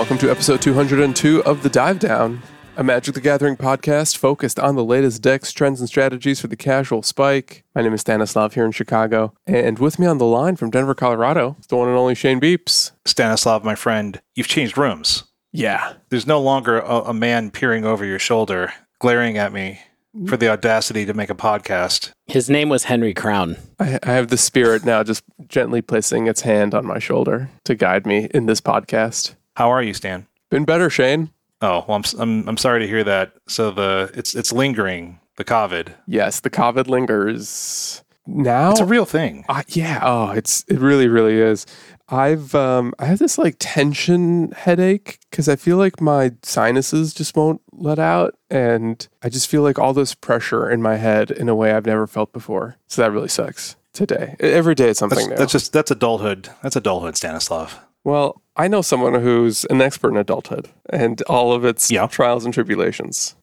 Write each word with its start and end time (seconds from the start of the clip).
welcome 0.00 0.16
to 0.16 0.30
episode 0.30 0.62
202 0.62 1.44
of 1.44 1.62
The 1.62 1.68
Dive 1.68 1.98
Down, 1.98 2.40
a 2.74 2.82
Magic 2.82 3.14
the 3.14 3.20
Gathering 3.20 3.54
podcast 3.54 4.16
focused 4.16 4.58
on 4.58 4.74
the 4.74 4.82
latest 4.82 5.20
decks, 5.20 5.52
trends, 5.52 5.78
and 5.78 5.90
strategies 5.90 6.40
for 6.40 6.46
the 6.46 6.56
casual 6.56 7.02
spike. 7.02 7.64
My 7.74 7.82
name 7.82 7.92
is 7.92 8.00
Stanislav 8.00 8.54
here 8.54 8.64
in 8.64 8.72
Chicago, 8.72 9.34
and 9.46 9.78
with 9.78 9.98
me 9.98 10.06
on 10.06 10.16
the 10.16 10.24
line 10.24 10.56
from 10.56 10.70
Denver, 10.70 10.94
Colorado, 10.94 11.54
is 11.60 11.66
the 11.66 11.76
one 11.76 11.88
and 11.88 11.98
only 11.98 12.14
Shane 12.14 12.40
Beeps. 12.40 12.92
Stanislav, 13.04 13.62
my 13.62 13.74
friend, 13.74 14.22
you've 14.34 14.48
changed 14.48 14.78
rooms. 14.78 15.24
Yeah. 15.52 15.92
There's 16.08 16.26
no 16.26 16.40
longer 16.40 16.78
a, 16.78 17.00
a 17.00 17.14
man 17.14 17.50
peering 17.50 17.84
over 17.84 18.06
your 18.06 18.18
shoulder, 18.18 18.72
glaring 19.00 19.36
at 19.36 19.52
me 19.52 19.80
for 20.26 20.38
the 20.38 20.48
audacity 20.48 21.04
to 21.04 21.12
make 21.12 21.28
a 21.28 21.34
podcast. 21.34 22.10
His 22.26 22.48
name 22.48 22.70
was 22.70 22.84
Henry 22.84 23.12
Crown. 23.12 23.58
I, 23.78 23.98
I 24.02 24.12
have 24.12 24.28
the 24.28 24.38
spirit 24.38 24.82
now 24.82 25.02
just 25.02 25.24
gently 25.46 25.82
placing 25.82 26.26
its 26.26 26.40
hand 26.40 26.74
on 26.74 26.86
my 26.86 26.98
shoulder 26.98 27.50
to 27.64 27.74
guide 27.74 28.06
me 28.06 28.28
in 28.32 28.46
this 28.46 28.62
podcast. 28.62 29.34
How 29.60 29.70
are 29.70 29.82
you, 29.82 29.92
Stan? 29.92 30.26
Been 30.48 30.64
better, 30.64 30.88
Shane. 30.88 31.28
Oh, 31.60 31.84
well, 31.86 31.98
I'm, 31.98 32.04
I'm, 32.18 32.48
I'm 32.48 32.56
sorry 32.56 32.80
to 32.80 32.86
hear 32.88 33.04
that. 33.04 33.34
So 33.46 33.70
the 33.70 34.10
it's 34.14 34.34
it's 34.34 34.54
lingering, 34.54 35.20
the 35.36 35.44
COVID. 35.44 35.92
Yes, 36.06 36.40
the 36.40 36.48
COVID 36.48 36.86
lingers. 36.86 38.02
Now 38.26 38.70
It's 38.70 38.80
a 38.80 38.86
real 38.86 39.04
thing. 39.04 39.44
Uh, 39.50 39.62
yeah. 39.68 40.00
Oh, 40.02 40.30
it's 40.30 40.64
it 40.66 40.78
really, 40.78 41.08
really 41.08 41.34
is. 41.34 41.66
I've 42.08 42.54
um 42.54 42.94
I 42.98 43.04
have 43.04 43.18
this 43.18 43.36
like 43.36 43.56
tension 43.58 44.52
headache 44.52 45.18
because 45.30 45.46
I 45.46 45.56
feel 45.56 45.76
like 45.76 46.00
my 46.00 46.32
sinuses 46.42 47.12
just 47.12 47.36
won't 47.36 47.60
let 47.70 47.98
out, 47.98 48.38
and 48.48 49.06
I 49.22 49.28
just 49.28 49.46
feel 49.46 49.60
like 49.60 49.78
all 49.78 49.92
this 49.92 50.14
pressure 50.14 50.70
in 50.70 50.80
my 50.80 50.96
head 50.96 51.30
in 51.30 51.50
a 51.50 51.54
way 51.54 51.72
I've 51.72 51.84
never 51.84 52.06
felt 52.06 52.32
before. 52.32 52.76
So 52.86 53.02
that 53.02 53.12
really 53.12 53.28
sucks. 53.28 53.76
Today, 53.92 54.36
every 54.40 54.74
day, 54.74 54.88
it's 54.88 55.00
something 55.00 55.18
That's, 55.18 55.28
new. 55.28 55.36
that's 55.36 55.52
just 55.52 55.72
that's 55.74 55.90
adulthood. 55.90 56.48
That's 56.62 56.76
adulthood, 56.76 57.18
Stanislav. 57.18 57.78
well, 58.04 58.40
I 58.60 58.68
know 58.68 58.82
someone 58.82 59.14
who's 59.14 59.64
an 59.66 59.80
expert 59.80 60.10
in 60.10 60.18
adulthood 60.18 60.68
and 60.90 61.22
all 61.22 61.52
of 61.54 61.64
its 61.64 61.90
Yeah. 61.90 62.06
trials 62.06 62.44
and 62.44 62.52
tribulations. 62.52 63.34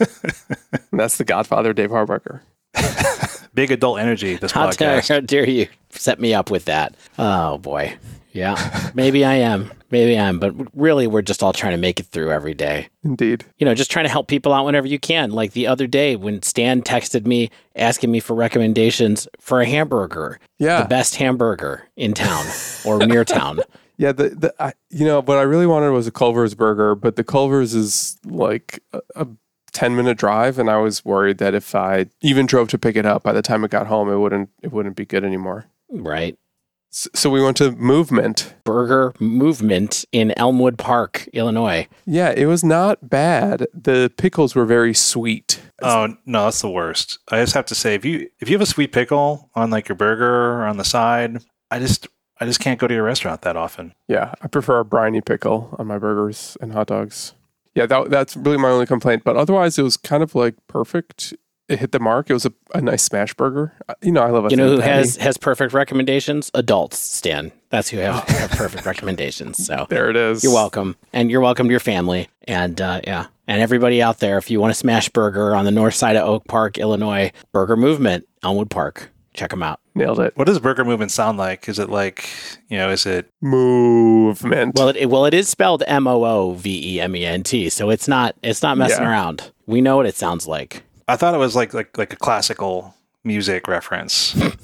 and 0.00 0.08
that's 0.92 1.16
the 1.16 1.24
Godfather, 1.24 1.72
Dave 1.72 1.90
Harbarker. 1.90 2.40
Big 3.54 3.70
adult 3.70 4.00
energy. 4.00 4.34
This 4.34 4.50
How 4.50 4.70
dare, 4.72 5.00
how 5.00 5.20
dare 5.20 5.48
you 5.48 5.68
set 5.90 6.18
me 6.18 6.34
up 6.34 6.50
with 6.50 6.64
that? 6.64 6.96
Oh 7.18 7.58
boy. 7.58 7.94
Yeah. 8.32 8.90
Maybe 8.94 9.24
I 9.24 9.34
am. 9.34 9.70
Maybe 9.92 10.18
I 10.18 10.24
am. 10.28 10.40
But 10.40 10.54
really, 10.74 11.06
we're 11.06 11.22
just 11.22 11.40
all 11.44 11.52
trying 11.52 11.70
to 11.70 11.76
make 11.78 12.00
it 12.00 12.06
through 12.06 12.32
every 12.32 12.52
day. 12.54 12.88
Indeed. 13.04 13.44
You 13.58 13.64
know, 13.64 13.74
just 13.76 13.92
trying 13.92 14.06
to 14.06 14.10
help 14.10 14.26
people 14.26 14.52
out 14.52 14.64
whenever 14.66 14.88
you 14.88 14.98
can. 14.98 15.30
Like 15.30 15.52
the 15.52 15.68
other 15.68 15.86
day 15.86 16.16
when 16.16 16.42
Stan 16.42 16.82
texted 16.82 17.26
me 17.26 17.48
asking 17.76 18.10
me 18.10 18.18
for 18.18 18.34
recommendations 18.34 19.28
for 19.38 19.60
a 19.60 19.66
hamburger, 19.66 20.40
Yeah. 20.58 20.82
the 20.82 20.88
best 20.88 21.14
hamburger 21.14 21.84
in 21.96 22.12
town 22.12 22.44
or 22.84 23.06
near 23.06 23.24
town. 23.24 23.60
Yeah, 23.96 24.12
the, 24.12 24.30
the 24.30 24.54
I, 24.58 24.72
you 24.90 25.04
know 25.04 25.20
what 25.22 25.38
I 25.38 25.42
really 25.42 25.66
wanted 25.66 25.90
was 25.90 26.06
a 26.06 26.10
Culver's 26.12 26.54
burger, 26.54 26.94
but 26.94 27.16
the 27.16 27.24
Culver's 27.24 27.74
is 27.74 28.18
like 28.24 28.80
a, 28.92 29.00
a 29.16 29.26
ten 29.72 29.94
minute 29.96 30.18
drive, 30.18 30.58
and 30.58 30.68
I 30.70 30.78
was 30.78 31.04
worried 31.04 31.38
that 31.38 31.54
if 31.54 31.74
I 31.74 32.06
even 32.20 32.46
drove 32.46 32.68
to 32.68 32.78
pick 32.78 32.96
it 32.96 33.06
up, 33.06 33.22
by 33.22 33.32
the 33.32 33.42
time 33.42 33.64
it 33.64 33.70
got 33.70 33.86
home, 33.86 34.08
it 34.10 34.16
wouldn't 34.18 34.50
it 34.62 34.72
wouldn't 34.72 34.96
be 34.96 35.04
good 35.04 35.24
anymore. 35.24 35.66
Right. 35.88 36.36
S- 36.92 37.08
So 37.14 37.28
we 37.30 37.42
went 37.42 37.56
to 37.58 37.72
Movement. 37.72 38.54
Burger 38.64 39.12
movement 39.20 40.04
in 40.10 40.32
Elmwood 40.36 40.78
Park, 40.78 41.28
Illinois. 41.32 41.86
Yeah, 42.06 42.30
it 42.30 42.46
was 42.46 42.64
not 42.64 43.08
bad. 43.10 43.66
The 43.74 44.10
pickles 44.16 44.54
were 44.54 44.64
very 44.64 44.94
sweet. 44.94 45.60
Oh 45.82 46.16
no, 46.24 46.44
that's 46.44 46.62
the 46.62 46.70
worst. 46.70 47.18
I 47.30 47.40
just 47.42 47.54
have 47.54 47.66
to 47.66 47.74
say, 47.74 47.94
if 47.94 48.04
you 48.04 48.28
if 48.40 48.48
you 48.48 48.54
have 48.54 48.62
a 48.62 48.66
sweet 48.66 48.92
pickle 48.92 49.50
on 49.54 49.70
like 49.70 49.88
your 49.88 49.96
burger 49.96 50.52
or 50.54 50.62
on 50.66 50.78
the 50.78 50.84
side, 50.84 51.44
I 51.70 51.78
just 51.78 52.08
I 52.44 52.46
just 52.46 52.60
can't 52.60 52.78
go 52.78 52.86
to 52.86 52.92
your 52.94 53.04
restaurant 53.04 53.40
that 53.42 53.56
often. 53.56 53.94
Yeah, 54.06 54.34
I 54.42 54.48
prefer 54.48 54.78
a 54.80 54.84
briny 54.84 55.22
pickle 55.22 55.74
on 55.78 55.86
my 55.86 55.96
burgers 55.98 56.58
and 56.60 56.72
hot 56.74 56.88
dogs. 56.88 57.32
Yeah, 57.74 57.86
that, 57.86 58.10
that's 58.10 58.36
really 58.36 58.58
my 58.58 58.68
only 58.68 58.84
complaint. 58.86 59.22
But 59.24 59.36
otherwise, 59.36 59.78
it 59.78 59.82
was 59.82 59.96
kind 59.96 60.22
of 60.22 60.34
like 60.34 60.54
perfect. 60.68 61.32
It 61.68 61.78
hit 61.78 61.92
the 61.92 61.98
mark. 62.00 62.28
It 62.28 62.34
was 62.34 62.44
a, 62.44 62.52
a 62.74 62.82
nice 62.82 63.02
smash 63.02 63.32
burger. 63.32 63.72
Uh, 63.88 63.94
You 64.02 64.12
know, 64.12 64.22
I 64.22 64.28
love 64.28 64.44
a 64.44 64.50
You 64.50 64.56
know 64.58 64.68
who 64.68 64.80
patty. 64.82 64.92
has 64.92 65.16
has 65.16 65.38
perfect 65.38 65.72
recommendations? 65.72 66.50
Adults, 66.52 66.98
Stan. 66.98 67.50
That's 67.70 67.88
who 67.88 67.96
have, 67.96 68.22
have 68.28 68.50
perfect 68.62 68.84
recommendations. 68.84 69.64
So 69.64 69.86
There 69.88 70.10
it 70.10 70.16
is. 70.16 70.44
you're 70.44 70.52
welcome, 70.52 70.96
and 71.14 71.30
you're 71.30 71.40
welcome 71.40 71.66
to 71.66 71.70
your 71.70 71.80
family, 71.80 72.28
and 72.46 72.78
uh, 72.80 73.00
yeah, 73.04 73.26
and 73.46 73.62
everybody 73.62 74.02
out 74.02 74.18
there. 74.18 74.36
If 74.36 74.50
you 74.50 74.60
want 74.60 74.72
a 74.72 74.74
smash 74.74 75.08
burger 75.08 75.54
on 75.56 75.64
the 75.64 75.70
north 75.72 75.94
side 75.94 76.16
of 76.16 76.28
Oak 76.28 76.44
Park, 76.46 76.76
Illinois, 76.76 77.32
Burger 77.52 77.76
Movement, 77.78 78.28
Elmwood 78.42 78.68
Park, 78.70 79.10
check 79.32 79.48
them 79.48 79.62
out. 79.62 79.80
Nailed 79.96 80.18
it. 80.20 80.36
What 80.36 80.46
does 80.46 80.58
burger 80.58 80.84
movement 80.84 81.12
sound 81.12 81.38
like? 81.38 81.68
Is 81.68 81.78
it 81.78 81.88
like 81.88 82.28
you 82.68 82.76
know? 82.78 82.90
Is 82.90 83.06
it 83.06 83.30
Movement. 83.40 84.74
Well, 84.76 84.88
it 84.88 85.06
well 85.06 85.24
it 85.26 85.34
is 85.34 85.48
spelled 85.48 85.82
M 85.86 86.06
O 86.06 86.24
O 86.24 86.52
V 86.54 86.96
E 86.96 87.00
M 87.00 87.14
E 87.14 87.24
N 87.24 87.42
T, 87.42 87.68
so 87.68 87.90
it's 87.90 88.08
not 88.08 88.34
it's 88.42 88.62
not 88.62 88.76
messing 88.76 89.02
Yeah. 89.02 89.10
around. 89.10 89.52
We 89.66 89.80
know 89.80 89.96
what 89.96 90.06
it 90.06 90.16
sounds 90.16 90.46
like. 90.46 90.82
I 91.08 91.16
thought 91.16 91.34
it 91.34 91.38
was 91.38 91.54
like 91.54 91.72
like 91.74 91.96
like 91.96 92.12
a 92.12 92.16
classical 92.16 92.94
music 93.24 93.68
reference. 93.68 94.34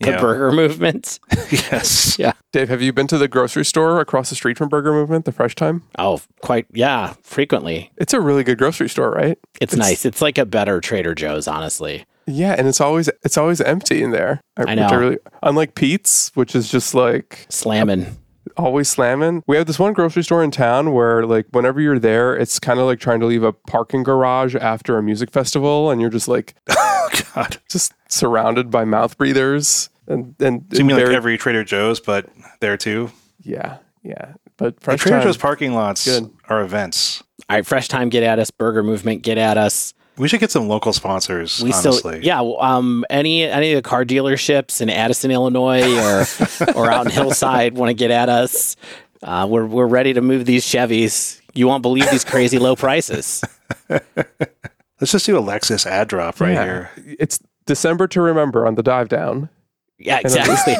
The 0.00 0.12
know? 0.12 0.20
Burger 0.20 0.52
Movement. 0.52 1.18
yes. 1.50 2.20
Yeah. 2.20 2.30
Dave, 2.52 2.68
have 2.68 2.80
you 2.80 2.92
been 2.92 3.08
to 3.08 3.18
the 3.18 3.26
grocery 3.26 3.64
store 3.64 3.98
across 4.00 4.30
the 4.30 4.36
street 4.36 4.56
from 4.56 4.68
Burger 4.68 4.92
Movement, 4.92 5.24
the 5.24 5.32
Fresh 5.32 5.56
Time? 5.56 5.82
Oh, 5.98 6.20
quite 6.40 6.66
yeah, 6.72 7.14
frequently. 7.24 7.90
It's 7.96 8.12
a 8.14 8.20
really 8.20 8.44
good 8.44 8.58
grocery 8.58 8.88
store, 8.88 9.10
right? 9.10 9.36
It's, 9.60 9.72
It's- 9.72 9.76
nice. 9.88 10.04
It's 10.06 10.22
like 10.22 10.38
a 10.38 10.46
better 10.46 10.80
Trader 10.80 11.16
Joe's, 11.16 11.48
honestly. 11.48 12.04
Yeah, 12.30 12.54
and 12.58 12.68
it's 12.68 12.80
always 12.80 13.08
it's 13.24 13.36
always 13.38 13.60
empty 13.60 14.02
in 14.02 14.10
there. 14.10 14.40
I 14.56 14.64
which 14.64 14.76
know. 14.76 14.98
really, 14.98 15.18
unlike 15.42 15.74
Pete's, 15.74 16.30
which 16.34 16.54
is 16.54 16.70
just 16.70 16.94
like 16.94 17.46
Slamming. 17.48 18.16
always 18.56 18.88
slamming. 18.88 19.42
We 19.46 19.56
have 19.56 19.66
this 19.66 19.78
one 19.78 19.92
grocery 19.94 20.22
store 20.24 20.42
in 20.44 20.50
town 20.50 20.92
where 20.92 21.24
like 21.24 21.46
whenever 21.52 21.80
you're 21.80 21.98
there, 21.98 22.36
it's 22.36 22.58
kind 22.60 22.78
of 22.78 22.86
like 22.86 23.00
trying 23.00 23.20
to 23.20 23.26
leave 23.26 23.42
a 23.42 23.52
parking 23.52 24.02
garage 24.02 24.54
after 24.56 24.98
a 24.98 25.02
music 25.02 25.30
festival, 25.30 25.90
and 25.90 26.00
you're 26.00 26.10
just 26.10 26.28
like 26.28 26.54
Oh 26.68 27.08
God. 27.34 27.56
just 27.70 27.94
surrounded 28.08 28.70
by 28.70 28.84
mouth 28.84 29.16
breathers 29.16 29.88
and 30.06 30.34
and 30.40 30.64
So 30.72 30.78
you 30.78 30.84
mean 30.84 30.96
like 30.96 31.06
every 31.06 31.38
Trader 31.38 31.64
Joe's, 31.64 32.00
but 32.00 32.28
there 32.60 32.76
too? 32.76 33.10
yeah 33.40 33.78
yeah. 34.02 34.34
But 34.56 34.80
Fresh 34.82 35.00
Trader 35.00 35.18
Time, 35.18 35.26
Joe's 35.26 35.36
parking 35.36 35.72
lots 35.74 36.04
Good. 36.04 36.30
are 36.48 36.60
events. 36.62 37.22
All 37.48 37.56
right, 37.56 37.64
Fresh 37.66 37.86
Time, 37.88 38.08
get 38.08 38.22
at 38.24 38.38
us. 38.40 38.50
Burger 38.50 38.82
Movement, 38.82 39.22
get 39.22 39.38
at 39.38 39.56
us. 39.56 39.94
We 40.18 40.28
should 40.28 40.40
get 40.40 40.50
some 40.50 40.68
local 40.68 40.92
sponsors. 40.92 41.62
We 41.62 41.72
honestly. 41.72 41.92
still, 41.92 42.16
yeah. 42.24 42.40
well, 42.40 42.60
Um, 42.60 43.04
any 43.08 43.44
any 43.44 43.72
of 43.72 43.82
the 43.82 43.88
car 43.88 44.04
dealerships 44.04 44.80
in 44.80 44.90
Addison, 44.90 45.30
Illinois, 45.30 45.82
or 45.96 46.24
or 46.74 46.90
out 46.90 47.06
in 47.06 47.12
Hillside 47.12 47.74
want 47.74 47.90
to 47.90 47.94
get 47.94 48.10
at 48.10 48.28
us? 48.28 48.76
Uh, 49.22 49.46
we're 49.48 49.66
we're 49.66 49.86
ready 49.86 50.12
to 50.12 50.20
move 50.20 50.44
these 50.44 50.64
Chevys. 50.64 51.40
You 51.54 51.66
won't 51.66 51.82
believe 51.82 52.10
these 52.10 52.24
crazy 52.24 52.58
low 52.58 52.76
prices. 52.76 53.42
Let's 53.88 55.12
just 55.12 55.26
do 55.26 55.38
a 55.38 55.42
Lexus 55.42 55.86
ad 55.86 56.08
drop 56.08 56.40
right 56.40 56.52
Yeah. 56.54 56.64
here. 56.64 56.90
It's 57.18 57.38
December 57.66 58.06
to 58.08 58.20
remember 58.20 58.66
on 58.66 58.74
the 58.74 58.82
dive 58.82 59.08
down. 59.08 59.48
Yeah, 59.98 60.18
exactly. 60.20 60.76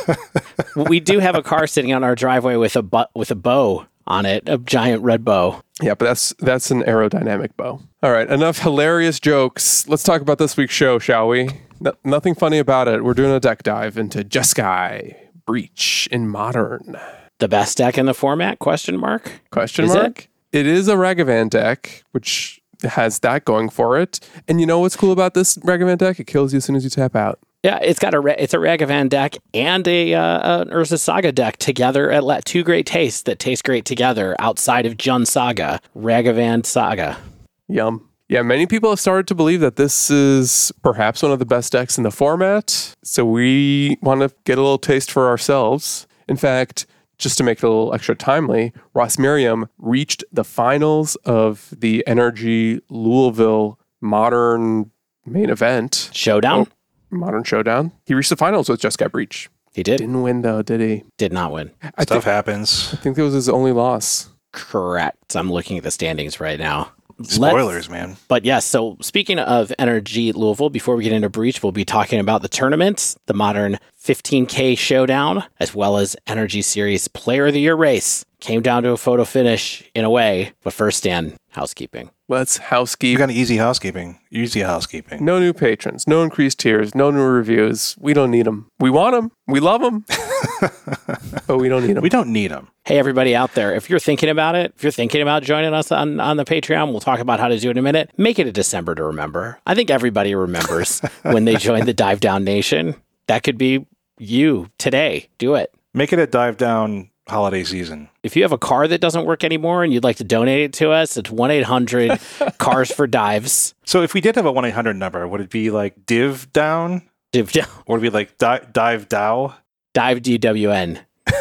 we 0.88 1.00
do 1.00 1.18
have 1.18 1.34
a 1.34 1.42
car 1.42 1.66
sitting 1.66 1.92
on 1.92 2.04
our 2.04 2.14
driveway 2.14 2.56
with 2.56 2.76
a 2.76 2.82
bu- 2.82 3.04
with 3.14 3.30
a 3.30 3.34
bow 3.34 3.86
on 4.08 4.26
it, 4.26 4.42
a 4.48 4.58
giant 4.58 5.02
red 5.02 5.24
bow. 5.24 5.60
Yeah, 5.80 5.94
but 5.94 6.06
that's 6.06 6.34
that's 6.40 6.72
an 6.72 6.82
aerodynamic 6.82 7.50
bow. 7.56 7.80
All 8.02 8.10
right, 8.10 8.28
enough 8.28 8.58
hilarious 8.58 9.20
jokes. 9.20 9.86
Let's 9.86 10.02
talk 10.02 10.20
about 10.20 10.38
this 10.38 10.56
week's 10.56 10.74
show, 10.74 10.98
shall 10.98 11.28
we? 11.28 11.50
No, 11.80 11.92
nothing 12.04 12.34
funny 12.34 12.58
about 12.58 12.88
it. 12.88 13.04
We're 13.04 13.14
doing 13.14 13.30
a 13.30 13.38
deck 13.38 13.62
dive 13.62 13.96
into 13.96 14.24
Jeskai 14.24 15.14
Breach 15.46 16.08
in 16.10 16.28
Modern. 16.28 16.96
The 17.38 17.46
best 17.48 17.78
deck 17.78 17.96
in 17.96 18.06
the 18.06 18.14
format? 18.14 18.58
Question 18.58 18.98
mark. 18.98 19.40
Question 19.52 19.84
Is 19.84 19.94
it? 19.94 19.98
mark? 19.98 20.28
it 20.50 20.66
is 20.66 20.88
a 20.88 20.94
Ragavan 20.94 21.50
deck, 21.50 22.02
which 22.10 22.60
has 22.82 23.20
that 23.20 23.44
going 23.44 23.68
for 23.68 23.98
it. 23.98 24.18
And 24.48 24.60
you 24.60 24.66
know 24.66 24.80
what's 24.80 24.96
cool 24.96 25.12
about 25.12 25.34
this 25.34 25.56
Ragavan 25.58 25.98
deck? 25.98 26.18
It 26.18 26.26
kills 26.26 26.52
you 26.52 26.56
as 26.56 26.64
soon 26.64 26.74
as 26.74 26.82
you 26.82 26.90
tap 26.90 27.14
out. 27.14 27.38
Yeah, 27.64 27.78
it's 27.82 27.98
got 27.98 28.14
a 28.14 28.42
it's 28.42 28.54
a 28.54 28.58
Ragavan 28.58 29.08
deck 29.08 29.36
and 29.52 29.86
a 29.88 30.14
uh, 30.14 30.62
an 30.62 30.68
Urza 30.68 30.98
Saga 30.98 31.32
deck 31.32 31.56
together 31.56 32.10
at 32.10 32.22
la- 32.22 32.40
two 32.44 32.62
great 32.62 32.86
tastes 32.86 33.22
that 33.22 33.40
taste 33.40 33.64
great 33.64 33.84
together 33.84 34.36
outside 34.38 34.86
of 34.86 34.96
Jund 34.96 35.26
Saga, 35.26 35.80
Ragavan 35.96 36.64
Saga. 36.64 37.18
Yum. 37.66 38.08
Yeah, 38.28 38.42
many 38.42 38.66
people 38.66 38.90
have 38.90 39.00
started 39.00 39.26
to 39.28 39.34
believe 39.34 39.60
that 39.60 39.76
this 39.76 40.10
is 40.10 40.70
perhaps 40.82 41.22
one 41.22 41.32
of 41.32 41.38
the 41.38 41.46
best 41.46 41.72
decks 41.72 41.96
in 41.96 42.04
the 42.04 42.10
format. 42.10 42.94
So 43.02 43.24
we 43.24 43.96
want 44.02 44.20
to 44.20 44.30
get 44.44 44.58
a 44.58 44.60
little 44.60 44.78
taste 44.78 45.10
for 45.10 45.28
ourselves. 45.28 46.06
In 46.28 46.36
fact, 46.36 46.86
just 47.16 47.38
to 47.38 47.44
make 47.44 47.58
it 47.58 47.64
a 47.64 47.68
little 47.68 47.94
extra 47.94 48.14
timely, 48.14 48.72
Ross 48.92 49.18
Merriam 49.18 49.68
reached 49.78 50.22
the 50.30 50.44
finals 50.44 51.16
of 51.24 51.74
the 51.76 52.04
NRG 52.06 52.82
Louisville 52.90 53.78
Modern 54.00 54.90
main 55.26 55.50
event, 55.50 56.10
Showdown. 56.12 56.68
Modern 57.10 57.44
Showdown. 57.44 57.92
He 58.06 58.14
reached 58.14 58.30
the 58.30 58.36
finals 58.36 58.68
with 58.68 58.80
Jeskai 58.80 59.10
Breach. 59.10 59.48
He 59.74 59.82
did 59.82 59.98
Didn't 59.98 60.22
win 60.22 60.42
though, 60.42 60.62
did 60.62 60.80
he? 60.80 61.04
did 61.18 61.32
not 61.32 61.52
win. 61.52 61.70
I 61.82 62.02
Stuff 62.02 62.08
think, 62.08 62.24
happens. 62.24 62.90
I 62.92 62.96
think 62.96 63.16
that 63.16 63.22
was 63.22 63.34
his 63.34 63.48
only 63.48 63.72
loss. 63.72 64.28
Correct. 64.52 65.36
I'm 65.36 65.52
looking 65.52 65.76
at 65.78 65.84
the 65.84 65.90
standings 65.90 66.40
right 66.40 66.58
now. 66.58 66.90
Let's- 67.18 67.34
Spoilers, 67.34 67.88
man. 67.90 68.16
But 68.28 68.44
yes, 68.44 68.64
so 68.64 68.96
speaking 69.00 69.38
of 69.38 69.72
NRG 69.78 70.34
Louisville, 70.34 70.70
before 70.70 70.94
we 70.96 71.04
get 71.04 71.12
into 71.12 71.28
Breach, 71.28 71.62
we'll 71.62 71.72
be 71.72 71.84
talking 71.84 72.18
about 72.20 72.42
the 72.42 72.48
tournaments, 72.48 73.16
the 73.26 73.34
Modern 73.34 73.78
15K 74.08 74.78
Showdown, 74.78 75.44
as 75.60 75.74
well 75.74 75.98
as 75.98 76.16
NRG 76.26 76.64
Series 76.64 77.08
Player 77.08 77.48
of 77.48 77.52
the 77.52 77.60
Year 77.60 77.74
race. 77.74 78.24
Came 78.40 78.62
down 78.62 78.82
to 78.84 78.92
a 78.92 78.96
photo 78.96 79.24
finish 79.24 79.84
in 79.94 80.06
a 80.06 80.08
way, 80.08 80.52
but 80.62 80.72
first, 80.72 81.04
Dan, 81.04 81.36
housekeeping. 81.50 82.10
Let's 82.26 82.56
housekeep. 82.56 83.10
You 83.10 83.18
housekeep. 83.18 83.34
got 83.34 83.38
easy 83.38 83.56
housekeeping. 83.58 84.18
Easy 84.30 84.60
housekeeping. 84.60 85.22
No 85.22 85.38
new 85.38 85.52
patrons, 85.52 86.06
no 86.06 86.22
increased 86.22 86.58
tiers, 86.58 86.94
no 86.94 87.10
new 87.10 87.22
reviews. 87.22 87.96
We 87.98 88.14
don't 88.14 88.30
need 88.30 88.46
them. 88.46 88.70
We 88.78 88.88
want 88.88 89.14
them. 89.14 89.30
We 89.46 89.60
love 89.60 89.82
them. 89.82 90.06
but 91.46 91.58
we 91.58 91.68
don't 91.68 91.86
need 91.86 91.96
them. 91.96 92.02
We 92.02 92.08
don't 92.08 92.32
need 92.32 92.50
them. 92.50 92.68
Hey, 92.86 92.98
everybody 92.98 93.36
out 93.36 93.52
there, 93.52 93.74
if 93.74 93.90
you're 93.90 93.98
thinking 93.98 94.30
about 94.30 94.54
it, 94.54 94.72
if 94.74 94.82
you're 94.82 94.90
thinking 94.90 95.20
about 95.20 95.42
joining 95.42 95.74
us 95.74 95.92
on, 95.92 96.18
on 96.18 96.38
the 96.38 96.46
Patreon, 96.46 96.92
we'll 96.92 97.00
talk 97.00 97.18
about 97.20 97.40
how 97.40 97.48
to 97.48 97.58
do 97.58 97.68
it 97.68 97.72
in 97.72 97.78
a 97.78 97.82
minute. 97.82 98.10
Make 98.16 98.38
it 98.38 98.46
a 98.46 98.52
December 98.52 98.94
to 98.94 99.04
remember. 99.04 99.58
I 99.66 99.74
think 99.74 99.90
everybody 99.90 100.34
remembers 100.34 101.00
when 101.22 101.44
they 101.44 101.56
joined 101.56 101.86
the 101.86 101.92
Dive 101.92 102.20
Down 102.20 102.42
Nation. 102.42 102.94
That 103.26 103.42
could 103.42 103.58
be 103.58 103.86
you 104.18 104.70
today. 104.78 105.28
Do 105.38 105.54
it. 105.54 105.74
Make 105.94 106.12
it 106.12 106.18
a 106.18 106.26
dive 106.26 106.56
down 106.56 107.10
holiday 107.28 107.62
season. 107.64 108.08
If 108.22 108.36
you 108.36 108.42
have 108.42 108.52
a 108.52 108.58
car 108.58 108.88
that 108.88 109.00
doesn't 109.00 109.24
work 109.26 109.44
anymore 109.44 109.84
and 109.84 109.92
you'd 109.92 110.04
like 110.04 110.16
to 110.16 110.24
donate 110.24 110.60
it 110.60 110.72
to 110.74 110.90
us, 110.90 111.16
it's 111.16 111.30
1 111.30 111.50
800 111.50 112.18
Cars 112.58 112.90
for 112.90 113.06
Dives. 113.06 113.74
So 113.84 114.02
if 114.02 114.14
we 114.14 114.20
did 114.20 114.36
have 114.36 114.46
a 114.46 114.52
1 114.52 114.64
800 114.64 114.94
number, 114.94 115.26
would 115.28 115.40
it 115.40 115.50
be 115.50 115.70
like 115.70 116.06
div 116.06 116.52
down? 116.52 117.02
Dive, 117.32 117.54
Or 117.86 117.96
would 117.96 117.98
it 117.98 118.10
be 118.10 118.10
like 118.10 118.38
di- 118.38 118.62
dive 118.72 119.08
dow? 119.08 119.54
dive 119.94 120.18
DWN. 120.22 121.00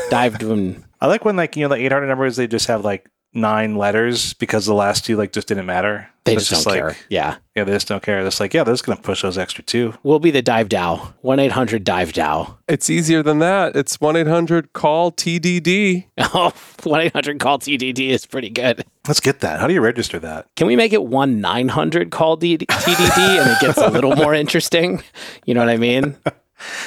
Dive 0.10 0.40
down. 0.40 0.86
I 1.00 1.08
like 1.08 1.24
when 1.24 1.36
like, 1.36 1.56
you 1.56 1.62
know, 1.64 1.70
the 1.76 1.82
800 1.86 2.08
numbers, 2.08 2.36
they 2.38 2.48
just 2.48 2.68
have 2.68 2.84
like 2.84 3.10
nine 3.34 3.76
letters 3.76 4.34
because 4.34 4.66
the 4.66 4.74
last 4.74 5.06
two 5.06 5.16
like 5.18 5.32
just 5.32 5.48
didn't 5.48 5.66
matter. 5.66 6.10
They 6.24 6.36
It's 6.36 6.50
just 6.50 6.66
don't 6.66 6.74
like, 6.74 6.82
care. 6.82 6.98
Yeah. 7.10 7.38
Yeah, 7.56 7.64
they 7.64 7.72
just 7.72 7.88
don't 7.88 8.04
care. 8.04 8.26
It's 8.26 8.42
like, 8.42 8.54
yeah, 8.54 8.66
they're 8.66 8.74
just 8.74 8.86
going 8.86 8.98
to 8.98 9.02
push 9.04 9.22
those 9.22 9.38
extra 9.38 9.64
two. 9.64 9.94
We'll 10.04 10.20
be 10.20 10.30
the 10.30 10.42
Dive 10.42 10.68
Dow. 10.68 11.14
1 11.22 11.40
800 11.40 11.86
Dive 11.86 12.12
Dow. 12.12 12.58
It's 12.68 12.90
easier 12.90 13.24
than 13.24 13.40
that. 13.40 13.78
It's 13.78 14.02
1 14.02 14.18
800 14.18 14.74
call 14.74 15.12
TDD. 15.14 16.06
Oh, 16.34 16.52
1 16.84 17.02
800 17.02 17.40
call 17.40 17.60
TDD 17.60 18.10
is 18.10 18.26
pretty 18.26 18.50
good. 18.50 18.84
Let's 19.08 19.22
get 19.22 19.40
that. 19.40 19.62
How 19.62 19.68
do 19.68 19.74
you 19.74 19.80
register 19.82 20.20
that? 20.20 20.48
Can 20.58 20.68
we 20.68 20.76
make 20.76 20.92
it 20.92 21.04
1 21.06 21.40
900 21.40 22.12
call 22.12 22.36
D- 22.36 22.58
TDD 22.58 23.42
and 23.42 23.50
it 23.52 23.60
gets 23.62 23.78
a 23.78 23.90
little 23.90 24.16
more 24.18 24.34
interesting? 24.34 25.02
You 25.46 25.54
know 25.54 25.62
what 25.62 25.70
I 25.70 25.78
mean? 25.78 26.18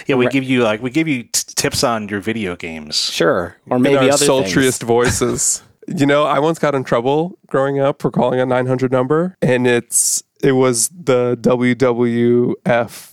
Yeah, 0.08 0.16
we 0.16 0.26
give 0.26 0.42
you 0.42 0.64
like 0.64 0.82
we 0.82 0.90
give 0.90 1.06
you 1.06 1.22
t- 1.22 1.30
tips 1.54 1.84
on 1.84 2.08
your 2.08 2.18
video 2.18 2.56
games. 2.56 2.96
Sure. 2.96 3.56
Or 3.68 3.76
in 3.76 3.82
maybe 3.84 3.98
our 3.98 4.14
other 4.14 4.26
sultriest 4.26 4.78
things. 4.78 4.82
voices. 4.82 5.62
You 5.94 6.06
know, 6.06 6.24
I 6.24 6.38
once 6.38 6.58
got 6.58 6.74
in 6.74 6.84
trouble 6.84 7.36
growing 7.48 7.80
up 7.80 8.00
for 8.00 8.10
calling 8.10 8.38
a 8.40 8.46
900 8.46 8.92
number, 8.92 9.36
and 9.42 9.66
it's 9.66 10.22
it 10.42 10.52
was 10.52 10.88
the 10.88 11.36
WWF 11.40 12.54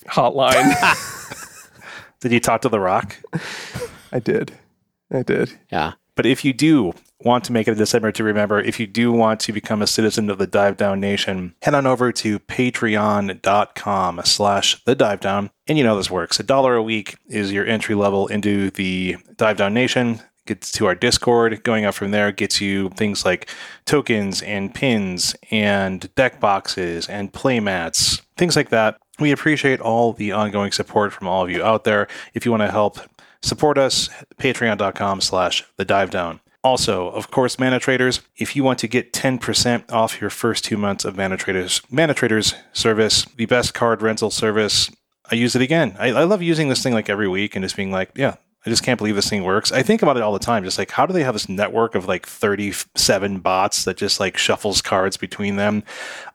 hotline. 0.05 1.71
Did 2.19 2.31
you 2.31 2.39
talk 2.39 2.61
to 2.61 2.69
The 2.69 2.79
Rock? 2.79 3.17
I 4.11 4.19
did, 4.19 4.53
I 5.11 5.23
did. 5.23 5.57
Yeah. 5.71 5.93
But 6.15 6.25
if 6.25 6.43
you 6.45 6.53
do 6.53 6.93
want 7.21 7.43
to 7.45 7.51
make 7.51 7.67
it 7.67 7.71
a 7.71 7.75
December 7.75 8.11
to 8.11 8.23
remember, 8.23 8.59
if 8.59 8.79
you 8.79 8.87
do 8.87 9.11
want 9.11 9.39
to 9.41 9.53
become 9.53 9.81
a 9.81 9.87
citizen 9.87 10.29
of 10.29 10.37
the 10.37 10.47
Dive 10.47 10.77
Down 10.77 10.99
Nation, 10.99 11.55
head 11.61 11.75
on 11.75 11.85
over 11.85 12.11
to 12.11 12.39
patreon.com 12.39 14.21
slash 14.23 14.83
the 14.83 14.95
dive 14.95 15.19
down. 15.19 15.49
And 15.67 15.77
you 15.77 15.83
know 15.83 15.97
this 15.97 16.09
works. 16.09 16.39
A 16.39 16.43
dollar 16.43 16.75
a 16.75 16.83
week 16.83 17.17
is 17.27 17.51
your 17.51 17.65
entry 17.65 17.95
level 17.95 18.27
into 18.27 18.71
the 18.71 19.17
Dive 19.35 19.57
Down 19.57 19.73
Nation. 19.73 20.21
Gets 20.47 20.71
to 20.73 20.85
our 20.87 20.95
Discord. 20.95 21.63
Going 21.63 21.85
up 21.85 21.93
from 21.93 22.11
there 22.11 22.31
gets 22.31 22.59
you 22.61 22.89
things 22.89 23.25
like 23.25 23.49
tokens 23.85 24.41
and 24.41 24.73
pins 24.73 25.35
and 25.51 26.13
deck 26.15 26.39
boxes 26.39 27.07
and 27.07 27.31
playmats, 27.31 28.21
things 28.37 28.55
like 28.55 28.69
that. 28.69 28.97
We 29.19 29.31
appreciate 29.31 29.81
all 29.81 30.13
the 30.13 30.31
ongoing 30.31 30.71
support 30.71 31.11
from 31.13 31.27
all 31.27 31.43
of 31.43 31.51
you 31.51 31.63
out 31.63 31.83
there. 31.83 32.07
If 32.33 32.45
you 32.45 32.51
want 32.51 32.63
to 32.63 32.71
help 32.71 32.99
support 33.41 33.77
us, 33.77 34.09
patreon.com 34.37 35.21
slash 35.21 35.63
the 35.77 35.85
dive 35.85 36.11
down. 36.11 36.39
Also, 36.63 37.09
of 37.09 37.31
course, 37.31 37.59
Mana 37.59 37.79
Traders, 37.79 38.21
if 38.35 38.55
you 38.55 38.63
want 38.63 38.79
to 38.79 38.87
get 38.87 39.13
10% 39.13 39.91
off 39.91 40.19
your 40.19 40.29
first 40.29 40.65
two 40.65 40.75
months 40.75 41.05
of 41.05 41.15
Mana 41.15 41.37
Traders, 41.37 41.81
Mana 41.89 42.13
Traders 42.13 42.55
service, 42.73 43.25
the 43.35 43.45
best 43.45 43.73
card 43.73 44.01
rental 44.01 44.29
service, 44.29 44.89
I 45.31 45.35
use 45.35 45.55
it 45.55 45.61
again. 45.61 45.95
I, 45.99 46.07
I 46.09 46.23
love 46.23 46.41
using 46.41 46.69
this 46.69 46.83
thing 46.83 46.93
like 46.93 47.09
every 47.09 47.27
week 47.27 47.55
and 47.55 47.63
just 47.63 47.75
being 47.75 47.91
like, 47.91 48.11
yeah, 48.15 48.35
I 48.67 48.69
just 48.69 48.83
can't 48.83 48.97
believe 48.97 49.15
this 49.15 49.29
thing 49.29 49.45
works. 49.45 49.71
I 49.71 49.81
think 49.81 50.01
about 50.01 50.17
it 50.17 50.23
all 50.23 50.33
the 50.33 50.39
time. 50.39 50.65
Just 50.65 50.77
like, 50.77 50.91
how 50.91 51.05
do 51.05 51.13
they 51.13 51.23
have 51.23 51.33
this 51.35 51.47
network 51.47 51.95
of 51.95 52.05
like 52.05 52.25
37 52.25 53.39
bots 53.39 53.85
that 53.85 53.95
just 53.95 54.19
like 54.19 54.37
shuffles 54.37 54.81
cards 54.81 55.15
between 55.15 55.55
them? 55.55 55.85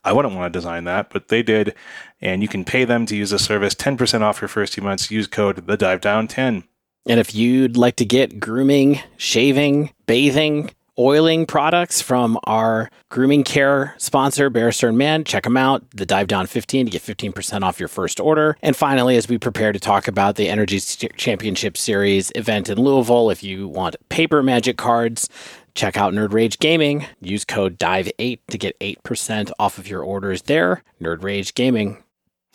I 0.02 0.14
wouldn't 0.14 0.34
want 0.34 0.50
to 0.50 0.58
design 0.58 0.84
that, 0.84 1.11
but 1.11 1.29
they 1.29 1.43
did. 1.43 1.75
And 2.23 2.40
you 2.40 2.49
can 2.49 2.64
pay 2.64 2.87
them 2.87 3.05
to 3.05 3.14
use 3.14 3.29
the 3.29 3.38
service 3.38 3.75
10% 3.75 4.23
off 4.23 4.40
your 4.40 4.49
first 4.49 4.73
two 4.73 4.81
months. 4.81 5.11
Use 5.11 5.26
code 5.26 5.67
the 5.67 5.76
dive 5.76 6.00
down 6.00 6.26
10. 6.26 6.64
And 7.06 7.20
if 7.20 7.34
you'd 7.34 7.76
like 7.76 7.96
to 7.96 8.06
get 8.06 8.40
grooming, 8.40 9.00
shaving, 9.19 9.93
bathing, 10.06 10.70
oiling 10.99 11.47
products 11.47 12.00
from 12.03 12.39
our 12.44 12.91
grooming 13.11 13.44
care 13.44 13.94
sponsor, 13.99 14.50
Barrister 14.50 14.89
and 14.89 14.99
Mann, 14.99 15.25
check 15.25 15.44
them 15.44 15.56
out. 15.56 15.83
The 15.91 16.06
Dive 16.06 16.27
Down 16.29 16.47
15 16.47 16.87
to 16.87 16.93
get 16.93 17.03
15% 17.03 17.62
off 17.62 17.79
your 17.81 17.89
first 17.89 18.21
order. 18.21 18.56
And 18.62 18.77
finally, 18.77 19.17
as 19.17 19.29
we 19.29 19.39
prepare 19.39 19.73
to 19.73 19.81
talk 19.81 20.09
about 20.09 20.37
the 20.37 20.49
NRG 20.49 21.17
Championship 21.17 21.77
Series 21.77 22.31
event 22.35 22.69
in 22.69 22.79
Louisville, 22.79 23.31
if 23.31 23.43
you 23.43 23.69
want 23.69 23.97
paper 24.09 24.43
magic 24.43 24.77
cards, 24.77 25.29
check 25.75 25.97
out 25.97 26.12
Nerd 26.12 26.33
Rage 26.33 26.59
Gaming. 26.59 27.06
Use 27.21 27.44
code 27.44 27.79
DIVE8 27.79 28.41
to 28.50 28.59
get 28.59 28.79
8% 28.81 29.50
off 29.59 29.79
of 29.79 29.89
your 29.89 30.03
orders 30.03 30.43
there. 30.43 30.83
Nerd 31.00 31.23
Rage 31.23 31.55
Gaming. 31.55 32.03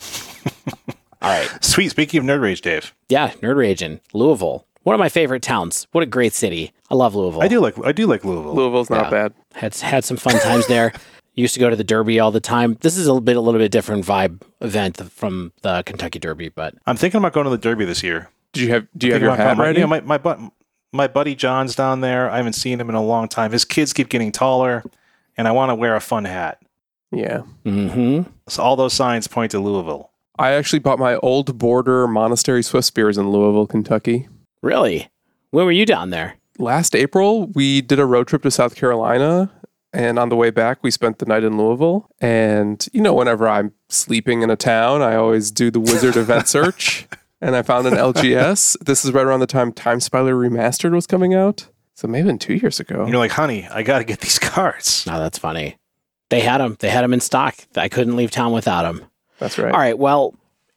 All 1.20 1.30
right. 1.30 1.64
Sweet. 1.64 1.90
Speaking 1.90 2.20
of 2.20 2.24
Nerd 2.26 2.40
Rage, 2.42 2.60
Dave, 2.60 2.94
Yeah, 3.08 3.32
Nerd 3.42 3.56
Rage 3.56 3.82
in 3.82 4.00
Louisville. 4.12 4.67
One 4.84 4.94
of 4.94 4.98
my 5.00 5.08
favorite 5.08 5.42
towns. 5.42 5.86
What 5.92 6.02
a 6.02 6.06
great 6.06 6.32
city. 6.32 6.72
I 6.90 6.94
love 6.94 7.14
Louisville. 7.14 7.42
I 7.42 7.48
do 7.48 7.60
like 7.60 7.74
I 7.84 7.92
do 7.92 8.06
like 8.06 8.24
Louisville. 8.24 8.54
Louisville's 8.54 8.90
not 8.90 9.04
Yeah. 9.06 9.10
bad. 9.10 9.34
Had 9.54 9.74
had 9.76 10.04
some 10.04 10.16
fun 10.16 10.38
times 10.40 10.66
there. 10.66 10.92
Used 11.34 11.54
to 11.54 11.60
go 11.60 11.70
to 11.70 11.76
the 11.76 11.84
Derby 11.84 12.18
all 12.18 12.32
the 12.32 12.40
time. 12.40 12.76
This 12.80 12.96
is 12.96 13.06
a 13.06 13.12
little 13.12 13.20
bit 13.20 13.36
a 13.36 13.40
little 13.40 13.60
bit 13.60 13.70
different 13.70 14.04
vibe 14.04 14.40
event 14.60 14.96
from 15.12 15.52
the 15.62 15.82
Kentucky 15.84 16.18
Derby, 16.18 16.48
but 16.48 16.74
I'm 16.86 16.96
thinking 16.96 17.18
about 17.18 17.32
going 17.32 17.44
to 17.44 17.50
the 17.50 17.58
Derby 17.58 17.84
this 17.84 18.02
year. 18.02 18.28
Do 18.52 18.60
you 18.62 18.70
have 18.70 18.86
Do 18.96 19.06
you 19.06 19.12
have 19.12 19.22
your 19.22 19.30
about 19.34 19.38
hat 19.46 19.56
going- 19.56 19.66
ready? 19.68 19.80
Yeah, 19.80 19.86
my 19.86 20.00
my, 20.00 20.18
bu- 20.18 20.48
my 20.92 21.06
buddy 21.06 21.34
John's 21.36 21.76
down 21.76 22.00
there. 22.00 22.28
I 22.30 22.38
haven't 22.38 22.54
seen 22.54 22.80
him 22.80 22.88
in 22.88 22.94
a 22.96 23.02
long 23.02 23.28
time. 23.28 23.52
His 23.52 23.64
kids 23.64 23.92
keep 23.92 24.08
getting 24.08 24.32
taller, 24.32 24.82
and 25.36 25.46
I 25.46 25.52
want 25.52 25.70
to 25.70 25.74
wear 25.76 25.94
a 25.94 26.00
fun 26.00 26.24
hat. 26.24 26.60
yeah. 27.12 27.42
Mm-hmm. 27.64 28.22
So 28.48 28.62
all 28.62 28.74
those 28.74 28.94
signs 28.94 29.28
point 29.28 29.50
to 29.52 29.60
Louisville. 29.60 30.10
I 30.38 30.52
actually 30.52 30.78
bought 30.80 30.98
my 30.98 31.16
old 31.16 31.58
border 31.58 32.08
Monastery 32.08 32.62
Swiftspears 32.62 33.18
in 33.18 33.30
Louisville, 33.30 33.66
Kentucky. 33.66 34.28
Really. 34.62 35.08
When 35.50 35.64
were 35.64 35.72
you 35.72 35.86
down 35.86 36.10
there? 36.10 36.36
Last 36.58 36.94
April, 36.94 37.46
we 37.48 37.80
did 37.80 37.98
a 37.98 38.04
road 38.04 38.26
trip 38.26 38.42
to 38.42 38.50
South 38.50 38.74
Carolina. 38.74 39.50
And 39.92 40.18
on 40.18 40.28
the 40.28 40.36
way 40.36 40.50
back, 40.50 40.78
we 40.82 40.90
spent 40.90 41.18
the 41.18 41.26
night 41.26 41.44
in 41.44 41.56
Louisville. 41.56 42.10
And, 42.20 42.86
you 42.92 43.00
know, 43.00 43.14
whenever 43.14 43.48
I'm 43.48 43.72
sleeping 43.88 44.42
in 44.42 44.50
a 44.50 44.56
town, 44.56 45.00
I 45.00 45.14
always 45.14 45.50
do 45.50 45.70
the 45.70 45.80
Wizard 45.80 46.16
event 46.16 46.46
search. 46.48 47.08
And 47.40 47.56
I 47.56 47.62
found 47.62 47.86
an 47.86 47.94
LGS. 47.94 48.76
This 48.84 49.04
is 49.04 49.12
right 49.12 49.24
around 49.24 49.40
the 49.40 49.46
time 49.46 49.72
Time 49.72 50.00
Spiral 50.00 50.28
Remastered 50.38 50.92
was 50.92 51.06
coming 51.06 51.34
out. 51.34 51.68
So 51.94 52.06
maybe 52.06 52.36
two 52.36 52.54
years 52.54 52.78
ago. 52.80 53.00
And 53.02 53.08
you're 53.08 53.18
like, 53.18 53.32
honey, 53.32 53.66
I 53.68 53.82
got 53.82 53.98
to 53.98 54.04
get 54.04 54.20
these 54.20 54.38
cards. 54.38 55.06
No, 55.06 55.18
that's 55.18 55.38
funny. 55.38 55.78
They 56.28 56.40
had 56.40 56.58
them. 56.58 56.76
They 56.78 56.90
had 56.90 57.02
them 57.02 57.14
in 57.14 57.20
stock. 57.20 57.56
I 57.76 57.88
couldn't 57.88 58.16
leave 58.16 58.30
town 58.30 58.52
without 58.52 58.82
them. 58.82 59.04
That's 59.38 59.58
right. 59.58 59.72
All 59.72 59.80
right. 59.80 59.98
Well, 59.98 60.34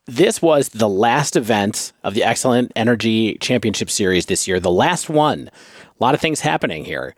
this 0.08 0.41
was 0.41 0.70
the 0.70 0.89
last 0.89 1.36
event 1.36 1.93
of 2.03 2.13
the 2.13 2.24
Excellent 2.24 2.74
NRG 2.75 3.39
Championship 3.39 3.89
Series 3.89 4.25
this 4.25 4.48
year. 4.48 4.60
The 4.60 4.72
last 4.72 5.10
one. 5.10 5.50
A 5.50 6.03
lot 6.03 6.15
of 6.15 6.22
things 6.22 6.41
happening 6.41 6.86
here. 6.86 7.15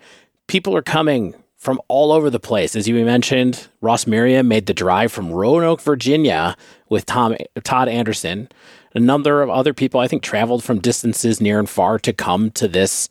People 0.47 0.75
are 0.75 0.81
coming 0.81 1.33
from 1.55 1.81
all 1.87 2.11
over 2.11 2.29
the 2.29 2.41
place. 2.41 2.75
As 2.75 2.89
you 2.89 3.05
mentioned, 3.05 3.69
Ross 3.79 4.05
Merriam 4.05 4.49
made 4.49 4.65
the 4.65 4.73
drive 4.73 5.13
from 5.13 5.31
Roanoke, 5.31 5.79
Virginia 5.81 6.57
with 6.89 7.05
Tom 7.05 7.37
Todd 7.63 7.87
Anderson. 7.87 8.49
A 8.93 8.99
number 8.99 9.41
of 9.41 9.49
other 9.49 9.73
people, 9.73 10.01
I 10.01 10.07
think, 10.09 10.21
traveled 10.21 10.63
from 10.63 10.79
distances 10.79 11.39
near 11.39 11.59
and 11.59 11.69
far 11.69 11.97
to 11.99 12.11
come 12.11 12.51
to 12.51 12.67
this 12.67 13.07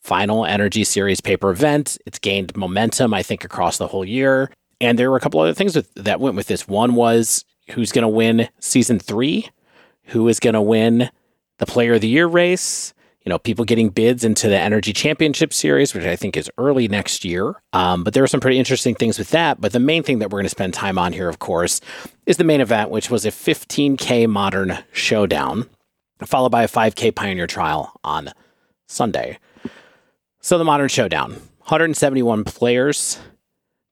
final 0.00 0.42
NRG 0.42 0.84
Series 0.84 1.20
paper 1.20 1.50
event. 1.50 1.96
It's 2.04 2.18
gained 2.18 2.56
momentum, 2.56 3.14
I 3.14 3.22
think, 3.22 3.44
across 3.44 3.78
the 3.78 3.86
whole 3.86 4.04
year. 4.04 4.50
And 4.80 4.98
there 4.98 5.08
were 5.08 5.16
a 5.16 5.20
couple 5.20 5.38
other 5.38 5.54
things 5.54 5.76
with, 5.76 5.94
that 5.94 6.18
went 6.18 6.34
with 6.34 6.48
this. 6.48 6.66
One 6.66 6.96
was 6.96 7.44
who's 7.72 7.92
going 7.92 8.02
to 8.02 8.08
win 8.08 8.48
season 8.58 8.98
three, 8.98 9.48
who 10.06 10.28
is 10.28 10.40
going 10.40 10.54
to 10.54 10.62
win 10.62 11.10
the 11.58 11.66
Player 11.66 11.94
of 11.94 12.00
the 12.00 12.08
Year 12.08 12.26
race. 12.26 12.94
You 13.24 13.30
know, 13.30 13.38
people 13.38 13.64
getting 13.64 13.90
bids 13.90 14.24
into 14.24 14.48
the 14.48 14.56
NRG 14.56 14.96
Championship 14.96 15.52
Series, 15.52 15.94
which 15.94 16.04
I 16.04 16.16
think 16.16 16.36
is 16.36 16.50
early 16.58 16.88
next 16.88 17.24
year. 17.24 17.62
Um, 17.72 18.02
but 18.02 18.14
there 18.14 18.24
are 18.24 18.28
some 18.28 18.40
pretty 18.40 18.58
interesting 18.58 18.96
things 18.96 19.16
with 19.16 19.30
that. 19.30 19.60
But 19.60 19.72
the 19.72 19.78
main 19.78 20.02
thing 20.02 20.18
that 20.18 20.30
we're 20.30 20.38
going 20.38 20.46
to 20.46 20.50
spend 20.50 20.74
time 20.74 20.98
on 20.98 21.12
here, 21.12 21.28
of 21.28 21.38
course, 21.38 21.80
is 22.26 22.36
the 22.36 22.44
main 22.44 22.60
event, 22.60 22.90
which 22.90 23.10
was 23.10 23.24
a 23.24 23.30
15K 23.30 24.28
Modern 24.28 24.78
Showdown, 24.92 25.68
followed 26.24 26.50
by 26.50 26.64
a 26.64 26.68
5K 26.68 27.14
Pioneer 27.14 27.46
Trial 27.46 27.92
on 28.02 28.30
Sunday. 28.88 29.38
So 30.40 30.58
the 30.58 30.64
Modern 30.64 30.88
Showdown, 30.88 31.30
171 31.60 32.42
players, 32.42 33.20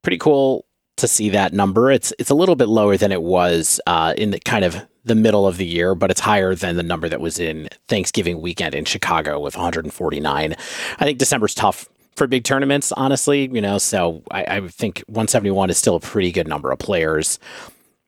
pretty 0.02 0.18
cool 0.18 0.66
to 1.00 1.08
see 1.08 1.30
that 1.30 1.52
number. 1.52 1.90
It's 1.90 2.12
it's 2.18 2.30
a 2.30 2.34
little 2.34 2.56
bit 2.56 2.68
lower 2.68 2.96
than 2.96 3.12
it 3.12 3.22
was 3.22 3.80
uh, 3.86 4.14
in 4.16 4.30
the 4.30 4.40
kind 4.40 4.64
of 4.64 4.86
the 5.04 5.14
middle 5.14 5.46
of 5.46 5.56
the 5.56 5.66
year, 5.66 5.94
but 5.94 6.10
it's 6.10 6.20
higher 6.20 6.54
than 6.54 6.76
the 6.76 6.82
number 6.82 7.08
that 7.08 7.20
was 7.20 7.38
in 7.38 7.68
Thanksgiving 7.88 8.40
weekend 8.40 8.74
in 8.74 8.84
Chicago 8.84 9.40
with 9.40 9.56
149. 9.56 10.52
I 10.52 11.04
think 11.04 11.18
December's 11.18 11.54
tough 11.54 11.88
for 12.16 12.26
big 12.26 12.44
tournaments, 12.44 12.92
honestly. 12.92 13.48
You 13.52 13.60
know, 13.60 13.78
so 13.78 14.22
I, 14.30 14.44
I 14.44 14.68
think 14.68 14.98
171 15.06 15.70
is 15.70 15.78
still 15.78 15.96
a 15.96 16.00
pretty 16.00 16.32
good 16.32 16.48
number 16.48 16.70
of 16.70 16.78
players. 16.78 17.38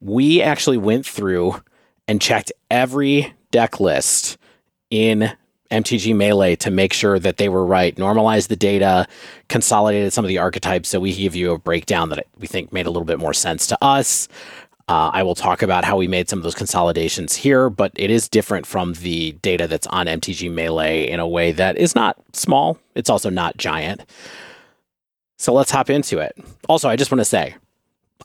We 0.00 0.42
actually 0.42 0.78
went 0.78 1.06
through 1.06 1.62
and 2.08 2.20
checked 2.20 2.52
every 2.70 3.32
deck 3.50 3.80
list 3.80 4.36
in 4.90 5.32
MTG 5.72 6.14
Melee 6.14 6.54
to 6.56 6.70
make 6.70 6.92
sure 6.92 7.18
that 7.18 7.38
they 7.38 7.48
were 7.48 7.64
right, 7.64 7.96
normalized 7.98 8.48
the 8.48 8.56
data, 8.56 9.06
consolidated 9.48 10.12
some 10.12 10.24
of 10.24 10.28
the 10.28 10.38
archetypes 10.38 10.88
so 10.88 11.00
we 11.00 11.14
give 11.14 11.34
you 11.34 11.52
a 11.52 11.58
breakdown 11.58 12.10
that 12.10 12.26
we 12.38 12.46
think 12.46 12.72
made 12.72 12.86
a 12.86 12.90
little 12.90 13.06
bit 13.06 13.18
more 13.18 13.34
sense 13.34 13.66
to 13.68 13.78
us. 13.82 14.28
Uh, 14.88 15.10
I 15.12 15.22
will 15.22 15.34
talk 15.34 15.62
about 15.62 15.84
how 15.84 15.96
we 15.96 16.06
made 16.06 16.28
some 16.28 16.38
of 16.38 16.42
those 16.42 16.54
consolidations 16.54 17.34
here, 17.34 17.70
but 17.70 17.92
it 17.94 18.10
is 18.10 18.28
different 18.28 18.66
from 18.66 18.92
the 18.94 19.32
data 19.42 19.66
that's 19.66 19.86
on 19.86 20.06
MTG 20.06 20.52
Melee 20.52 21.08
in 21.08 21.18
a 21.18 21.26
way 21.26 21.52
that 21.52 21.78
is 21.78 21.94
not 21.94 22.16
small. 22.34 22.78
It's 22.94 23.08
also 23.08 23.30
not 23.30 23.56
giant. 23.56 24.02
So 25.38 25.52
let's 25.52 25.70
hop 25.70 25.88
into 25.88 26.18
it. 26.18 26.36
Also, 26.68 26.88
I 26.88 26.96
just 26.96 27.10
want 27.10 27.20
to 27.20 27.24
say, 27.24 27.56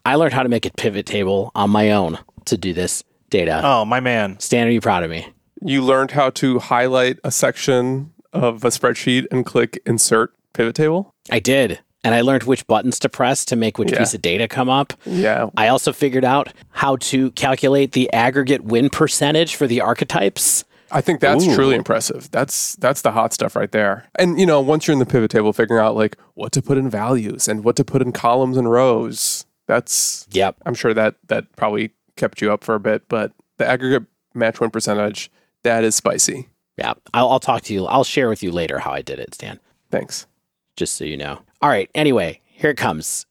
I 0.06 0.16
learned 0.16 0.34
how 0.34 0.44
to 0.44 0.50
make 0.50 0.66
a 0.66 0.72
pivot 0.72 1.06
table 1.06 1.52
on 1.56 1.70
my 1.70 1.92
own 1.92 2.20
to 2.46 2.58
do 2.58 2.74
this 2.74 3.04
data. 3.30 3.62
Oh, 3.64 3.86
my 3.86 4.00
man. 4.00 4.40
Stan, 4.40 4.68
are 4.68 4.72
you 4.72 4.82
proud 4.82 5.04
of 5.04 5.10
me? 5.10 5.28
You 5.62 5.82
learned 5.84 6.12
how 6.12 6.30
to 6.32 6.60
highlight 6.60 7.20
a 7.24 7.32
section 7.32 8.14
of 8.34 8.64
a 8.64 8.70
spreadsheet 8.70 9.26
and 9.32 9.46
click 9.46 9.80
insert 9.86 10.34
pivot 10.54 10.76
table. 10.76 11.14
I 11.32 11.40
did. 11.40 11.80
And 12.04 12.14
I 12.14 12.22
learned 12.22 12.44
which 12.44 12.66
buttons 12.68 13.00
to 13.00 13.10
press 13.10 13.44
to 13.46 13.56
make 13.56 13.78
which 13.78 13.92
Yeah. 13.92 13.98
piece 14.00 14.14
of 14.14 14.22
data 14.22 14.48
come 14.48 14.70
up. 14.70 14.94
Yeah. 15.06 15.50
I 15.58 15.68
also 15.68 15.92
figured 15.92 16.24
out 16.24 16.54
how 16.70 16.98
to 16.98 17.32
calculate 17.32 17.92
the 17.94 18.12
aggregate 18.14 18.64
win 18.64 18.90
percentage 18.90 19.56
for 19.56 19.68
the 19.68 19.82
archetypes. 19.82 20.64
I 20.90 21.02
think 21.02 21.20
that's 21.20 21.46
Ooh. 21.46 21.54
truly 21.54 21.76
impressive. 21.76 22.30
That's 22.32 22.76
that's 22.78 23.02
the 23.02 23.12
hot 23.12 23.34
stuff 23.34 23.56
right 23.58 23.72
there. 23.72 24.06
And 24.16 24.40
you 24.40 24.46
know, 24.46 24.62
once 24.62 24.88
you're 24.88 24.94
in 24.94 25.00
the 25.00 25.06
pivot 25.06 25.32
table, 25.32 25.52
figuring 25.52 25.84
out 25.84 25.96
like 25.98 26.18
what 26.36 26.54
to 26.54 26.62
put 26.62 26.78
in 26.78 26.90
values 26.90 27.48
and 27.50 27.64
what 27.66 27.76
to 27.76 27.84
put 27.84 28.02
in 28.02 28.14
columns 28.14 28.56
and 28.56 28.72
rows. 28.72 29.46
That's 29.68 30.28
Yep. 30.32 30.56
I'm 30.66 30.76
sure 30.76 30.94
that 30.94 31.16
that 31.28 31.54
probably 31.58 31.92
kept 32.16 32.42
you 32.42 32.54
up 32.54 32.64
for 32.64 32.76
a 32.76 32.80
bit, 32.80 33.04
but 33.10 33.34
the 33.58 33.68
aggregate 33.68 34.04
match 34.34 34.62
win 34.62 34.70
percentage, 34.70 35.30
that 35.68 35.84
is 35.84 35.96
spicy. 35.96 36.50
Yeah. 36.78 36.94
I'll, 37.14 37.30
I'll 37.30 37.40
talk 37.40 37.64
to 37.64 37.74
you. 37.74 37.86
I'll 37.86 38.04
share 38.04 38.30
with 38.30 38.42
you 38.44 38.52
later 38.52 38.80
how 38.80 38.92
I 38.92 39.02
did 39.02 39.20
it, 39.20 39.34
Stan, 39.34 39.60
Thanks. 39.92 40.28
just 40.76 40.94
so 40.96 41.04
you 41.06 41.18
know. 41.18 41.42
All 41.62 41.70
right. 41.70 41.90
Anyway, 41.96 42.42
here 42.46 42.70
it 42.72 42.78
comes. 42.78 43.26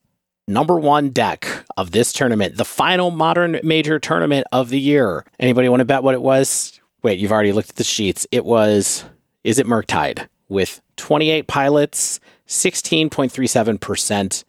Number 0.49 0.79
one 0.79 1.11
deck 1.11 1.47
of 1.77 1.91
this 1.91 2.13
tournament, 2.13 2.57
the 2.57 2.65
final 2.65 3.11
modern 3.11 3.59
major 3.65 3.99
tournament 3.99 4.47
of 4.53 4.69
the 4.69 4.79
year. 4.79 5.25
Anybody 5.41 5.69
want 5.69 5.81
to 5.81 5.85
bet 5.85 6.03
what 6.05 6.15
it 6.15 6.23
was? 6.23 6.81
Wait, 7.03 7.19
you've 7.19 7.33
already 7.33 7.53
looked 7.53 7.71
at 7.71 7.77
the 7.77 7.85
sheets. 7.85 8.27
It 8.31 8.45
was, 8.45 9.05
Izzet 9.45 9.65
Murktide 9.65 10.29
with 10.49 10.81
28 10.97 11.47
pilots, 11.49 12.21
16.37% 12.47 14.45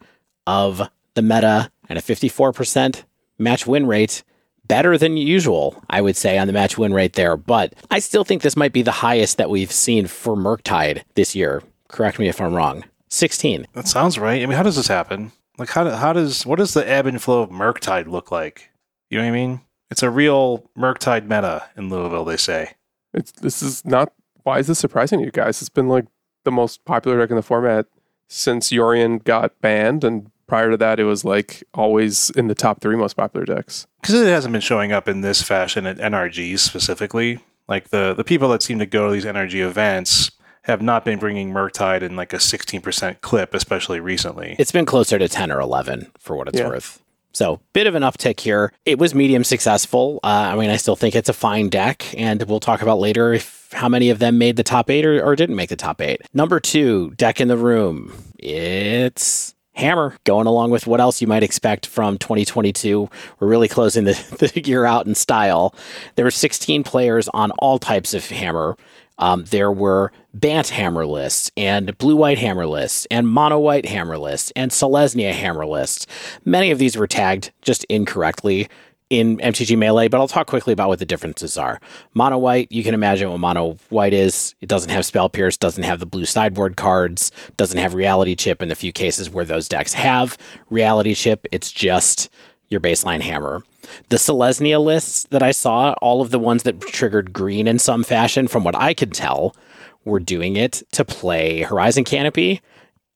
of 0.46 0.88
the 1.14 1.22
meta, 1.22 1.70
and 1.88 1.98
a 1.98 2.02
54% 2.02 3.02
match 3.38 3.66
win 3.66 3.86
rate. 3.86 4.22
Better 4.68 4.98
than 4.98 5.16
usual, 5.16 5.82
I 5.90 6.00
would 6.00 6.16
say, 6.16 6.38
on 6.38 6.46
the 6.46 6.52
match 6.52 6.78
win 6.78 6.94
rate 6.94 7.14
there. 7.14 7.36
But 7.36 7.74
I 7.90 7.98
still 7.98 8.24
think 8.24 8.42
this 8.42 8.56
might 8.56 8.72
be 8.72 8.82
the 8.82 8.92
highest 8.92 9.38
that 9.38 9.50
we've 9.50 9.72
seen 9.72 10.06
for 10.06 10.36
Murktide 10.36 11.02
this 11.14 11.34
year. 11.34 11.62
Correct 11.88 12.18
me 12.18 12.28
if 12.28 12.40
I'm 12.40 12.54
wrong. 12.54 12.84
16. 13.08 13.66
That 13.72 13.88
sounds 13.88 14.18
right. 14.18 14.42
I 14.42 14.46
mean, 14.46 14.56
how 14.56 14.62
does 14.62 14.76
this 14.76 14.88
happen? 14.88 15.32
Like, 15.56 15.70
how, 15.70 15.84
do, 15.84 15.90
how 15.90 16.12
does, 16.12 16.44
what 16.44 16.58
does 16.58 16.74
the 16.74 16.88
ebb 16.88 17.06
and 17.06 17.20
flow 17.20 17.42
of 17.42 17.50
Murktide 17.50 18.06
look 18.06 18.30
like? 18.30 18.70
You 19.10 19.18
know 19.18 19.24
what 19.24 19.30
I 19.30 19.32
mean? 19.32 19.60
It's 19.90 20.02
a 20.02 20.10
real 20.10 20.70
Murktide 20.76 21.24
meta 21.24 21.68
in 21.76 21.88
Louisville, 21.88 22.24
they 22.24 22.36
say. 22.36 22.74
It's 23.14 23.32
this 23.32 23.62
is 23.62 23.84
not 23.86 24.12
why 24.42 24.58
is 24.58 24.66
this 24.66 24.78
surprising 24.78 25.18
to 25.18 25.24
you 25.24 25.30
guys? 25.30 25.60
It's 25.60 25.68
been 25.68 25.88
like 25.88 26.06
the 26.44 26.50
most 26.50 26.84
popular 26.84 27.18
deck 27.18 27.30
in 27.30 27.36
the 27.36 27.42
format 27.42 27.86
since 28.28 28.70
Yorion 28.70 29.24
got 29.24 29.60
banned 29.60 30.04
and 30.04 30.30
prior 30.48 30.70
to 30.70 30.76
that 30.78 30.98
it 30.98 31.04
was 31.04 31.24
like 31.24 31.62
always 31.74 32.30
in 32.30 32.48
the 32.48 32.54
top 32.54 32.80
three 32.80 32.96
most 32.96 33.14
popular 33.14 33.46
decks. 33.46 33.86
Because 34.00 34.14
it 34.16 34.26
hasn't 34.28 34.52
been 34.52 34.60
showing 34.60 34.90
up 34.90 35.06
in 35.08 35.20
this 35.20 35.42
fashion 35.42 35.86
at 35.86 35.98
NRGs 35.98 36.58
specifically. 36.58 37.38
Like, 37.68 37.90
the, 37.90 38.14
the 38.14 38.24
people 38.24 38.48
that 38.48 38.62
seem 38.62 38.78
to 38.78 38.86
go 38.86 39.06
to 39.08 39.12
these 39.12 39.26
NRG 39.26 39.60
events 39.60 40.30
have 40.62 40.80
not 40.80 41.04
been 41.04 41.18
bringing 41.18 41.52
Murktide 41.52 42.00
in 42.02 42.16
like 42.16 42.32
a 42.32 42.36
16% 42.38 43.20
clip, 43.20 43.52
especially 43.54 44.00
recently. 44.00 44.56
It's 44.58 44.72
been 44.72 44.86
closer 44.86 45.18
to 45.18 45.28
10 45.28 45.52
or 45.52 45.60
11 45.60 46.10
for 46.18 46.34
what 46.36 46.48
it's 46.48 46.58
Yeah. 46.58 46.68
worth. 46.68 47.02
So, 47.34 47.60
bit 47.74 47.86
of 47.86 47.94
an 47.94 48.02
uptick 48.02 48.40
here. 48.40 48.72
It 48.86 48.98
was 48.98 49.14
medium 49.14 49.44
successful. 49.44 50.18
Uh, 50.24 50.26
I 50.52 50.56
mean, 50.56 50.70
I 50.70 50.76
still 50.76 50.96
think 50.96 51.14
it's 51.14 51.28
a 51.28 51.34
fine 51.34 51.68
deck, 51.68 52.14
and 52.16 52.42
we'll 52.44 52.58
talk 52.58 52.80
about 52.80 52.98
later 52.98 53.34
if 53.34 53.68
how 53.72 53.88
many 53.88 54.08
of 54.08 54.18
them 54.18 54.38
made 54.38 54.56
the 54.56 54.62
top 54.64 54.88
eight 54.88 55.04
or, 55.04 55.22
or 55.22 55.36
didn't 55.36 55.54
make 55.56 55.68
the 55.68 55.76
top 55.76 56.00
eight. 56.00 56.22
Number 56.32 56.58
two, 56.58 57.10
deck 57.16 57.38
in 57.38 57.48
the 57.48 57.56
room. 57.58 58.12
It's 58.38 59.54
Hammer 59.78 60.16
going 60.24 60.48
along 60.48 60.70
with 60.72 60.88
what 60.88 61.00
else 61.00 61.20
you 61.20 61.28
might 61.28 61.44
expect 61.44 61.86
from 61.86 62.18
2022. 62.18 63.08
We're 63.38 63.46
really 63.46 63.68
closing 63.68 64.04
the, 64.04 64.12
the 64.54 64.60
year 64.60 64.84
out 64.84 65.06
in 65.06 65.14
style. 65.14 65.74
There 66.16 66.24
were 66.24 66.32
16 66.32 66.82
players 66.82 67.28
on 67.28 67.52
all 67.52 67.78
types 67.78 68.12
of 68.12 68.26
Hammer. 68.26 68.76
Um, 69.18 69.44
there 69.50 69.72
were 69.72 70.12
Bant 70.34 70.68
hammer 70.68 71.04
lists 71.04 71.50
and 71.56 71.96
blue 71.98 72.14
white 72.14 72.38
hammer 72.38 72.66
lists 72.66 73.06
and 73.10 73.26
mono 73.26 73.58
white 73.58 73.86
hammer 73.86 74.16
lists 74.16 74.52
and 74.54 74.70
Selesnya 74.70 75.32
hammer 75.32 75.66
lists. 75.66 76.06
Many 76.44 76.70
of 76.70 76.78
these 76.78 76.96
were 76.96 77.08
tagged 77.08 77.50
just 77.60 77.82
incorrectly 77.84 78.68
in 79.10 79.38
MTG 79.38 79.76
Melee, 79.76 80.08
but 80.08 80.20
I'll 80.20 80.28
talk 80.28 80.46
quickly 80.46 80.72
about 80.72 80.88
what 80.88 80.98
the 80.98 81.06
differences 81.06 81.56
are. 81.56 81.80
Mono 82.14 82.38
white, 82.38 82.70
you 82.70 82.84
can 82.84 82.94
imagine 82.94 83.30
what 83.30 83.40
mono 83.40 83.76
white 83.88 84.12
is. 84.12 84.54
It 84.60 84.68
doesn't 84.68 84.90
have 84.90 85.06
spell 85.06 85.28
pierce, 85.28 85.56
doesn't 85.56 85.84
have 85.84 86.00
the 86.00 86.06
blue 86.06 86.26
sideboard 86.26 86.76
cards, 86.76 87.32
doesn't 87.56 87.78
have 87.78 87.94
reality 87.94 88.34
chip 88.34 88.60
in 88.62 88.68
the 88.68 88.74
few 88.74 88.92
cases 88.92 89.30
where 89.30 89.44
those 89.44 89.68
decks 89.68 89.94
have 89.94 90.36
reality 90.68 91.14
chip. 91.14 91.46
It's 91.52 91.72
just 91.72 92.28
your 92.68 92.80
baseline 92.80 93.22
hammer. 93.22 93.62
The 94.10 94.16
Selesnya 94.16 94.82
lists 94.82 95.26
that 95.30 95.42
I 95.42 95.52
saw, 95.52 95.94
all 96.02 96.20
of 96.20 96.30
the 96.30 96.38
ones 96.38 96.64
that 96.64 96.80
triggered 96.80 97.32
green 97.32 97.66
in 97.66 97.78
some 97.78 98.04
fashion, 98.04 98.46
from 98.46 98.62
what 98.64 98.76
I 98.76 98.92
could 98.92 99.14
tell, 99.14 99.56
were 100.04 100.20
doing 100.20 100.56
it 100.56 100.82
to 100.92 101.04
play 101.04 101.62
Horizon 101.62 102.04
Canopy, 102.04 102.60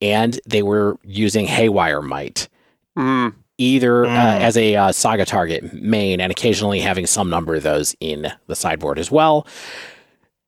and 0.01 0.39
they 0.47 0.63
were 0.63 0.97
using 1.03 1.45
Haywire 1.45 2.01
Mite, 2.01 2.49
Mm, 2.97 3.33
either 3.57 4.05
uh, 4.05 4.09
Mm. 4.09 4.39
as 4.41 4.57
a 4.57 4.75
uh, 4.75 4.91
Saga 4.91 5.25
target 5.25 5.73
main, 5.73 6.19
and 6.21 6.31
occasionally 6.31 6.79
having 6.79 7.05
some 7.05 7.29
number 7.29 7.55
of 7.55 7.63
those 7.63 7.95
in 7.99 8.31
the 8.47 8.55
sideboard 8.55 8.97
as 8.99 9.11
well. 9.11 9.45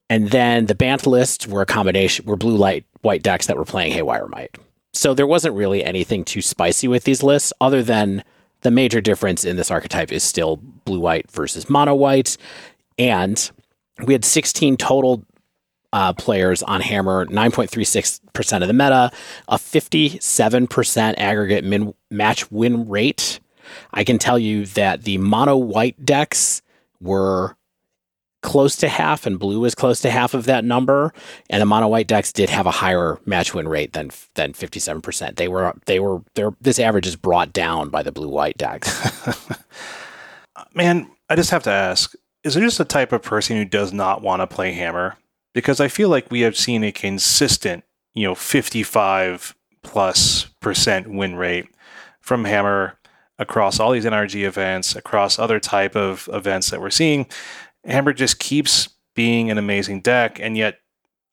And 0.10 0.30
then 0.32 0.68
the 0.68 0.76
Bant 0.76 1.06
lists 1.08 1.48
were 1.48 1.62
a 1.62 1.66
combination, 1.66 2.26
were 2.26 2.36
blue 2.36 2.56
light 2.58 2.86
white 3.02 3.24
decks 3.24 3.48
that 3.48 3.58
were 3.58 3.66
playing 3.66 3.92
Haywire 3.94 4.28
Mite. 4.28 4.58
So 4.94 5.14
there 5.14 5.28
wasn't 5.28 5.56
really 5.56 5.84
anything 5.84 6.24
too 6.24 6.42
spicy 6.42 6.88
with 6.88 7.04
these 7.04 7.22
lists, 7.22 7.52
other 7.62 7.84
than 7.84 8.24
the 8.62 8.72
major 8.72 9.02
difference 9.02 9.44
in 9.46 9.58
this 9.58 9.70
archetype 9.70 10.12
is 10.12 10.24
still 10.24 10.56
blue 10.58 11.00
white 11.00 11.30
versus 11.30 11.70
mono 11.70 11.94
white. 11.94 12.38
And 12.98 13.52
we 14.06 14.14
had 14.14 14.26
16 14.26 14.78
total 14.78 15.24
uh, 15.96 16.12
players 16.12 16.62
on 16.62 16.82
Hammer, 16.82 17.26
9.36% 17.28 18.62
of 18.62 18.68
the 18.68 18.74
meta, 18.74 19.10
a 19.48 19.56
57% 19.56 21.14
aggregate 21.18 21.64
min- 21.64 21.94
match 22.12 22.52
win 22.52 22.90
rate. 22.90 23.40
I 23.94 24.04
can 24.04 24.20
tell 24.20 24.38
you 24.38 24.66
that 24.66 25.04
the 25.04 25.18
mono 25.20 25.56
white 25.56 26.06
decks 26.06 26.62
were 27.00 27.56
close 28.42 28.76
to 28.76 28.90
half, 28.90 29.26
and 29.26 29.40
blue 29.40 29.62
was 29.62 29.74
close 29.74 30.02
to 30.02 30.12
half 30.12 30.34
of 30.34 30.44
that 30.46 30.66
number. 30.66 31.14
And 31.50 31.62
the 31.62 31.66
mono 31.66 31.88
white 31.88 32.08
decks 32.08 32.34
did 32.34 32.50
have 32.50 32.66
a 32.66 32.72
higher 32.72 33.18
match 33.26 33.54
win 33.54 33.70
rate 33.70 33.94
than 33.94 34.12
than 34.34 34.52
57%. 34.52 35.38
They 35.38 35.48
were 35.48 35.74
they 35.86 36.02
were 36.02 36.24
this 36.60 36.78
average 36.78 37.08
is 37.08 37.16
brought 37.16 37.54
down 37.54 37.88
by 37.88 38.04
the 38.04 38.12
blue 38.12 38.28
white 38.28 38.58
decks. 38.58 39.26
Man, 40.74 41.10
I 41.30 41.38
just 41.38 41.52
have 41.52 41.64
to 41.64 41.72
ask 41.72 42.14
is 42.44 42.54
there 42.54 42.64
just 42.64 42.82
a 42.82 42.86
type 42.86 43.14
of 43.14 43.24
person 43.24 43.56
who 43.56 43.64
does 43.64 43.94
not 43.94 44.22
want 44.22 44.42
to 44.42 44.48
play 44.48 44.74
Hammer? 44.74 45.16
Because 45.56 45.80
I 45.80 45.88
feel 45.88 46.10
like 46.10 46.30
we 46.30 46.42
have 46.42 46.56
seen 46.56 46.84
a 46.84 46.92
consistent, 46.92 47.84
you 48.14 48.28
know, 48.28 48.36
55 48.36 49.56
plus 49.82 50.46
percent 50.60 51.10
win 51.10 51.36
rate 51.36 51.66
from 52.22 52.46
Hammer 52.46 53.00
across 53.40 53.80
all 53.80 53.92
these 53.92 54.06
NRG 54.06 54.46
events, 54.46 54.96
across 54.96 55.40
other 55.40 55.60
type 55.60 55.96
of 55.96 56.30
events 56.32 56.70
that 56.70 56.80
we're 56.80 56.92
seeing. 56.92 57.26
Hammer 57.84 58.14
just 58.14 58.38
keeps 58.38 58.90
being 59.16 59.50
an 59.50 59.58
amazing 59.58 60.02
deck, 60.02 60.40
and 60.40 60.56
yet 60.56 60.80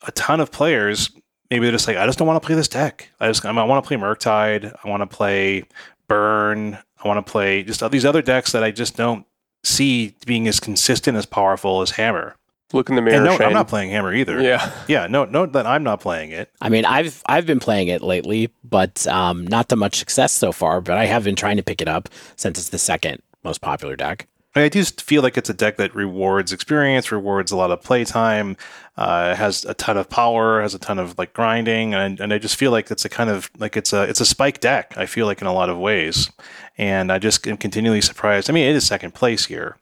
a 0.07 0.13
ton 0.13 0.41
of 0.41 0.51
players 0.51 1.11
maybe 1.53 1.67
they're 1.67 1.73
just 1.73 1.87
like, 1.87 1.99
I 1.99 2.07
just 2.07 2.19
don't 2.19 2.27
want 2.27 2.43
to 2.43 2.47
play 2.47 2.55
this 2.55 2.69
deck. 2.69 3.11
I 3.21 3.29
just 3.29 3.45
I, 3.45 3.53
want 3.53 3.85
to 3.85 3.87
play 3.87 3.99
Murktide. 3.99 4.75
I 4.83 4.89
want 4.89 5.03
to 5.03 5.07
play 5.07 5.65
Burn. 6.09 6.79
I 7.05 7.07
want 7.07 7.25
to 7.25 7.31
play 7.31 7.63
just 7.63 7.83
all 7.83 7.91
these 7.91 8.07
other 8.07 8.23
decks 8.23 8.53
that 8.53 8.65
I 8.65 8.71
just 8.71 8.97
don't 8.97 9.27
see 9.63 10.17
being 10.25 10.49
as 10.49 10.61
consistent 10.61 11.19
as 11.19 11.27
powerful 11.27 11.83
as 11.83 11.91
Hammer. 11.91 12.37
Look 12.75 12.89
in 12.89 12.97
the 12.97 13.03
mirror. 13.03 13.17
And 13.17 13.25
no, 13.25 13.37
Shane. 13.37 13.49
I'm 13.49 13.53
not 13.53 13.69
playing 13.69 13.91
Hammer 13.91 14.13
either. 14.15 14.41
Yeah. 14.41 14.73
Yeah, 14.89 15.07
no, 15.07 15.25
no, 15.25 15.47
that 15.47 15.67
I'm 15.67 15.83
not 15.83 16.01
playing 16.01 16.31
it. 16.31 16.51
I 16.61 16.69
mean, 16.69 16.85
I've 16.85 17.23
I've 17.27 17.47
been 17.47 17.61
playing 17.61 17.89
it 17.89 18.03
lately, 18.03 18.51
but 18.65 19.07
um, 19.07 19.47
not 19.47 19.69
to 19.71 19.77
much 19.77 19.97
success 19.97 20.33
so 20.33 20.53
far. 20.53 20.81
But 20.81 20.99
I 20.99 21.07
have 21.07 21.25
been 21.25 21.37
trying 21.37 21.57
to 21.57 21.63
pick 21.63 21.81
it 21.81 21.89
up 21.89 22.09
since 22.37 22.59
it's 22.59 22.71
the 22.71 22.79
second 22.79 23.23
most 23.45 23.61
popular 23.61 23.97
deck. 23.97 24.29
I 24.55 24.69
do 24.69 24.85
feel 24.85 25.23
like 25.23 25.39
it's 25.39 25.49
a 25.49 25.55
deck 25.55 25.79
that 25.79 25.95
rewards 25.95 26.53
experience, 26.53 27.11
rewards 27.11 27.53
a 27.53 27.57
lot 27.57 27.71
of 27.71 27.83
playtime, 27.83 28.59
uh, 28.99 29.35
has 29.35 29.65
a 29.65 29.73
ton 29.73 29.97
of 29.97 30.11
power, 30.11 30.61
has 30.61 30.75
a 30.75 30.79
ton 30.79 30.99
of 30.99 31.17
like 31.17 31.33
grinding, 31.33 31.95
and 31.95 32.21
and 32.21 32.35
I 32.35 32.39
just 32.39 32.57
feel 32.57 32.71
like 32.71 32.91
it's 32.91 33.05
a 33.07 33.09
kind 33.09 33.31
of 33.31 33.51
like 33.59 33.79
it's 33.79 33.95
a 33.95 34.03
it's 34.03 34.21
a 34.21 34.27
spike 34.27 34.61
deck. 34.61 34.93
I 34.97 35.07
feel 35.07 35.25
like 35.25 35.41
in 35.41 35.47
a 35.47 35.55
lot 35.55 35.71
of 35.71 35.79
ways, 35.79 36.31
and 36.77 37.11
I 37.11 37.19
just 37.19 37.47
am 37.49 37.57
continually 37.57 38.03
surprised. 38.03 38.51
I 38.51 38.53
mean, 38.53 38.69
it 38.69 38.77
is 38.77 38.85
second 38.85 39.15
place 39.15 39.47
here, 39.47 39.79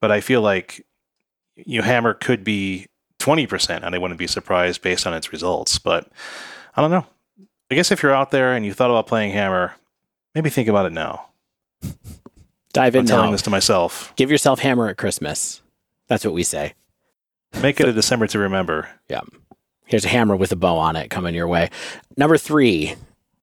but 0.00 0.10
I 0.10 0.22
feel 0.22 0.40
like 0.40 0.85
you 1.56 1.80
know, 1.80 1.86
Hammer 1.86 2.14
could 2.14 2.44
be 2.44 2.86
twenty 3.18 3.46
percent, 3.46 3.84
and 3.84 3.94
I 3.94 3.98
wouldn't 3.98 4.18
be 4.18 4.26
surprised 4.26 4.82
based 4.82 5.06
on 5.06 5.14
its 5.14 5.32
results. 5.32 5.78
But 5.78 6.08
I 6.76 6.82
don't 6.82 6.90
know. 6.90 7.06
I 7.70 7.74
guess 7.74 7.90
if 7.90 8.02
you're 8.02 8.14
out 8.14 8.30
there 8.30 8.54
and 8.54 8.64
you 8.64 8.72
thought 8.72 8.90
about 8.90 9.06
playing 9.06 9.32
Hammer, 9.32 9.74
maybe 10.34 10.50
think 10.50 10.68
about 10.68 10.86
it 10.86 10.92
now. 10.92 11.26
Dive 12.72 12.94
in 12.94 13.00
I'm 13.00 13.06
telling 13.06 13.26
now. 13.26 13.32
this 13.32 13.42
to 13.42 13.50
myself. 13.50 14.12
Give 14.16 14.30
yourself 14.30 14.58
hammer 14.58 14.88
at 14.88 14.98
Christmas. 14.98 15.62
That's 16.08 16.26
what 16.26 16.34
we 16.34 16.42
say. 16.42 16.74
Make 17.62 17.80
it 17.80 17.88
a 17.88 17.92
December 17.92 18.26
to 18.26 18.38
remember. 18.38 18.90
Yeah. 19.08 19.22
Here's 19.86 20.04
a 20.04 20.08
hammer 20.08 20.36
with 20.36 20.52
a 20.52 20.56
bow 20.56 20.76
on 20.76 20.94
it 20.94 21.08
coming 21.08 21.34
your 21.34 21.48
way. 21.48 21.70
Number 22.18 22.36
three, 22.36 22.94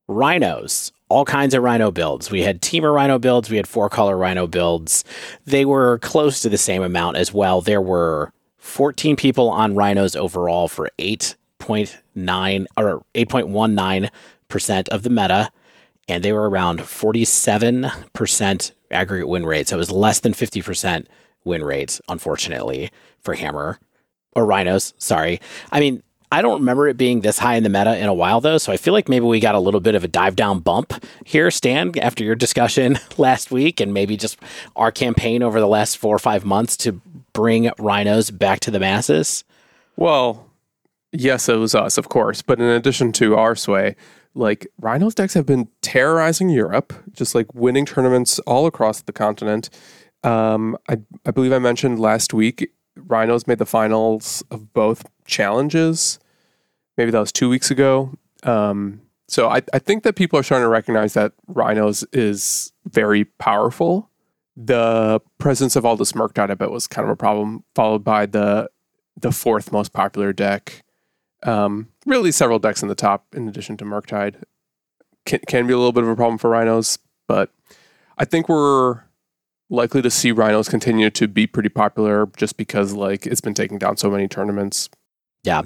rhinos. 0.08 0.92
All 1.14 1.26
kinds 1.26 1.54
of 1.54 1.62
rhino 1.62 1.92
builds. 1.92 2.32
We 2.32 2.42
had 2.42 2.60
Temur 2.60 2.92
rhino 2.92 3.20
builds. 3.20 3.48
We 3.48 3.58
had 3.58 3.68
four 3.68 3.88
color 3.88 4.18
rhino 4.18 4.48
builds. 4.48 5.04
They 5.46 5.64
were 5.64 6.00
close 6.00 6.42
to 6.42 6.50
the 6.50 6.58
same 6.58 6.82
amount 6.82 7.18
as 7.18 7.32
well. 7.32 7.62
There 7.62 7.84
were 7.84 8.34
14 8.58 9.16
people 9.16 9.48
on 9.52 9.76
rhinos 9.76 10.16
overall 10.16 10.68
for 10.68 10.90
8.9 10.98 12.66
or 12.76 13.06
8.19% 13.14 14.90
of 14.90 15.04
the 15.04 15.10
meta. 15.12 15.52
And 16.08 16.24
they 16.24 16.34
were 16.34 16.50
around 16.50 16.80
47% 16.80 18.72
aggregate 18.90 19.28
win 19.28 19.46
rate. 19.46 19.68
So 19.68 19.76
it 19.76 19.78
was 19.78 19.92
less 19.92 20.20
than 20.20 20.34
50% 20.34 21.06
win 21.44 21.64
rate, 21.64 22.02
unfortunately, 22.10 22.90
for 23.20 23.36
Hammer 23.36 23.78
or 24.36 24.48
Rhinos. 24.48 24.96
Sorry. 24.98 25.40
I 25.72 25.80
mean, 25.80 26.02
I 26.34 26.42
don't 26.42 26.62
remember 26.62 26.88
it 26.88 26.98
being 26.98 27.22
this 27.22 27.38
high 27.38 27.58
in 27.58 27.64
the 27.64 27.70
meta 27.70 27.96
in 27.96 28.08
a 28.08 28.14
while, 28.14 28.42
though. 28.42 28.58
So 28.58 28.72
I 28.74 28.78
feel 28.78 28.92
like 28.92 29.08
maybe 29.08 29.24
we 29.24 29.40
got 29.40 29.54
a 29.54 29.60
little 29.60 29.80
bit 29.80 29.94
of 29.94 30.04
a 30.04 30.08
dive 30.08 30.36
down 30.36 30.62
bump 30.62 31.06
here, 31.24 31.52
Stan, 31.52 31.92
after 32.00 32.24
your 32.24 32.34
discussion 32.34 32.98
last 33.20 33.52
week, 33.52 33.80
and 33.80 33.94
maybe 33.94 34.18
just 34.18 34.40
our 34.76 34.92
campaign 34.92 35.44
over 35.44 35.60
the 35.60 35.68
last 35.68 35.96
four 35.96 36.16
or 36.16 36.20
five 36.20 36.44
months 36.44 36.76
to 36.78 37.00
bring 37.34 37.70
Rhinos 37.78 38.32
back 38.32 38.62
to 38.62 38.72
the 38.72 38.80
masses. 38.80 39.44
Well, 39.96 40.50
yes, 41.12 41.48
it 41.48 41.58
was 41.58 41.76
us, 41.76 42.00
of 42.00 42.10
course. 42.10 42.42
But 42.42 42.60
in 42.60 42.66
addition 42.66 43.12
to 43.12 43.36
our 43.36 43.56
sway, 43.56 43.96
like 44.34 44.66
Rhinos 44.82 45.14
decks 45.14 45.36
have 45.36 45.46
been 45.46 45.68
terrorizing 45.84 46.50
Europe, 46.50 46.94
just 47.12 47.36
like 47.36 47.54
winning 47.54 47.86
tournaments 47.86 48.40
all 48.40 48.66
across 48.66 49.04
the 49.04 49.14
continent. 49.14 49.70
Um, 50.24 50.80
I, 50.90 50.98
I 51.28 51.30
believe 51.30 51.54
I 51.54 51.60
mentioned 51.60 52.00
last 52.00 52.34
week, 52.34 52.72
Rhinos 52.96 53.46
made 53.46 53.60
the 53.60 53.68
finals 53.68 54.44
of 54.50 54.74
both 54.74 55.06
challenges. 55.26 56.18
Maybe 56.98 57.12
that 57.12 57.20
was 57.20 57.32
two 57.32 57.50
weeks 57.50 57.72
ago. 57.72 58.12
Um, 58.44 59.02
so 59.28 59.50
I, 59.50 59.62
I 59.74 59.80
think 59.80 60.04
that 60.04 60.16
people 60.16 60.38
are 60.38 60.44
starting 60.44 60.66
to 60.66 60.70
recognize 60.70 61.14
that 61.14 61.34
Rhinos 61.48 62.04
is 62.14 62.72
very 62.86 63.26
powerful. 63.26 64.10
The 64.56 65.22
presence 65.40 65.76
of 65.76 65.86
all 65.86 65.96
this 65.96 66.12
Murktide, 66.12 66.52
I 66.52 66.54
bet, 66.54 66.70
was 66.70 66.88
kind 66.88 67.06
of 67.06 67.12
a 67.12 67.16
problem, 67.16 67.64
followed 67.74 68.04
by 68.04 68.26
the 68.26 68.70
the 69.20 69.32
fourth 69.32 69.72
most 69.72 69.94
popular 69.94 70.34
deck. 70.34 70.84
Um, 71.44 71.90
really, 72.06 72.32
several 72.32 72.60
decks 72.60 72.82
in 72.82 72.90
the 72.90 72.96
top, 72.96 73.26
in 73.34 73.48
addition 73.48 73.78
to 73.78 73.86
Murktide, 73.86 74.44
can, 75.26 75.40
can 75.48 75.68
be 75.68 75.74
a 75.74 75.78
little 75.78 75.92
bit 75.92 76.04
of 76.04 76.10
a 76.10 76.16
problem 76.16 76.38
for 76.38 76.50
Rhinos. 76.50 77.00
But 77.28 77.52
I 78.18 78.26
think 78.26 78.50
we're 78.50 79.02
likely 79.70 80.02
to 80.02 80.12
see 80.12 80.32
Rhinos 80.32 80.70
continue 80.70 81.10
to 81.10 81.28
be 81.28 81.48
pretty 81.48 81.70
popular 81.70 82.30
just 82.38 82.58
because 82.58 82.94
like 82.94 83.26
it's 83.26 83.42
been 83.42 83.54
taking 83.54 83.78
down 83.80 83.98
so 83.98 84.10
many 84.12 84.28
tournaments. 84.28 84.90
Yeah. 85.44 85.64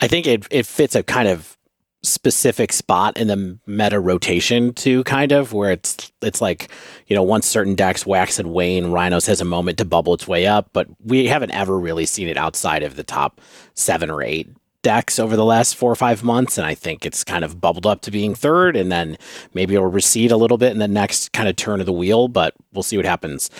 I 0.00 0.08
think 0.08 0.26
it, 0.26 0.46
it 0.50 0.66
fits 0.66 0.94
a 0.94 1.02
kind 1.02 1.28
of 1.28 1.56
specific 2.02 2.72
spot 2.72 3.16
in 3.16 3.26
the 3.26 3.58
meta 3.66 3.98
rotation 3.98 4.72
too, 4.72 5.02
kind 5.04 5.32
of 5.32 5.52
where 5.52 5.72
it's 5.72 6.12
it's 6.22 6.40
like, 6.40 6.70
you 7.08 7.16
know, 7.16 7.22
once 7.22 7.46
certain 7.46 7.74
decks 7.74 8.06
wax 8.06 8.38
and 8.38 8.52
wane, 8.52 8.86
Rhinos 8.92 9.26
has 9.26 9.40
a 9.40 9.44
moment 9.44 9.78
to 9.78 9.84
bubble 9.84 10.14
its 10.14 10.28
way 10.28 10.46
up, 10.46 10.70
but 10.72 10.86
we 11.04 11.26
haven't 11.26 11.50
ever 11.50 11.78
really 11.78 12.06
seen 12.06 12.28
it 12.28 12.36
outside 12.36 12.82
of 12.82 12.96
the 12.96 13.02
top 13.02 13.40
seven 13.74 14.10
or 14.10 14.22
eight 14.22 14.48
decks 14.82 15.18
over 15.18 15.34
the 15.34 15.44
last 15.44 15.74
four 15.74 15.90
or 15.90 15.96
five 15.96 16.22
months. 16.22 16.56
And 16.56 16.66
I 16.66 16.74
think 16.74 17.04
it's 17.04 17.24
kind 17.24 17.44
of 17.44 17.60
bubbled 17.60 17.86
up 17.86 18.02
to 18.02 18.12
being 18.12 18.36
third 18.36 18.76
and 18.76 18.92
then 18.92 19.16
maybe 19.52 19.74
it'll 19.74 19.88
recede 19.88 20.30
a 20.30 20.36
little 20.36 20.58
bit 20.58 20.70
in 20.70 20.78
the 20.78 20.86
next 20.86 21.32
kind 21.32 21.48
of 21.48 21.56
turn 21.56 21.80
of 21.80 21.86
the 21.86 21.92
wheel, 21.92 22.28
but 22.28 22.54
we'll 22.72 22.84
see 22.84 22.96
what 22.96 23.06
happens. 23.06 23.50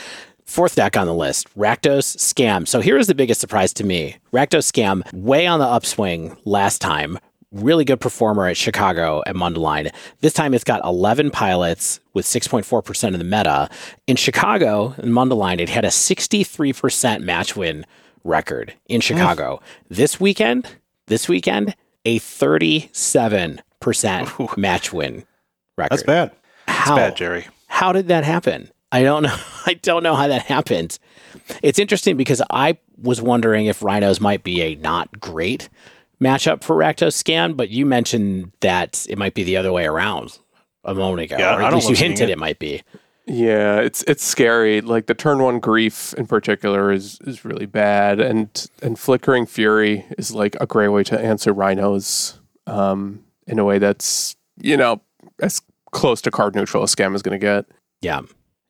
Fourth 0.46 0.76
deck 0.76 0.96
on 0.96 1.06
the 1.08 1.12
list, 1.12 1.52
Rakdos 1.56 2.16
Scam. 2.16 2.68
So 2.68 2.80
here 2.80 2.96
is 2.96 3.08
the 3.08 3.14
biggest 3.16 3.40
surprise 3.40 3.72
to 3.74 3.84
me. 3.84 4.16
Rakdos 4.32 4.70
Scam, 4.70 5.02
way 5.12 5.44
on 5.46 5.58
the 5.58 5.66
upswing 5.66 6.36
last 6.44 6.80
time. 6.80 7.18
Really 7.50 7.84
good 7.84 8.00
performer 8.00 8.46
at 8.46 8.56
Chicago 8.56 9.22
at 9.26 9.34
Mundelein. 9.34 9.92
This 10.20 10.32
time 10.32 10.54
it's 10.54 10.62
got 10.64 10.84
11 10.84 11.32
pilots 11.32 11.98
with 12.14 12.24
6.4% 12.26 13.12
of 13.12 13.18
the 13.18 13.24
meta. 13.24 13.68
In 14.06 14.14
Chicago, 14.14 14.94
in 14.98 15.10
Mundelein, 15.10 15.58
it 15.60 15.68
had 15.68 15.84
a 15.84 15.88
63% 15.88 17.22
match 17.22 17.56
win 17.56 17.84
record 18.22 18.72
in 18.86 19.00
Chicago. 19.00 19.60
This 19.88 20.20
weekend, 20.20 20.68
this 21.06 21.28
weekend, 21.28 21.74
a 22.04 22.20
37% 22.20 24.56
match 24.56 24.92
win 24.92 25.24
record. 25.76 25.90
That's 25.90 26.02
bad. 26.04 26.30
That's 26.66 26.88
How? 26.88 26.96
bad, 26.96 27.16
Jerry. 27.16 27.48
How 27.66 27.92
did 27.92 28.06
that 28.08 28.24
happen? 28.24 28.70
I 28.92 29.02
don't 29.02 29.24
know. 29.24 29.36
I 29.66 29.74
don't 29.74 30.02
know 30.02 30.14
how 30.14 30.28
that 30.28 30.42
happened. 30.42 30.98
It's 31.62 31.78
interesting 31.78 32.16
because 32.16 32.42
I 32.50 32.78
was 33.00 33.20
wondering 33.20 33.66
if 33.66 33.82
Rhinos 33.82 34.20
might 34.20 34.42
be 34.42 34.62
a 34.62 34.74
not 34.76 35.20
great 35.20 35.68
matchup 36.20 36.62
for 36.62 36.76
Rakdos 36.76 37.22
Scam, 37.22 37.56
but 37.56 37.68
you 37.68 37.84
mentioned 37.84 38.52
that 38.60 39.06
it 39.08 39.18
might 39.18 39.34
be 39.34 39.44
the 39.44 39.56
other 39.56 39.72
way 39.72 39.86
around 39.86 40.38
a 40.84 40.94
moment 40.94 41.30
ago. 41.30 41.36
Yeah, 41.38 41.56
or 41.56 41.62
I 41.62 41.68
at 41.68 41.74
least 41.74 41.90
you 41.90 41.96
hinted 41.96 42.30
it. 42.30 42.32
it 42.32 42.38
might 42.38 42.58
be. 42.58 42.82
Yeah, 43.26 43.80
it's 43.80 44.04
it's 44.04 44.24
scary. 44.24 44.80
Like 44.80 45.06
the 45.06 45.14
turn 45.14 45.42
one 45.42 45.58
grief 45.58 46.14
in 46.14 46.26
particular 46.26 46.92
is 46.92 47.18
is 47.22 47.44
really 47.44 47.66
bad, 47.66 48.20
and 48.20 48.70
and 48.82 48.98
flickering 48.98 49.46
fury 49.46 50.06
is 50.16 50.32
like 50.32 50.56
a 50.60 50.66
great 50.66 50.88
way 50.88 51.02
to 51.04 51.18
answer 51.18 51.52
rhinos 51.52 52.38
um, 52.68 53.24
in 53.48 53.58
a 53.58 53.64
way 53.64 53.78
that's 53.78 54.36
you 54.60 54.76
know 54.76 55.02
as 55.40 55.60
close 55.90 56.22
to 56.22 56.30
card 56.30 56.54
neutral 56.54 56.84
as 56.84 56.94
scam 56.94 57.16
is 57.16 57.22
going 57.22 57.38
to 57.38 57.44
get. 57.44 57.66
Yeah. 58.00 58.20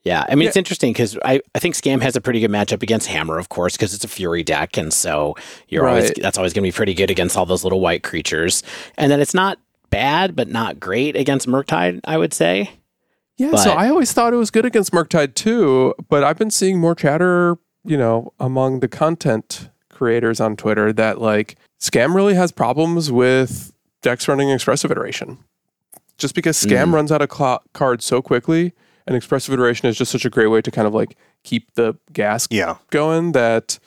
Yeah. 0.07 0.25
I 0.29 0.37
mean, 0.37 0.47
it's 0.47 0.57
interesting 0.57 0.93
because 0.93 1.19
I, 1.25 1.41
I 1.55 1.59
think 1.59 1.75
Scam 1.75 2.01
has 2.01 2.15
a 2.15 2.21
pretty 2.21 2.39
good 2.39 2.51
matchup 2.51 2.81
against 2.81 3.09
Hammer, 3.09 3.39
of 3.39 3.49
course, 3.49 3.77
because 3.77 3.93
it's 3.93 4.05
a 4.05 4.09
Fury 4.09 4.45
deck. 4.45 4.77
And 4.77 4.93
so 4.93 5.35
you're 5.69 5.89
always, 5.89 6.13
that's 6.13 6.39
always 6.39 6.53
going 6.53 6.63
to 6.63 6.69
be 6.69 6.73
pretty 6.77 6.95
good 6.95 7.11
against 7.11 7.37
all 7.37 7.45
those 7.45 7.65
little 7.65 7.81
white 7.81 8.05
creatures. 8.05 8.63
And 8.97 9.11
then 9.11 9.21
it's 9.21 9.35
not 9.35 9.59
bad, 9.91 10.37
but 10.37 10.47
not 10.49 10.79
great 10.79 11.17
against 11.17 11.49
Murktide, 11.49 11.99
I 12.05 12.19
would 12.19 12.33
say. 12.33 12.71
Yeah, 13.37 13.51
But- 13.51 13.65
so 13.65 13.73
I 13.73 13.89
always 13.89 14.13
thought 14.13 14.33
it 14.33 14.37
was 14.37 14.53
good 14.53 14.65
against 14.65 14.93
Murktide 14.93 15.35
too, 15.35 15.93
but 16.09 16.23
I've 16.23 16.39
been 16.39 16.53
seeing 16.53 16.79
more 16.79 16.95
chatter, 16.95 17.57
you 17.85 17.97
know, 17.97 18.33
among 18.39 18.79
the 18.81 18.89
content 18.89 19.71
creators 19.91 20.41
on 20.41 20.55
Twitter 20.57 20.93
that 20.93 21.21
like 21.21 21.57
Scam 21.81 22.15
really 22.15 22.35
has 22.35 22.53
problems 22.53 23.11
with 23.11 23.73
decks 24.03 24.29
running 24.29 24.51
expressive 24.51 24.93
iteration. 24.93 25.39
Just 26.17 26.37
because 26.37 26.57
Scam 26.57 26.91
Mm. 26.91 26.95
runs 26.95 27.11
out 27.13 27.23
of 27.23 27.29
cla 27.29 27.59
cards 27.75 28.05
so 28.05 28.23
quickly, 28.23 28.73
and 29.07 29.15
expressive 29.17 29.53
iteration 29.55 29.89
is 29.89 29.97
just 29.97 30.11
such 30.13 30.25
a 30.25 30.31
great 30.31 30.49
way 30.49 30.61
to 30.61 30.71
kind 30.71 30.87
of 30.87 30.95
like 30.95 31.17
keep 31.45 31.73
the 31.75 31.97
gas 32.13 32.47
Yeah. 32.51 32.77
going 32.91 33.33
that 33.33 33.79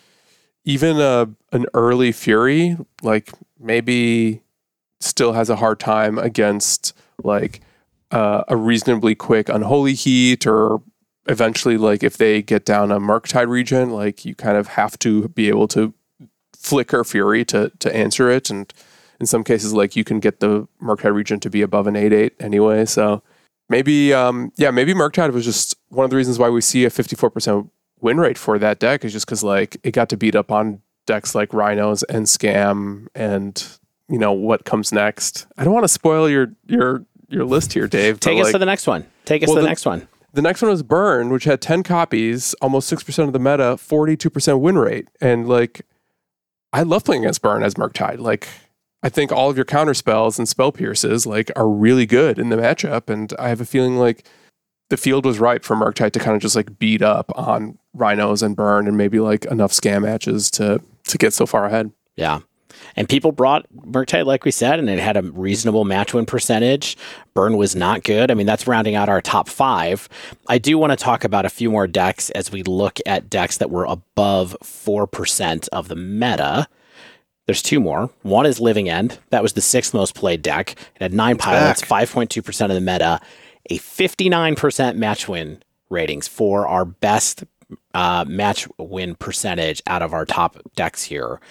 even 0.66 1.00
a 1.00 1.30
an 1.52 1.66
early 1.74 2.12
Fury 2.12 2.78
like 3.02 3.32
maybe 3.60 4.42
still 5.00 5.34
has 5.34 5.50
a 5.50 5.56
hard 5.56 5.80
time 5.80 6.18
against 6.20 6.94
like 7.24 7.62
uh, 8.12 8.44
a 8.48 8.56
reasonably 8.56 9.16
quick 9.16 9.50
unholy 9.50 9.94
heat 9.94 10.46
or 10.48 10.82
eventually 11.28 11.78
like 11.78 12.04
if 12.04 12.18
they 12.18 12.42
get 12.42 12.66
down 12.66 12.92
a 12.92 13.00
Murktide 13.00 13.48
Regent 13.50 13.92
like 13.92 14.26
you 14.26 14.36
kind 14.36 14.58
of 14.58 14.68
have 14.70 14.98
to 15.00 15.28
be 15.30 15.48
able 15.50 15.68
to 15.70 15.94
flicker 16.56 17.04
Fury 17.04 17.46
to 17.46 17.72
to 17.80 17.96
answer 17.96 18.30
it 18.30 18.50
and 18.50 18.74
in 19.20 19.26
some 19.26 19.44
cases 19.44 19.74
like 19.74 19.96
you 19.96 20.04
can 20.04 20.20
get 20.20 20.40
the 20.40 20.68
Murktide 20.82 21.14
Regent 21.14 21.42
to 21.44 21.50
be 21.50 21.62
above 21.62 21.88
an 21.88 21.94
8-8 21.96 22.32
anyway 22.40 22.86
so 22.86 23.22
maybe 23.70 24.14
um 24.14 24.52
yeah 24.58 24.72
maybe 24.72 24.94
Murktide 24.94 25.32
was 25.34 25.46
just 25.46 25.76
one 25.90 26.04
of 26.04 26.10
the 26.10 26.16
reasons 26.18 26.38
why 26.40 26.50
we 26.50 26.62
see 26.62 26.86
a 26.86 26.90
54% 26.90 27.70
win 28.02 28.18
rate 28.18 28.38
for 28.38 28.58
that 28.60 28.80
deck 28.80 29.06
is 29.06 29.12
just 29.14 29.26
because 29.26 29.44
like 29.44 29.78
it 29.84 29.92
got 29.92 30.10
to 30.10 30.18
beat 30.18 30.36
up 30.36 30.52
on 30.52 30.82
decks 31.06 31.34
like 31.36 31.54
Rhinos 31.54 32.04
and 32.04 32.26
Scam 32.26 33.08
and 33.16 33.66
you 34.08 34.18
know 34.18 34.34
what 34.34 34.66
comes 34.66 34.92
next. 34.92 35.46
I 35.58 35.64
don't 35.64 35.74
want 35.74 35.84
to 35.84 35.88
spoil 35.90 36.30
your 36.30 36.52
your 36.68 37.06
your 37.30 37.46
list 37.46 37.74
here, 37.74 37.88
Dave. 37.88 38.20
Take 38.20 38.40
us 38.40 38.46
like, 38.46 38.54
to 38.54 38.58
the 38.58 38.66
next 38.66 38.88
one. 38.88 39.06
Take 39.26 39.44
us 39.44 39.48
Well, 39.48 39.56
to 39.58 39.62
the, 39.62 39.66
the- 39.66 39.70
next 39.70 39.86
one. 39.86 40.08
the 40.34 40.42
next 40.42 40.62
one 40.64 40.72
was 40.72 40.82
Burn, 40.82 41.30
which 41.30 41.44
had 41.44 41.62
10 41.62 41.84
copies, 41.84 42.56
almost 42.56 42.92
6% 42.92 43.24
of 43.28 43.34
the 43.34 43.40
meta, 43.40 43.76
42% 43.78 44.60
win 44.60 44.80
rate. 44.80 45.08
And 45.22 45.48
like 45.48 45.82
I 46.74 46.82
love 46.84 47.04
playing 47.04 47.24
against 47.24 47.44
Burn 47.44 47.62
as 47.64 47.76
Murktide. 47.76 48.18
Like, 48.20 48.48
I 49.02 49.10
think 49.10 49.32
all 49.32 49.50
of 49.50 49.56
your 49.56 49.66
counter 49.66 49.94
spells 49.94 50.38
and 50.38 50.48
spell 50.48 50.72
pierces 50.72 51.26
like 51.26 51.52
are 51.56 51.70
really 51.70 52.06
good 52.06 52.38
in 52.38 52.50
the 52.50 52.58
matchup, 52.58 53.10
and 53.10 53.34
I 53.40 53.50
have 53.50 53.62
a 53.62 53.66
feeling 53.66 53.98
like 53.98 54.26
the 54.90 54.98
field 54.98 55.26
was 55.26 55.40
ripe 55.40 55.64
for 55.64 55.76
Murktide 55.76 56.12
to 56.14 56.20
kind 56.20 56.36
of 56.36 56.42
just 56.42 56.56
like 56.56 56.80
beat 56.80 57.02
up 57.02 57.32
on 57.36 57.78
Rhinos 57.94 58.42
and 58.42 58.56
Burn, 58.56 58.88
and 58.88 58.98
maybe 58.98 59.20
like 59.20 59.46
enough 59.46 59.72
scam 59.72 60.02
matches 60.04 60.52
to 60.52 60.82
to 61.06 61.18
get 61.18 61.34
so 61.34 61.46
far 61.46 61.66
ahead. 61.66 61.92
Yeah. 62.16 62.40
And 62.96 63.10
people 63.10 63.32
brought 63.32 63.66
Murktide, 63.76 64.26
like 64.26 64.46
we 64.46 64.52
said, 64.52 64.80
and 64.80 64.90
it 64.90 65.00
had 65.00 65.18
a 65.18 65.22
reasonable 65.22 65.86
match 65.86 66.14
win 66.14 66.26
percentage. 66.26 66.98
Burn 67.34 67.58
was 67.58 67.76
not 67.76 68.04
good. 68.04 68.32
I 68.32 68.34
mean, 68.34 68.46
that's 68.46 68.68
rounding 68.68 68.96
out 68.96 69.10
our 69.10 69.22
top 69.22 69.50
five. 69.50 70.08
I 70.48 70.58
do 70.58 70.78
want 70.78 70.92
to 70.92 70.98
talk 70.98 71.24
about 71.24 71.46
a 71.46 71.50
few 71.50 71.72
more 71.72 71.88
decks 71.88 72.30
as 72.32 72.52
we 72.52 72.64
look 72.64 73.00
at 73.06 73.30
decks 73.30 73.58
that 73.58 73.70
were 73.70 73.86
above 73.86 74.56
4% 74.64 75.70
of 75.70 75.88
the 75.88 75.96
meta. 75.96 76.68
There's 77.50 77.64
two 77.64 77.80
more. 77.80 78.12
One 78.22 78.46
is 78.46 78.60
Living 78.60 78.90
End. 78.90 79.18
That 79.32 79.42
was 79.42 79.54
the 79.54 79.62
sixth 79.62 79.92
most 79.92 80.14
played 80.14 80.44
deck. 80.44 80.76
It 80.96 81.02
had 81.02 81.16
nine 81.16 81.36
pilots, 81.36 81.82
5.2% 81.82 82.66
of 82.66 82.70
the 82.70 82.80
meta, 82.80 83.20
a 83.72 83.80
59% 83.80 84.96
match 84.98 85.28
win 85.28 85.64
ratings 85.90 86.28
for 86.28 86.68
our 86.68 86.86
best 86.86 87.46
uh, 87.96 88.24
match 88.28 88.68
win 88.78 89.16
percentage 89.16 89.82
out 89.88 90.04
of 90.04 90.14
our 90.14 90.28
top 90.28 90.60
decks 90.76 91.02
here. 91.06 91.42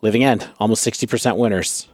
Living 0.00 0.22
End, 0.22 0.48
almost 0.60 0.86
60% 0.86 1.36
winners. 1.36 1.88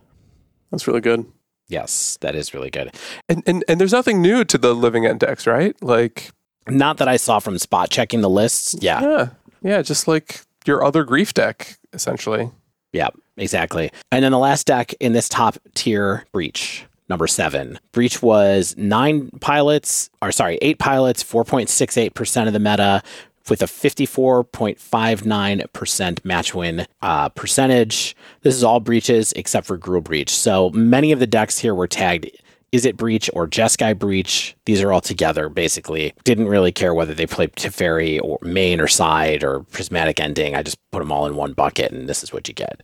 That's 0.71 0.87
really 0.87 1.01
good. 1.01 1.25
Yes, 1.69 2.19
that 2.21 2.35
is 2.35 2.53
really 2.53 2.69
good. 2.69 2.95
And 3.31 3.43
and, 3.47 3.65
and 3.67 3.81
there's 3.81 3.93
nothing 3.93 4.21
new 4.21 4.45
to 4.45 4.59
the 4.59 4.75
Living 4.75 5.07
End 5.07 5.21
decks, 5.21 5.47
right? 5.47 5.75
Like 5.83 6.33
Not 6.69 6.99
that 6.99 7.09
I 7.09 7.17
saw 7.17 7.39
from 7.39 7.57
spot 7.57 7.89
checking 7.89 8.21
the 8.21 8.29
lists. 8.29 8.77
Yeah. 8.79 9.01
yeah, 9.01 9.29
yeah, 9.63 9.81
just 9.81 10.07
like 10.07 10.43
your 10.67 10.85
other 10.85 11.03
grief 11.03 11.33
deck, 11.33 11.79
essentially. 11.95 12.51
Yeah, 12.93 13.09
exactly. 13.37 13.91
And 14.11 14.25
then 14.25 14.33
the 14.33 14.39
last 14.39 14.67
deck 14.67 14.95
in 15.01 15.13
this 15.13 15.29
top 15.29 15.59
tier, 15.75 16.25
Breach, 16.33 16.87
number 17.09 17.27
seven. 17.27 17.79
Breach 17.93 18.23
was 18.23 18.75
nine 18.77 19.31
pilots, 19.41 20.11
or 20.23 20.31
sorry, 20.33 20.59
eight 20.63 20.79
pilots, 20.79 21.25
4.68% 21.25 22.47
of 22.47 22.53
the 22.53 22.59
meta, 22.59 23.03
with 23.49 23.63
a 23.63 23.67
54.59% 23.67 26.25
match 26.25 26.55
win 26.55 26.87
uh, 27.01 27.31
percentage. 27.31 28.15
This 28.43 28.55
is 28.55 28.63
all 28.63 28.79
breaches 28.81 29.33
except 29.37 29.67
for 29.67 29.79
Gruul 29.79 30.05
Breach. 30.05 30.29
So 30.31 30.69
many 30.71 31.13
of 31.13 31.19
the 31.19 31.27
decks 31.27 31.59
here 31.59 31.75
were 31.75 31.87
tagged 31.87 32.31
Izzet 32.73 32.97
Breach 32.97 33.31
or 33.33 33.47
Jeskai 33.47 33.99
Breach? 33.99 34.57
These 34.67 34.83
are 34.83 34.93
all 34.93 35.01
together, 35.01 35.49
basically. 35.49 36.15
Didn't 36.25 36.49
really 36.49 36.73
care 36.73 36.95
whether 36.95 37.15
they 37.15 37.27
played 37.27 37.53
Teferi 37.55 38.21
or 38.23 38.39
main 38.43 38.81
or 38.81 38.89
side 38.89 39.43
or 39.43 39.61
prismatic 39.61 40.21
ending. 40.21 40.55
I 40.55 40.63
just 40.63 40.79
put 40.91 40.99
them 41.01 41.13
all 41.13 41.27
in 41.27 41.37
one 41.37 41.53
bucket, 41.53 41.93
and 41.93 42.09
this 42.09 42.23
is 42.23 42.33
what 42.33 42.49
you 42.49 42.55
get. 42.55 42.83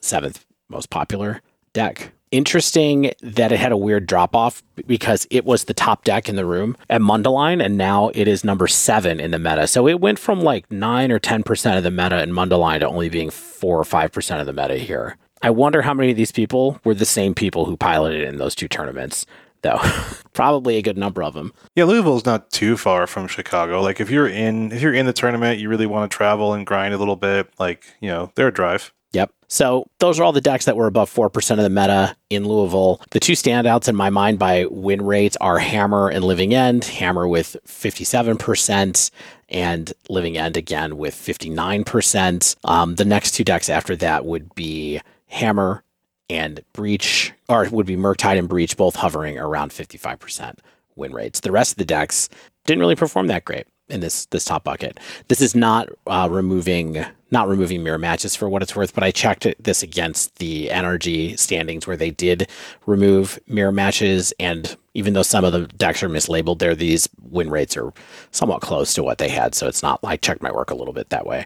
Seventh 0.00 0.44
most 0.68 0.90
popular 0.90 1.42
deck. 1.72 2.12
Interesting 2.30 3.12
that 3.22 3.52
it 3.52 3.58
had 3.58 3.72
a 3.72 3.76
weird 3.76 4.04
drop 4.04 4.36
off 4.36 4.62
because 4.86 5.26
it 5.30 5.46
was 5.46 5.64
the 5.64 5.72
top 5.72 6.04
deck 6.04 6.28
in 6.28 6.36
the 6.36 6.44
room 6.44 6.76
at 6.90 7.00
Mundelein, 7.00 7.64
and 7.64 7.78
now 7.78 8.10
it 8.14 8.28
is 8.28 8.44
number 8.44 8.66
seven 8.66 9.18
in 9.18 9.30
the 9.30 9.38
meta. 9.38 9.66
So 9.66 9.88
it 9.88 9.98
went 10.00 10.18
from 10.18 10.42
like 10.42 10.70
nine 10.70 11.10
or 11.10 11.18
10% 11.18 11.78
of 11.78 11.84
the 11.84 11.90
meta 11.90 12.22
in 12.22 12.30
Mundelein 12.30 12.80
to 12.80 12.88
only 12.88 13.08
being 13.08 13.30
four 13.30 13.78
or 13.78 13.84
5% 13.84 14.40
of 14.40 14.46
the 14.46 14.52
meta 14.52 14.76
here. 14.76 15.16
I 15.42 15.50
wonder 15.50 15.82
how 15.82 15.94
many 15.94 16.10
of 16.10 16.16
these 16.16 16.32
people 16.32 16.80
were 16.84 16.94
the 16.94 17.04
same 17.04 17.34
people 17.34 17.64
who 17.64 17.76
piloted 17.76 18.26
in 18.26 18.38
those 18.38 18.54
two 18.54 18.68
tournaments, 18.68 19.26
though. 19.62 19.80
Probably 20.32 20.76
a 20.76 20.82
good 20.82 20.98
number 20.98 21.22
of 21.22 21.34
them. 21.34 21.52
Yeah, 21.74 21.84
Louisville's 21.84 22.24
not 22.24 22.50
too 22.50 22.76
far 22.76 23.06
from 23.06 23.26
Chicago. 23.26 23.80
Like 23.82 24.00
if 24.00 24.10
you're 24.10 24.28
in 24.28 24.72
if 24.72 24.82
you're 24.82 24.94
in 24.94 25.06
the 25.06 25.12
tournament, 25.12 25.58
you 25.58 25.68
really 25.68 25.86
want 25.86 26.10
to 26.10 26.16
travel 26.16 26.54
and 26.54 26.66
grind 26.66 26.94
a 26.94 26.98
little 26.98 27.16
bit, 27.16 27.50
like, 27.58 27.84
you 28.00 28.08
know, 28.08 28.32
they're 28.34 28.48
a 28.48 28.52
drive. 28.52 28.92
Yep. 29.12 29.32
So 29.48 29.86
those 29.98 30.20
are 30.20 30.24
all 30.24 30.32
the 30.32 30.40
decks 30.42 30.66
that 30.66 30.76
were 30.76 30.86
above 30.86 31.12
4% 31.12 31.50
of 31.52 31.58
the 31.58 31.70
meta 31.70 32.14
in 32.28 32.46
Louisville. 32.46 33.00
The 33.10 33.20
two 33.20 33.32
standouts 33.32 33.88
in 33.88 33.96
my 33.96 34.10
mind 34.10 34.38
by 34.38 34.66
win 34.66 35.02
rates 35.02 35.36
are 35.40 35.58
Hammer 35.58 36.10
and 36.10 36.22
Living 36.24 36.52
End. 36.52 36.84
Hammer 36.84 37.26
with 37.26 37.56
57% 37.66 39.10
and 39.48 39.92
Living 40.10 40.36
End 40.36 40.58
again 40.58 40.98
with 40.98 41.14
59%. 41.14 42.56
Um, 42.64 42.96
the 42.96 43.06
next 43.06 43.32
two 43.32 43.44
decks 43.44 43.70
after 43.70 43.96
that 43.96 44.26
would 44.26 44.54
be 44.54 45.00
Hammer 45.28 45.84
and 46.28 46.60
Breach, 46.72 47.32
or 47.48 47.64
it 47.64 47.72
would 47.72 47.86
be 47.86 47.96
Murktide 47.96 48.38
and 48.38 48.48
Breach, 48.48 48.76
both 48.76 48.96
hovering 48.96 49.38
around 49.38 49.70
55% 49.70 50.58
win 50.96 51.12
rates. 51.12 51.40
The 51.40 51.52
rest 51.52 51.72
of 51.72 51.78
the 51.78 51.84
decks 51.84 52.28
didn't 52.66 52.80
really 52.80 52.96
perform 52.96 53.28
that 53.28 53.44
great 53.44 53.66
in 53.88 54.00
this 54.00 54.26
this 54.26 54.44
top 54.44 54.64
bucket. 54.64 54.98
This 55.28 55.40
is 55.40 55.54
not 55.54 55.88
uh, 56.06 56.28
removing 56.30 57.04
not 57.30 57.48
removing 57.48 57.82
mirror 57.82 57.98
matches 57.98 58.34
for 58.34 58.48
what 58.48 58.62
it's 58.62 58.74
worth, 58.74 58.94
but 58.94 59.04
I 59.04 59.10
checked 59.10 59.46
this 59.62 59.82
against 59.82 60.36
the 60.36 60.68
NRG 60.68 61.38
standings 61.38 61.86
where 61.86 61.96
they 61.96 62.10
did 62.10 62.48
remove 62.86 63.38
mirror 63.46 63.72
matches, 63.72 64.32
and 64.40 64.76
even 64.94 65.12
though 65.12 65.22
some 65.22 65.44
of 65.44 65.52
the 65.52 65.66
decks 65.66 66.02
are 66.02 66.08
mislabeled, 66.08 66.58
there 66.58 66.74
these 66.74 67.08
win 67.20 67.50
rates 67.50 67.76
are 67.76 67.92
somewhat 68.30 68.62
close 68.62 68.94
to 68.94 69.02
what 69.02 69.18
they 69.18 69.28
had. 69.28 69.54
So 69.54 69.68
it's 69.68 69.82
not. 69.82 70.00
I 70.02 70.16
checked 70.16 70.42
my 70.42 70.50
work 70.52 70.70
a 70.70 70.74
little 70.74 70.94
bit 70.94 71.10
that 71.10 71.26
way. 71.26 71.44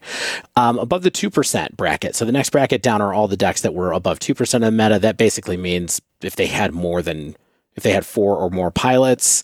Um, 0.57 0.78
above 0.78 1.02
the 1.02 1.11
two 1.11 1.31
percent 1.31 1.76
bracket. 1.76 2.14
So 2.14 2.24
the 2.24 2.33
next 2.33 2.50
bracket 2.50 2.83
down 2.83 3.02
are 3.02 3.12
all 3.12 3.28
the 3.28 3.37
decks 3.37 3.62
that 3.62 3.74
were 3.74 3.92
above 3.92 4.20
two 4.20 4.35
percent 4.35 4.64
of 4.64 4.72
the 4.72 4.83
meta. 4.83 4.98
That 4.98 5.16
basically 5.16 5.57
means 5.57 6.00
if 6.22 6.37
they 6.37 6.46
had 6.46 6.72
more 6.72 7.02
than 7.02 7.37
if 7.74 7.83
they 7.83 7.92
had 7.92 8.07
four 8.07 8.37
or 8.37 8.50
more 8.50 8.70
pilots 8.70 9.42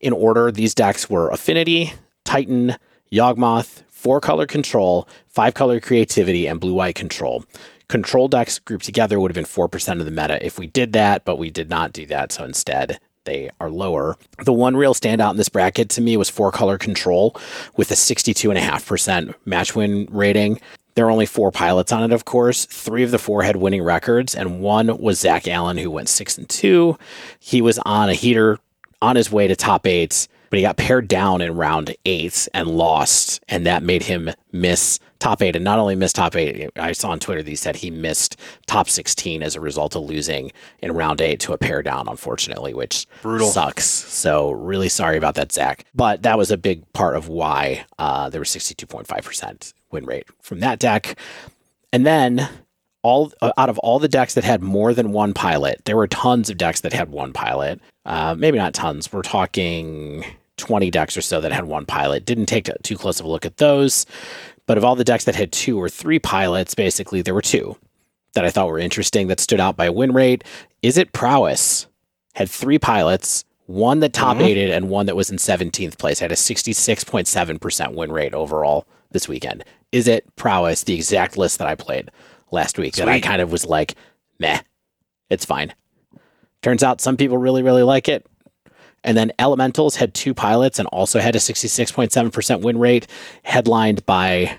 in 0.00 0.12
order, 0.12 0.50
these 0.50 0.74
decks 0.74 1.10
were 1.10 1.28
Affinity, 1.30 1.92
Titan, 2.24 2.76
Yawgmoth, 3.12 3.82
four 3.88 4.20
color 4.20 4.46
control, 4.46 5.08
five 5.28 5.54
color 5.54 5.80
creativity, 5.80 6.46
and 6.46 6.60
blue 6.60 6.74
white 6.74 6.94
control. 6.94 7.44
Control 7.88 8.28
decks 8.28 8.58
grouped 8.58 8.84
together 8.84 9.18
would 9.18 9.30
have 9.30 9.34
been 9.34 9.44
4% 9.44 9.98
of 9.98 10.04
the 10.04 10.10
meta 10.12 10.44
if 10.44 10.58
we 10.58 10.68
did 10.68 10.92
that, 10.92 11.24
but 11.24 11.38
we 11.38 11.50
did 11.50 11.68
not 11.68 11.92
do 11.92 12.06
that. 12.06 12.30
So 12.30 12.44
instead, 12.44 13.00
they 13.24 13.50
are 13.60 13.68
lower. 13.68 14.16
The 14.44 14.52
one 14.52 14.76
real 14.76 14.94
standout 14.94 15.32
in 15.32 15.36
this 15.36 15.48
bracket 15.48 15.88
to 15.90 16.00
me 16.00 16.16
was 16.16 16.30
four 16.30 16.52
color 16.52 16.78
control 16.78 17.36
with 17.76 17.90
a 17.90 17.94
62.5% 17.94 19.34
match 19.44 19.74
win 19.74 20.06
rating. 20.10 20.60
There 20.94 21.06
are 21.06 21.10
only 21.10 21.26
four 21.26 21.50
pilots 21.50 21.92
on 21.92 22.02
it, 22.02 22.12
of 22.12 22.24
course. 22.24 22.64
Three 22.64 23.02
of 23.02 23.10
the 23.10 23.18
four 23.18 23.42
had 23.42 23.56
winning 23.56 23.82
records, 23.82 24.34
and 24.34 24.60
one 24.60 24.98
was 24.98 25.20
Zach 25.20 25.46
Allen, 25.46 25.76
who 25.76 25.90
went 25.90 26.08
six 26.08 26.38
and 26.38 26.48
two. 26.48 26.96
He 27.38 27.60
was 27.60 27.78
on 27.80 28.08
a 28.08 28.14
heater 28.14 28.58
on 29.02 29.16
his 29.16 29.30
way 29.30 29.48
to 29.48 29.56
top 29.56 29.86
eight 29.86 30.28
but 30.50 30.58
he 30.58 30.62
got 30.62 30.76
pared 30.76 31.08
down 31.08 31.40
in 31.40 31.54
round 31.54 31.96
eight 32.04 32.48
and 32.52 32.68
lost, 32.68 33.42
and 33.48 33.64
that 33.66 33.82
made 33.82 34.02
him 34.02 34.30
miss 34.52 34.98
top 35.20 35.40
eight. 35.42 35.54
And 35.54 35.64
not 35.64 35.78
only 35.78 35.94
miss 35.94 36.12
top 36.12 36.34
eight, 36.34 36.68
I 36.76 36.92
saw 36.92 37.10
on 37.10 37.20
Twitter 37.20 37.42
that 37.42 37.48
he 37.48 37.56
said 37.56 37.76
he 37.76 37.90
missed 37.90 38.36
top 38.66 38.88
16 38.88 39.42
as 39.42 39.54
a 39.54 39.60
result 39.60 39.94
of 39.94 40.02
losing 40.02 40.50
in 40.80 40.92
round 40.92 41.20
eight 41.20 41.38
to 41.40 41.52
a 41.52 41.58
pair 41.58 41.82
down, 41.82 42.08
unfortunately, 42.08 42.74
which 42.74 43.06
Brutal. 43.22 43.48
sucks. 43.48 43.84
So 43.84 44.50
really 44.50 44.88
sorry 44.88 45.16
about 45.16 45.36
that, 45.36 45.52
Zach. 45.52 45.84
But 45.94 46.22
that 46.22 46.36
was 46.36 46.50
a 46.50 46.56
big 46.56 46.90
part 46.92 47.16
of 47.16 47.28
why 47.28 47.84
uh, 47.98 48.28
there 48.28 48.40
was 48.40 48.48
62.5% 48.48 49.72
win 49.92 50.04
rate 50.04 50.26
from 50.40 50.60
that 50.60 50.78
deck. 50.78 51.16
And 51.92 52.04
then 52.04 52.48
all 53.02 53.32
uh, 53.40 53.52
out 53.56 53.68
of 53.68 53.78
all 53.78 53.98
the 53.98 54.08
decks 54.08 54.34
that 54.34 54.44
had 54.44 54.62
more 54.62 54.92
than 54.94 55.12
one 55.12 55.32
pilot, 55.32 55.82
there 55.84 55.96
were 55.96 56.06
tons 56.06 56.50
of 56.50 56.58
decks 56.58 56.80
that 56.82 56.92
had 56.92 57.10
one 57.10 57.32
pilot. 57.32 57.80
Uh, 58.04 58.34
maybe 58.36 58.58
not 58.58 58.74
tons. 58.74 59.12
We're 59.12 59.22
talking 59.22 60.24
20 60.60 60.90
decks 60.90 61.16
or 61.16 61.22
so 61.22 61.40
that 61.40 61.52
had 61.52 61.64
one 61.64 61.86
pilot. 61.86 62.24
Didn't 62.24 62.46
take 62.46 62.70
too 62.82 62.96
close 62.96 63.18
of 63.18 63.26
a 63.26 63.28
look 63.28 63.44
at 63.44 63.56
those. 63.56 64.06
But 64.66 64.78
of 64.78 64.84
all 64.84 64.94
the 64.94 65.04
decks 65.04 65.24
that 65.24 65.34
had 65.34 65.50
two 65.50 65.80
or 65.80 65.88
three 65.88 66.20
pilots, 66.20 66.74
basically, 66.74 67.22
there 67.22 67.34
were 67.34 67.42
two 67.42 67.76
that 68.34 68.44
I 68.44 68.50
thought 68.50 68.68
were 68.68 68.78
interesting 68.78 69.26
that 69.26 69.40
stood 69.40 69.58
out 69.58 69.76
by 69.76 69.90
win 69.90 70.12
rate. 70.12 70.44
Izzet 70.82 71.12
Prowess? 71.12 71.86
Had 72.34 72.48
three 72.48 72.78
pilots, 72.78 73.44
one 73.66 73.98
that 74.00 74.12
top 74.12 74.36
mm-hmm. 74.36 74.46
aided 74.46 74.70
and 74.70 74.88
one 74.88 75.06
that 75.06 75.16
was 75.16 75.30
in 75.30 75.36
17th 75.36 75.98
place. 75.98 76.20
Had 76.20 76.30
a 76.30 76.36
66.7% 76.36 77.94
win 77.94 78.12
rate 78.12 78.34
overall 78.34 78.86
this 79.10 79.28
weekend. 79.28 79.64
Izzet 79.92 80.20
Prowess, 80.36 80.84
the 80.84 80.94
exact 80.94 81.36
list 81.36 81.58
that 81.58 81.66
I 81.66 81.74
played 81.74 82.10
last 82.52 82.78
week 82.78 82.94
that 82.94 83.08
I 83.08 83.20
kind 83.20 83.42
of 83.42 83.50
was 83.50 83.66
like, 83.66 83.96
meh, 84.38 84.60
it's 85.28 85.44
fine. 85.44 85.74
Turns 86.62 86.82
out 86.82 87.00
some 87.00 87.16
people 87.16 87.38
really, 87.38 87.62
really 87.62 87.82
like 87.82 88.08
it. 88.08 88.26
And 89.04 89.16
then 89.16 89.32
Elementals 89.38 89.96
had 89.96 90.14
two 90.14 90.34
pilots 90.34 90.78
and 90.78 90.86
also 90.88 91.20
had 91.20 91.34
a 91.34 91.38
66.7% 91.38 92.60
win 92.60 92.78
rate, 92.78 93.06
headlined 93.42 94.04
by 94.06 94.58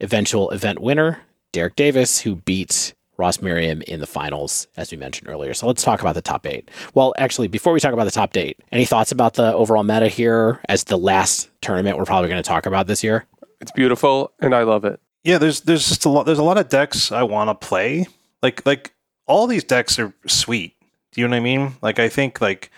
eventual 0.00 0.50
event 0.50 0.80
winner 0.80 1.20
Derek 1.52 1.76
Davis, 1.76 2.20
who 2.20 2.36
beat 2.36 2.94
Ross 3.18 3.42
Merriam 3.42 3.82
in 3.82 4.00
the 4.00 4.06
finals, 4.06 4.66
as 4.76 4.90
we 4.90 4.96
mentioned 4.96 5.28
earlier. 5.28 5.52
So 5.54 5.66
let's 5.66 5.82
talk 5.82 6.00
about 6.00 6.14
the 6.14 6.22
top 6.22 6.46
eight. 6.46 6.70
Well, 6.94 7.12
actually, 7.18 7.48
before 7.48 7.72
we 7.72 7.80
talk 7.80 7.92
about 7.92 8.04
the 8.04 8.10
top 8.10 8.36
eight, 8.36 8.58
any 8.72 8.86
thoughts 8.86 9.12
about 9.12 9.34
the 9.34 9.52
overall 9.52 9.84
meta 9.84 10.08
here 10.08 10.60
as 10.68 10.84
the 10.84 10.96
last 10.96 11.50
tournament 11.60 11.98
we're 11.98 12.04
probably 12.04 12.30
going 12.30 12.42
to 12.42 12.48
talk 12.48 12.66
about 12.66 12.86
this 12.86 13.04
year? 13.04 13.26
It's 13.60 13.70
beautiful, 13.70 14.32
and 14.40 14.54
I 14.54 14.62
love 14.62 14.84
it. 14.84 14.98
Yeah, 15.24 15.38
there's 15.38 15.60
there's 15.60 15.86
just 15.86 16.04
a 16.04 16.08
lot 16.08 16.26
there's 16.26 16.38
a 16.38 16.42
lot 16.42 16.58
of 16.58 16.68
decks 16.68 17.12
I 17.12 17.22
want 17.22 17.48
to 17.48 17.66
play. 17.66 18.06
Like 18.42 18.66
like 18.66 18.92
all 19.26 19.46
these 19.46 19.62
decks 19.62 19.98
are 19.98 20.12
sweet. 20.26 20.74
Do 21.12 21.20
you 21.20 21.28
know 21.28 21.36
what 21.36 21.36
I 21.36 21.40
mean? 21.40 21.74
Like 21.80 22.00
I 22.00 22.08
think 22.08 22.40
like 22.40 22.72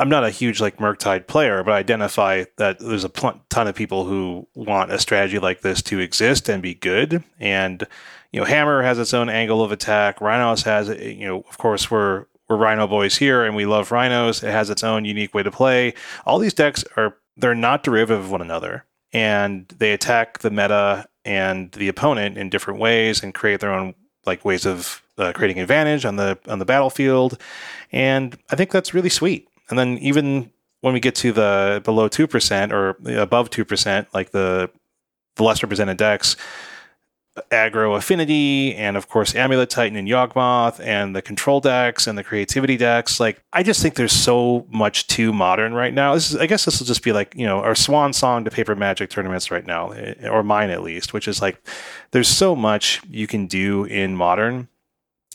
I'm 0.00 0.08
not 0.08 0.24
a 0.24 0.30
huge 0.30 0.62
like 0.62 0.78
Murktide 0.78 1.26
player, 1.26 1.62
but 1.62 1.72
I 1.72 1.78
identify 1.78 2.44
that 2.56 2.78
there's 2.78 3.04
a 3.04 3.10
pl- 3.10 3.38
ton 3.50 3.68
of 3.68 3.74
people 3.74 4.06
who 4.06 4.48
want 4.54 4.90
a 4.90 4.98
strategy 4.98 5.38
like 5.38 5.60
this 5.60 5.82
to 5.82 5.98
exist 5.98 6.48
and 6.48 6.62
be 6.62 6.74
good. 6.74 7.22
And 7.38 7.86
you 8.32 8.40
know, 8.40 8.46
Hammer 8.46 8.82
has 8.82 8.98
its 8.98 9.12
own 9.12 9.28
angle 9.28 9.62
of 9.62 9.72
attack. 9.72 10.22
Rhinos 10.22 10.62
has, 10.62 10.88
you 10.88 11.26
know, 11.26 11.44
of 11.48 11.58
course, 11.58 11.90
we're 11.90 12.24
we're 12.48 12.56
Rhino 12.56 12.86
boys 12.86 13.16
here, 13.16 13.44
and 13.44 13.54
we 13.54 13.66
love 13.66 13.92
Rhinos. 13.92 14.42
It 14.42 14.50
has 14.50 14.70
its 14.70 14.82
own 14.82 15.04
unique 15.04 15.34
way 15.34 15.42
to 15.42 15.50
play. 15.50 15.92
All 16.24 16.38
these 16.38 16.54
decks 16.54 16.82
are 16.96 17.16
they're 17.36 17.54
not 17.54 17.82
derivative 17.82 18.24
of 18.24 18.30
one 18.30 18.40
another, 18.40 18.86
and 19.12 19.68
they 19.78 19.92
attack 19.92 20.38
the 20.38 20.50
meta 20.50 21.06
and 21.26 21.72
the 21.72 21.88
opponent 21.88 22.38
in 22.38 22.48
different 22.48 22.80
ways 22.80 23.22
and 23.22 23.34
create 23.34 23.60
their 23.60 23.72
own 23.72 23.94
like 24.24 24.46
ways 24.46 24.64
of 24.64 25.02
uh, 25.18 25.32
creating 25.34 25.60
advantage 25.60 26.06
on 26.06 26.16
the 26.16 26.38
on 26.48 26.58
the 26.58 26.64
battlefield. 26.64 27.38
And 27.92 28.38
I 28.50 28.56
think 28.56 28.70
that's 28.70 28.94
really 28.94 29.10
sweet. 29.10 29.49
And 29.70 29.78
then 29.78 29.98
even 29.98 30.50
when 30.80 30.94
we 30.94 31.00
get 31.00 31.14
to 31.16 31.32
the 31.32 31.80
below 31.84 32.08
two 32.08 32.26
percent 32.26 32.72
or 32.72 32.96
above 33.06 33.50
two 33.50 33.64
percent, 33.64 34.08
like 34.12 34.30
the 34.30 34.70
the 35.36 35.44
less 35.44 35.62
represented 35.62 35.96
decks, 35.96 36.36
aggro 37.50 37.96
affinity 37.96 38.74
and 38.74 38.96
of 38.96 39.08
course 39.08 39.34
amulet 39.34 39.70
titan 39.70 39.96
and 39.96 40.08
yawgmoth 40.08 40.80
and 40.84 41.14
the 41.14 41.22
control 41.22 41.60
decks 41.60 42.08
and 42.08 42.18
the 42.18 42.24
creativity 42.24 42.76
decks 42.76 43.20
like 43.20 43.42
i 43.52 43.62
just 43.62 43.80
think 43.80 43.94
there's 43.94 44.12
so 44.12 44.66
much 44.68 45.06
too 45.06 45.32
modern 45.32 45.72
right 45.72 45.94
now. 45.94 46.14
This 46.14 46.32
is 46.32 46.36
i 46.36 46.46
guess 46.46 46.64
this 46.64 46.80
will 46.80 46.86
just 46.86 47.04
be 47.04 47.12
like 47.12 47.32
you 47.36 47.46
know 47.46 47.60
our 47.60 47.76
swan 47.76 48.12
song 48.12 48.44
to 48.44 48.50
paper 48.50 48.74
magic 48.74 49.10
tournaments 49.10 49.50
right 49.50 49.64
now 49.64 49.90
eh, 49.92 50.28
or 50.28 50.42
mine 50.42 50.70
at 50.70 50.82
least 50.82 51.12
which 51.12 51.28
is 51.28 51.40
like 51.40 51.64
there's 52.10 52.28
so 52.28 52.56
much 52.56 53.00
you 53.08 53.28
can 53.28 53.46
do 53.46 53.84
in 53.84 54.16
modern 54.16 54.68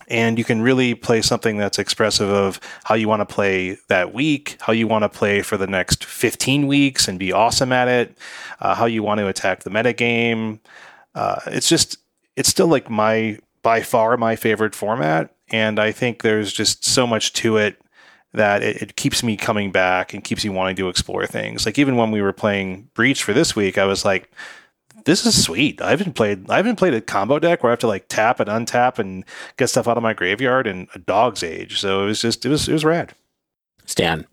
and 0.07 0.37
you 0.37 0.43
can 0.43 0.61
really 0.61 0.93
play 0.93 1.21
something 1.21 1.57
that's 1.57 1.79
expressive 1.79 2.29
of 2.29 2.59
how 2.83 2.95
you 2.95 3.07
want 3.07 3.27
to 3.27 3.33
play 3.33 3.77
that 3.87 4.13
week, 4.13 4.57
how 4.61 4.73
you 4.73 4.87
want 4.87 5.03
to 5.03 5.09
play 5.09 5.41
for 5.41 5.57
the 5.57 5.67
next 5.67 6.05
15 6.05 6.67
weeks 6.67 7.07
and 7.07 7.17
be 7.17 7.31
awesome 7.31 7.71
at 7.71 7.87
it, 7.87 8.17
uh, 8.59 8.75
how 8.75 8.85
you 8.85 9.03
want 9.03 9.19
to 9.19 9.27
attack 9.27 9.63
the 9.63 9.69
metagame. 9.69 10.59
Uh, 11.13 11.39
it's 11.47 11.69
just, 11.69 11.97
it's 12.35 12.49
still 12.49 12.67
like 12.67 12.89
my, 12.89 13.39
by 13.63 13.81
far, 13.81 14.17
my 14.17 14.35
favorite 14.35 14.75
format. 14.75 15.33
And 15.49 15.79
I 15.79 15.91
think 15.91 16.21
there's 16.21 16.53
just 16.53 16.85
so 16.85 17.07
much 17.07 17.33
to 17.33 17.57
it 17.57 17.79
that 18.33 18.61
it, 18.61 18.81
it 18.81 18.95
keeps 18.95 19.23
me 19.23 19.37
coming 19.37 19.71
back 19.71 20.13
and 20.13 20.23
keeps 20.23 20.43
me 20.43 20.49
wanting 20.49 20.75
to 20.75 20.89
explore 20.89 21.25
things. 21.25 21.65
Like 21.65 21.79
even 21.79 21.95
when 21.95 22.11
we 22.11 22.21
were 22.21 22.33
playing 22.33 22.89
Breach 22.93 23.23
for 23.23 23.33
this 23.33 23.55
week, 23.55 23.77
I 23.77 23.85
was 23.85 24.05
like, 24.05 24.29
this 25.05 25.25
is 25.25 25.41
sweet. 25.41 25.81
I 25.81 25.91
haven't 25.91 26.13
played 26.13 26.49
I 26.49 26.57
haven't 26.57 26.75
played 26.75 26.93
a 26.93 27.01
combo 27.01 27.39
deck 27.39 27.63
where 27.63 27.71
I 27.71 27.73
have 27.73 27.79
to 27.79 27.87
like 27.87 28.07
tap 28.09 28.39
and 28.39 28.49
untap 28.49 28.99
and 28.99 29.23
get 29.57 29.67
stuff 29.67 29.87
out 29.87 29.97
of 29.97 30.03
my 30.03 30.13
graveyard 30.13 30.67
in 30.67 30.87
a 30.93 30.99
dog's 30.99 31.43
age. 31.43 31.79
So 31.79 32.03
it 32.03 32.05
was 32.07 32.21
just 32.21 32.45
it 32.45 32.49
was 32.49 32.67
it 32.67 32.73
was 32.73 32.83
rad. 32.83 33.13
Stan, 33.85 34.25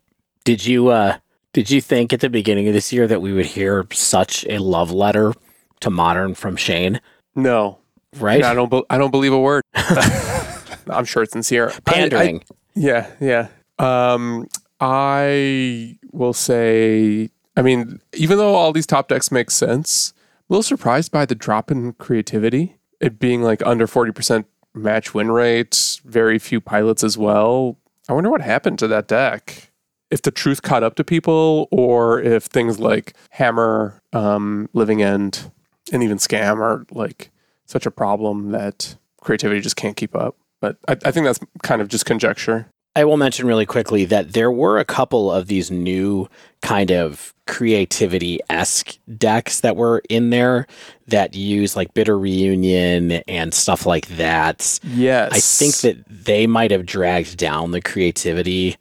did 0.45 0.67
you 0.67 0.89
uh 0.89 1.19
did 1.53 1.71
you 1.71 1.81
think 1.81 2.13
at 2.13 2.21
the 2.21 2.31
beginning 2.31 2.67
of 2.69 2.75
this 2.75 2.93
year 2.93 3.07
that 3.07 3.21
we 3.21 3.33
would 3.33 3.47
hear 3.47 3.87
such 3.93 4.45
a 4.49 4.59
love 4.59 4.91
letter 4.91 5.35
to 5.81 5.91
modern 5.91 6.35
from 6.35 6.57
Shane? 6.57 7.01
No. 7.35 7.79
Right? 8.19 8.43
I 8.43 8.55
don't 8.55 8.71
be- 8.71 8.85
I 8.91 8.99
don't 8.99 9.11
believe 9.11 9.33
a 9.33 9.41
word. 9.41 9.63
I'm 9.75 11.05
sure 11.05 11.23
it's 11.23 11.33
sincere. 11.33 11.71
Pandering. 11.85 12.37
I, 12.37 12.41
I, 12.41 12.57
yeah, 12.75 13.11
yeah. 13.21 13.49
Um 13.79 14.49
I 14.81 15.99
will 16.13 16.33
say 16.33 17.31
I 17.59 17.61
mean, 17.61 18.01
even 18.15 18.39
though 18.39 18.55
all 18.55 18.73
these 18.73 18.87
top 18.87 19.09
decks 19.09 19.31
make 19.31 19.51
sense, 19.51 20.15
a 20.53 20.55
little 20.55 20.63
surprised 20.63 21.11
by 21.11 21.25
the 21.25 21.35
drop 21.35 21.71
in 21.71 21.95
creativity. 21.95 22.77
It 23.01 23.19
being 23.19 23.43
like 23.43 23.65
under 23.65 23.87
40% 23.87 24.45
match 24.75 25.15
win 25.15 25.31
rate, 25.31 26.01
very 26.05 26.39
few 26.39 26.61
pilots 26.61 27.03
as 27.03 27.17
well. 27.17 27.79
I 28.07 28.13
wonder 28.13 28.31
what 28.31 28.43
happened 28.43 28.79
to 28.81 28.89
that 28.89 29.09
deck. 29.09 29.71
If 30.11 30.21
the 30.21 30.31
truth 30.31 30.61
caught 30.61 30.83
up 30.83 30.95
to 30.97 31.05
people, 31.05 31.69
or 31.71 32.21
if 32.21 32.45
things 32.45 32.79
like 32.79 33.15
Hammer, 33.31 34.03
um, 34.13 34.69
Living 34.75 35.03
End, 35.03 35.51
and 35.91 36.03
even 36.03 36.19
Scam 36.19 36.59
are 36.59 36.85
like 36.91 37.31
such 37.65 37.87
a 37.87 37.91
problem 37.91 38.51
that 38.51 38.97
creativity 39.23 39.63
just 39.63 39.77
can't 39.77 39.97
keep 39.97 40.15
up. 40.15 40.37
But 40.61 40.77
I, 40.87 40.99
I 41.07 41.11
think 41.13 41.25
that's 41.25 41.41
kind 41.63 41.81
of 41.81 41.89
just 41.89 42.05
conjecture. 42.05 42.69
I 42.95 43.05
will 43.05 43.17
mention 43.17 43.47
really 43.47 43.65
quickly 43.65 44.05
that 44.07 44.35
there 44.35 44.51
were 44.51 44.79
a 44.79 44.85
couple 44.85 45.33
of 45.33 45.47
these 45.47 45.71
new 45.71 46.29
kind 46.61 46.91
of 46.91 47.33
creativity 47.47 48.39
esque 48.51 48.99
decks 49.17 49.61
that 49.61 49.77
were 49.77 50.03
in 50.11 50.31
there 50.31 50.67
that 51.09 51.35
use 51.35 51.75
like 51.75 51.95
Bitter 51.95 52.19
Reunion 52.19 53.13
and 53.27 53.55
stuff 53.55 53.87
like 53.87 54.09
that. 54.09 54.79
Yes. 54.83 55.33
I 55.33 55.41
think 55.41 55.77
that 55.79 56.05
they 56.09 56.47
might 56.47 56.71
have 56.71 56.85
dragged 56.85 57.39
down 57.39 57.71
the 57.71 57.81
creativity. 57.81 58.77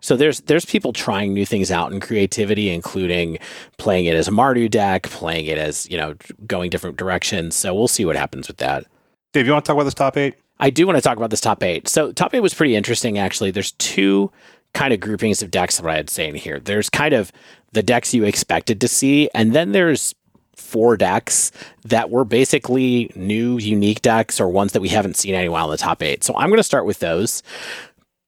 So 0.00 0.16
there's 0.16 0.40
there's 0.40 0.64
people 0.64 0.92
trying 0.92 1.34
new 1.34 1.46
things 1.46 1.70
out 1.70 1.92
in 1.92 2.00
creativity, 2.00 2.70
including 2.70 3.38
playing 3.76 4.06
it 4.06 4.16
as 4.16 4.28
a 4.28 4.32
Mardu 4.32 4.68
deck, 4.70 5.04
playing 5.04 5.46
it 5.46 5.58
as, 5.58 5.88
you 5.90 5.96
know, 5.98 6.14
going 6.46 6.70
different 6.70 6.96
directions. 6.96 7.54
So 7.54 7.74
we'll 7.74 7.86
see 7.86 8.04
what 8.04 8.16
happens 8.16 8.48
with 8.48 8.56
that. 8.56 8.86
Dave, 9.32 9.46
you 9.46 9.52
want 9.52 9.64
to 9.64 9.68
talk 9.68 9.76
about 9.76 9.84
this 9.84 9.94
top 9.94 10.16
eight? 10.16 10.34
I 10.62 10.70
do 10.70 10.86
want 10.86 10.96
to 10.96 11.02
talk 11.02 11.16
about 11.16 11.30
this 11.30 11.40
top 11.40 11.64
eight. 11.64 11.88
So 11.88 12.12
top 12.12 12.32
eight 12.34 12.40
was 12.40 12.54
pretty 12.54 12.76
interesting 12.76 13.18
actually. 13.18 13.50
There's 13.50 13.72
two 13.72 14.30
kind 14.74 14.94
of 14.94 15.00
groupings 15.00 15.42
of 15.42 15.50
decks 15.50 15.78
that 15.78 15.90
I'd 15.90 16.08
say 16.08 16.28
in 16.28 16.36
here. 16.36 16.60
There's 16.60 16.88
kind 16.88 17.12
of 17.12 17.32
the 17.72 17.82
decks 17.82 18.14
you 18.14 18.22
expected 18.24 18.80
to 18.80 18.88
see, 18.88 19.28
and 19.34 19.54
then 19.54 19.72
there's 19.72 20.14
four 20.54 20.96
decks 20.96 21.50
that 21.84 22.10
were 22.10 22.24
basically 22.24 23.10
new, 23.16 23.58
unique 23.58 24.02
decks 24.02 24.40
or 24.40 24.48
ones 24.48 24.72
that 24.72 24.80
we 24.80 24.88
haven't 24.88 25.16
seen 25.16 25.34
any 25.34 25.48
while 25.48 25.64
in 25.66 25.72
the 25.72 25.78
top 25.78 26.00
eight. 26.00 26.22
So 26.22 26.34
I'm 26.36 26.48
going 26.48 26.58
to 26.58 26.62
start 26.62 26.86
with 26.86 27.00
those. 27.00 27.42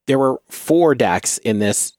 There 0.07 0.19
were 0.19 0.43
four 0.49 0.95
decks 0.95 1.39
in 1.39 1.61
this 1.61 1.93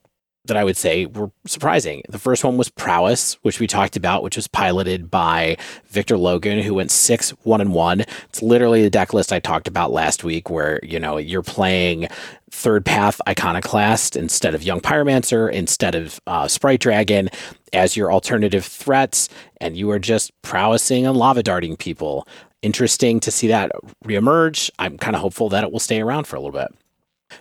that 0.47 0.57
I 0.57 0.63
would 0.63 0.77
say 0.77 1.05
were 1.05 1.31
surprising. 1.45 2.03
The 2.09 2.19
first 2.19 2.43
one 2.43 2.57
was 2.57 2.69
Prowess, 2.69 3.33
which 3.41 3.59
we 3.59 3.67
talked 3.67 3.95
about, 3.95 4.23
which 4.23 4.35
was 4.35 4.47
piloted 4.47 5.09
by 5.09 5.57
Victor 5.87 6.17
Logan, 6.17 6.59
who 6.59 6.73
went 6.73 6.91
six 6.91 7.31
one 7.43 7.61
and 7.61 7.73
one. 7.73 8.01
It's 8.29 8.41
literally 8.41 8.81
the 8.81 8.89
deck 8.89 9.13
list 9.13 9.33
I 9.33 9.39
talked 9.39 9.67
about 9.67 9.91
last 9.91 10.23
week, 10.23 10.49
where 10.49 10.79
you 10.83 10.99
know 10.99 11.17
you're 11.17 11.41
playing 11.41 12.07
third 12.51 12.85
path 12.85 13.19
iconoclast 13.27 14.15
instead 14.15 14.55
of 14.55 14.63
young 14.63 14.79
pyromancer 14.79 15.51
instead 15.51 15.93
of 15.93 16.19
uh, 16.25 16.47
sprite 16.47 16.79
dragon 16.79 17.29
as 17.73 17.97
your 17.97 18.13
alternative 18.13 18.65
threats 18.65 19.27
and 19.59 19.75
you 19.75 19.89
are 19.91 19.99
just 19.99 20.31
prowessing 20.41 21.05
and 21.07 21.17
lava 21.17 21.43
darting 21.43 21.75
people 21.75 22.25
interesting 22.61 23.19
to 23.19 23.29
see 23.29 23.47
that 23.47 23.71
reemerge 24.05 24.69
i'm 24.79 24.97
kind 24.97 25.15
of 25.15 25.21
hopeful 25.21 25.49
that 25.49 25.65
it 25.65 25.71
will 25.71 25.79
stay 25.79 25.99
around 25.99 26.25
for 26.25 26.37
a 26.37 26.39
little 26.39 26.57
bit 26.57 26.73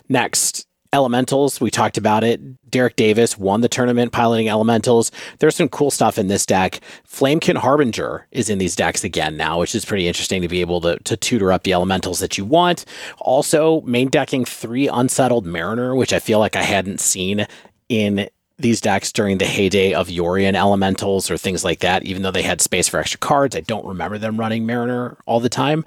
next 0.09 0.67
Elementals, 0.95 1.59
we 1.59 1.69
talked 1.69 1.97
about 1.97 2.23
it. 2.23 2.71
Derek 2.71 2.95
Davis 2.95 3.37
won 3.37 3.59
the 3.59 3.67
tournament 3.67 4.13
piloting 4.13 4.47
Elementals. 4.47 5.11
There's 5.39 5.55
some 5.55 5.67
cool 5.67 5.91
stuff 5.91 6.17
in 6.17 6.29
this 6.29 6.45
deck. 6.45 6.79
Flamekin 7.05 7.57
Harbinger 7.57 8.27
is 8.31 8.49
in 8.49 8.59
these 8.59 8.77
decks 8.77 9.03
again 9.03 9.35
now, 9.35 9.59
which 9.59 9.75
is 9.75 9.83
pretty 9.83 10.07
interesting 10.07 10.41
to 10.41 10.47
be 10.47 10.61
able 10.61 10.79
to, 10.81 10.97
to 10.99 11.17
tutor 11.17 11.51
up 11.51 11.63
the 11.63 11.73
Elementals 11.73 12.19
that 12.19 12.37
you 12.37 12.45
want. 12.45 12.85
Also, 13.19 13.81
main 13.81 14.07
decking 14.07 14.45
three 14.45 14.87
Unsettled 14.87 15.45
Mariner, 15.45 15.93
which 15.95 16.13
I 16.13 16.19
feel 16.19 16.39
like 16.39 16.55
I 16.55 16.63
hadn't 16.63 17.01
seen 17.01 17.45
in 17.89 18.29
these 18.57 18.79
decks 18.79 19.11
during 19.11 19.37
the 19.37 19.45
heyday 19.45 19.93
of 19.93 20.07
Yorion 20.07 20.55
elementals 20.55 21.29
or 21.29 21.37
things 21.37 21.63
like 21.63 21.79
that, 21.79 22.03
even 22.03 22.21
though 22.21 22.31
they 22.31 22.41
had 22.41 22.61
space 22.61 22.87
for 22.87 22.99
extra 22.99 23.19
cards. 23.19 23.55
I 23.55 23.61
don't 23.61 23.85
remember 23.85 24.17
them 24.17 24.39
running 24.39 24.65
Mariner 24.65 25.17
all 25.25 25.39
the 25.39 25.49
time. 25.49 25.83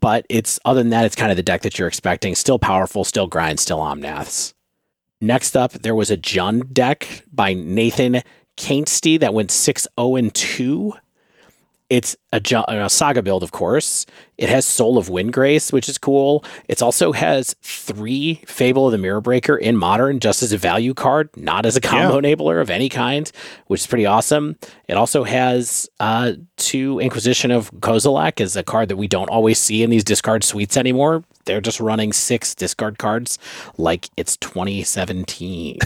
But 0.00 0.24
it's 0.28 0.58
other 0.64 0.80
than 0.80 0.90
that, 0.90 1.04
it's 1.04 1.16
kind 1.16 1.30
of 1.30 1.36
the 1.36 1.42
deck 1.42 1.62
that 1.62 1.78
you're 1.78 1.88
expecting. 1.88 2.34
Still 2.34 2.58
powerful, 2.58 3.04
still 3.04 3.26
grind, 3.26 3.60
still 3.60 3.78
Omnaths. 3.78 4.54
Next 5.20 5.56
up, 5.56 5.72
there 5.72 5.94
was 5.94 6.10
a 6.10 6.16
Jund 6.16 6.72
deck 6.72 7.24
by 7.32 7.54
Nathan 7.54 8.22
Kainsty 8.56 9.18
that 9.20 9.34
went 9.34 9.50
6 9.50 9.88
0 9.98 10.30
2. 10.32 10.92
It's 11.88 12.16
a, 12.32 12.40
a, 12.68 12.90
saga 12.90 13.22
build, 13.22 13.44
of 13.44 13.52
course. 13.52 14.06
It 14.36 14.48
has 14.48 14.66
Soul 14.66 14.98
of 14.98 15.06
Windgrace, 15.06 15.72
which 15.72 15.88
is 15.88 15.98
cool. 15.98 16.44
It 16.66 16.82
also 16.82 17.12
has 17.12 17.54
three 17.62 18.42
Fable 18.44 18.86
of 18.86 18.92
the 18.92 18.98
Mirror 18.98 19.20
Breaker 19.20 19.56
in 19.56 19.76
Modern, 19.76 20.18
just 20.18 20.42
as 20.42 20.52
a 20.52 20.58
value 20.58 20.94
card, 20.94 21.30
not 21.36 21.64
as 21.64 21.76
a 21.76 21.80
combo 21.80 22.18
yeah. 22.18 22.34
enabler 22.34 22.60
of 22.60 22.70
any 22.70 22.88
kind, 22.88 23.30
which 23.68 23.82
is 23.82 23.86
pretty 23.86 24.04
awesome. 24.04 24.56
It 24.88 24.94
also 24.94 25.22
has 25.22 25.88
uh, 26.00 26.32
two 26.56 26.98
Inquisition 26.98 27.52
of 27.52 27.70
Kozilek 27.74 28.40
as 28.40 28.56
a 28.56 28.64
card 28.64 28.88
that 28.88 28.96
we 28.96 29.06
don't 29.06 29.30
always 29.30 29.58
see 29.60 29.84
in 29.84 29.90
these 29.90 30.04
discard 30.04 30.42
suites 30.42 30.76
anymore. 30.76 31.22
They're 31.44 31.60
just 31.60 31.78
running 31.78 32.12
six 32.12 32.52
discard 32.52 32.98
cards 32.98 33.38
like 33.78 34.08
it's 34.16 34.36
2017, 34.38 35.78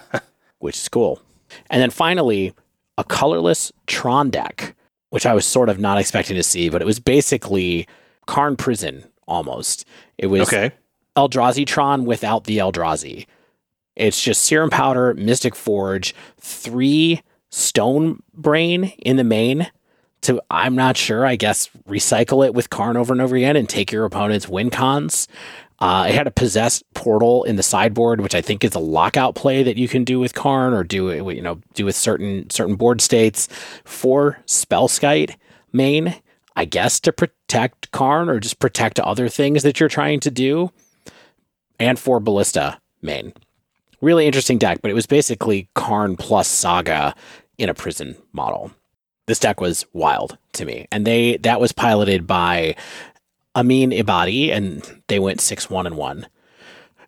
which 0.60 0.78
is 0.78 0.88
cool. 0.88 1.20
And 1.68 1.82
then 1.82 1.90
finally, 1.90 2.54
a 2.96 3.04
colorless 3.04 3.70
Tron 3.86 4.30
deck 4.30 4.74
which 5.12 5.26
I 5.26 5.34
was 5.34 5.44
sort 5.44 5.68
of 5.68 5.78
not 5.78 5.98
expecting 5.98 6.36
to 6.36 6.42
see, 6.42 6.70
but 6.70 6.80
it 6.80 6.86
was 6.86 6.98
basically 6.98 7.86
Karn 8.24 8.56
Prison 8.56 9.04
almost. 9.28 9.86
It 10.16 10.28
was 10.28 10.40
okay. 10.42 10.72
Eldrazi 11.14 11.66
Tron 11.66 12.06
without 12.06 12.44
the 12.44 12.56
Eldrazi. 12.56 13.26
It's 13.94 14.22
just 14.22 14.42
Serum 14.42 14.70
Powder, 14.70 15.12
Mystic 15.12 15.54
Forge, 15.54 16.14
three 16.38 17.20
Stone 17.50 18.22
Brain 18.32 18.84
in 19.00 19.16
the 19.16 19.24
main 19.24 19.70
to, 20.22 20.40
I'm 20.50 20.74
not 20.74 20.96
sure, 20.96 21.26
I 21.26 21.36
guess, 21.36 21.68
recycle 21.86 22.46
it 22.46 22.54
with 22.54 22.70
Karn 22.70 22.96
over 22.96 23.12
and 23.12 23.20
over 23.20 23.36
again 23.36 23.54
and 23.54 23.68
take 23.68 23.92
your 23.92 24.06
opponent's 24.06 24.48
win 24.48 24.70
cons. 24.70 25.28
Uh, 25.82 26.06
it 26.08 26.14
had 26.14 26.28
a 26.28 26.30
possessed 26.30 26.84
portal 26.94 27.42
in 27.42 27.56
the 27.56 27.62
sideboard, 27.62 28.20
which 28.20 28.36
I 28.36 28.40
think 28.40 28.62
is 28.62 28.76
a 28.76 28.78
lockout 28.78 29.34
play 29.34 29.64
that 29.64 29.76
you 29.76 29.88
can 29.88 30.04
do 30.04 30.20
with 30.20 30.32
Karn 30.32 30.72
or 30.74 30.84
do 30.84 31.08
it, 31.08 31.34
you 31.34 31.42
know, 31.42 31.60
do 31.74 31.84
with 31.84 31.96
certain 31.96 32.48
certain 32.50 32.76
board 32.76 33.00
states. 33.00 33.48
For 33.84 34.38
Spellskite 34.46 35.34
main, 35.72 36.14
I 36.54 36.66
guess 36.66 37.00
to 37.00 37.12
protect 37.12 37.90
Karn 37.90 38.28
or 38.28 38.38
just 38.38 38.60
protect 38.60 39.00
other 39.00 39.28
things 39.28 39.64
that 39.64 39.80
you're 39.80 39.88
trying 39.88 40.20
to 40.20 40.30
do. 40.30 40.70
And 41.80 41.98
for 41.98 42.20
Ballista 42.20 42.78
main. 43.00 43.32
Really 44.00 44.24
interesting 44.24 44.58
deck, 44.58 44.82
but 44.82 44.90
it 44.92 44.94
was 44.94 45.06
basically 45.06 45.68
Karn 45.74 46.16
plus 46.16 46.46
Saga 46.46 47.12
in 47.58 47.68
a 47.68 47.74
prison 47.74 48.16
model. 48.32 48.70
This 49.26 49.40
deck 49.40 49.60
was 49.60 49.84
wild 49.92 50.38
to 50.52 50.64
me. 50.64 50.86
And 50.92 51.04
they 51.04 51.38
that 51.38 51.60
was 51.60 51.72
piloted 51.72 52.24
by 52.24 52.76
Amin 53.54 53.90
Ibadi, 53.90 54.50
and 54.50 55.02
they 55.08 55.18
went 55.18 55.40
six 55.40 55.68
one 55.68 55.86
and 55.86 55.96
one. 55.96 56.26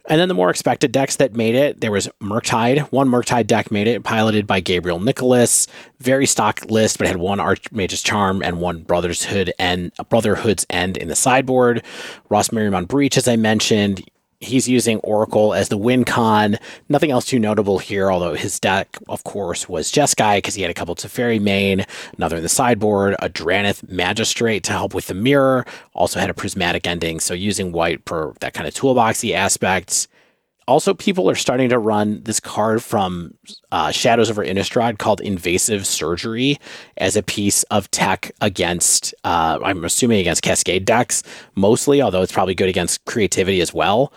And 0.06 0.20
then 0.20 0.28
the 0.28 0.34
more 0.34 0.50
expected 0.50 0.92
decks 0.92 1.16
that 1.16 1.34
made 1.34 1.54
it, 1.54 1.80
there 1.80 1.90
was 1.90 2.10
Murktide. 2.20 2.80
One 2.92 3.08
Murktide 3.08 3.46
deck 3.46 3.70
made 3.70 3.86
it, 3.86 4.04
piloted 4.04 4.46
by 4.46 4.60
Gabriel 4.60 5.00
Nicholas. 5.00 5.66
Very 5.98 6.26
stock 6.26 6.62
list, 6.66 6.98
but 6.98 7.06
had 7.06 7.16
one 7.16 7.40
Archmage's 7.40 8.02
Charm 8.02 8.42
and 8.42 8.60
one 8.60 8.82
Brotherhood 8.82 9.50
and 9.58 9.92
Brotherhood's 10.10 10.66
End 10.68 10.98
in 10.98 11.08
the 11.08 11.16
sideboard. 11.16 11.82
Ross 12.28 12.52
Merriam 12.52 12.74
on 12.74 12.84
Breach, 12.84 13.16
as 13.16 13.26
I 13.26 13.36
mentioned 13.36 14.02
he's 14.40 14.68
using 14.68 14.98
Oracle 14.98 15.54
as 15.54 15.68
the 15.68 15.76
win 15.76 16.04
con. 16.04 16.58
Nothing 16.88 17.10
else 17.10 17.26
too 17.26 17.38
notable 17.38 17.78
here, 17.78 18.10
although 18.10 18.34
his 18.34 18.60
deck, 18.60 18.96
of 19.08 19.24
course, 19.24 19.68
was 19.68 19.90
Jeskai 19.90 20.38
because 20.38 20.54
he 20.54 20.62
had 20.62 20.70
a 20.70 20.74
couple 20.74 20.94
Teferi 20.94 21.40
main, 21.40 21.84
another 22.16 22.36
in 22.36 22.42
the 22.42 22.48
sideboard, 22.48 23.16
a 23.20 23.28
Drannith 23.28 23.88
Magistrate 23.88 24.62
to 24.64 24.72
help 24.72 24.94
with 24.94 25.06
the 25.06 25.14
mirror, 25.14 25.64
also 25.94 26.20
had 26.20 26.30
a 26.30 26.34
prismatic 26.34 26.86
ending, 26.86 27.20
so 27.20 27.34
using 27.34 27.72
white 27.72 28.00
for 28.06 28.34
that 28.40 28.54
kind 28.54 28.68
of 28.68 28.74
toolboxy 28.74 29.34
aspects. 29.34 30.08
Also, 30.66 30.94
people 30.94 31.28
are 31.28 31.34
starting 31.34 31.68
to 31.68 31.78
run 31.78 32.22
this 32.24 32.40
card 32.40 32.82
from 32.82 33.34
uh, 33.70 33.90
Shadows 33.90 34.30
over 34.30 34.44
Innistrad 34.44 34.98
called 34.98 35.20
Invasive 35.20 35.86
Surgery 35.86 36.58
as 36.96 37.16
a 37.16 37.22
piece 37.22 37.64
of 37.64 37.90
tech 37.90 38.32
against, 38.40 39.14
uh, 39.24 39.58
I'm 39.62 39.84
assuming 39.84 40.20
against 40.20 40.42
Cascade 40.42 40.84
decks 40.84 41.22
mostly, 41.54 42.00
although 42.00 42.22
it's 42.22 42.32
probably 42.32 42.54
good 42.54 42.68
against 42.68 43.04
creativity 43.04 43.60
as 43.60 43.74
well. 43.74 44.12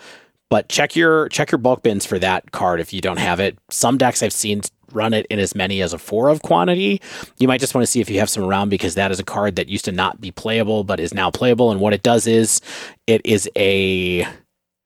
But 0.50 0.68
check 0.68 0.96
your 0.96 1.28
check 1.28 1.52
your 1.52 1.58
bulk 1.58 1.82
bins 1.82 2.06
for 2.06 2.18
that 2.18 2.52
card 2.52 2.80
if 2.80 2.92
you 2.92 3.02
don't 3.02 3.18
have 3.18 3.38
it. 3.38 3.58
Some 3.70 3.98
decks 3.98 4.22
I've 4.22 4.32
seen 4.32 4.62
run 4.92 5.12
it 5.12 5.26
in 5.26 5.38
as 5.38 5.54
many 5.54 5.82
as 5.82 5.92
a 5.92 5.98
four 5.98 6.30
of 6.30 6.40
quantity. 6.40 7.02
You 7.38 7.48
might 7.48 7.60
just 7.60 7.74
want 7.74 7.82
to 7.82 7.90
see 7.90 8.00
if 8.00 8.08
you 8.08 8.18
have 8.20 8.30
some 8.30 8.42
around 8.42 8.70
because 8.70 8.94
that 8.94 9.10
is 9.10 9.20
a 9.20 9.24
card 9.24 9.56
that 9.56 9.68
used 9.68 9.84
to 9.84 9.92
not 9.92 10.20
be 10.20 10.30
playable 10.30 10.84
but 10.84 11.00
is 11.00 11.12
now 11.12 11.30
playable. 11.30 11.70
And 11.70 11.80
what 11.80 11.92
it 11.92 12.02
does 12.02 12.26
is 12.26 12.62
it 13.06 13.20
is 13.24 13.50
a 13.56 14.26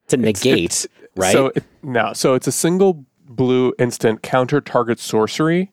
to 0.09 0.17
negate. 0.17 0.87
Right? 1.17 1.33
So 1.33 1.53
it, 1.55 1.65
no, 1.83 2.13
so 2.13 2.35
it's 2.35 2.47
a 2.47 2.53
single 2.53 3.05
blue 3.27 3.75
instant 3.79 4.23
counter 4.23 4.61
target 4.61 4.99
sorcery, 4.99 5.73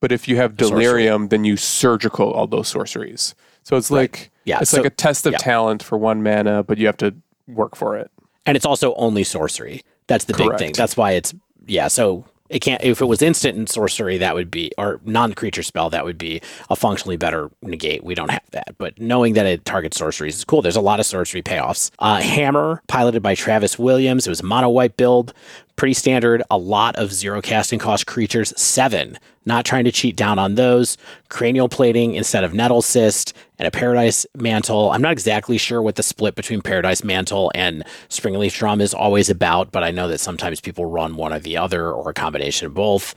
but 0.00 0.12
if 0.12 0.28
you 0.28 0.36
have 0.36 0.56
delirium, 0.56 1.22
sorcery. 1.22 1.28
then 1.28 1.44
you 1.44 1.56
surgical 1.56 2.30
all 2.30 2.46
those 2.46 2.68
sorceries. 2.68 3.34
So 3.62 3.76
it's 3.76 3.90
right. 3.90 3.98
like 3.98 4.30
yeah, 4.44 4.60
it's 4.60 4.70
so, 4.70 4.78
like 4.78 4.86
a 4.86 4.90
test 4.90 5.26
of 5.26 5.32
yeah. 5.32 5.38
talent 5.38 5.82
for 5.82 5.98
one 5.98 6.22
mana, 6.22 6.62
but 6.62 6.78
you 6.78 6.86
have 6.86 6.96
to 6.98 7.14
work 7.48 7.74
for 7.74 7.96
it. 7.96 8.10
And 8.44 8.56
it's 8.56 8.66
also 8.66 8.94
only 8.94 9.24
sorcery. 9.24 9.82
That's 10.06 10.24
the 10.24 10.34
Correct. 10.34 10.58
big 10.58 10.58
thing. 10.58 10.72
That's 10.76 10.96
why 10.96 11.12
it's 11.12 11.34
yeah. 11.66 11.88
So 11.88 12.26
it 12.48 12.60
can't 12.60 12.82
if 12.82 13.00
it 13.00 13.06
was 13.06 13.22
instant 13.22 13.56
and 13.56 13.68
sorcery 13.68 14.18
that 14.18 14.34
would 14.34 14.50
be 14.50 14.70
or 14.78 15.00
non-creature 15.04 15.62
spell 15.62 15.90
that 15.90 16.04
would 16.04 16.18
be 16.18 16.40
a 16.70 16.76
functionally 16.76 17.16
better 17.16 17.50
negate 17.62 18.04
we 18.04 18.14
don't 18.14 18.30
have 18.30 18.42
that 18.52 18.74
but 18.78 18.98
knowing 19.00 19.34
that 19.34 19.46
it 19.46 19.64
targets 19.64 19.96
sorceries 19.96 20.36
is 20.36 20.44
cool 20.44 20.62
there's 20.62 20.76
a 20.76 20.80
lot 20.80 21.00
of 21.00 21.06
sorcery 21.06 21.42
payoffs 21.42 21.90
uh, 21.98 22.20
hammer 22.20 22.82
piloted 22.88 23.22
by 23.22 23.34
travis 23.34 23.78
williams 23.78 24.26
it 24.26 24.30
was 24.30 24.42
mono 24.42 24.68
white 24.68 24.96
build 24.96 25.32
pretty 25.76 25.94
standard. 25.94 26.42
A 26.50 26.58
lot 26.58 26.96
of 26.96 27.12
zero 27.12 27.40
casting 27.40 27.78
cost 27.78 28.06
creatures. 28.06 28.52
Seven. 28.60 29.18
Not 29.44 29.64
trying 29.64 29.84
to 29.84 29.92
cheat 29.92 30.16
down 30.16 30.38
on 30.38 30.56
those. 30.56 30.96
Cranial 31.28 31.68
plating 31.68 32.14
instead 32.14 32.42
of 32.42 32.52
Nettlecyst 32.52 33.32
and 33.58 33.66
a 33.66 33.70
paradise 33.70 34.26
mantle. 34.36 34.90
I'm 34.90 35.02
not 35.02 35.12
exactly 35.12 35.58
sure 35.58 35.80
what 35.82 35.96
the 35.96 36.02
split 36.02 36.34
between 36.34 36.62
paradise 36.62 37.02
mantle 37.02 37.50
and 37.54 37.84
springleaf 38.08 38.56
drum 38.56 38.80
is 38.80 38.94
always 38.94 39.30
about, 39.30 39.72
but 39.72 39.82
I 39.82 39.90
know 39.90 40.08
that 40.08 40.20
sometimes 40.20 40.60
people 40.60 40.86
run 40.86 41.16
one 41.16 41.32
or 41.32 41.38
the 41.38 41.56
other 41.56 41.90
or 41.90 42.10
a 42.10 42.14
combination 42.14 42.66
of 42.66 42.74
both. 42.74 43.14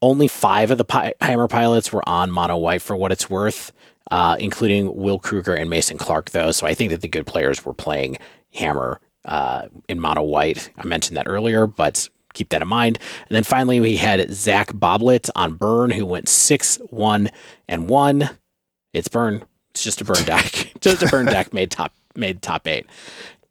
Only 0.00 0.28
five 0.28 0.70
of 0.70 0.78
the 0.78 0.84
pi- 0.84 1.14
hammer 1.20 1.48
pilots 1.48 1.92
were 1.92 2.08
on 2.08 2.30
mono 2.30 2.56
white 2.56 2.82
for 2.82 2.96
what 2.96 3.12
it's 3.12 3.28
worth. 3.30 3.72
Uh, 4.10 4.38
including 4.40 4.96
Will 4.96 5.18
Krueger 5.18 5.54
and 5.54 5.68
Mason 5.68 5.98
Clark, 5.98 6.30
though. 6.30 6.50
So 6.50 6.66
I 6.66 6.72
think 6.72 6.92
that 6.92 7.02
the 7.02 7.08
good 7.08 7.26
players 7.26 7.66
were 7.66 7.74
playing 7.74 8.16
Hammer 8.54 9.02
uh, 9.26 9.68
in 9.86 10.00
mono 10.00 10.22
white. 10.22 10.70
I 10.78 10.86
mentioned 10.86 11.18
that 11.18 11.28
earlier, 11.28 11.66
but 11.66 12.08
keep 12.32 12.48
that 12.48 12.62
in 12.62 12.68
mind. 12.68 12.98
And 13.28 13.36
then 13.36 13.44
finally, 13.44 13.80
we 13.80 13.98
had 13.98 14.30
Zach 14.32 14.72
Boblet 14.72 15.28
on 15.36 15.54
Burn, 15.54 15.90
who 15.90 16.06
went 16.06 16.28
six, 16.30 16.76
one, 16.88 17.28
and 17.68 17.90
one. 17.90 18.30
It's 18.94 19.08
Burn. 19.08 19.44
It's 19.70 19.82
just 19.82 20.00
a 20.00 20.04
Burn 20.04 20.24
deck. 20.24 20.72
just 20.80 21.02
a 21.02 21.06
Burn 21.06 21.26
deck 21.26 21.52
made 21.52 21.70
top 21.70 21.92
made 22.14 22.42
top 22.42 22.66
eight. 22.66 22.86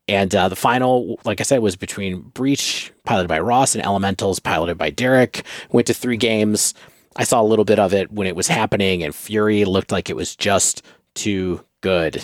And 0.10 0.34
uh, 0.34 0.47
the 0.47 0.56
final, 0.56 1.19
like 1.25 1.41
I 1.41 1.43
said, 1.43 1.60
was 1.60 1.75
between 1.75 2.21
Breach, 2.21 2.93
piloted 3.03 3.27
by 3.27 3.39
Ross, 3.39 3.75
and 3.75 3.84
Elementals, 3.84 4.39
piloted 4.39 4.77
by 4.77 4.89
Derek. 4.89 5.43
Went 5.71 5.88
to 5.88 5.93
three 5.93 6.15
games. 6.15 6.73
I 7.17 7.23
saw 7.23 7.41
a 7.41 7.43
little 7.43 7.65
bit 7.65 7.80
of 7.80 7.93
it 7.93 8.12
when 8.12 8.27
it 8.27 8.36
was 8.36 8.47
happening, 8.47 9.03
and 9.03 9.13
Fury 9.13 9.65
looked 9.65 9.91
like 9.91 10.10
it 10.10 10.15
was 10.15 10.36
just 10.36 10.82
too 11.13 11.65
good 11.82 12.23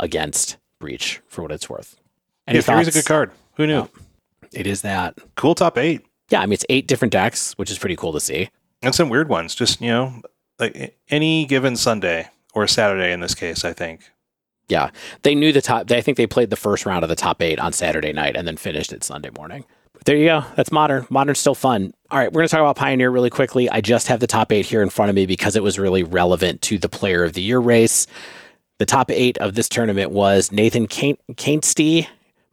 against 0.00 0.56
Breach 0.80 1.20
for 1.28 1.42
what 1.42 1.52
it's 1.52 1.70
worth. 1.70 1.96
Any 2.48 2.58
yeah, 2.58 2.62
Fury's 2.62 2.88
a 2.88 2.92
good 2.92 3.04
card. 3.04 3.30
Who 3.56 3.66
knew? 3.66 3.88
it 4.54 4.66
is 4.66 4.82
that. 4.82 5.18
Cool 5.36 5.54
top 5.54 5.76
eight. 5.78 6.02
Yeah, 6.30 6.40
I 6.40 6.46
mean 6.46 6.54
it's 6.54 6.64
eight 6.68 6.86
different 6.86 7.12
decks, 7.12 7.52
which 7.54 7.70
is 7.70 7.78
pretty 7.78 7.96
cool 7.96 8.12
to 8.12 8.20
see. 8.20 8.48
And 8.82 8.94
some 8.94 9.08
weird 9.08 9.28
ones. 9.28 9.54
Just, 9.54 9.80
you 9.80 9.88
know, 9.88 10.22
like 10.58 10.98
any 11.08 11.44
given 11.46 11.76
Sunday 11.76 12.28
or 12.54 12.66
Saturday 12.66 13.12
in 13.12 13.20
this 13.20 13.34
case, 13.34 13.64
I 13.64 13.72
think. 13.72 14.10
Yeah. 14.68 14.90
They 15.22 15.34
knew 15.34 15.52
the 15.52 15.60
top 15.60 15.90
I 15.90 16.00
think 16.00 16.16
they 16.16 16.26
played 16.26 16.50
the 16.50 16.56
first 16.56 16.86
round 16.86 17.02
of 17.02 17.08
the 17.08 17.16
top 17.16 17.42
eight 17.42 17.58
on 17.58 17.72
Saturday 17.72 18.12
night 18.12 18.36
and 18.36 18.48
then 18.48 18.56
finished 18.56 18.92
it 18.92 19.04
Sunday 19.04 19.30
morning. 19.36 19.64
There 20.06 20.16
you 20.16 20.26
go. 20.26 20.44
That's 20.56 20.72
modern. 20.72 21.06
Modern's 21.08 21.38
still 21.38 21.54
fun. 21.54 21.94
All 22.10 22.18
right, 22.18 22.30
we're 22.30 22.40
going 22.40 22.48
to 22.48 22.52
talk 22.52 22.60
about 22.60 22.76
Pioneer 22.76 23.10
really 23.10 23.30
quickly. 23.30 23.70
I 23.70 23.80
just 23.80 24.08
have 24.08 24.20
the 24.20 24.26
top 24.26 24.52
eight 24.52 24.66
here 24.66 24.82
in 24.82 24.90
front 24.90 25.08
of 25.08 25.14
me 25.14 25.24
because 25.24 25.56
it 25.56 25.62
was 25.62 25.78
really 25.78 26.02
relevant 26.02 26.60
to 26.62 26.78
the 26.78 26.88
Player 26.88 27.24
of 27.24 27.32
the 27.32 27.42
Year 27.42 27.58
race. 27.58 28.06
The 28.78 28.86
top 28.86 29.10
eight 29.10 29.38
of 29.38 29.54
this 29.54 29.68
tournament 29.68 30.10
was 30.10 30.52
Nathan 30.52 30.86
Kainste 30.88 32.06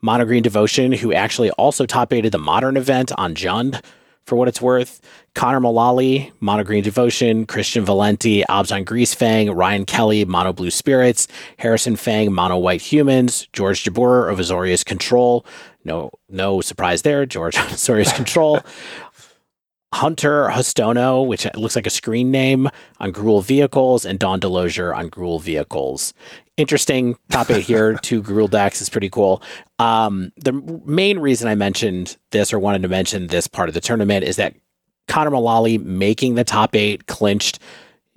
Monogreen 0.03 0.43
Devotion, 0.43 0.93
who 0.93 1.13
actually 1.13 1.51
also 1.51 1.85
top 1.85 2.13
aided 2.13 2.31
the 2.31 2.37
modern 2.37 2.77
event 2.77 3.11
on 3.17 3.35
Jund 3.35 3.83
for 4.25 4.35
what 4.35 4.47
it's 4.47 4.61
worth. 4.61 5.01
Connor 5.33 5.59
Mullally, 5.59 6.31
Mono 6.39 6.63
Green 6.63 6.83
Devotion, 6.83 7.45
Christian 7.45 7.85
Valenti, 7.85 8.43
Abzan 8.49 8.85
Greasefang, 8.85 9.55
Ryan 9.55 9.85
Kelly, 9.85 10.25
Mono 10.25 10.53
Blue 10.53 10.71
Spirits, 10.71 11.27
Harrison 11.57 11.95
Fang, 11.95 12.33
Mono 12.33 12.57
White 12.57 12.81
Humans, 12.81 13.47
George 13.53 13.83
Jabeur 13.83 14.31
of 14.31 14.39
Azorius 14.39 14.85
Control. 14.85 15.45
No, 15.83 16.11
no 16.29 16.61
surprise 16.61 17.01
there. 17.01 17.25
George 17.25 17.55
Azorius 17.57 18.15
Control. 18.15 18.61
Hunter 19.93 20.47
Hostono, 20.47 21.27
which 21.27 21.45
looks 21.55 21.75
like 21.75 21.85
a 21.85 21.89
screen 21.89 22.31
name 22.31 22.69
on 23.01 23.11
Gruul 23.11 23.43
Vehicles, 23.43 24.05
and 24.05 24.17
Don 24.17 24.39
Delosier 24.39 24.95
on 24.95 25.09
Gruul 25.09 25.41
Vehicles 25.41 26.13
interesting 26.61 27.17
top 27.29 27.49
eight 27.49 27.63
here. 27.63 27.95
Two 28.01 28.21
Gruul 28.23 28.49
decks 28.49 28.81
is 28.81 28.89
pretty 28.89 29.09
cool. 29.09 29.41
Um, 29.79 30.31
the 30.37 30.53
main 30.85 31.19
reason 31.19 31.47
I 31.47 31.55
mentioned 31.55 32.17
this 32.29 32.53
or 32.53 32.59
wanted 32.59 32.83
to 32.83 32.87
mention 32.87 33.27
this 33.27 33.47
part 33.47 33.67
of 33.67 33.73
the 33.73 33.81
tournament 33.81 34.23
is 34.23 34.35
that 34.37 34.53
Connor 35.07 35.31
Mullally 35.31 35.77
making 35.79 36.35
the 36.35 36.43
top 36.43 36.75
eight 36.75 37.07
clinched 37.07 37.59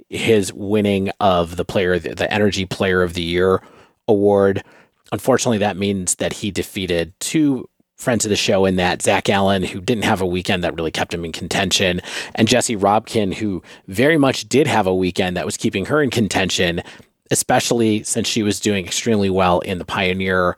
his 0.08 0.52
winning 0.52 1.10
of 1.18 1.56
the 1.56 1.64
player, 1.64 1.98
the 1.98 2.28
NRG 2.30 2.68
Player 2.68 3.02
of 3.02 3.14
the 3.14 3.22
Year 3.22 3.62
award. 4.06 4.62
Unfortunately, 5.10 5.58
that 5.58 5.76
means 5.76 6.16
that 6.16 6.34
he 6.34 6.50
defeated 6.50 7.12
two 7.20 7.68
friends 7.96 8.24
of 8.24 8.28
the 8.28 8.36
show 8.36 8.64
in 8.64 8.76
that 8.76 9.00
Zach 9.00 9.28
Allen, 9.30 9.62
who 9.62 9.80
didn't 9.80 10.04
have 10.04 10.20
a 10.20 10.26
weekend 10.26 10.62
that 10.62 10.74
really 10.74 10.90
kept 10.90 11.14
him 11.14 11.24
in 11.24 11.32
contention, 11.32 12.00
and 12.34 12.48
Jesse 12.48 12.76
Robkin, 12.76 13.32
who 13.32 13.62
very 13.86 14.18
much 14.18 14.48
did 14.48 14.66
have 14.66 14.86
a 14.86 14.94
weekend 14.94 15.36
that 15.36 15.46
was 15.46 15.56
keeping 15.56 15.86
her 15.86 16.02
in 16.02 16.10
contention 16.10 16.82
especially 17.30 18.02
since 18.02 18.28
she 18.28 18.42
was 18.42 18.60
doing 18.60 18.84
extremely 18.84 19.30
well 19.30 19.60
in 19.60 19.78
the 19.78 19.84
Pioneer 19.84 20.56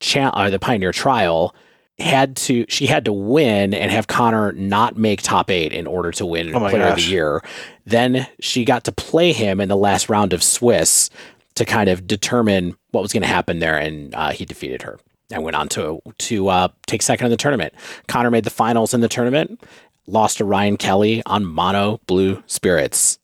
cha- 0.00 0.30
or 0.30 0.46
uh, 0.46 0.50
the 0.50 0.58
Pioneer 0.58 0.92
trial, 0.92 1.54
had 1.98 2.36
to 2.36 2.64
she 2.68 2.86
had 2.86 3.04
to 3.04 3.12
win 3.12 3.74
and 3.74 3.90
have 3.90 4.06
Connor 4.06 4.52
not 4.52 4.96
make 4.96 5.20
top 5.20 5.50
eight 5.50 5.72
in 5.72 5.86
order 5.86 6.12
to 6.12 6.24
win 6.24 6.54
oh 6.54 6.60
Player 6.60 6.78
gosh. 6.78 6.90
of 6.90 6.96
the 6.96 7.10
Year. 7.10 7.42
Then 7.84 8.26
she 8.40 8.64
got 8.64 8.84
to 8.84 8.92
play 8.92 9.32
him 9.32 9.60
in 9.60 9.68
the 9.68 9.76
last 9.76 10.08
round 10.08 10.32
of 10.32 10.42
Swiss 10.42 11.10
to 11.56 11.64
kind 11.64 11.88
of 11.88 12.06
determine 12.06 12.76
what 12.92 13.02
was 13.02 13.12
going 13.12 13.22
to 13.22 13.28
happen 13.28 13.58
there, 13.58 13.76
and 13.76 14.14
uh, 14.14 14.30
he 14.30 14.44
defeated 14.44 14.82
her 14.82 14.98
and 15.30 15.42
went 15.42 15.56
on 15.56 15.68
to 15.70 16.00
to 16.18 16.48
uh, 16.48 16.68
take 16.86 17.02
second 17.02 17.26
in 17.26 17.30
the 17.30 17.36
tournament. 17.36 17.74
Connor 18.06 18.30
made 18.30 18.44
the 18.44 18.50
finals 18.50 18.94
in 18.94 19.00
the 19.00 19.08
tournament, 19.08 19.60
lost 20.06 20.38
to 20.38 20.44
Ryan 20.44 20.76
Kelly 20.76 21.22
on 21.26 21.44
Mono 21.44 22.00
Blue 22.06 22.42
Spirits. 22.46 23.18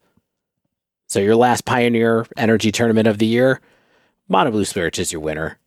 So 1.08 1.20
your 1.20 1.36
last 1.36 1.64
Pioneer 1.64 2.24
NRG 2.36 2.72
Tournament 2.72 3.06
of 3.06 3.18
the 3.18 3.26
year, 3.26 3.60
Mono 4.28 4.50
Blue 4.50 4.64
Spirits 4.64 4.98
is 4.98 5.12
your 5.12 5.20
winner. 5.20 5.58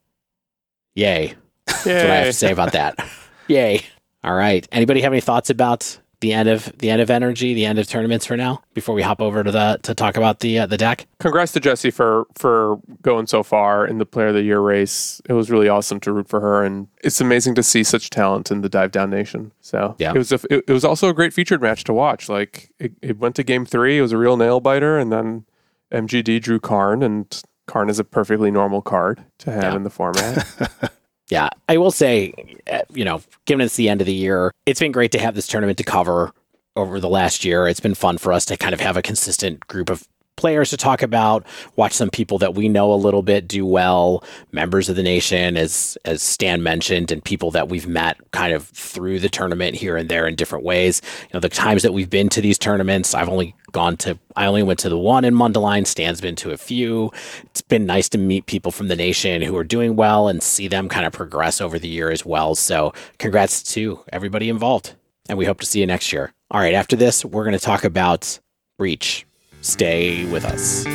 Yay. 0.95 1.35
That's 1.65 1.85
what 1.85 1.95
I 1.95 2.15
have 2.15 2.25
to 2.27 2.33
say 2.33 2.51
about 2.51 2.71
that. 2.73 2.97
Yay. 3.47 3.81
All 4.23 4.33
right. 4.33 4.67
Anybody 4.71 5.01
have 5.01 5.13
any 5.13 5.21
thoughts 5.21 5.49
about 5.49 5.99
the 6.19 6.33
end 6.33 6.49
of 6.49 6.71
the 6.79 6.89
end 6.89 7.01
of 7.01 7.09
NRG, 7.09 7.53
the 7.53 7.65
end 7.65 7.77
of 7.77 7.87
tournaments 7.87 8.25
for 8.25 8.35
now 8.35 8.63
before 8.73 8.95
we 8.95 9.01
hop 9.03 9.21
over 9.21 9.43
to 9.43 9.51
the 9.51 9.79
to 9.83 9.93
talk 9.93 10.17
about 10.17 10.39
the 10.39 10.59
uh, 10.59 10.65
the 10.65 10.77
deck? 10.77 11.05
Congrats 11.19 11.51
to 11.53 11.59
Jesse 11.59 11.91
for 11.91 12.25
for 12.35 12.79
going 13.01 13.27
so 13.27 13.43
far 13.43 13.85
in 13.85 13.97
the 13.99 14.05
Player 14.05 14.27
of 14.27 14.33
the 14.33 14.41
Year 14.41 14.59
race. 14.59 15.21
It 15.29 15.33
was 15.33 15.51
really 15.51 15.69
awesome 15.69 15.99
to 16.01 16.11
root 16.11 16.27
for 16.27 16.39
her, 16.41 16.63
and 16.63 16.87
it's 17.03 17.21
amazing 17.21 17.55
to 17.55 17.63
see 17.63 17.83
such 17.83 18.09
talent 18.09 18.49
in 18.51 18.61
the 18.61 18.69
Dive 18.69 18.91
Down 18.91 19.09
Nation. 19.09 19.51
So 19.61 19.95
Yeah. 19.99 20.11
it 20.13 20.17
was 20.17 20.31
a, 20.31 20.39
it, 20.49 20.63
it 20.67 20.71
was 20.73 20.83
also 20.85 21.07
a 21.09 21.13
great 21.13 21.33
featured 21.33 21.61
match 21.61 21.83
to 21.85 21.93
watch. 21.93 22.29
Like 22.29 22.71
it, 22.79 22.93
it 23.01 23.17
went 23.19 23.35
to 23.35 23.43
game 23.43 23.65
three. 23.65 23.99
It 23.99 24.01
was 24.01 24.11
a 24.11 24.17
real 24.17 24.37
nail 24.37 24.59
biter, 24.59 24.97
and 24.97 25.11
then 25.11 25.45
MGD 25.91 26.41
drew 26.41 26.59
Karn, 26.59 27.03
and 27.03 27.41
Karn 27.67 27.89
is 27.89 27.99
a 27.99 28.03
perfectly 28.03 28.49
normal 28.49 28.81
card 28.81 29.23
to 29.39 29.51
have 29.51 29.63
Yeah. 29.63 29.75
in 29.75 29.83
the 29.83 29.89
format. 29.89 30.91
Yeah, 31.29 31.49
I 31.67 31.77
will 31.77 31.91
say, 31.91 32.33
uh, 32.71 32.81
you 32.93 33.03
know, 33.03 33.21
given 33.45 33.65
it's 33.65 33.75
the 33.75 33.89
end 33.89 34.01
of 34.01 34.07
the 34.07 34.13
year, 34.13 34.53
it's 34.65 34.79
been 34.79 34.93
great 34.93 35.11
to 35.11 35.19
have 35.19 35.35
this 35.35 35.47
tournament 35.47 35.77
to 35.79 35.83
cover 35.83 36.31
over 36.75 36.99
the 36.99 37.09
last 37.09 37.43
year. 37.43 37.67
It's 37.67 37.79
been 37.79 37.95
fun 37.95 38.17
for 38.17 38.31
us 38.31 38.45
to 38.45 38.57
kind 38.57 38.73
of 38.73 38.79
have 38.79 38.95
a 38.95 39.01
consistent 39.01 39.67
group 39.67 39.89
of 39.89 40.07
players 40.37 40.69
to 40.69 40.77
talk 40.77 41.01
about, 41.01 41.45
watch 41.75 41.91
some 41.91 42.09
people 42.09 42.37
that 42.37 42.55
we 42.55 42.69
know 42.69 42.93
a 42.93 42.95
little 42.95 43.21
bit 43.21 43.47
do 43.47 43.65
well, 43.65 44.23
members 44.53 44.87
of 44.87 44.95
the 44.95 45.03
nation, 45.03 45.57
as 45.57 45.97
as 46.05 46.23
Stan 46.23 46.63
mentioned, 46.63 47.11
and 47.11 47.21
people 47.23 47.51
that 47.51 47.67
we've 47.67 47.87
met 47.87 48.17
kind 48.31 48.53
of 48.53 48.67
through 48.69 49.19
the 49.19 49.29
tournament 49.29 49.75
here 49.75 49.97
and 49.97 50.07
there 50.07 50.25
in 50.25 50.35
different 50.35 50.63
ways. 50.63 51.01
You 51.23 51.29
know, 51.33 51.39
the 51.41 51.49
times 51.49 51.83
that 51.83 51.93
we've 51.93 52.09
been 52.09 52.29
to 52.29 52.41
these 52.41 52.57
tournaments, 52.57 53.13
I've 53.13 53.29
only 53.29 53.53
gone 53.73 53.97
to 53.97 54.17
I 54.35 54.45
only 54.45 54.63
went 54.63 54.79
to 54.79 54.89
the 54.89 54.97
one 54.97 55.25
in 55.25 55.33
Mundelein. 55.33 55.85
Stan's 55.85 56.21
been 56.21 56.35
to 56.37 56.51
a 56.51 56.57
few. 56.57 57.11
It's 57.45 57.61
been 57.61 57.85
nice 57.85 58.07
to 58.09 58.17
meet 58.17 58.45
people 58.45 58.71
from 58.71 58.87
the 58.87 58.95
nation 58.95 59.41
who 59.41 59.57
are 59.57 59.63
doing 59.63 59.95
well 59.95 60.27
and 60.27 60.41
see 60.41 60.67
them 60.67 60.87
kind 60.87 61.05
of 61.05 61.11
progress 61.13 61.59
over 61.59 61.77
the 61.77 61.87
year 61.87 62.11
as 62.11 62.25
well. 62.25 62.55
So 62.55 62.93
congrats 63.17 63.63
to 63.73 63.99
everybody 64.13 64.47
involved. 64.47 64.93
And 65.27 65.37
we 65.37 65.45
hope 65.45 65.59
to 65.59 65.65
see 65.65 65.81
you 65.81 65.85
next 65.85 66.13
year. 66.13 66.33
All 66.51 66.61
right, 66.61 66.73
after 66.73 66.95
this, 66.95 67.25
we're 67.25 67.43
going 67.43 67.57
to 67.57 67.59
talk 67.59 67.83
about 67.83 68.39
Breach. 68.77 69.26
Stay 69.61 70.25
with 70.25 70.45
us. 70.45 70.85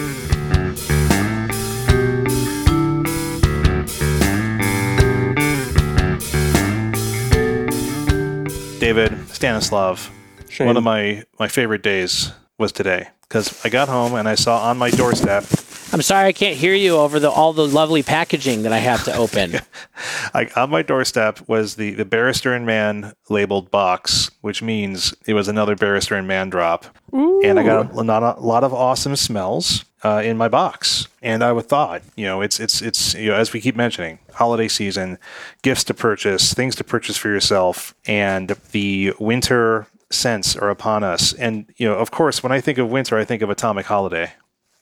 David 8.78 9.16
Stanislav, 9.28 10.10
Shane. 10.48 10.66
one 10.66 10.76
of 10.76 10.82
my 10.82 11.22
my 11.38 11.46
favorite 11.48 11.82
days 11.82 12.32
was 12.58 12.72
today 12.72 13.08
because 13.22 13.64
I 13.64 13.68
got 13.68 13.88
home 13.88 14.14
and 14.14 14.28
I 14.28 14.34
saw 14.34 14.68
on 14.68 14.76
my 14.76 14.90
doorstep, 14.90 15.44
I'm 15.92 16.02
sorry 16.02 16.26
I 16.28 16.32
can't 16.32 16.56
hear 16.56 16.74
you 16.74 16.96
over 16.96 17.20
the 17.20 17.30
all 17.30 17.52
the 17.52 17.66
lovely 17.66 18.02
packaging 18.02 18.62
that 18.62 18.72
I 18.72 18.78
have 18.78 19.04
to 19.04 19.14
open. 19.14 19.60
like 20.34 20.56
on 20.56 20.70
my 20.70 20.82
doorstep 20.82 21.46
was 21.48 21.74
the 21.76 21.90
the 21.92 22.04
Barrister 22.04 22.54
and 22.54 22.64
Mann 22.64 23.12
labeled 23.28 23.70
box, 23.70 24.30
which 24.40 24.62
means 24.62 25.14
it 25.26 25.34
was 25.34 25.48
another 25.48 25.76
Barrister 25.76 26.16
and 26.16 26.26
Mann 26.26 26.48
drop, 26.50 26.86
Ooh. 27.14 27.42
and 27.44 27.58
I 27.58 27.62
got 27.62 27.92
a, 27.92 28.02
lot- 28.02 28.38
a 28.38 28.40
lot 28.40 28.64
of 28.64 28.72
awesome 28.72 29.16
smells 29.16 29.84
uh, 30.02 30.22
in 30.24 30.36
my 30.36 30.48
box. 30.48 31.08
And 31.20 31.44
I 31.44 31.52
would 31.52 31.66
thought, 31.66 32.02
you 32.16 32.24
know, 32.24 32.40
it's 32.40 32.58
it's 32.58 32.80
it's 32.80 33.14
you 33.14 33.28
know 33.28 33.34
as 33.36 33.52
we 33.52 33.60
keep 33.60 33.76
mentioning, 33.76 34.18
holiday 34.32 34.68
season, 34.68 35.18
gifts 35.62 35.84
to 35.84 35.94
purchase, 35.94 36.54
things 36.54 36.74
to 36.76 36.84
purchase 36.84 37.16
for 37.16 37.28
yourself, 37.28 37.94
and 38.06 38.56
the 38.72 39.12
winter 39.18 39.86
scents 40.10 40.56
are 40.56 40.70
upon 40.70 41.04
us. 41.04 41.32
And 41.34 41.66
you 41.76 41.86
know, 41.88 41.94
of 41.96 42.10
course, 42.10 42.42
when 42.42 42.50
I 42.52 42.60
think 42.60 42.78
of 42.78 42.90
winter, 42.90 43.16
I 43.18 43.24
think 43.24 43.42
of 43.42 43.50
Atomic 43.50 43.86
Holiday. 43.86 44.32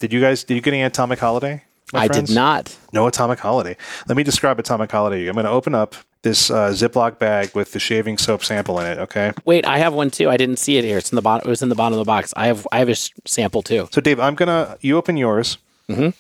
Did 0.01 0.13
you 0.13 0.21
guys 0.21 0.43
did 0.45 0.55
you 0.57 0.61
get 0.61 0.75
any 0.75 0.83
Atomic 0.83 1.19
Holiday? 1.21 1.63
my 1.93 2.01
I 2.01 2.07
friends? 2.09 2.29
did 2.29 2.35
not. 2.35 2.77
No 2.93 3.07
Atomic 3.07 3.39
Holiday. 3.41 3.77
Let 4.09 4.17
me 4.17 4.23
describe 4.23 4.59
Atomic 4.59 4.91
Holiday. 4.91 5.27
I'm 5.27 5.35
going 5.35 5.45
to 5.45 5.51
open 5.51 5.75
up 5.75 5.95
this 6.23 6.49
uh, 6.51 6.69
Ziploc 6.71 7.19
bag 7.19 7.51
with 7.55 7.73
the 7.73 7.81
shaving 7.81 8.17
soap 8.17 8.45
sample 8.45 8.79
in 8.79 8.87
it. 8.87 8.99
Okay. 8.99 9.33
Wait, 9.45 9.67
I 9.67 9.79
have 9.79 9.93
one 9.95 10.11
too. 10.11 10.29
I 10.31 10.37
didn't 10.37 10.59
see 10.59 10.77
it 10.77 10.85
here. 10.85 10.99
It's 10.99 11.11
in 11.11 11.17
the 11.17 11.23
bottom. 11.23 11.47
It 11.47 11.51
was 11.51 11.63
in 11.63 11.69
the 11.69 11.75
bottom 11.75 11.95
of 11.99 12.05
the 12.05 12.09
box. 12.09 12.33
I 12.37 12.47
have 12.47 12.67
I 12.71 12.79
have 12.79 12.89
a 12.89 12.93
s- 12.93 13.11
sample 13.27 13.63
too. 13.63 13.89
So, 13.93 14.01
Dave, 14.01 14.21
I'm 14.21 14.35
gonna 14.37 14.77
you 14.81 14.97
open 14.97 15.17
yours. 15.17 15.59
Mm-hmm. 15.89 16.11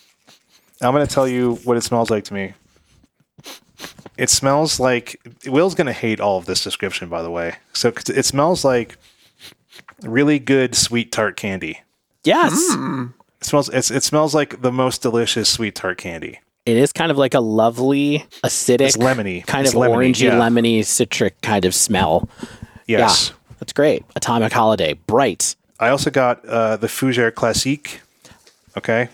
I'm 0.84 0.92
gonna 0.92 1.06
tell 1.06 1.28
you 1.28 1.56
what 1.64 1.76
it 1.76 1.82
smells 1.84 2.10
like 2.10 2.24
to 2.24 2.34
me. 2.34 2.54
It 4.16 4.28
smells 4.30 4.80
like 4.80 5.20
Will's 5.46 5.74
gonna 5.74 5.92
hate 5.92 6.18
all 6.20 6.36
of 6.38 6.46
this 6.46 6.64
description, 6.64 7.08
by 7.08 7.22
the 7.22 7.30
way. 7.30 7.56
So 7.74 7.92
it 8.08 8.24
smells 8.24 8.64
like 8.64 8.96
really 10.02 10.38
good 10.38 10.74
sweet 10.74 11.12
tart 11.12 11.36
candy. 11.36 11.80
Yes, 12.24 12.52
It 13.40 13.46
smells. 13.46 13.68
It's, 13.70 13.90
it 13.90 14.02
smells 14.04 14.34
like 14.34 14.60
the 14.62 14.72
most 14.72 15.02
delicious 15.02 15.48
sweet 15.48 15.74
tart 15.74 15.98
candy. 15.98 16.40
it 16.66 16.76
is 16.76 16.92
kind 16.92 17.10
of 17.10 17.16
like 17.18 17.34
a 17.34 17.40
lovely 17.40 18.26
acidic, 18.44 18.80
It's 18.88 18.96
lemony. 18.96 19.46
kind 19.46 19.64
It's 19.66 19.74
of 19.74 19.80
lemony, 19.80 20.10
orangey, 20.10 20.22
yeah. 20.24 20.32
lemony, 20.38 20.84
citric 20.84 21.40
kind 21.40 21.64
of 21.64 21.74
smell. 21.74 22.28
Yes. 22.86 23.30
Yeah, 23.30 23.36
that's 23.58 23.72
great. 23.72 24.04
Atomic 24.16 24.52
Holiday, 24.52 24.92
bright. 25.06 25.56
I 25.78 25.88
also 25.88 26.10
got 26.10 26.44
uh, 26.44 26.76
the 26.76 26.86
Fougere 26.88 27.32
Classique. 27.34 28.00
Okay. 28.76 29.08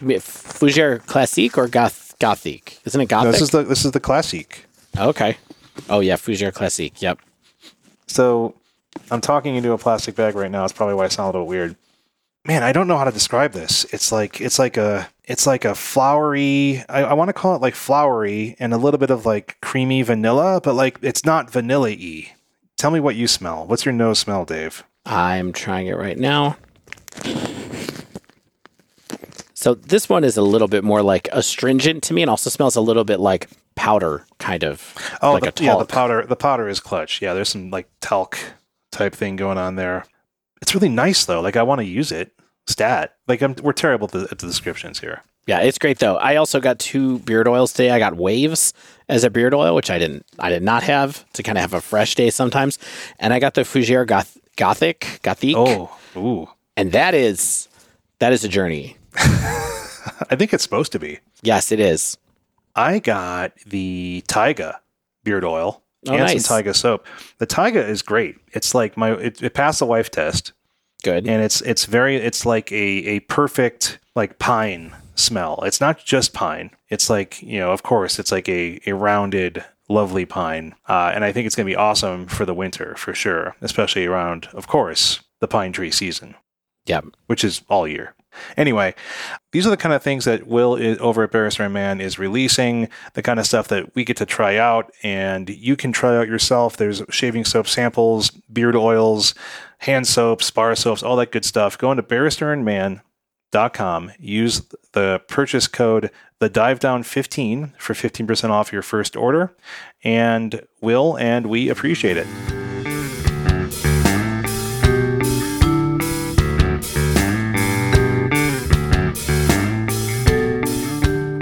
Fougere 0.00 1.04
Classique 1.06 1.56
or 1.58 1.68
Goth 1.68 2.14
Gothic? 2.18 2.78
Isn't 2.84 3.00
it 3.00 3.08
Gothic? 3.08 3.32
This 3.32 3.40
is 3.42 3.50
the 3.50 3.62
this 3.62 3.84
is 3.84 3.92
the 3.92 4.00
Classique. 4.00 4.64
okay. 4.98 5.36
Oh 5.88 6.00
yeah, 6.00 6.16
Fougere 6.16 6.52
Classique. 6.52 7.00
Yep. 7.00 7.18
So 8.06 8.54
I'm 9.10 9.20
talking 9.20 9.56
into 9.56 9.72
a 9.72 9.78
plastic 9.78 10.16
bag 10.16 10.34
right 10.34 10.50
now. 10.50 10.64
It's 10.64 10.72
probably 10.72 10.94
why 10.94 11.04
I 11.04 11.08
sound 11.08 11.26
a 11.34 11.38
little 11.38 11.46
weird. 11.46 11.76
Man, 12.44 12.62
I 12.62 12.72
don't 12.72 12.88
know 12.88 12.96
how 12.96 13.04
to 13.04 13.12
describe 13.12 13.52
this. 13.52 13.84
It's 13.92 14.10
like 14.10 14.40
it's 14.40 14.58
like 14.58 14.76
a 14.76 15.08
it's 15.24 15.46
like 15.46 15.64
a 15.64 15.74
flowery. 15.74 16.82
I, 16.88 17.02
I 17.02 17.12
want 17.12 17.28
to 17.28 17.34
call 17.34 17.54
it 17.54 17.60
like 17.60 17.74
flowery 17.74 18.56
and 18.58 18.72
a 18.72 18.78
little 18.78 18.98
bit 18.98 19.10
of 19.10 19.26
like 19.26 19.58
creamy 19.60 20.02
vanilla, 20.02 20.60
but 20.62 20.74
like 20.74 20.98
it's 21.02 21.24
not 21.24 21.50
vanilla 21.50 21.90
y. 21.90 22.32
Tell 22.78 22.90
me 22.90 22.98
what 22.98 23.14
you 23.14 23.28
smell. 23.28 23.66
What's 23.66 23.84
your 23.84 23.92
nose 23.92 24.18
smell, 24.18 24.46
Dave? 24.46 24.84
I'm 25.04 25.52
trying 25.52 25.86
it 25.86 25.96
right 25.96 26.18
now. 26.18 26.56
So 29.52 29.74
this 29.74 30.08
one 30.08 30.24
is 30.24 30.38
a 30.38 30.42
little 30.42 30.68
bit 30.68 30.82
more 30.82 31.02
like 31.02 31.28
astringent 31.32 32.02
to 32.04 32.14
me, 32.14 32.22
and 32.22 32.30
also 32.30 32.48
smells 32.48 32.76
a 32.76 32.80
little 32.80 33.04
bit 33.04 33.20
like 33.20 33.50
powder, 33.74 34.24
kind 34.38 34.64
of. 34.64 34.94
Oh, 35.20 35.34
like 35.34 35.54
the, 35.54 35.62
yeah, 35.62 35.76
the 35.76 35.84
powder. 35.84 36.24
The 36.24 36.36
powder 36.36 36.68
is 36.70 36.80
clutch. 36.80 37.20
Yeah, 37.20 37.34
there's 37.34 37.50
some 37.50 37.70
like 37.70 37.86
talc 38.00 38.38
type 38.90 39.14
thing 39.14 39.36
going 39.36 39.58
on 39.58 39.76
there. 39.76 40.06
It's 40.62 40.74
really 40.74 40.88
nice 40.88 41.24
though. 41.24 41.40
Like 41.40 41.56
I 41.56 41.62
want 41.62 41.80
to 41.80 41.84
use 41.86 42.12
it. 42.12 42.32
Stat. 42.66 43.14
Like 43.26 43.42
I'm, 43.42 43.54
we're 43.62 43.72
terrible 43.72 44.06
at 44.06 44.12
the, 44.12 44.28
at 44.30 44.38
the 44.38 44.46
descriptions 44.46 45.00
here. 45.00 45.22
Yeah, 45.46 45.60
it's 45.60 45.78
great 45.78 45.98
though. 45.98 46.16
I 46.16 46.36
also 46.36 46.60
got 46.60 46.78
two 46.78 47.18
beard 47.20 47.48
oils 47.48 47.72
today. 47.72 47.90
I 47.90 47.98
got 47.98 48.16
Waves 48.16 48.72
as 49.08 49.24
a 49.24 49.30
beard 49.30 49.54
oil, 49.54 49.74
which 49.74 49.90
I 49.90 49.98
didn't, 49.98 50.24
I 50.38 50.50
did 50.50 50.62
not 50.62 50.82
have 50.84 51.24
to 51.32 51.42
kind 51.42 51.58
of 51.58 51.62
have 51.62 51.74
a 51.74 51.80
fresh 51.80 52.14
day 52.14 52.30
sometimes, 52.30 52.78
and 53.18 53.32
I 53.32 53.40
got 53.40 53.54
the 53.54 53.62
Fougere 53.62 54.06
Goth, 54.06 54.36
Gothic, 54.56 55.18
Gothic, 55.22 55.56
Oh, 55.56 55.90
ooh. 56.16 56.48
and 56.76 56.92
that 56.92 57.14
is 57.14 57.68
that 58.20 58.32
is 58.32 58.44
a 58.44 58.48
journey. 58.48 58.96
I 59.16 60.36
think 60.36 60.52
it's 60.52 60.62
supposed 60.62 60.92
to 60.92 60.98
be. 60.98 61.18
Yes, 61.42 61.72
it 61.72 61.80
is. 61.80 62.18
I 62.76 62.98
got 63.00 63.56
the 63.66 64.22
Taiga 64.28 64.80
beard 65.24 65.44
oil 65.44 65.82
Oh, 66.08 66.12
and 66.12 66.20
nice. 66.20 66.44
some 66.46 66.56
Taiga 66.56 66.72
soap. 66.74 67.06
The 67.38 67.46
Taiga 67.46 67.86
is 67.86 68.02
great. 68.02 68.36
It's 68.52 68.74
like 68.74 68.96
my 68.96 69.12
it, 69.12 69.42
it 69.42 69.54
passed 69.54 69.80
the 69.80 69.86
wife 69.86 70.10
test, 70.10 70.52
Good. 71.02 71.26
and 71.28 71.42
it's 71.42 71.60
it's 71.62 71.84
very 71.84 72.16
it's 72.16 72.46
like 72.46 72.72
a 72.72 72.76
a 72.76 73.20
perfect 73.20 73.98
like 74.16 74.38
pine 74.38 74.94
smell. 75.14 75.60
It's 75.64 75.80
not 75.80 76.02
just 76.04 76.32
pine. 76.32 76.70
It's 76.88 77.10
like 77.10 77.42
you 77.42 77.58
know, 77.58 77.72
of 77.72 77.82
course, 77.82 78.18
it's 78.18 78.32
like 78.32 78.48
a 78.48 78.80
a 78.86 78.94
rounded, 78.94 79.62
lovely 79.90 80.24
pine, 80.24 80.74
uh, 80.88 81.12
and 81.14 81.22
I 81.24 81.32
think 81.32 81.46
it's 81.46 81.54
going 81.54 81.66
to 81.66 81.70
be 81.70 81.76
awesome 81.76 82.26
for 82.26 82.46
the 82.46 82.54
winter 82.54 82.94
for 82.96 83.12
sure, 83.12 83.54
especially 83.60 84.06
around, 84.06 84.48
of 84.54 84.66
course, 84.68 85.20
the 85.40 85.48
pine 85.48 85.72
tree 85.72 85.90
season 85.90 86.34
Yep. 86.86 87.04
which 87.26 87.44
is 87.44 87.60
all 87.68 87.86
year. 87.86 88.14
Anyway, 88.56 88.94
these 89.52 89.66
are 89.66 89.70
the 89.70 89.76
kind 89.76 89.94
of 89.94 90.02
things 90.02 90.24
that 90.24 90.46
Will 90.46 90.76
is, 90.76 90.98
over 90.98 91.22
at 91.22 91.30
Barrister 91.30 91.64
and 91.64 91.74
Mann 91.74 92.00
is 92.00 92.18
releasing, 92.18 92.88
the 93.14 93.22
kind 93.22 93.40
of 93.40 93.46
stuff 93.46 93.68
that 93.68 93.94
we 93.94 94.04
get 94.04 94.16
to 94.18 94.26
try 94.26 94.56
out, 94.56 94.92
and 95.02 95.50
you 95.50 95.76
can 95.76 95.92
try 95.92 96.16
out 96.16 96.28
yourself. 96.28 96.76
There's 96.76 97.02
shaving 97.10 97.44
soap 97.44 97.66
samples, 97.66 98.30
beard 98.30 98.76
oils, 98.76 99.34
hand 99.78 100.06
soaps, 100.06 100.50
bar 100.50 100.76
soaps, 100.76 101.02
all 101.02 101.16
that 101.16 101.32
good 101.32 101.44
stuff. 101.44 101.78
Go 101.78 101.90
into 101.90 102.02
barristerandmann.com, 102.02 104.12
use 104.18 104.62
the 104.92 105.22
purchase 105.28 105.68
code 105.68 106.10
the 106.40 106.48
dive 106.48 106.80
down 106.80 107.02
15 107.02 107.74
for 107.78 107.92
15% 107.92 108.50
off 108.50 108.72
your 108.72 108.82
first 108.82 109.14
order, 109.14 109.54
and 110.02 110.66
Will 110.80 111.16
and 111.18 111.46
we 111.46 111.68
appreciate 111.68 112.16
it. 112.16 112.26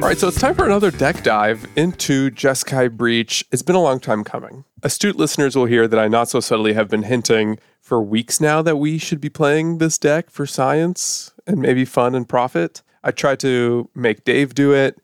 All 0.08 0.12
right, 0.12 0.18
so 0.18 0.28
it's 0.28 0.40
time 0.40 0.54
for 0.54 0.64
another 0.64 0.90
deck 0.90 1.22
dive 1.22 1.66
into 1.76 2.30
Jeskai 2.30 2.90
Breach. 2.90 3.44
It's 3.52 3.60
been 3.60 3.76
a 3.76 3.82
long 3.82 4.00
time 4.00 4.24
coming. 4.24 4.64
Astute 4.82 5.16
listeners 5.16 5.54
will 5.54 5.66
hear 5.66 5.86
that 5.86 6.00
I 6.00 6.08
not 6.08 6.30
so 6.30 6.40
subtly 6.40 6.72
have 6.72 6.88
been 6.88 7.02
hinting 7.02 7.58
for 7.82 8.00
weeks 8.00 8.40
now 8.40 8.62
that 8.62 8.76
we 8.76 8.96
should 8.96 9.20
be 9.20 9.28
playing 9.28 9.76
this 9.76 9.98
deck 9.98 10.30
for 10.30 10.46
science 10.46 11.34
and 11.46 11.60
maybe 11.60 11.84
fun 11.84 12.14
and 12.14 12.26
profit. 12.26 12.80
I 13.04 13.10
tried 13.10 13.38
to 13.40 13.90
make 13.94 14.24
Dave 14.24 14.54
do 14.54 14.72
it. 14.72 14.98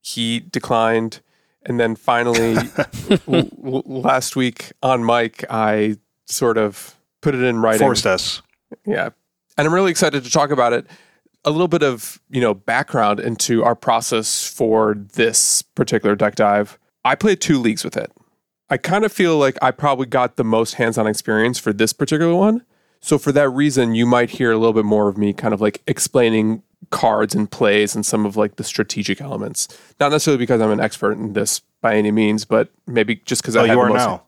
He 0.00 0.40
declined. 0.40 1.20
And 1.66 1.78
then 1.78 1.94
finally, 1.94 2.56
l- 3.28 3.50
l- 3.62 3.82
last 3.84 4.36
week 4.36 4.72
on 4.82 5.04
mic, 5.04 5.44
I 5.50 5.98
sort 6.24 6.56
of 6.56 6.96
put 7.20 7.34
it 7.34 7.42
in 7.42 7.58
writing. 7.58 7.80
Forced 7.80 8.06
us. 8.06 8.40
Yeah. 8.86 9.10
And 9.58 9.68
I'm 9.68 9.74
really 9.74 9.90
excited 9.90 10.24
to 10.24 10.30
talk 10.30 10.50
about 10.50 10.72
it. 10.72 10.86
A 11.46 11.50
little 11.50 11.68
bit 11.68 11.82
of, 11.84 12.20
you 12.28 12.40
know, 12.40 12.54
background 12.54 13.20
into 13.20 13.62
our 13.62 13.74
process 13.76 14.46
for 14.48 14.94
this 15.14 15.62
particular 15.62 16.16
deck 16.16 16.34
dive. 16.34 16.78
I 17.04 17.14
played 17.14 17.40
two 17.40 17.58
leagues 17.60 17.84
with 17.84 17.96
it. 17.96 18.10
I 18.68 18.76
kind 18.78 19.04
of 19.04 19.12
feel 19.12 19.38
like 19.38 19.56
I 19.62 19.70
probably 19.70 20.06
got 20.06 20.34
the 20.36 20.42
most 20.44 20.74
hands-on 20.74 21.06
experience 21.06 21.56
for 21.58 21.72
this 21.72 21.92
particular 21.92 22.34
one. 22.34 22.64
So 23.00 23.16
for 23.16 23.30
that 23.30 23.48
reason, 23.50 23.94
you 23.94 24.06
might 24.06 24.30
hear 24.30 24.50
a 24.50 24.58
little 24.58 24.72
bit 24.72 24.84
more 24.84 25.08
of 25.08 25.16
me 25.16 25.32
kind 25.32 25.54
of 25.54 25.60
like 25.60 25.82
explaining 25.86 26.64
cards 26.90 27.32
and 27.34 27.48
plays 27.48 27.94
and 27.94 28.04
some 28.04 28.26
of 28.26 28.36
like 28.36 28.56
the 28.56 28.64
strategic 28.64 29.20
elements. 29.20 29.68
Not 30.00 30.10
necessarily 30.10 30.38
because 30.38 30.60
I'm 30.60 30.72
an 30.72 30.80
expert 30.80 31.12
in 31.12 31.34
this 31.34 31.60
by 31.80 31.94
any 31.94 32.10
means, 32.10 32.44
but 32.44 32.70
maybe 32.88 33.16
just 33.24 33.42
because 33.42 33.54
Oh, 33.54 33.60
I 33.60 33.68
have 33.68 33.76
you 33.76 33.82
the 33.82 33.82
are 33.82 33.88
most 33.90 33.98
now. 34.04 34.22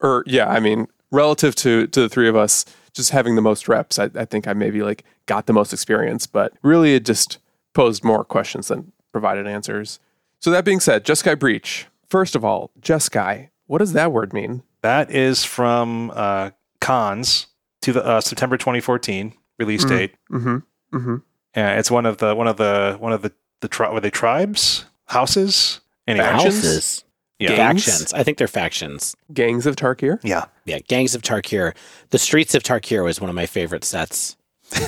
or 0.00 0.24
yeah, 0.26 0.48
I 0.48 0.58
mean, 0.58 0.88
relative 1.12 1.54
to 1.56 1.86
to 1.86 2.00
the 2.00 2.08
three 2.08 2.28
of 2.28 2.34
us, 2.34 2.64
just 2.94 3.10
having 3.10 3.34
the 3.34 3.42
most 3.42 3.68
reps, 3.68 3.98
I, 3.98 4.10
I 4.14 4.24
think 4.24 4.46
I 4.48 4.52
maybe 4.52 4.82
like 4.82 5.04
got 5.26 5.46
the 5.46 5.52
most 5.52 5.72
experience, 5.72 6.26
but 6.26 6.52
really 6.62 6.94
it 6.94 7.04
just 7.04 7.38
posed 7.74 8.04
more 8.04 8.24
questions 8.24 8.68
than 8.68 8.92
provided 9.12 9.46
answers. 9.46 10.00
So 10.40 10.50
that 10.50 10.64
being 10.64 10.80
said, 10.80 11.04
Jeskai 11.04 11.38
Breach. 11.38 11.86
First 12.08 12.36
of 12.36 12.44
all, 12.44 12.70
Jeskai, 12.80 13.48
what 13.66 13.78
does 13.78 13.92
that 13.94 14.12
word 14.12 14.32
mean? 14.32 14.62
That 14.82 15.10
is 15.10 15.44
from 15.44 16.12
uh, 16.14 16.50
Khans 16.80 17.46
to 17.82 17.92
the 17.92 18.04
uh, 18.04 18.20
September 18.20 18.56
2014 18.56 19.32
release 19.58 19.84
Mhm. 19.84 19.88
date. 19.88 20.14
Mm-hmm. 20.30 20.96
Mm-hmm. 20.96 21.16
Yeah, 21.56 21.78
it's 21.78 21.90
one 21.90 22.06
of 22.06 22.18
the 22.18 22.34
one 22.34 22.46
of 22.46 22.56
the 22.56 22.96
one 23.00 23.12
of 23.12 23.22
the 23.22 23.32
the 23.60 23.68
tri- 23.68 23.90
were 23.92 24.00
they 24.00 24.10
tribes 24.10 24.84
houses 25.06 25.80
anyway. 26.06 26.26
Factions? 26.26 26.54
Houses. 26.56 27.04
Yeah. 27.38 27.56
Gangs? 27.56 27.84
Factions. 27.84 28.12
I 28.12 28.22
think 28.22 28.38
they're 28.38 28.48
factions. 28.48 29.16
Gangs 29.32 29.66
of 29.66 29.76
Tarkir. 29.76 30.18
Yeah, 30.22 30.44
Yeah, 30.64 30.78
Gangs 30.86 31.14
of 31.14 31.22
Tarkir. 31.22 31.74
The 32.10 32.18
Streets 32.18 32.54
of 32.54 32.62
Tarkir 32.62 33.04
was 33.04 33.20
one 33.20 33.28
of 33.30 33.36
my 33.36 33.46
favorite 33.46 33.84
sets. 33.84 34.36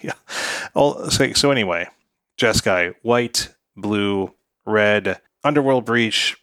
yeah. 0.00 0.12
Oh, 0.74 1.08
so, 1.08 1.32
so 1.32 1.50
anyway, 1.50 1.88
Jeskai, 2.38 2.94
white, 3.02 3.48
blue, 3.76 4.32
red, 4.64 5.20
Underworld 5.44 5.84
Breach. 5.84 6.36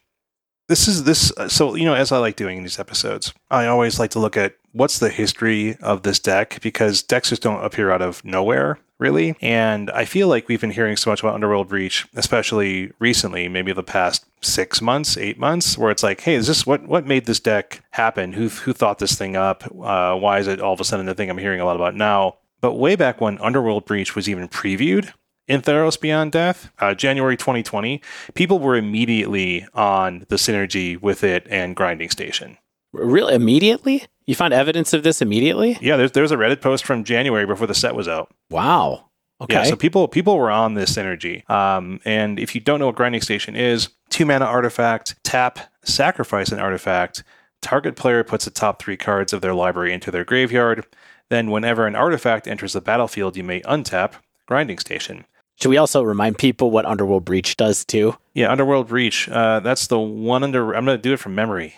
This 0.68 0.88
is 0.88 1.04
this. 1.06 1.32
Uh, 1.36 1.48
so 1.50 1.76
you 1.76 1.86
know, 1.86 1.96
as 1.96 2.12
I 2.12 2.18
like 2.20 2.36
doing 2.36 2.58
in 2.58 2.64
these 2.64 2.80
episodes, 2.80 3.34
I 3.50 3.66
always 3.66 4.00
like 4.00 4.12
to 4.12 4.20
look 4.20 4.38
at 4.38 4.56
what's 4.72 5.00
the 5.00 5.10
history 5.10 5.78
of 5.78 6.04
this 6.04 6.20
deck 6.20 6.60
because 6.62 7.02
decks 7.02 7.30
just 7.30 7.42
don't 7.42 7.64
appear 7.64 7.90
out 7.92 8.04
of 8.04 8.24
nowhere, 8.24 8.78
really. 9.00 9.36
And 9.42 9.90
I 9.92 10.06
feel 10.06 10.28
like 10.28 10.48
we've 10.48 10.62
been 10.62 10.72
hearing 10.72 10.98
so 10.98 11.10
much 11.10 11.22
about 11.22 11.34
Underworld 11.34 11.70
Breach, 11.70 12.06
especially 12.16 12.92
recently, 13.00 13.48
maybe 13.48 13.74
the 13.74 13.82
past 13.82 14.26
six 14.42 14.82
months, 14.82 15.18
eight 15.18 15.40
months, 15.40 15.78
where 15.78 15.90
it's 15.90 16.04
like, 16.04 16.22
hey, 16.22 16.36
is 16.36 16.48
this 16.48 16.66
what 16.68 16.88
what 16.88 17.08
made 17.08 17.26
this 17.26 17.40
deck 17.40 17.84
happen? 17.92 18.34
Who 18.34 18.50
who 18.50 18.74
thought 18.74 19.00
this 19.00 19.16
thing 19.16 19.36
up? 19.36 19.64
Uh, 19.66 20.16
why 20.16 20.40
is 20.40 20.48
it 20.48 20.62
all 20.62 20.74
of 20.74 20.80
a 20.80 20.84
sudden 20.84 21.06
the 21.06 21.16
thing 21.16 21.30
I'm 21.30 21.38
hearing 21.38 21.62
a 21.62 21.66
lot 21.66 21.76
about 21.76 21.96
now? 21.96 22.38
But 22.62 22.74
way 22.74 22.96
back 22.96 23.22
when 23.22 23.40
Underworld 23.40 23.86
Breach 23.86 24.16
was 24.16 24.28
even 24.28 24.50
previewed 24.50 25.14
in 25.48 25.62
Theros 25.62 26.00
Beyond 26.00 26.32
Death, 26.32 26.72
uh, 26.80 26.94
January 26.94 27.38
2020, 27.38 28.02
people 28.34 28.60
were 28.60 28.76
immediately 28.76 29.66
on 29.74 30.26
the 30.30 30.36
synergy 30.36 31.02
with 31.02 31.24
it 31.24 31.48
and 31.50 31.76
Grinding 31.76 32.10
Station. 32.10 32.58
Really? 32.92 33.34
Immediately? 33.34 34.06
You 34.30 34.36
found 34.36 34.54
evidence 34.54 34.94
of 34.94 35.02
this 35.02 35.24
immediately? 35.24 35.76
Yeah, 35.82 35.98
there's 35.98 36.12
there's 36.12 36.32
a 36.32 36.38
Reddit 36.38 36.62
post 36.62 36.86
from 36.86 37.04
January 37.04 37.48
before 37.48 37.66
the 37.66 37.74
set 37.74 37.96
was 37.96 38.08
out. 38.08 38.32
Wow. 38.52 39.06
Okay. 39.42 39.56
Yeah, 39.56 39.64
so 39.64 39.76
people 39.76 40.08
people 40.08 40.38
were 40.38 40.52
on 40.52 40.76
this 40.76 40.96
synergy. 40.96 41.50
Um, 41.50 42.00
and 42.06 42.40
if 42.40 42.54
you 42.54 42.62
don't 42.62 42.78
know 42.78 42.86
what 42.86 42.96
Grinding 42.96 43.22
Station 43.22 43.56
is, 43.56 43.90
two 44.12 44.28
mana 44.28 44.46
artifact, 44.46 45.16
tap, 45.24 45.58
sacrifice 45.84 46.52
an 46.52 46.60
artifact. 46.60 47.24
Target 47.64 47.96
player 47.96 48.24
puts 48.24 48.46
the 48.46 48.52
top 48.52 48.80
three 48.80 48.98
cards 48.98 49.34
of 49.34 49.42
their 49.42 49.56
library 49.56 49.94
into 49.94 50.12
their 50.12 50.24
graveyard. 50.24 50.86
Then, 51.30 51.50
whenever 51.50 51.88
an 51.88 51.96
artifact 51.96 52.48
enters 52.48 52.74
the 52.74 52.82
battlefield, 52.82 53.36
you 53.36 53.44
may 53.44 53.62
untap 53.62 54.14
Grinding 54.46 54.78
Station. 54.78 55.26
Should 55.60 55.70
we 55.70 55.78
also 55.78 56.04
remind 56.04 56.38
people 56.38 56.70
what 56.70 56.86
Underworld 56.86 57.26
Breach 57.26 57.58
does 57.58 57.84
too? 57.84 58.16
Yeah, 58.36 58.52
Underworld 58.52 58.90
Breach. 58.90 59.28
Uh, 59.28 59.60
that's 59.60 59.88
the 59.88 59.98
one 59.98 60.44
under. 60.44 60.76
I'm 60.76 60.86
going 60.86 61.00
to 61.00 61.02
do 61.02 61.14
it 61.14 61.20
from 61.20 61.34
memory. 61.34 61.74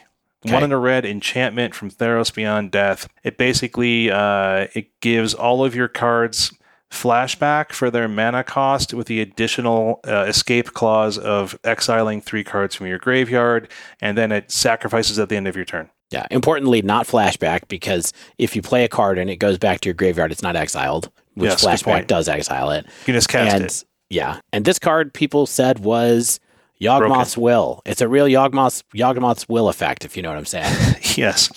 Okay. 0.45 0.53
One 0.53 0.63
under 0.63 0.79
red 0.79 1.05
enchantment 1.05 1.75
from 1.75 1.91
Theros 1.91 2.33
Beyond 2.33 2.71
Death. 2.71 3.07
It 3.23 3.37
basically 3.37 4.09
uh, 4.09 4.67
it 4.73 4.99
gives 4.99 5.33
all 5.33 5.63
of 5.63 5.75
your 5.75 5.87
cards 5.87 6.51
flashback 6.91 7.71
for 7.71 7.89
their 7.89 8.07
mana 8.07 8.43
cost 8.43 8.93
with 8.93 9.07
the 9.07 9.21
additional 9.21 9.99
uh, 10.05 10.25
escape 10.27 10.73
clause 10.73 11.17
of 11.17 11.57
exiling 11.63 12.21
three 12.21 12.43
cards 12.43 12.75
from 12.75 12.87
your 12.87 12.97
graveyard, 12.97 13.69
and 14.01 14.17
then 14.17 14.31
it 14.31 14.51
sacrifices 14.51 15.17
at 15.19 15.29
the 15.29 15.35
end 15.37 15.47
of 15.47 15.55
your 15.55 15.65
turn. 15.65 15.89
Yeah. 16.09 16.25
Importantly, 16.29 16.81
not 16.81 17.07
flashback 17.07 17.67
because 17.69 18.11
if 18.37 18.55
you 18.55 18.61
play 18.61 18.83
a 18.83 18.89
card 18.89 19.17
and 19.17 19.29
it 19.29 19.37
goes 19.37 19.57
back 19.57 19.79
to 19.81 19.89
your 19.89 19.93
graveyard, 19.93 20.31
it's 20.31 20.41
not 20.43 20.57
exiled, 20.57 21.09
which 21.35 21.51
Yes, 21.51 21.63
flashback 21.63 22.07
does 22.07 22.27
exile 22.27 22.71
it. 22.71 22.85
You 23.07 23.13
just 23.13 23.29
cast 23.29 23.55
and 23.55 23.65
it. 23.65 23.83
yeah, 24.09 24.41
and 24.51 24.65
this 24.65 24.77
card 24.77 25.13
people 25.13 25.45
said 25.45 25.79
was 25.79 26.41
Yawgmoth's 26.81 27.37
Will. 27.37 27.81
It's 27.85 28.01
a 28.01 28.07
real 28.07 28.25
Yawgmoth's 28.25 28.83
Yawgmoth's 28.93 29.47
Will 29.47 29.69
effect, 29.69 30.03
if 30.03 30.17
you 30.17 30.23
know 30.23 30.29
what 30.29 30.37
I'm 30.37 30.45
saying. 30.45 30.97
yes. 31.15 31.51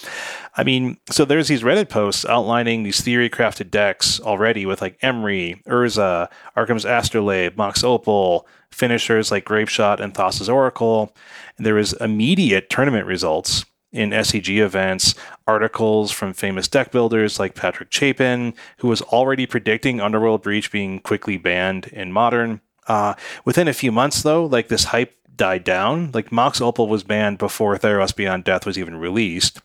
I 0.57 0.63
mean, 0.63 0.99
so 1.11 1.25
there's 1.25 1.49
these 1.49 1.63
Reddit 1.63 1.89
posts 1.89 2.25
outlining 2.27 2.83
these 2.83 3.01
theory 3.01 3.29
crafted 3.29 3.71
decks 3.71 4.21
already 4.21 4.67
with 4.67 4.81
like 4.81 5.01
Emry, 5.01 5.63
Urza, 5.65 6.29
Arcum's 6.55 6.85
Astrolabe, 6.85 7.57
Mox 7.57 7.83
Opal, 7.83 8.47
finishers 8.71 9.31
like 9.31 9.45
Grapeshot 9.45 9.99
and 9.99 10.15
Thassa's 10.15 10.49
Oracle. 10.49 11.15
And 11.57 11.67
there 11.67 11.75
was 11.75 11.93
immediate 11.95 12.71
tournament 12.71 13.07
results 13.07 13.65
in 13.93 14.11
SCG 14.11 14.59
events, 14.59 15.15
articles 15.47 16.11
from 16.11 16.33
famous 16.33 16.69
deck 16.69 16.91
builders 16.91 17.39
like 17.39 17.55
Patrick 17.55 17.93
Chapin, 17.93 18.53
who 18.79 18.89
was 18.89 19.03
already 19.03 19.47
predicting 19.47 20.01
Underworld 20.01 20.43
Breach 20.43 20.71
being 20.71 20.99
quickly 21.01 21.37
banned 21.37 21.87
in 21.87 22.13
Modern. 22.13 22.61
Uh, 22.87 23.15
within 23.45 23.69
a 23.69 23.73
few 23.73 23.93
months, 23.93 24.23
though, 24.23 24.45
like 24.47 24.69
this 24.69 24.85
hype 24.85 25.17
died 25.37 25.65
down. 25.65 26.11
Like 26.13 26.31
Mox 26.31 26.61
Opal 26.61 26.89
was 26.89 27.03
banned 27.03 27.39
before 27.39 27.77
Theros 27.77 28.15
Beyond 28.15 28.45
Death 28.45 28.67
was 28.67 28.79
even 28.79 28.97
released. 28.97 29.61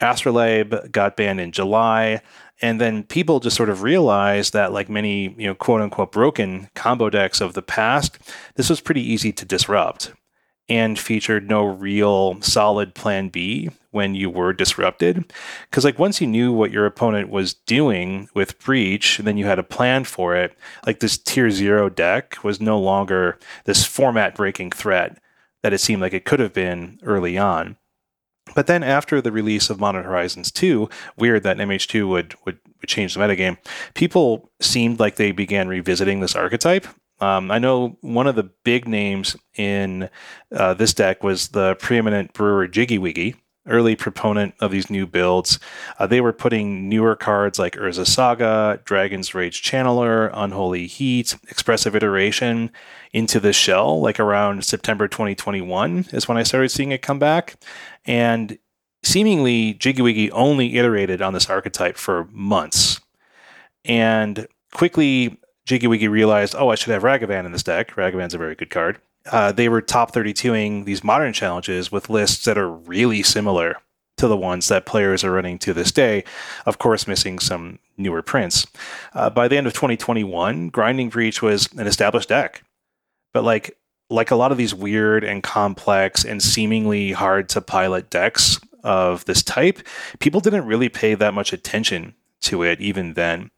Astrolabe 0.00 0.90
got 0.92 1.16
banned 1.16 1.40
in 1.40 1.52
July. 1.52 2.20
And 2.62 2.80
then 2.80 3.02
people 3.04 3.40
just 3.40 3.56
sort 3.56 3.68
of 3.68 3.82
realized 3.82 4.52
that, 4.52 4.72
like 4.72 4.88
many, 4.88 5.34
you 5.36 5.46
know, 5.46 5.54
quote 5.54 5.80
unquote 5.80 6.12
broken 6.12 6.68
combo 6.74 7.10
decks 7.10 7.40
of 7.40 7.54
the 7.54 7.62
past, 7.62 8.18
this 8.54 8.70
was 8.70 8.80
pretty 8.80 9.02
easy 9.02 9.32
to 9.32 9.44
disrupt 9.44 10.12
and 10.68 10.98
featured 10.98 11.48
no 11.48 11.64
real 11.64 12.40
solid 12.40 12.94
plan 12.94 13.28
B 13.28 13.70
when 13.90 14.14
you 14.14 14.30
were 14.30 14.52
disrupted. 14.52 15.32
Because, 15.70 15.84
like, 15.84 15.98
once 15.98 16.20
you 16.20 16.26
knew 16.26 16.52
what 16.52 16.70
your 16.70 16.86
opponent 16.86 17.28
was 17.28 17.54
doing 17.54 18.28
with 18.34 18.58
Breach, 18.58 19.18
and 19.18 19.28
then 19.28 19.36
you 19.36 19.44
had 19.44 19.58
a 19.58 19.62
plan 19.62 20.04
for 20.04 20.34
it, 20.34 20.56
like, 20.86 21.00
this 21.00 21.18
tier 21.18 21.50
zero 21.50 21.88
deck 21.88 22.42
was 22.42 22.60
no 22.60 22.78
longer 22.78 23.38
this 23.64 23.84
format 23.84 24.34
breaking 24.34 24.70
threat 24.70 25.18
that 25.62 25.72
it 25.72 25.78
seemed 25.78 26.02
like 26.02 26.12
it 26.12 26.24
could 26.24 26.40
have 26.40 26.52
been 26.52 26.98
early 27.02 27.38
on. 27.38 27.76
But 28.54 28.66
then 28.66 28.82
after 28.82 29.20
the 29.20 29.32
release 29.32 29.70
of 29.70 29.80
Modern 29.80 30.04
Horizons 30.04 30.50
2, 30.50 30.88
weird 31.16 31.42
that 31.44 31.56
MH2 31.56 32.08
would, 32.08 32.34
would, 32.44 32.58
would 32.80 32.88
change 32.88 33.14
the 33.14 33.20
metagame, 33.20 33.56
people 33.94 34.50
seemed 34.60 35.00
like 35.00 35.16
they 35.16 35.32
began 35.32 35.68
revisiting 35.68 36.20
this 36.20 36.36
archetype. 36.36 36.86
Um, 37.20 37.50
I 37.50 37.58
know 37.58 37.96
one 38.00 38.26
of 38.26 38.34
the 38.34 38.50
big 38.64 38.88
names 38.88 39.36
in 39.54 40.10
uh, 40.52 40.74
this 40.74 40.92
deck 40.92 41.22
was 41.22 41.48
the 41.48 41.76
preeminent 41.76 42.32
brewer 42.32 42.66
Jiggy 42.66 42.98
Wiggy, 42.98 43.36
early 43.66 43.96
proponent 43.96 44.54
of 44.60 44.70
these 44.70 44.90
new 44.90 45.06
builds. 45.06 45.58
Uh, 45.98 46.06
they 46.06 46.20
were 46.20 46.32
putting 46.32 46.88
newer 46.88 47.16
cards 47.16 47.58
like 47.58 47.76
Urza 47.76 48.06
Saga, 48.06 48.80
Dragon's 48.84 49.34
Rage 49.34 49.62
Channeler, 49.62 50.30
Unholy 50.34 50.86
Heat, 50.86 51.36
Expressive 51.48 51.96
Iteration 51.96 52.70
into 53.12 53.40
the 53.40 53.52
shell, 53.52 54.00
like 54.00 54.20
around 54.20 54.64
September 54.64 55.08
2021 55.08 56.06
is 56.12 56.28
when 56.28 56.36
I 56.36 56.42
started 56.42 56.70
seeing 56.70 56.92
it 56.92 57.00
come 57.00 57.18
back. 57.18 57.56
And 58.04 58.58
seemingly, 59.02 59.74
Jiggy 59.74 60.02
Wiggy 60.02 60.30
only 60.32 60.76
iterated 60.76 61.22
on 61.22 61.32
this 61.32 61.48
archetype 61.48 61.96
for 61.96 62.28
months. 62.32 63.00
And 63.84 64.46
quickly, 64.72 65.38
Jiggy 65.64 65.86
Wiggy 65.86 66.08
realized, 66.08 66.54
oh, 66.56 66.70
I 66.70 66.74
should 66.74 66.92
have 66.92 67.02
Ragavan 67.02 67.46
in 67.46 67.52
this 67.52 67.62
deck. 67.62 67.92
Ragavan's 67.92 68.34
a 68.34 68.38
very 68.38 68.54
good 68.54 68.70
card. 68.70 68.98
Uh, 69.30 69.52
they 69.52 69.68
were 69.68 69.80
top 69.80 70.12
32ing 70.12 70.84
these 70.84 71.02
modern 71.02 71.32
challenges 71.32 71.90
with 71.90 72.10
lists 72.10 72.44
that 72.44 72.58
are 72.58 72.70
really 72.70 73.22
similar 73.22 73.76
to 74.16 74.28
the 74.28 74.36
ones 74.36 74.68
that 74.68 74.86
players 74.86 75.24
are 75.24 75.32
running 75.32 75.58
to 75.58 75.72
this 75.72 75.90
day, 75.90 76.24
of 76.66 76.78
course, 76.78 77.08
missing 77.08 77.38
some 77.38 77.78
newer 77.96 78.22
prints. 78.22 78.66
Uh, 79.12 79.30
by 79.30 79.48
the 79.48 79.56
end 79.56 79.66
of 79.66 79.72
2021, 79.72 80.68
Grinding 80.68 81.08
Breach 81.08 81.42
was 81.42 81.68
an 81.72 81.86
established 81.86 82.28
deck. 82.28 82.62
But 83.32 83.44
like 83.44 83.76
like 84.10 84.30
a 84.30 84.36
lot 84.36 84.52
of 84.52 84.58
these 84.58 84.74
weird 84.74 85.24
and 85.24 85.42
complex 85.42 86.24
and 86.24 86.42
seemingly 86.42 87.12
hard 87.12 87.48
to 87.48 87.60
pilot 87.60 88.10
decks 88.10 88.60
of 88.84 89.24
this 89.24 89.42
type, 89.42 89.80
people 90.18 90.40
didn't 90.40 90.66
really 90.66 90.90
pay 90.90 91.14
that 91.14 91.34
much 91.34 91.52
attention 91.52 92.14
to 92.42 92.62
it 92.62 92.80
even 92.80 93.14
then. 93.14 93.50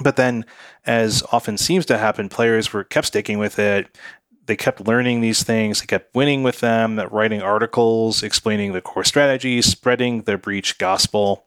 But 0.00 0.16
then, 0.16 0.44
as 0.86 1.22
often 1.32 1.58
seems 1.58 1.86
to 1.86 1.98
happen, 1.98 2.28
players 2.28 2.72
were 2.72 2.84
kept 2.84 3.08
sticking 3.08 3.38
with 3.38 3.58
it. 3.58 3.98
they 4.46 4.56
kept 4.56 4.86
learning 4.86 5.20
these 5.20 5.42
things, 5.42 5.80
they 5.80 5.86
kept 5.86 6.14
winning 6.14 6.42
with 6.42 6.60
them, 6.60 6.98
writing 7.10 7.42
articles 7.42 8.22
explaining 8.22 8.72
the 8.72 8.80
core 8.80 9.04
strategies, 9.04 9.66
spreading 9.66 10.22
the 10.22 10.38
breach 10.38 10.78
gospel, 10.78 11.46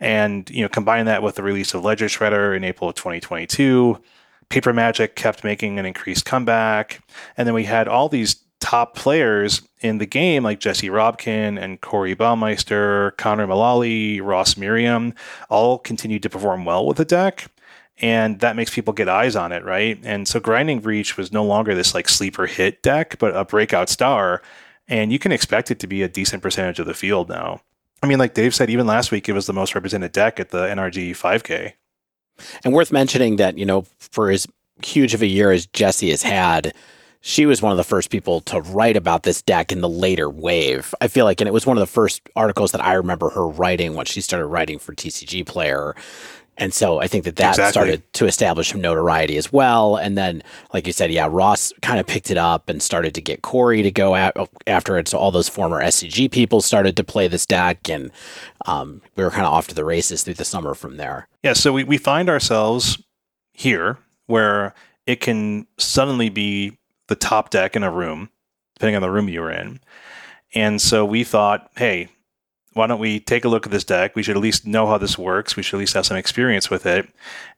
and 0.00 0.50
you 0.50 0.62
know, 0.62 0.68
combine 0.68 1.06
that 1.06 1.22
with 1.22 1.36
the 1.36 1.42
release 1.42 1.72
of 1.72 1.84
Ledger 1.84 2.06
Shredder 2.06 2.54
in 2.54 2.64
April 2.64 2.90
of 2.90 2.96
2022. 2.96 3.98
Paper 4.50 4.72
Magic 4.74 5.16
kept 5.16 5.44
making 5.44 5.78
an 5.78 5.86
increased 5.86 6.26
comeback, 6.26 7.00
and 7.38 7.46
then 7.46 7.54
we 7.54 7.64
had 7.64 7.88
all 7.88 8.10
these 8.10 8.36
top 8.60 8.94
players 8.94 9.62
in 9.80 9.98
the 9.98 10.06
game 10.06 10.42
like 10.44 10.60
Jesse 10.60 10.88
Robkin 10.88 11.58
and 11.58 11.80
Corey 11.80 12.14
Baumeister, 12.14 13.16
Connor 13.16 13.46
Mullally, 13.46 14.20
Ross 14.20 14.56
Merriam, 14.58 15.14
all 15.48 15.78
continued 15.78 16.22
to 16.24 16.30
perform 16.30 16.66
well 16.66 16.86
with 16.86 16.98
the 16.98 17.04
deck 17.04 17.48
and 18.02 18.40
that 18.40 18.56
makes 18.56 18.74
people 18.74 18.92
get 18.92 19.08
eyes 19.08 19.36
on 19.36 19.52
it, 19.52 19.64
right? 19.64 19.98
And 20.02 20.26
so 20.26 20.40
Grinding 20.40 20.80
Breach 20.80 21.16
was 21.16 21.32
no 21.32 21.44
longer 21.44 21.74
this 21.74 21.94
like 21.94 22.08
sleeper 22.08 22.46
hit 22.46 22.82
deck, 22.82 23.16
but 23.18 23.34
a 23.36 23.44
breakout 23.44 23.88
star, 23.88 24.42
and 24.88 25.12
you 25.12 25.20
can 25.20 25.30
expect 25.30 25.70
it 25.70 25.78
to 25.78 25.86
be 25.86 26.02
a 26.02 26.08
decent 26.08 26.42
percentage 26.42 26.80
of 26.80 26.86
the 26.86 26.94
field 26.94 27.28
now. 27.28 27.60
I 28.02 28.08
mean, 28.08 28.18
like 28.18 28.34
Dave 28.34 28.54
said, 28.54 28.68
even 28.68 28.88
last 28.88 29.12
week 29.12 29.28
it 29.28 29.32
was 29.32 29.46
the 29.46 29.52
most 29.52 29.76
represented 29.76 30.10
deck 30.10 30.40
at 30.40 30.50
the 30.50 30.66
NRG 30.66 31.12
5K. 31.12 31.74
And 32.64 32.74
worth 32.74 32.90
mentioning 32.90 33.36
that 33.36 33.56
you 33.56 33.64
know, 33.64 33.86
for 33.98 34.30
as 34.30 34.48
huge 34.84 35.14
of 35.14 35.22
a 35.22 35.26
year 35.26 35.52
as 35.52 35.66
Jesse 35.66 36.10
has 36.10 36.22
had, 36.22 36.74
she 37.20 37.46
was 37.46 37.62
one 37.62 37.70
of 37.70 37.78
the 37.78 37.84
first 37.84 38.10
people 38.10 38.40
to 38.40 38.60
write 38.60 38.96
about 38.96 39.22
this 39.22 39.40
deck 39.42 39.70
in 39.70 39.80
the 39.80 39.88
later 39.88 40.28
wave. 40.28 40.92
I 41.00 41.06
feel 41.06 41.24
like, 41.24 41.40
and 41.40 41.46
it 41.46 41.52
was 41.52 41.64
one 41.64 41.76
of 41.76 41.80
the 41.80 41.86
first 41.86 42.20
articles 42.34 42.72
that 42.72 42.84
I 42.84 42.94
remember 42.94 43.30
her 43.30 43.46
writing 43.46 43.94
when 43.94 44.06
she 44.06 44.20
started 44.20 44.46
writing 44.46 44.80
for 44.80 44.92
TCG 44.92 45.46
Player. 45.46 45.94
And 46.58 46.74
so 46.74 47.00
I 47.00 47.06
think 47.06 47.24
that 47.24 47.36
that 47.36 47.50
Exactly. 47.52 47.72
started 47.72 48.12
to 48.12 48.26
establish 48.26 48.70
some 48.70 48.80
notoriety 48.80 49.36
as 49.38 49.50
well. 49.52 49.96
And 49.96 50.18
then, 50.18 50.42
like 50.74 50.86
you 50.86 50.92
said, 50.92 51.10
yeah, 51.10 51.26
Ross 51.30 51.72
kind 51.80 51.98
of 51.98 52.06
picked 52.06 52.30
it 52.30 52.36
up 52.36 52.68
and 52.68 52.82
started 52.82 53.14
to 53.14 53.22
get 53.22 53.40
Corey 53.42 53.82
to 53.82 53.90
go 53.90 54.14
at, 54.14 54.36
after 54.66 54.98
it. 54.98 55.08
So 55.08 55.18
all 55.18 55.30
those 55.30 55.48
former 55.48 55.82
SCG 55.82 56.30
people 56.30 56.60
started 56.60 56.94
to 56.98 57.04
play 57.04 57.26
this 57.26 57.46
deck, 57.46 57.88
and 57.88 58.10
um, 58.66 59.00
we 59.16 59.24
were 59.24 59.30
kind 59.30 59.46
of 59.46 59.52
off 59.52 59.66
to 59.68 59.74
the 59.74 59.84
races 59.84 60.22
through 60.22 60.34
the 60.34 60.44
summer 60.44 60.74
from 60.74 60.98
there. 60.98 61.26
Yeah, 61.42 61.54
so 61.54 61.72
we, 61.72 61.84
we 61.84 61.96
find 61.98 62.28
ourselves 62.28 63.02
here 63.52 63.98
where 64.26 64.74
it 65.06 65.20
can 65.20 65.66
suddenly 65.78 66.28
be 66.28 66.78
the 67.08 67.16
top 67.16 67.48
deck 67.50 67.74
in 67.76 67.82
a 67.82 67.90
room, 67.90 68.28
depending 68.74 68.94
on 68.96 69.02
the 69.02 69.10
room 69.10 69.28
you 69.28 69.40
were 69.40 69.50
in. 69.50 69.80
And 70.54 70.80
so 70.82 71.04
we 71.04 71.24
thought, 71.24 71.70
hey, 71.76 72.08
why 72.74 72.86
don't 72.86 73.00
we 73.00 73.20
take 73.20 73.44
a 73.44 73.48
look 73.48 73.66
at 73.66 73.72
this 73.72 73.84
deck? 73.84 74.14
We 74.16 74.22
should 74.22 74.36
at 74.36 74.42
least 74.42 74.66
know 74.66 74.86
how 74.86 74.98
this 74.98 75.18
works. 75.18 75.56
We 75.56 75.62
should 75.62 75.76
at 75.76 75.80
least 75.80 75.94
have 75.94 76.06
some 76.06 76.16
experience 76.16 76.70
with 76.70 76.86
it. 76.86 77.08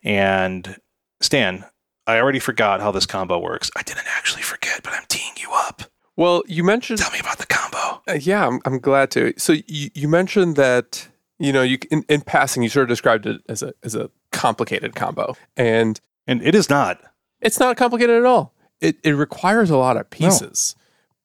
And 0.03 0.77
Stan, 1.21 1.65
I 2.07 2.19
already 2.19 2.39
forgot 2.39 2.81
how 2.81 2.91
this 2.91 3.07
combo 3.07 3.39
works. 3.39 3.71
I 3.77 3.83
didn't 3.83 4.07
actually 4.07 4.43
forget, 4.43 4.83
but 4.83 4.93
I'm 4.93 5.05
teeing 5.09 5.35
you 5.41 5.49
up. 5.53 5.83
Well, 6.17 6.43
you 6.47 6.63
mentioned 6.63 6.99
Tell 7.01 7.11
me 7.13 7.19
about 7.19 7.39
the 7.39 7.47
combo. 7.47 8.03
Uh, 8.09 8.15
yeah, 8.21 8.47
I'm, 8.47 8.61
I'm 8.65 8.79
glad 8.79 9.11
to. 9.13 9.33
So 9.37 9.55
you, 9.67 9.91
you 9.95 10.09
mentioned 10.09 10.57
that 10.57 11.09
you 11.39 11.53
know 11.53 11.63
you 11.63 11.79
in, 11.91 12.05
in 12.09 12.21
passing 12.21 12.63
you 12.63 12.69
sort 12.69 12.85
of 12.85 12.89
described 12.89 13.27
it 13.27 13.41
as 13.49 13.63
a 13.63 13.73
as 13.83 13.95
a 13.95 14.11
complicated 14.31 14.95
combo, 14.95 15.37
and 15.57 16.01
And 16.27 16.41
it 16.43 16.55
is 16.55 16.71
not. 16.71 17.01
it's 17.41 17.59
not 17.59 17.77
complicated 17.77 18.17
at 18.17 18.25
all. 18.25 18.53
It 18.81 18.97
it 19.03 19.13
requires 19.13 19.71
a 19.71 19.77
lot 19.77 19.97
of 19.97 20.09
pieces, 20.11 20.77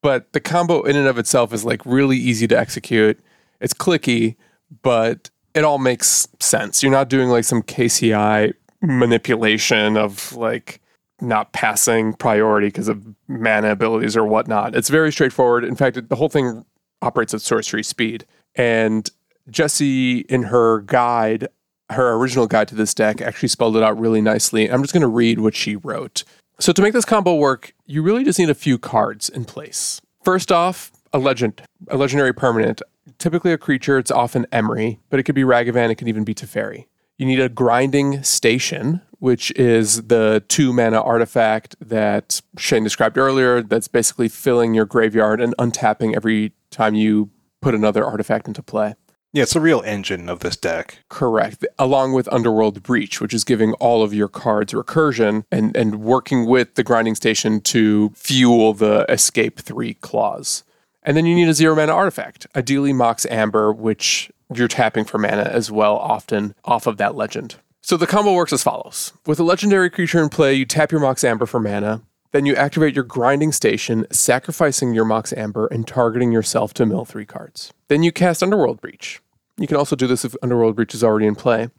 but 0.02 0.32
the 0.34 0.40
combo 0.40 0.82
in 0.84 0.96
and 0.96 1.08
of 1.08 1.18
itself 1.20 1.54
is 1.54 1.64
like 1.66 1.86
really 1.86 2.18
easy 2.18 2.48
to 2.48 2.58
execute. 2.58 3.20
It's 3.60 3.74
clicky, 3.74 4.36
but 4.82 5.30
it 5.54 5.64
all 5.64 5.78
makes 5.78 6.28
sense. 6.40 6.84
You're 6.84 6.92
not 6.92 7.10
doing 7.10 7.30
like 7.30 7.44
some 7.44 7.62
KCI 7.62 8.54
manipulation 8.82 9.98
of 9.98 10.34
like 10.34 10.82
not 11.22 11.52
passing 11.52 12.14
priority 12.14 12.68
because 12.68 12.88
of 12.88 13.06
mana 13.28 13.72
abilities 13.72 14.16
or 14.16 14.26
whatnot. 14.26 14.76
It's 14.76 14.90
very 14.90 15.12
straightforward. 15.12 15.64
In 15.64 15.76
fact, 15.76 16.08
the 16.08 16.16
whole 16.16 16.30
thing 16.30 16.66
operates 17.02 17.34
at 17.34 17.42
sorcery 17.42 17.84
speed. 17.84 18.26
And 18.56 19.10
Jesse, 19.50 20.20
in 20.20 20.44
her 20.44 20.82
guide, 20.82 21.48
her 21.90 22.14
original 22.14 22.48
guide 22.48 22.68
to 22.70 22.76
this 22.76 22.94
deck, 22.94 23.22
actually 23.22 23.50
spelled 23.50 23.76
it 23.76 23.84
out 23.84 24.00
really 24.00 24.22
nicely. 24.22 24.72
I'm 24.72 24.82
just 24.82 24.94
going 24.94 25.02
to 25.02 25.08
read 25.08 25.40
what 25.40 25.56
she 25.56 25.76
wrote. 25.76 26.24
So, 26.60 26.74
to 26.74 26.82
make 26.82 26.94
this 26.94 27.06
combo 27.06 27.36
work, 27.36 27.74
you 27.86 28.02
really 28.02 28.24
just 28.24 28.38
need 28.38 28.50
a 28.50 28.56
few 28.56 28.78
cards 28.78 29.30
in 29.30 29.46
place. 29.46 30.02
First 30.24 30.52
off, 30.52 30.92
a 31.14 31.18
legend, 31.18 31.62
a 31.88 31.98
legendary 31.98 32.34
permanent. 32.34 32.82
Typically 33.18 33.52
a 33.52 33.58
creature, 33.58 33.98
it's 33.98 34.12
often 34.12 34.46
Emry, 34.52 35.00
but 35.10 35.20
it 35.20 35.24
could 35.24 35.36
be 35.36 35.44
Ragavan, 35.44 35.90
it 35.90 35.96
could 35.96 36.08
even 36.08 36.24
be 36.24 36.36
Teferi. 36.36 36.86
You 37.18 37.26
need 37.26 37.40
a 37.40 37.50
grinding 37.50 38.24
station, 38.24 39.02
which 39.20 39.52
is 39.52 40.04
the 40.04 40.44
two 40.48 40.72
mana 40.72 41.02
artifact 41.02 41.76
that 41.82 42.42
Shane 42.58 42.84
described 42.84 43.18
earlier, 43.18 43.62
that's 43.62 43.90
basically 43.90 44.30
filling 44.30 44.74
your 44.74 44.86
graveyard 44.86 45.42
and 45.42 45.54
untapping 45.58 46.16
every 46.16 46.54
time 46.72 46.96
you 46.96 47.30
put 47.62 47.76
another 47.76 48.06
artifact 48.06 48.48
into 48.48 48.64
play. 48.64 48.96
Yeah, 49.32 49.44
it's 49.44 49.54
the 49.54 49.60
real 49.60 49.84
engine 49.86 50.28
of 50.28 50.40
this 50.40 50.56
deck. 50.56 51.00
Correct. 51.08 51.64
Along 51.78 52.14
with 52.14 52.32
Underworld 52.34 52.82
Breach, 52.82 53.22
which 53.22 53.34
is 53.34 53.44
giving 53.44 53.74
all 53.74 54.02
of 54.02 54.12
your 54.12 54.28
cards 54.28 54.74
recursion 54.74 55.44
and, 55.52 55.76
and 55.78 56.02
working 56.02 56.48
with 56.48 56.74
the 56.74 56.84
grinding 56.84 57.14
station 57.14 57.62
to 57.62 58.10
fuel 58.16 58.74
the 58.74 59.06
escape 59.08 59.60
three 59.60 59.94
clause. 59.96 60.64
And 61.04 61.16
then 61.16 61.26
you 61.26 61.36
need 61.36 61.48
a 61.48 61.54
zero 61.54 61.76
mana 61.76 61.94
artifact, 61.94 62.48
ideally 62.56 62.94
Mox 62.94 63.26
Amber, 63.28 63.72
which 63.72 64.32
you're 64.54 64.68
tapping 64.68 65.06
for 65.06 65.18
mana 65.18 65.44
as 65.44 65.72
well, 65.72 65.96
often 65.98 66.56
off 66.66 66.88
of 66.88 66.98
that 66.98 67.16
legend. 67.16 67.56
So 67.82 67.98
the 67.98 68.08
combo 68.08 68.34
works 68.34 68.54
as 68.54 68.64
follows. 68.64 69.14
With 69.26 69.40
a 69.40 69.44
legendary 69.44 69.90
creature 69.90 70.22
in 70.22 70.30
play, 70.30 70.54
you 70.54 70.66
tap 70.66 70.92
your 70.92 71.02
Mox 71.02 71.24
Amber 71.24 71.46
for 71.46 71.60
mana. 71.60 72.02
Then 72.32 72.46
you 72.46 72.56
activate 72.56 72.94
your 72.94 73.06
grinding 73.06 73.52
station, 73.52 74.06
sacrificing 74.12 74.94
your 74.94 75.06
Mox 75.06 75.34
Amber 75.34 75.66
and 75.68 75.88
targeting 75.88 76.32
yourself 76.32 76.74
to 76.76 76.86
mill 76.86 77.06
three 77.06 77.26
cards. 77.26 77.74
Then 77.88 78.04
you 78.04 78.12
cast 78.12 78.44
Underworld 78.44 78.82
Breach. 78.82 79.22
You 79.58 79.68
can 79.68 79.78
also 79.78 79.96
do 79.96 80.06
this 80.06 80.24
if 80.24 80.36
Underworld 80.44 80.76
Breach 80.76 80.94
is 80.94 81.04
already 81.04 81.26
in 81.26 81.36
play. 81.36 81.70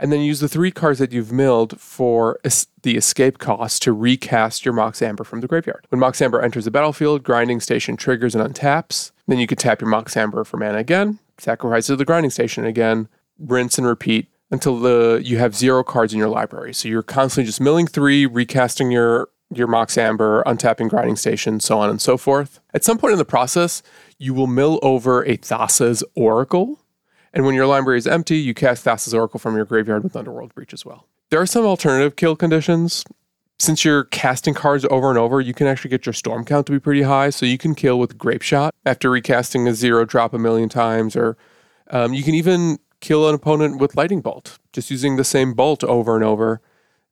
And 0.00 0.10
then 0.10 0.20
use 0.20 0.40
the 0.40 0.48
three 0.48 0.70
cards 0.70 0.98
that 0.98 1.12
you've 1.12 1.30
milled 1.30 1.78
for 1.78 2.40
es- 2.42 2.66
the 2.82 2.96
escape 2.96 3.36
cost 3.38 3.82
to 3.82 3.92
recast 3.92 4.64
your 4.64 4.72
Mox 4.72 5.02
Amber 5.02 5.24
from 5.24 5.42
the 5.42 5.46
graveyard. 5.46 5.86
When 5.90 6.00
Mox 6.00 6.22
Amber 6.22 6.40
enters 6.40 6.64
the 6.64 6.70
battlefield, 6.70 7.22
Grinding 7.22 7.60
Station 7.60 7.98
triggers 7.98 8.34
and 8.34 8.42
untaps. 8.42 9.12
Then 9.28 9.38
you 9.38 9.46
can 9.46 9.58
tap 9.58 9.82
your 9.82 9.90
Mox 9.90 10.16
Amber 10.16 10.42
for 10.42 10.56
mana 10.56 10.78
again, 10.78 11.18
sacrifice 11.36 11.86
to 11.86 11.96
the 11.96 12.06
Grinding 12.06 12.30
Station 12.30 12.64
again, 12.64 13.08
rinse 13.38 13.76
and 13.76 13.86
repeat 13.86 14.26
until 14.50 14.80
the 14.80 15.20
you 15.22 15.38
have 15.38 15.54
zero 15.54 15.84
cards 15.84 16.12
in 16.12 16.18
your 16.18 16.28
library. 16.28 16.72
So 16.72 16.88
you're 16.88 17.02
constantly 17.02 17.46
just 17.46 17.60
milling 17.60 17.86
three, 17.86 18.26
recasting 18.26 18.90
your 18.90 19.28
your 19.52 19.66
Mox 19.66 19.98
Amber, 19.98 20.42
untapping 20.46 20.88
Grinding 20.88 21.16
Station, 21.16 21.60
so 21.60 21.78
on 21.78 21.90
and 21.90 22.00
so 22.00 22.16
forth. 22.16 22.60
At 22.72 22.84
some 22.84 22.98
point 22.98 23.12
in 23.12 23.18
the 23.18 23.24
process, 23.24 23.82
you 24.18 24.32
will 24.32 24.46
mill 24.46 24.78
over 24.82 25.24
a 25.24 25.36
Thassa's 25.36 26.02
Oracle, 26.14 26.79
and 27.32 27.44
when 27.44 27.54
your 27.54 27.66
library 27.66 27.98
is 27.98 28.06
empty, 28.06 28.38
you 28.38 28.54
cast 28.54 28.84
Thassa's 28.84 29.14
Oracle 29.14 29.38
from 29.38 29.56
your 29.56 29.64
graveyard 29.64 30.02
with 30.02 30.16
Underworld 30.16 30.54
Breach 30.54 30.72
as 30.72 30.84
well. 30.84 31.06
There 31.30 31.40
are 31.40 31.46
some 31.46 31.64
alternative 31.64 32.16
kill 32.16 32.34
conditions. 32.36 33.04
Since 33.58 33.84
you're 33.84 34.04
casting 34.04 34.54
cards 34.54 34.86
over 34.90 35.10
and 35.10 35.18
over, 35.18 35.40
you 35.40 35.52
can 35.52 35.66
actually 35.66 35.90
get 35.90 36.06
your 36.06 36.12
storm 36.12 36.44
count 36.44 36.66
to 36.66 36.72
be 36.72 36.80
pretty 36.80 37.02
high. 37.02 37.30
So 37.30 37.46
you 37.46 37.58
can 37.58 37.74
kill 37.74 37.98
with 37.98 38.18
Grapeshot 38.18 38.70
after 38.86 39.10
recasting 39.10 39.68
a 39.68 39.74
zero 39.74 40.04
drop 40.04 40.32
a 40.32 40.38
million 40.38 40.68
times, 40.68 41.14
or 41.14 41.36
um, 41.90 42.14
you 42.14 42.22
can 42.22 42.34
even 42.34 42.78
kill 43.00 43.28
an 43.28 43.34
opponent 43.34 43.78
with 43.78 43.96
Lightning 43.96 44.20
Bolt, 44.22 44.58
just 44.72 44.90
using 44.90 45.16
the 45.16 45.24
same 45.24 45.54
bolt 45.54 45.84
over 45.84 46.16
and 46.16 46.24
over, 46.24 46.60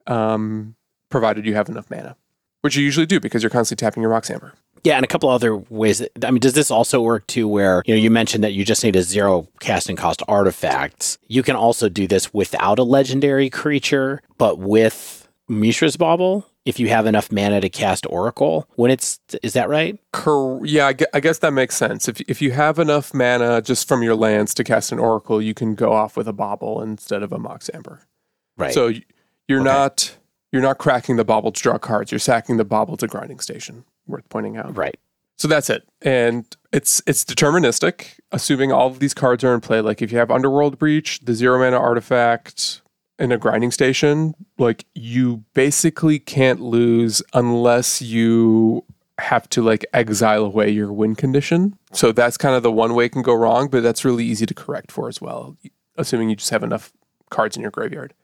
um, 0.07 0.75
provided 1.11 1.47
you 1.47 1.55
have 1.55 1.69
enough 1.69 1.91
mana, 1.91 2.17
which 2.63 2.77
you 2.77 2.85
usually 2.85 3.07
do 3.07 3.21
because 3.21 3.43
you're 3.43 3.51
constantly 3.51 3.85
tapping 3.85 4.03
your 4.03 4.11
Mox 4.11 4.31
Amber. 4.31 4.55
Yeah, 4.85 4.97
and 4.97 5.05
a 5.05 5.09
couple 5.09 5.29
other 5.29 5.57
ways. 5.57 5.99
That, 5.99 6.25
I 6.25 6.31
mean, 6.31 6.41
does 6.41 6.55
this 6.55 6.71
also 6.71 7.01
work 7.01 7.27
too? 7.27 7.49
Where 7.49 7.83
you 7.87 7.95
know 7.95 8.01
you 8.01 8.11
mentioned 8.11 8.45
that 8.45 8.53
you 8.53 8.65
just 8.65 8.83
need 8.85 8.97
a 8.97 9.03
zero 9.03 9.49
casting 9.61 9.97
cost 9.97 10.23
artifact. 10.29 11.19
You 11.29 11.43
can 11.43 11.57
also 11.57 11.89
do 11.89 12.07
this 12.07 12.33
without 12.35 12.79
a 12.79 12.83
legendary 12.85 13.51
creature, 13.51 14.21
but 14.39 14.59
with 14.59 15.29
Mishra's 15.49 15.97
Bauble. 15.97 16.47
If 16.65 16.79
you 16.79 16.91
have 16.91 17.07
enough 17.07 17.33
mana 17.33 17.63
to 17.63 17.71
cast 17.71 18.05
Oracle, 18.11 18.69
when 18.75 18.91
it's 18.91 19.19
is 19.43 19.55
that 19.55 19.71
right? 19.71 19.99
Cor- 20.13 20.61
yeah, 20.67 20.93
I 21.15 21.21
guess 21.21 21.39
that 21.39 21.53
makes 21.53 21.75
sense. 21.75 22.09
If 22.09 22.21
if 22.29 22.43
you 22.43 22.51
have 22.51 22.79
enough 22.79 23.15
mana 23.15 23.63
just 23.63 23.89
from 23.89 24.03
your 24.03 24.15
lands 24.15 24.53
to 24.55 24.65
cast 24.65 24.93
an 24.93 24.99
Oracle, 24.99 25.41
you 25.41 25.55
can 25.55 25.75
go 25.75 25.93
off 25.95 26.15
with 26.15 26.29
a 26.29 26.33
Bauble 26.35 26.83
instead 26.83 27.23
of 27.23 27.33
a 27.33 27.39
Mox 27.39 27.71
Amber. 27.73 28.03
Right. 28.59 28.75
So 28.75 28.93
you're 29.49 29.61
Okay. 29.61 29.65
not 29.71 30.17
you're 30.53 30.61
not 30.61 30.77
cracking 30.77 31.17
the 31.17 31.25
Bauble 31.25 31.53
to 31.53 31.63
draw 31.63 31.79
cards. 31.79 32.13
You're 32.13 32.19
sacking 32.19 32.59
the 32.59 32.67
Bauble 32.67 32.99
to 32.99 33.07
grinding 33.07 33.41
station. 33.41 33.85
Worth 34.09 34.29
pointing 34.29 34.57
out. 34.57 34.77
right. 34.77 34.99
So 35.37 35.47
that's 35.47 35.71
it, 35.71 35.87
and 36.03 36.45
it's 36.73 37.01
it's 37.07 37.25
deterministic, 37.25 38.19
assuming 38.33 38.73
all 38.73 38.89
of 38.89 38.99
these 38.99 39.15
cards 39.15 39.45
are 39.45 39.55
in 39.55 39.61
play. 39.61 39.81
Like 39.81 40.03
if 40.03 40.11
you 40.11 40.19
have 40.19 40.33
Underworld 40.33 40.79
Breach, 40.79 41.21
the 41.21 41.33
zero 41.33 41.61
mana 41.61 41.79
artifact, 41.79 42.83
and 43.19 43.33
a 43.33 43.39
grinding 43.39 43.71
station, 43.71 44.35
like 44.59 44.85
you 44.95 45.45
basically 45.55 46.19
can't 46.19 46.61
lose 46.61 47.23
unless 47.35 48.03
you 48.03 48.85
have 49.19 49.49
to 49.51 49.63
like 49.63 49.85
exile 49.93 50.45
away 50.45 50.71
your 50.71 50.93
win 50.93 51.15
condition. 51.15 51.77
So 51.93 52.13
that's 52.13 52.37
kind 52.37 52.55
of 52.55 52.63
the 52.63 52.73
one 52.73 52.95
way 52.95 53.07
it 53.07 53.11
can 53.11 53.23
go 53.23 53.35
wrong, 53.35 53.69
but 53.69 53.83
that's 53.83 54.05
really 54.05 54.25
easy 54.25 54.47
to 54.47 54.55
correct 54.55 54.93
for 54.93 55.09
as 55.09 55.21
well, 55.21 55.57
assuming 55.97 56.31
you 56.31 56.37
just 56.37 56.51
have 56.51 56.63
enough 56.63 56.93
cards 57.31 57.57
in 57.57 57.63
your 57.63 57.71
graveyard. 57.71 58.15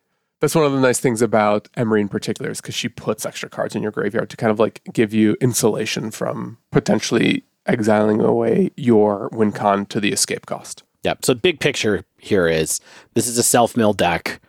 That's 0.41 0.55
one 0.55 0.65
of 0.65 0.73
the 0.73 0.81
nice 0.81 1.01
things 1.01 1.23
about 1.23 1.69
Emry 1.77 2.01
in 2.01 2.09
particular 2.09 2.51
is 2.51 2.61
because 2.61 2.75
she 2.75 2.89
puts 2.89 3.25
extra 3.25 3.49
cards 3.49 3.75
in 3.75 3.83
your 3.83 3.93
graveyard 3.93 4.29
to 4.31 4.37
kind 4.37 4.51
of 4.51 4.59
like 4.59 4.83
give 4.93 5.15
you 5.15 5.37
insulation 5.41 6.11
from 6.11 6.59
potentially 6.71 7.45
exiling 7.67 8.21
away 8.21 8.71
your 8.77 9.31
win 9.33 9.53
con 9.53 9.87
to 9.87 10.01
the 10.01 10.13
escape 10.13 10.45
cost. 10.47 10.83
Yeah. 11.03 11.15
So 11.23 11.35
big 11.35 11.61
picture 11.61 12.05
here 12.19 12.47
is 12.47 12.81
this 13.15 13.27
is 13.27 13.39
a 13.39 13.43
self 13.43 13.77
mill 13.77 13.93
deck 13.95 14.41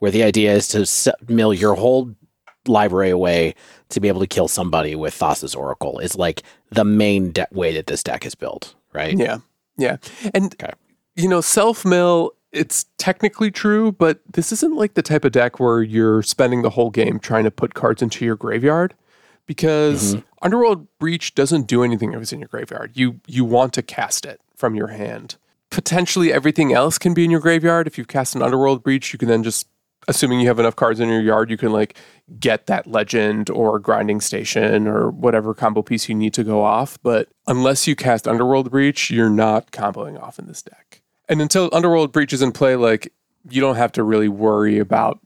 where 0.00 0.10
the 0.10 0.22
idea 0.24 0.54
is 0.54 0.68
to 0.68 1.14
mill 1.28 1.52
your 1.54 1.74
whole 1.74 2.14
library 2.66 3.10
away 3.10 3.54
to 3.90 4.00
be 4.00 4.08
able 4.08 4.20
to 4.20 4.26
kill 4.26 4.48
somebody 4.48 4.94
with 4.96 5.14
Thassa's 5.14 5.54
Oracle. 5.54 5.98
Is 6.00 6.16
like 6.16 6.42
the 6.70 6.84
main 6.84 7.32
de- 7.32 7.46
way 7.52 7.72
that 7.74 7.86
this 7.86 8.02
deck 8.02 8.26
is 8.26 8.34
built, 8.34 8.74
right? 8.92 9.16
Yeah. 9.16 9.38
Yeah. 9.76 9.98
And, 10.34 10.54
Okay. 10.54 10.72
you 11.16 11.28
know, 11.28 11.40
self 11.40 11.84
mill, 11.84 12.32
it's 12.58 12.86
technically 12.98 13.50
true, 13.50 13.92
but 13.92 14.20
this 14.30 14.52
isn't 14.52 14.74
like 14.74 14.94
the 14.94 15.02
type 15.02 15.24
of 15.24 15.32
deck 15.32 15.60
where 15.60 15.82
you're 15.82 16.22
spending 16.22 16.62
the 16.62 16.70
whole 16.70 16.90
game 16.90 17.18
trying 17.18 17.44
to 17.44 17.50
put 17.50 17.74
cards 17.74 18.02
into 18.02 18.24
your 18.24 18.36
graveyard 18.36 18.94
because 19.46 20.14
mm-hmm. 20.14 20.26
Underworld 20.42 20.86
Breach 20.98 21.34
doesn't 21.34 21.66
do 21.66 21.82
anything 21.82 22.12
if 22.12 22.20
it's 22.20 22.32
in 22.32 22.40
your 22.40 22.48
graveyard. 22.48 22.92
You 22.94 23.20
you 23.26 23.44
want 23.44 23.72
to 23.74 23.82
cast 23.82 24.26
it 24.26 24.40
from 24.56 24.74
your 24.74 24.88
hand. 24.88 25.36
Potentially 25.70 26.32
everything 26.32 26.72
else 26.72 26.98
can 26.98 27.14
be 27.14 27.24
in 27.24 27.30
your 27.30 27.40
graveyard. 27.40 27.86
If 27.86 27.98
you've 27.98 28.08
cast 28.08 28.34
an 28.34 28.42
Underworld 28.42 28.82
Breach, 28.82 29.12
you 29.12 29.18
can 29.18 29.28
then 29.28 29.42
just 29.42 29.68
assuming 30.06 30.40
you 30.40 30.48
have 30.48 30.58
enough 30.58 30.76
cards 30.76 31.00
in 31.00 31.08
your 31.08 31.20
yard, 31.20 31.50
you 31.50 31.56
can 31.56 31.70
like 31.72 31.96
get 32.40 32.66
that 32.66 32.86
legend 32.86 33.50
or 33.50 33.78
grinding 33.78 34.20
station 34.20 34.88
or 34.88 35.10
whatever 35.10 35.54
combo 35.54 35.82
piece 35.82 36.08
you 36.08 36.14
need 36.14 36.34
to 36.34 36.44
go 36.44 36.62
off. 36.62 36.98
But 37.02 37.28
unless 37.46 37.86
you 37.86 37.94
cast 37.94 38.26
Underworld 38.26 38.70
Breach, 38.70 39.10
you're 39.10 39.30
not 39.30 39.70
comboing 39.70 40.20
off 40.20 40.38
in 40.38 40.46
this 40.46 40.62
deck. 40.62 41.02
And 41.28 41.42
until 41.42 41.68
Underworld 41.72 42.12
Breach 42.12 42.32
is 42.32 42.42
in 42.42 42.52
play, 42.52 42.76
like 42.76 43.12
you 43.48 43.60
don't 43.60 43.76
have 43.76 43.92
to 43.92 44.02
really 44.02 44.28
worry 44.28 44.78
about 44.78 45.20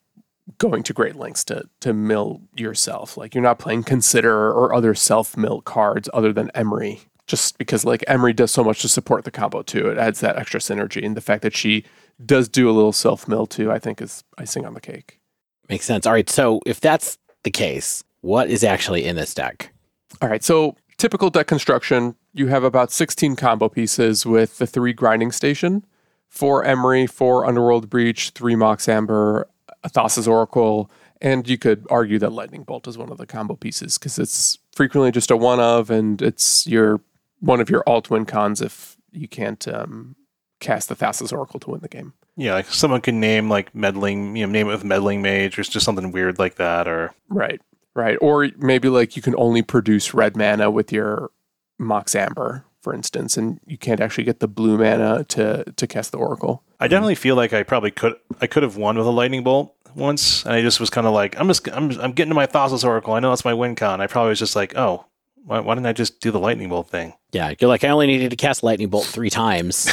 going 0.58 0.82
to 0.82 0.92
great 0.92 1.16
lengths 1.16 1.44
to 1.44 1.64
to 1.80 1.92
mill 1.92 2.40
yourself. 2.54 3.16
Like 3.16 3.34
you're 3.34 3.42
not 3.42 3.58
playing 3.58 3.84
Consider 3.84 4.50
or 4.50 4.74
other 4.74 4.94
self 4.94 5.36
mill 5.36 5.60
cards 5.60 6.08
other 6.12 6.32
than 6.32 6.50
Emry. 6.54 7.00
Just 7.26 7.56
because 7.56 7.84
like 7.84 8.04
Emry 8.08 8.34
does 8.34 8.50
so 8.50 8.64
much 8.64 8.82
to 8.82 8.88
support 8.88 9.24
the 9.24 9.30
combo 9.30 9.62
too. 9.62 9.88
It 9.88 9.98
adds 9.98 10.20
that 10.20 10.36
extra 10.36 10.60
synergy. 10.60 11.04
And 11.04 11.16
the 11.16 11.20
fact 11.20 11.42
that 11.42 11.54
she 11.54 11.84
does 12.24 12.48
do 12.48 12.68
a 12.68 12.72
little 12.72 12.92
self 12.92 13.28
mill 13.28 13.46
too, 13.46 13.70
I 13.70 13.78
think 13.78 14.02
is 14.02 14.24
icing 14.38 14.66
on 14.66 14.74
the 14.74 14.80
cake. 14.80 15.20
Makes 15.68 15.86
sense. 15.86 16.06
All 16.06 16.12
right. 16.12 16.28
So 16.28 16.60
if 16.66 16.80
that's 16.80 17.18
the 17.44 17.50
case, 17.50 18.04
what 18.22 18.48
is 18.48 18.64
actually 18.64 19.04
in 19.04 19.16
this 19.16 19.34
deck? 19.34 19.72
All 20.20 20.28
right, 20.28 20.44
so 20.44 20.76
typical 20.98 21.30
deck 21.30 21.46
construction, 21.46 22.14
you 22.32 22.48
have 22.48 22.64
about 22.64 22.92
16 22.92 23.36
combo 23.36 23.68
pieces 23.68 24.24
with 24.24 24.58
the 24.58 24.66
three 24.66 24.92
grinding 24.92 25.32
station, 25.32 25.84
four 26.32 26.64
Emry, 26.64 27.08
four 27.08 27.44
Underworld 27.44 27.90
Breach, 27.90 28.30
three 28.30 28.56
Mox 28.56 28.88
Amber, 28.88 29.48
a 29.84 29.90
Thassa's 29.90 30.26
Oracle, 30.26 30.90
and 31.20 31.46
you 31.46 31.58
could 31.58 31.86
argue 31.90 32.18
that 32.18 32.32
Lightning 32.32 32.64
Bolt 32.64 32.88
is 32.88 32.96
one 32.98 33.12
of 33.12 33.18
the 33.18 33.26
combo 33.26 33.54
pieces 33.54 33.98
because 33.98 34.18
it's 34.18 34.58
frequently 34.72 35.12
just 35.12 35.30
a 35.30 35.36
one 35.36 35.60
of, 35.60 35.90
and 35.90 36.20
it's 36.22 36.66
your 36.66 37.00
one 37.40 37.60
of 37.60 37.68
your 37.68 37.84
alt 37.86 38.08
win 38.08 38.24
cons 38.24 38.62
if 38.62 38.96
you 39.12 39.28
can't 39.28 39.68
um, 39.68 40.16
cast 40.58 40.88
the 40.88 40.96
Thassa's 40.96 41.32
Oracle 41.32 41.60
to 41.60 41.70
win 41.70 41.80
the 41.80 41.88
game. 41.88 42.14
Yeah, 42.36 42.54
like 42.54 42.66
someone 42.66 43.02
can 43.02 43.20
name 43.20 43.50
like 43.50 43.74
meddling, 43.74 44.34
you 44.34 44.46
know, 44.46 44.52
name 44.52 44.68
it 44.68 44.72
with 44.72 44.84
meddling 44.84 45.20
mage 45.20 45.58
or 45.58 45.62
just 45.62 45.84
something 45.84 46.12
weird 46.12 46.38
like 46.38 46.54
that, 46.54 46.88
or 46.88 47.12
Right, 47.28 47.60
right. 47.94 48.16
Or 48.22 48.48
maybe 48.56 48.88
like 48.88 49.16
you 49.16 49.22
can 49.22 49.34
only 49.36 49.60
produce 49.60 50.14
red 50.14 50.34
mana 50.34 50.70
with 50.70 50.92
your 50.92 51.30
Mox 51.78 52.14
Amber, 52.14 52.64
for 52.82 52.92
instance, 52.92 53.36
and 53.36 53.60
you 53.66 53.78
can't 53.78 54.00
actually 54.00 54.24
get 54.24 54.40
the 54.40 54.48
blue 54.48 54.76
mana 54.76 55.24
to 55.24 55.64
to 55.64 55.86
cast 55.86 56.12
the 56.12 56.18
Oracle. 56.18 56.62
I 56.80 56.88
definitely 56.88 57.14
feel 57.14 57.36
like 57.36 57.52
I 57.52 57.62
probably 57.62 57.90
could 57.90 58.16
I 58.40 58.46
could 58.46 58.62
have 58.62 58.76
won 58.76 58.98
with 58.98 59.06
a 59.06 59.10
lightning 59.10 59.42
bolt 59.44 59.74
once, 59.94 60.44
and 60.44 60.52
I 60.52 60.60
just 60.62 60.80
was 60.80 60.90
kind 60.90 61.06
of 61.06 61.14
like 61.14 61.38
I'm 61.38 61.48
just 61.48 61.68
I'm 61.70 61.90
I'm 62.00 62.12
getting 62.12 62.30
to 62.30 62.34
my 62.34 62.46
Thassa's 62.46 62.84
Oracle. 62.84 63.14
I 63.14 63.20
know 63.20 63.30
that's 63.30 63.44
my 63.44 63.54
win 63.54 63.74
con. 63.74 64.00
I 64.00 64.06
probably 64.06 64.30
was 64.30 64.38
just 64.38 64.56
like, 64.56 64.76
oh, 64.76 65.06
why, 65.44 65.60
why 65.60 65.74
didn't 65.74 65.86
I 65.86 65.92
just 65.92 66.20
do 66.20 66.30
the 66.30 66.40
lightning 66.40 66.68
bolt 66.68 66.88
thing? 66.88 67.14
Yeah, 67.32 67.54
you're 67.58 67.68
like, 67.68 67.84
I 67.84 67.88
only 67.88 68.06
needed 68.06 68.30
to 68.30 68.36
cast 68.36 68.62
Lightning 68.62 68.88
Bolt 68.88 69.06
three 69.06 69.30
times. 69.30 69.88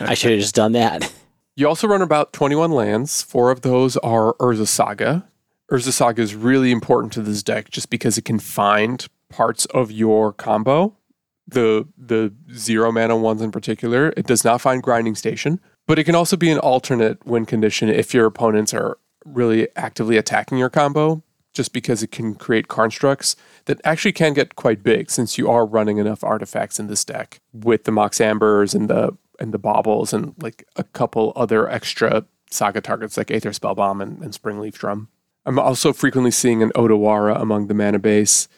I 0.00 0.14
should 0.14 0.30
have 0.30 0.40
just 0.40 0.54
done 0.54 0.72
that. 0.72 1.12
You 1.58 1.66
also 1.66 1.88
run 1.88 2.02
about 2.02 2.32
21 2.32 2.70
lands. 2.70 3.20
Four 3.20 3.50
of 3.50 3.62
those 3.62 3.96
are 3.96 4.34
Urza 4.34 4.68
Saga. 4.68 5.28
Urza 5.72 5.90
Saga 5.90 6.22
is 6.22 6.36
really 6.36 6.70
important 6.70 7.12
to 7.14 7.20
this 7.20 7.42
deck 7.42 7.68
just 7.70 7.90
because 7.90 8.16
it 8.16 8.24
can 8.24 8.38
find 8.38 9.04
parts 9.28 9.64
of 9.64 9.90
your 9.90 10.32
combo. 10.32 10.96
The 11.50 11.88
the 11.96 12.32
zero 12.52 12.92
mana 12.92 13.16
ones 13.16 13.40
in 13.40 13.50
particular, 13.50 14.12
it 14.16 14.26
does 14.26 14.44
not 14.44 14.60
find 14.60 14.82
Grinding 14.82 15.14
Station, 15.14 15.60
but 15.86 15.98
it 15.98 16.04
can 16.04 16.14
also 16.14 16.36
be 16.36 16.50
an 16.50 16.58
alternate 16.58 17.24
win 17.26 17.46
condition 17.46 17.88
if 17.88 18.12
your 18.12 18.26
opponents 18.26 18.74
are 18.74 18.98
really 19.24 19.68
actively 19.74 20.16
attacking 20.18 20.58
your 20.58 20.68
combo, 20.68 21.22
just 21.54 21.72
because 21.72 22.02
it 22.02 22.10
can 22.10 22.34
create 22.34 22.68
constructs 22.68 23.34
that 23.64 23.80
actually 23.82 24.12
can 24.12 24.34
get 24.34 24.56
quite 24.56 24.82
big 24.82 25.10
since 25.10 25.38
you 25.38 25.50
are 25.50 25.64
running 25.64 25.98
enough 25.98 26.22
artifacts 26.22 26.78
in 26.78 26.86
this 26.86 27.04
deck 27.04 27.40
with 27.52 27.84
the 27.84 27.92
Mox 27.92 28.20
Ambers 28.20 28.74
and 28.74 28.90
the 28.90 29.16
and 29.40 29.54
the 29.54 29.58
baubles 29.58 30.12
and 30.12 30.34
like 30.42 30.66
a 30.76 30.84
couple 30.84 31.32
other 31.34 31.68
extra 31.70 32.24
saga 32.50 32.80
targets 32.80 33.16
like 33.16 33.30
Aether 33.30 33.50
Spellbomb 33.50 34.02
and, 34.02 34.22
and 34.22 34.32
Springleaf 34.32 34.74
Drum. 34.74 35.08
I'm 35.46 35.58
also 35.58 35.92
frequently 35.92 36.30
seeing 36.30 36.62
an 36.62 36.72
Otawara 36.74 37.40
among 37.40 37.68
the 37.68 37.74
mana 37.74 37.98
base. 37.98 38.48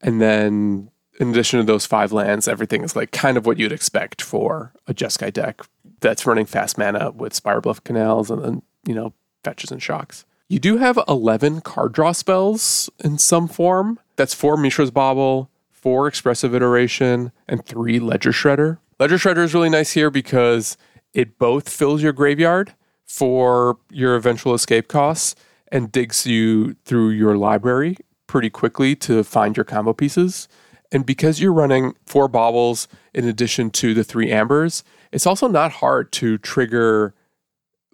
And 0.00 0.20
then 0.20 0.90
in 1.20 1.30
addition 1.30 1.60
to 1.60 1.64
those 1.64 1.84
five 1.84 2.12
lands, 2.12 2.48
everything 2.48 2.82
is 2.82 2.96
like 2.96 3.12
kind 3.12 3.36
of 3.36 3.44
what 3.44 3.58
you'd 3.58 3.72
expect 3.72 4.22
for 4.22 4.72
a 4.88 4.94
Jeskai 4.94 5.32
deck 5.32 5.60
that's 6.00 6.26
running 6.26 6.46
fast 6.46 6.78
mana 6.78 7.10
with 7.10 7.34
Spirebluff 7.34 7.84
Canals 7.84 8.30
and 8.30 8.42
then, 8.42 8.62
you 8.86 8.94
know, 8.94 9.12
fetches 9.44 9.70
and 9.70 9.82
shocks. 9.82 10.24
You 10.48 10.58
do 10.58 10.78
have 10.78 10.98
11 11.06 11.60
card 11.60 11.92
draw 11.92 12.12
spells 12.12 12.88
in 13.04 13.18
some 13.18 13.48
form. 13.48 14.00
That's 14.16 14.32
four 14.32 14.56
Mishra's 14.56 14.90
Bauble, 14.90 15.50
four 15.70 16.08
Expressive 16.08 16.54
Iteration, 16.54 17.32
and 17.46 17.64
three 17.64 18.00
Ledger 18.00 18.32
Shredder. 18.32 18.78
Ledger 18.98 19.16
Shredder 19.16 19.44
is 19.44 19.54
really 19.54 19.68
nice 19.68 19.92
here 19.92 20.10
because 20.10 20.78
it 21.12 21.38
both 21.38 21.68
fills 21.68 22.02
your 22.02 22.12
graveyard 22.12 22.74
for 23.04 23.78
your 23.90 24.16
eventual 24.16 24.54
escape 24.54 24.88
costs 24.88 25.34
and 25.70 25.92
digs 25.92 26.26
you 26.26 26.74
through 26.86 27.10
your 27.10 27.36
library 27.36 27.98
pretty 28.26 28.48
quickly 28.48 28.96
to 28.96 29.22
find 29.22 29.56
your 29.56 29.64
combo 29.64 29.92
pieces. 29.92 30.48
And 30.92 31.06
because 31.06 31.40
you're 31.40 31.52
running 31.52 31.94
four 32.06 32.28
baubles 32.28 32.88
in 33.14 33.26
addition 33.26 33.70
to 33.70 33.94
the 33.94 34.04
three 34.04 34.30
ambers, 34.30 34.82
it's 35.12 35.26
also 35.26 35.46
not 35.48 35.72
hard 35.72 36.12
to 36.12 36.38
trigger 36.38 37.14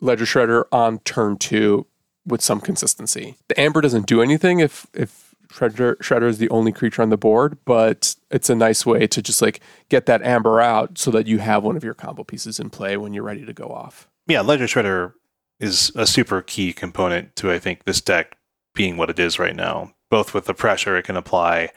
Ledger 0.01 0.25
Shredder 0.25 0.65
on 0.73 0.99
turn 1.01 1.37
two 1.37 1.87
with 2.27 2.43
some 2.43 2.61
consistency. 2.61 3.37
The 3.49 3.59
amber 3.59 3.81
doesn't 3.81 4.07
do 4.07 4.21
anything 4.21 4.61
if 4.61 4.87
if 4.93 5.35
Shredder, 5.49 5.97
Shredder 5.99 6.29
is 6.29 6.39
the 6.39 6.51
only 6.51 6.73
creature 6.73 7.03
on 7.03 7.11
the 7.11 7.17
board, 7.17 7.57
but 7.65 8.17
it's 8.31 8.51
a 8.51 8.55
nice 8.55 8.85
way 8.85 9.07
to 9.07 9.23
just 9.23 9.41
like 9.41 9.61
get 9.89 10.07
that 10.07 10.23
amber 10.23 10.61
out 10.61 10.99
so 10.99 11.11
that 11.13 11.27
you 11.27 11.39
have 11.39 11.63
one 11.63 11.77
of 11.77 11.85
your 11.85 11.95
combo 11.95 12.25
pieces 12.25 12.59
in 12.59 12.69
play 12.69 12.97
when 12.97 13.15
you're 13.15 13.23
ready 13.23 13.47
to 13.47 13.53
go 13.53 13.67
off. 13.67 14.09
Yeah, 14.27 14.41
Ledger 14.41 14.65
Shredder 14.65 15.13
is 15.61 15.93
a 15.95 16.07
super 16.07 16.43
key 16.43 16.73
component 16.73 17.37
to 17.37 17.51
I 17.51 17.59
think 17.59 17.85
this 17.85 18.01
deck 18.01 18.37
being 18.75 18.97
what 18.97 19.09
it 19.09 19.19
is 19.19 19.39
right 19.39 19.57
now, 19.57 19.93
both 20.11 20.35
with 20.35 20.47
the 20.47 20.55
pressure 20.55 20.97
it 20.97 21.05
can 21.05 21.17
apply 21.17 21.71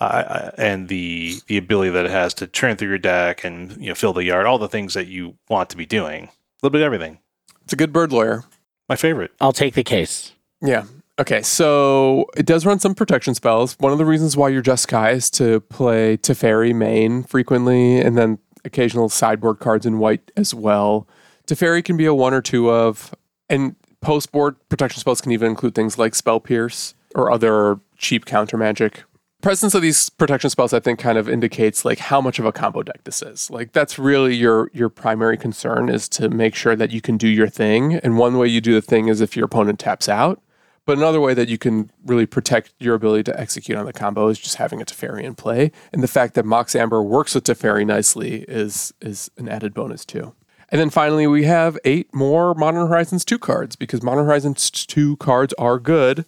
uh, 0.00 0.50
and 0.58 0.88
the 0.88 1.36
the 1.46 1.56
ability 1.56 1.90
that 1.90 2.04
it 2.04 2.10
has 2.10 2.34
to 2.34 2.46
churn 2.46 2.76
through 2.76 2.88
your 2.88 2.98
deck 2.98 3.44
and 3.44 3.76
you 3.76 3.88
know 3.88 3.94
fill 3.94 4.12
the 4.12 4.24
yard, 4.24 4.46
all 4.46 4.58
the 4.58 4.68
things 4.68 4.94
that 4.94 5.06
you 5.06 5.36
want 5.48 5.70
to 5.70 5.76
be 5.76 5.86
doing, 5.86 6.24
a 6.24 6.30
little 6.62 6.72
bit 6.72 6.80
of 6.80 6.86
everything. 6.86 7.18
It's 7.62 7.72
a 7.72 7.76
good 7.76 7.92
bird 7.92 8.12
lawyer. 8.12 8.44
My 8.88 8.96
favorite. 8.96 9.32
I'll 9.40 9.52
take 9.52 9.74
the 9.74 9.84
case. 9.84 10.32
Yeah. 10.60 10.84
Okay, 11.18 11.42
so 11.42 12.26
it 12.36 12.44
does 12.44 12.66
run 12.66 12.80
some 12.80 12.94
protection 12.94 13.34
spells. 13.34 13.76
One 13.78 13.92
of 13.92 13.98
the 13.98 14.04
reasons 14.04 14.36
why 14.36 14.48
you're 14.48 14.62
Jeskai 14.62 15.12
is 15.12 15.30
to 15.30 15.60
play 15.60 16.16
Teferi 16.16 16.74
main 16.74 17.22
frequently, 17.22 18.00
and 18.00 18.18
then 18.18 18.38
occasional 18.64 19.08
sideboard 19.08 19.60
cards 19.60 19.86
in 19.86 19.98
white 19.98 20.32
as 20.36 20.52
well. 20.52 21.06
Teferi 21.46 21.84
can 21.84 21.96
be 21.96 22.06
a 22.06 22.14
one 22.14 22.34
or 22.34 22.40
two 22.40 22.70
of, 22.70 23.14
and 23.48 23.76
post 24.00 24.32
board 24.32 24.56
protection 24.68 25.00
spells 25.00 25.20
can 25.20 25.30
even 25.30 25.50
include 25.50 25.74
things 25.74 25.98
like 25.98 26.14
Spell 26.14 26.40
Pierce 26.40 26.94
or 27.14 27.30
other 27.30 27.78
cheap 27.96 28.24
counter 28.24 28.56
magic. 28.56 29.04
Presence 29.44 29.74
of 29.74 29.82
these 29.82 30.08
protection 30.08 30.48
spells, 30.48 30.72
I 30.72 30.80
think, 30.80 30.98
kind 30.98 31.18
of 31.18 31.28
indicates 31.28 31.84
like 31.84 31.98
how 31.98 32.18
much 32.18 32.38
of 32.38 32.46
a 32.46 32.50
combo 32.50 32.82
deck 32.82 33.04
this 33.04 33.20
is. 33.20 33.50
Like 33.50 33.72
that's 33.72 33.98
really 33.98 34.34
your 34.34 34.70
your 34.72 34.88
primary 34.88 35.36
concern 35.36 35.90
is 35.90 36.08
to 36.10 36.30
make 36.30 36.54
sure 36.54 36.74
that 36.74 36.90
you 36.92 37.02
can 37.02 37.18
do 37.18 37.28
your 37.28 37.48
thing. 37.48 37.96
And 37.96 38.16
one 38.16 38.38
way 38.38 38.48
you 38.48 38.62
do 38.62 38.72
the 38.72 38.80
thing 38.80 39.08
is 39.08 39.20
if 39.20 39.36
your 39.36 39.44
opponent 39.44 39.78
taps 39.78 40.08
out. 40.08 40.40
But 40.86 40.96
another 40.96 41.20
way 41.20 41.34
that 41.34 41.50
you 41.50 41.58
can 41.58 41.90
really 42.06 42.24
protect 42.24 42.72
your 42.78 42.94
ability 42.94 43.24
to 43.24 43.38
execute 43.38 43.76
on 43.76 43.84
the 43.84 43.92
combo 43.92 44.28
is 44.28 44.38
just 44.38 44.56
having 44.56 44.80
a 44.80 44.86
Teferi 44.86 45.24
in 45.24 45.34
play. 45.34 45.72
And 45.92 46.02
the 46.02 46.08
fact 46.08 46.32
that 46.36 46.46
Mox 46.46 46.74
Amber 46.74 47.02
works 47.02 47.34
with 47.34 47.44
Teferi 47.44 47.84
nicely 47.84 48.46
is 48.48 48.94
is 49.02 49.30
an 49.36 49.50
added 49.50 49.74
bonus 49.74 50.06
too. 50.06 50.34
And 50.70 50.80
then 50.80 50.88
finally, 50.88 51.26
we 51.26 51.44
have 51.44 51.76
eight 51.84 52.14
more 52.14 52.54
Modern 52.54 52.88
Horizons 52.88 53.26
2 53.26 53.38
cards 53.38 53.76
because 53.76 54.02
Modern 54.02 54.24
Horizons 54.24 54.70
2 54.70 55.18
cards 55.18 55.52
are 55.58 55.78
good. 55.78 56.24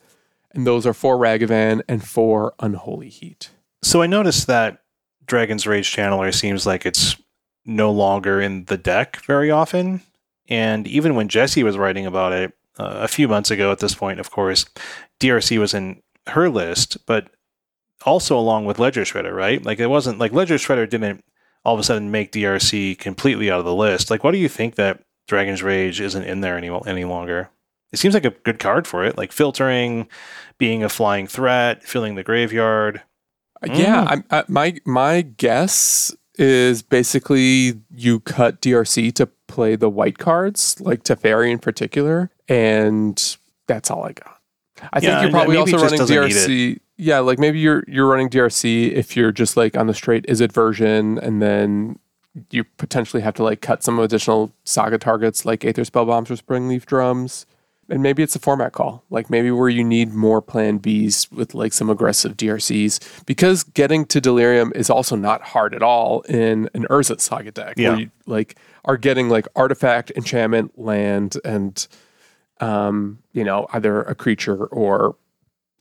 And 0.53 0.67
those 0.67 0.87
are 0.87 0.95
four 0.95 1.19
Ragavan 1.19 1.83
and 1.89 2.07
for 2.07 2.55
Unholy 2.61 3.09
Heat. 3.09 3.51
So 3.83 4.03
I 4.03 4.07
noticed 4.07 4.47
that 4.47 4.83
Dragon's 5.27 5.67
Rage 5.67 5.95
Channeler 5.95 6.35
seems 6.35 6.67
like 6.67 6.87
it's 6.87 7.17
no 7.65 7.91
longer 7.91 8.41
in 8.41 8.65
the 8.67 8.77
deck 8.77 9.17
very 9.27 9.51
often. 9.51 10.03
And 10.49 10.87
even 10.87 11.15
when 11.15 11.29
Jesse 11.29 11.63
was 11.63 11.77
writing 11.77 12.07
about 12.07 12.33
it, 12.33 12.53
uh, 12.79 12.99
a 13.01 13.09
few 13.09 13.27
months 13.27 13.51
ago 13.51 13.73
at 13.73 13.79
this 13.79 13.95
point, 13.95 14.21
of 14.21 14.31
course, 14.31 14.67
DRC 15.21 15.59
was 15.59 15.75
in 15.75 16.03
her 16.29 16.49
list, 16.49 17.05
but 17.07 17.31
also 18.05 18.39
along 18.39 18.67
with 18.67 18.79
Ledger 18.79 19.03
Shredder, 19.03 19.35
right? 19.35 19.65
Like 19.65 19.81
it 19.81 19.87
wasn't 19.87 20.19
like 20.19 20.33
Ledger 20.33 20.57
Shredder 20.57 20.89
didn't 20.89 21.25
all 21.65 21.75
of 21.75 21.81
a 21.81 21.83
sudden 21.83 22.13
make 22.13 22.31
DRC 22.31 22.97
completely 22.99 23.51
out 23.51 23.59
of 23.59 23.65
the 23.65 23.75
list. 23.75 24.09
Like, 24.09 24.23
why 24.23 24.31
do 24.31 24.39
you 24.39 24.49
think 24.49 24.77
that 24.77 25.03
Dragon's 25.27 25.65
Rage 25.65 26.01
isn't 26.01 26.23
in 26.23 26.41
there 26.41 26.57
any 26.57 26.71
any 26.87 27.05
longer? 27.05 27.51
It 27.93 27.99
seems 27.99 28.15
like 28.15 28.25
a 28.25 28.31
good 28.31 28.59
card 28.59 28.87
for 28.87 29.05
it, 29.05 29.17
like 29.17 29.33
filtering, 29.33 30.09
being 30.59 30.83
a 30.83 30.89
flying 30.89 31.27
threat, 31.27 31.83
filling 31.83 32.15
the 32.15 32.23
graveyard. 32.23 33.03
Uh, 33.63 33.73
yeah, 33.73 34.05
mm. 34.05 34.25
I, 34.31 34.37
I, 34.37 34.41
uh, 34.41 34.45
my 34.49 34.79
my 34.85 35.23
guess 35.23 36.15
is 36.39 36.83
basically 36.83 37.81
you 37.95 38.21
cut 38.21 38.61
DRC 38.61 39.15
to 39.15 39.27
play 39.47 39.77
the 39.77 39.89
white 39.89 40.19
cards, 40.19 40.81
like 40.81 41.05
Teferi 41.05 41.51
in 41.51 41.59
particular, 41.59 42.31
and 42.49 43.37
that's 43.67 43.91
all 43.91 44.05
I 44.05 44.13
got. 44.13 44.39
I 44.93 44.99
Yeah, 45.01 45.01
think 45.01 45.23
you're 45.23 45.31
probably 45.31 45.57
also 45.57 45.79
running 45.79 46.01
DRC. 46.01 46.79
Yeah, 46.99 47.19
like 47.21 47.39
maybe 47.39 47.59
you're 47.59 47.85
you're 47.87 48.09
running 48.09 48.29
DRC 48.29 48.93
if 48.93 49.17
you're 49.17 49.33
just 49.33 49.57
like 49.57 49.77
on 49.77 49.87
the 49.87 49.95
straight 49.95 50.27
Izzet 50.27 50.53
version, 50.53 51.19
and 51.19 51.41
then 51.43 51.99
you 52.51 52.65
potentially 52.65 53.23
have 53.23 53.35
to 53.35 53.43
like 53.43 53.61
cut 53.61 53.83
some 53.83 53.99
additional 53.99 54.53
saga 54.65 54.99
targets 54.99 55.45
like 55.45 55.65
Aether 55.65 55.83
Spellbombs 55.83 56.31
or 56.31 56.37
Springleaf 56.37 56.85
Drums. 56.85 57.47
And 57.89 58.03
maybe 58.03 58.23
it's 58.23 58.35
a 58.35 58.41
format 58.41 58.73
call, 58.73 59.05
like 59.11 59.31
maybe 59.31 59.51
where 59.53 59.69
you 59.69 59.85
need 59.85 60.13
more 60.13 60.43
plan 60.43 60.81
Bs 60.81 61.31
with 61.31 61.55
like 61.55 61.73
some 61.73 61.89
aggressive 61.89 62.37
DRCs, 62.37 63.25
because 63.27 63.63
getting 63.63 64.05
to 64.07 64.21
Delirium 64.21 64.73
is 64.75 64.91
also 64.91 65.15
not 65.15 65.41
hard 65.43 65.73
at 65.73 65.83
all 65.85 66.23
in 66.23 66.69
an 66.75 66.85
Urza 66.91 67.21
Saga 67.21 67.53
deck, 67.53 67.75
Yeah. 67.77 67.91
where 67.91 68.01
you 68.01 68.11
like 68.27 68.57
are 68.87 68.97
getting 68.97 69.29
like 69.29 69.47
artifact, 69.55 70.11
enchantment, 70.17 70.77
land, 70.77 71.37
and 71.45 71.87
um, 72.59 73.19
you 73.33 73.45
know 73.45 73.69
either 73.73 74.03
a 74.03 74.15
creature 74.17 74.65
or 74.67 75.15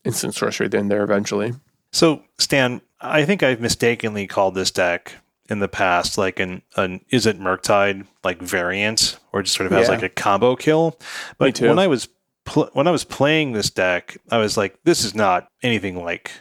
instant 0.04 0.36
sorcery 0.36 0.70
in 0.74 0.90
there 0.90 1.04
eventually. 1.04 1.54
So, 1.92 2.22
Stan, 2.38 2.82
I 3.02 3.26
think 3.26 3.42
I've 3.42 3.62
mistakenly 3.62 4.28
called 4.28 4.54
this 4.54 4.70
deck 4.70 5.14
in 5.50 5.60
the 5.60 5.68
past 5.68 6.18
like 6.18 6.40
an, 6.40 6.62
an 6.76 7.02
Izzet 7.12 7.40
Murktide 7.40 8.06
like 8.24 8.42
variant, 8.42 9.18
or 9.32 9.44
just 9.44 9.56
sort 9.56 9.68
of 9.68 9.72
has 9.74 9.88
Yeah. 9.88 9.94
like 9.96 10.04
a 10.04 10.10
combo 10.10 10.56
kill. 10.56 10.98
But 11.38 11.60
when 11.62 11.80
I 11.80 11.88
was 11.88 12.08
pl- 12.46 12.70
when 12.74 12.88
I 12.88 12.92
was 12.92 13.04
playing 13.04 13.52
this 13.54 13.70
deck, 13.70 14.18
I 14.32 14.38
was 14.38 14.58
like, 14.58 14.78
this 14.84 15.04
is 15.04 15.14
not 15.16 15.48
anything 15.64 16.04
like 16.04 16.32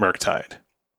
Murktide, 0.00 0.58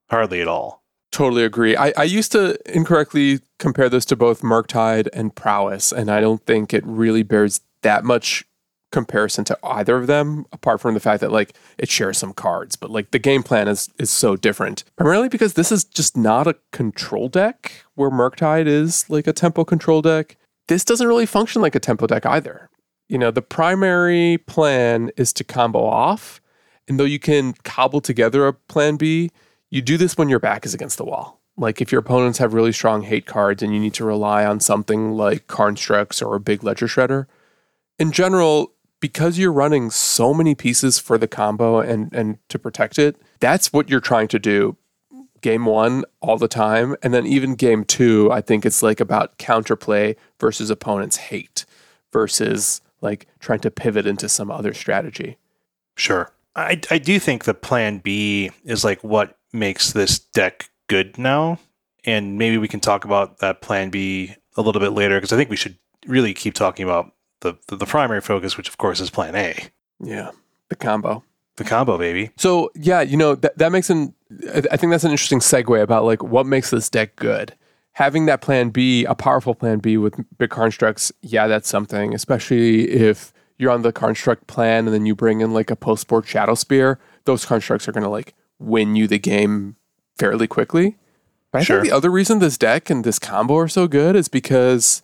hardly 0.10 0.42
at 0.42 0.48
all. 0.48 0.84
Totally 1.12 1.44
agree. 1.44 1.76
I, 1.76 1.92
I 1.98 2.04
used 2.04 2.32
to 2.34 2.58
incorrectly 2.72 3.40
compare 3.58 3.90
this 3.90 4.06
to 4.06 4.16
both 4.16 4.42
Murktide 4.42 5.08
and 5.12 5.34
Prowess, 5.36 5.92
and 5.92 6.12
I 6.12 6.22
don't 6.22 6.46
think 6.46 6.74
it 6.74 6.86
really 6.86 7.24
bears 7.24 7.62
that 7.82 8.04
much 8.04 8.46
comparison 8.92 9.44
to 9.46 9.58
either 9.64 9.96
of 9.98 10.08
them, 10.08 10.46
apart 10.52 10.82
from 10.82 10.94
the 10.94 11.00
fact 11.00 11.22
that 11.22 11.32
like 11.32 11.56
it 11.78 11.90
shares 11.90 12.18
some 12.18 12.34
cards, 12.34 12.76
but 12.76 12.90
like 12.90 13.12
the 13.12 13.20
game 13.20 13.44
plan 13.44 13.68
is 13.68 13.90
is 14.00 14.10
so 14.10 14.36
different. 14.36 14.84
Primarily 14.98 15.30
because 15.30 15.54
this 15.54 15.72
is 15.72 15.84
just 15.84 16.18
not 16.18 16.48
a 16.48 16.56
control 16.72 17.30
deck 17.30 17.86
where 17.96 18.10
Murktide 18.10 18.68
is 18.68 19.10
like 19.10 19.28
a 19.28 19.34
tempo 19.34 19.64
control 19.64 20.02
deck. 20.02 20.38
This 20.68 20.86
doesn't 20.86 21.08
really 21.08 21.26
function 21.26 21.62
like 21.62 21.76
a 21.76 21.80
tempo 21.80 22.08
deck 22.08 22.26
either. 22.26 22.70
You 23.08 23.18
know, 23.18 23.32
the 23.32 23.42
primary 23.42 24.38
plan 24.38 25.12
is 25.18 25.34
to 25.34 25.44
combo 25.44 25.84
off, 25.84 26.40
and 26.88 27.00
though 27.00 27.06
you 27.06 27.20
can 27.20 27.54
cobble 27.64 28.02
together 28.02 28.46
a 28.48 28.54
plan 28.54 28.98
B, 28.98 29.32
you 29.70 29.82
do 29.82 29.98
this 29.98 30.18
when 30.18 30.30
your 30.30 30.40
back 30.40 30.66
is 30.66 30.74
against 30.74 30.98
the 30.98 31.06
wall. 31.06 31.40
Like 31.58 31.82
if 31.82 31.92
your 31.92 32.00
opponents 32.00 32.38
have 32.38 32.54
really 32.54 32.72
strong 32.72 33.02
hate 33.02 33.26
cards 33.26 33.62
and 33.62 33.74
you 33.74 33.80
need 33.80 33.94
to 33.96 34.06
rely 34.06 34.46
on 34.46 34.60
something 34.60 35.12
like 35.12 35.48
Karnstructs 35.48 36.26
or 36.26 36.36
a 36.36 36.40
big 36.40 36.64
Ledger 36.64 36.88
Shredder. 36.88 37.26
In 37.98 38.14
general, 38.14 38.72
because 39.00 39.38
you're 39.38 39.52
running 39.52 39.90
so 39.90 40.34
many 40.34 40.56
pieces 40.56 41.00
for 41.00 41.18
the 41.18 41.28
combo 41.28 41.80
and 41.80 42.14
and 42.14 42.38
to 42.50 42.60
protect 42.60 43.00
it, 43.00 43.16
that's 43.40 43.72
what 43.74 43.90
you're 43.90 44.00
trying 44.00 44.28
to 44.30 44.40
do. 44.40 44.78
Game 45.42 45.66
one 45.66 46.04
all 46.20 46.38
the 46.38 46.50
time, 46.50 46.98
and 47.02 47.14
then 47.14 47.26
even 47.26 47.56
game 47.56 47.86
two, 47.86 48.30
I 48.32 48.42
think 48.42 48.66
it's 48.66 48.84
like 48.84 49.00
about 49.00 49.38
counterplay 49.38 50.18
versus 50.40 50.70
opponent's 50.70 51.16
hate 51.16 51.66
versus 52.12 52.82
like 53.02 53.28
trying 53.40 53.60
to 53.62 53.72
pivot 53.72 54.06
into 54.06 54.28
some 54.28 54.52
other 54.52 54.74
strategy. 54.74 55.38
Sure. 55.96 56.32
I, 56.56 56.82
I 56.92 56.98
do 56.98 57.20
think 57.20 57.46
the 57.46 57.54
plan 57.54 58.00
B 58.00 58.52
is 58.66 58.84
like 58.84 59.02
what 59.04 59.38
makes 59.54 59.94
this 59.94 60.20
deck 60.20 60.70
good 60.88 61.18
now. 61.18 61.60
And 62.06 62.38
maybe 62.38 62.58
we 62.58 62.68
can 62.68 62.80
talk 62.80 63.06
about 63.06 63.40
that 63.40 63.62
plan 63.62 63.90
B 63.90 64.36
a 64.58 64.62
little 64.62 64.82
bit 64.82 64.92
later 64.92 65.18
because 65.18 65.32
I 65.32 65.38
think 65.38 65.50
we 65.50 65.56
should 65.56 65.78
really 66.08 66.34
keep 66.34 66.54
talking 66.54 66.84
about 66.84 67.14
the, 67.42 67.58
the, 67.68 67.76
the 67.78 67.86
primary 67.86 68.22
focus, 68.22 68.58
which 68.58 68.68
of 68.70 68.78
course 68.78 69.00
is 69.00 69.10
plan 69.10 69.36
A, 69.36 69.56
Yeah, 70.04 70.32
the 70.70 70.76
combo. 70.76 71.24
the 71.58 71.64
combo, 71.64 71.98
baby. 71.98 72.32
So 72.38 72.72
yeah, 72.76 73.02
you 73.02 73.18
know 73.18 73.36
that 73.36 73.58
that 73.58 73.72
makes 73.72 73.90
an. 73.90 74.14
I 74.54 74.78
think 74.78 74.92
that's 74.92 75.04
an 75.04 75.12
interesting 75.12 75.40
segue 75.40 75.82
about 75.82 76.06
like 76.06 76.22
what 76.24 76.46
makes 76.46 76.70
this 76.70 76.90
deck 76.90 77.16
good. 77.16 77.56
Having 77.94 78.28
that 78.28 78.42
plan 78.42 78.70
B, 78.70 79.04
a 79.06 79.16
powerful 79.16 79.56
plan 79.56 79.80
B 79.80 79.98
with 79.98 80.14
big 80.38 80.52
constructs, 80.52 81.12
yeah, 81.22 81.48
that's 81.48 81.68
something. 81.68 82.14
Especially 82.14 82.90
if 82.92 83.34
you're 83.58 83.72
on 83.72 83.82
the 83.82 83.92
construct 83.92 84.48
plan 84.48 84.86
and 84.86 84.94
then 84.94 85.06
you 85.06 85.16
bring 85.16 85.42
in 85.42 85.54
like 85.54 85.70
a 85.72 85.76
post 85.76 86.08
board 86.08 86.26
Shadowspear, 86.26 86.98
those 87.26 87.44
constructs 87.46 87.88
are 87.88 87.92
gonna 87.92 88.10
like 88.10 88.34
win 88.60 88.96
you 88.96 89.08
the 89.08 89.20
game 89.20 89.76
fairly 90.18 90.48
quickly. 90.48 90.98
But 91.52 91.60
I 91.60 91.64
Sure. 91.64 91.78
think 91.82 91.90
the 91.92 91.98
other 91.98 92.12
reason 92.12 92.40
this 92.40 92.58
deck 92.58 92.90
and 92.90 93.04
this 93.04 93.18
combo 93.20 93.58
are 93.58 93.68
so 93.68 93.88
good 93.88 94.16
is 94.16 94.28
because 94.28 95.02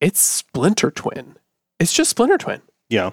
it's 0.00 0.20
Splinter 0.20 0.90
Twin. 0.90 1.36
It's 1.82 1.92
just 1.92 2.10
Splinter 2.10 2.38
Twin. 2.38 2.62
Yeah. 2.88 3.10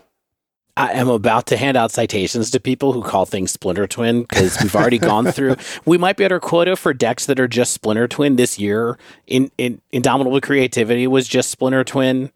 I 0.78 0.92
am 0.94 1.10
about 1.10 1.48
to 1.48 1.58
hand 1.58 1.76
out 1.76 1.92
citations 1.92 2.52
to 2.52 2.60
people 2.60 2.94
who 2.94 3.02
call 3.02 3.26
things 3.26 3.52
Splinter 3.52 3.88
Twin 3.88 4.22
because 4.22 4.58
we've 4.62 4.76
already 4.76 4.98
gone 5.12 5.26
through. 5.32 5.56
We 5.86 5.98
might 5.98 6.16
be 6.18 6.24
at 6.24 6.32
our 6.32 6.40
quota 6.40 6.76
for 6.76 6.94
decks 6.94 7.26
that 7.26 7.40
are 7.40 7.48
just 7.48 7.74
Splinter 7.74 8.08
Twin 8.08 8.36
this 8.36 8.60
year. 8.60 8.98
In, 9.28 9.52
in 9.58 9.82
Indomitable 9.92 10.40
Creativity 10.40 11.08
was 11.08 11.28
just 11.28 11.50
Splinter 11.52 11.84
Twin. 11.84 12.32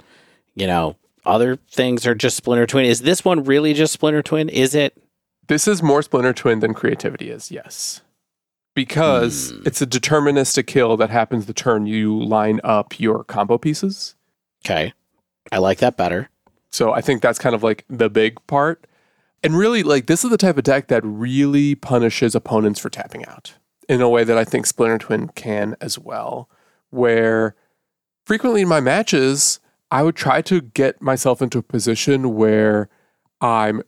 You 0.56 0.68
know, 0.68 0.98
other 1.26 1.56
things 1.56 2.06
are 2.06 2.16
just 2.16 2.36
Splinter 2.36 2.66
Twin. 2.66 2.86
Is 2.86 3.02
this 3.02 3.24
one 3.24 3.44
really 3.44 3.74
just 3.74 3.94
Splinter 3.94 4.22
Twin? 4.24 4.50
Is 4.50 4.74
it? 4.76 4.98
This 5.48 5.68
is 5.68 5.84
more 5.84 6.02
Splinter 6.02 6.34
Twin 6.34 6.60
than 6.62 6.74
creativity 6.74 7.30
is, 7.30 7.52
yes. 7.52 8.02
Because 8.76 9.52
Hmm. 9.52 9.62
it's 9.68 9.82
a 9.82 9.88
deterministic 9.88 10.66
kill 10.68 10.98
that 10.98 11.12
happens 11.12 11.46
the 11.46 11.54
turn 11.54 11.86
you 11.86 12.22
line 12.22 12.60
up 12.64 13.00
your 13.00 13.24
combo 13.24 13.58
pieces. 13.60 14.16
Okay. 14.66 14.94
I 15.54 15.60
like 15.60 15.78
that 15.80 15.98
better. 15.98 16.30
So 16.72 16.94
I 16.94 17.02
think 17.02 17.22
that's 17.22 17.38
kind 17.38 17.54
of 17.54 17.62
like 17.62 17.86
the 17.88 18.10
big 18.10 18.46
part. 18.48 18.88
And 19.44 19.56
really, 19.56 19.84
like, 19.84 20.08
this 20.08 20.24
is 20.24 20.32
the 20.32 20.38
type 20.38 20.58
of 20.58 20.64
deck 20.64 20.88
that 20.88 21.04
really 21.04 21.76
punishes 21.76 22.34
opponents 22.34 22.80
for 22.80 22.90
tapping 22.90 23.24
out 23.26 23.54
in 23.88 24.02
a 24.02 24.10
way 24.10 24.24
that 24.24 24.38
I 24.38 24.46
think 24.46 24.66
Splinter 24.66 24.98
Twin 24.98 25.28
can 25.30 25.76
as 25.80 26.00
well. 26.00 26.50
Where 26.90 27.56
frequently 28.26 28.62
in 28.62 28.68
my 28.68 28.80
matches, 28.80 29.60
I 29.92 30.02
would 30.02 30.16
try 30.16 30.42
to 30.42 30.62
get 30.62 31.02
myself 31.04 31.40
into 31.40 31.60
a 31.60 31.64
position 31.64 32.34
where 32.34 32.90
I'm, 33.40 33.84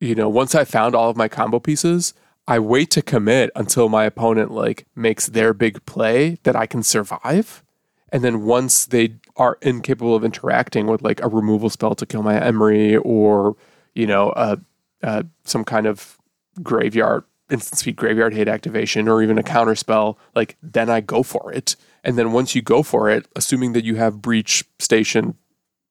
you 0.00 0.14
know, 0.14 0.28
once 0.28 0.54
I 0.54 0.64
found 0.64 0.94
all 0.94 1.10
of 1.10 1.16
my 1.16 1.26
combo 1.26 1.58
pieces, 1.58 2.14
I 2.46 2.60
wait 2.60 2.92
to 2.92 3.02
commit 3.02 3.50
until 3.56 3.88
my 3.88 4.04
opponent 4.04 4.52
like 4.52 4.86
makes 4.94 5.26
their 5.26 5.52
big 5.52 5.84
play 5.84 6.38
that 6.44 6.54
I 6.54 6.66
can 6.66 6.84
survive. 6.84 7.64
And 8.12 8.22
then 8.22 8.44
once 8.44 8.86
they 8.86 9.16
are 9.36 9.58
incapable 9.62 10.14
of 10.14 10.24
interacting 10.24 10.86
with 10.86 11.02
like 11.02 11.22
a 11.22 11.28
removal 11.28 11.70
spell 11.70 11.94
to 11.94 12.06
kill 12.06 12.22
my 12.22 12.34
Emry 12.34 13.00
or, 13.04 13.56
you 13.94 14.06
know, 14.06 14.30
uh, 14.30 14.56
uh, 15.02 15.22
some 15.44 15.64
kind 15.64 15.86
of 15.86 16.18
graveyard, 16.62 17.24
instant 17.50 17.78
speed 17.78 17.96
graveyard 17.96 18.34
hate 18.34 18.48
activation 18.48 19.08
or 19.08 19.22
even 19.22 19.38
a 19.38 19.42
counter 19.42 19.74
spell, 19.74 20.18
like 20.34 20.56
then 20.62 20.88
I 20.88 21.00
go 21.00 21.22
for 21.22 21.52
it. 21.52 21.76
And 22.02 22.16
then 22.16 22.32
once 22.32 22.54
you 22.54 22.62
go 22.62 22.82
for 22.82 23.10
it, 23.10 23.26
assuming 23.36 23.72
that 23.74 23.84
you 23.84 23.96
have 23.96 24.22
breach 24.22 24.64
station 24.78 25.36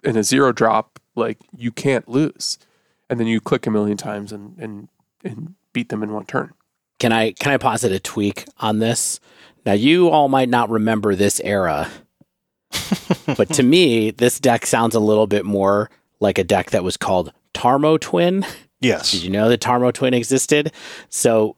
in 0.03 0.17
a 0.17 0.23
zero 0.23 0.51
drop, 0.51 0.99
like 1.15 1.37
you 1.55 1.71
can't 1.71 2.07
lose. 2.09 2.57
And 3.09 3.19
then 3.19 3.27
you 3.27 3.39
click 3.39 3.67
a 3.67 3.71
million 3.71 3.97
times 3.97 4.31
and, 4.31 4.57
and, 4.57 4.87
and 5.23 5.55
beat 5.73 5.89
them 5.89 6.01
in 6.01 6.11
one 6.11 6.25
turn. 6.25 6.53
Can 6.99 7.11
I 7.11 7.33
can 7.33 7.51
I 7.51 7.57
posit 7.57 7.91
a 7.91 7.99
tweak 7.99 8.45
on 8.59 8.79
this? 8.79 9.19
Now 9.65 9.73
you 9.73 10.09
all 10.09 10.29
might 10.29 10.49
not 10.49 10.69
remember 10.69 11.13
this 11.13 11.41
era, 11.43 11.89
but 13.38 13.49
to 13.53 13.63
me, 13.63 14.11
this 14.11 14.39
deck 14.39 14.66
sounds 14.66 14.95
a 14.95 14.99
little 14.99 15.28
bit 15.28 15.45
more 15.45 15.89
like 16.20 16.38
a 16.38 16.43
deck 16.43 16.72
that 16.72 16.84
was 16.84 16.97
called 16.97 17.32
Tarmo 17.53 17.99
Twin. 17.99 18.45
Yes. 18.82 19.11
Did 19.11 19.24
you 19.24 19.30
know 19.30 19.49
that 19.49 19.61
Tarmo 19.61 19.93
Twin 19.93 20.13
existed? 20.13 20.72
So 21.09 21.55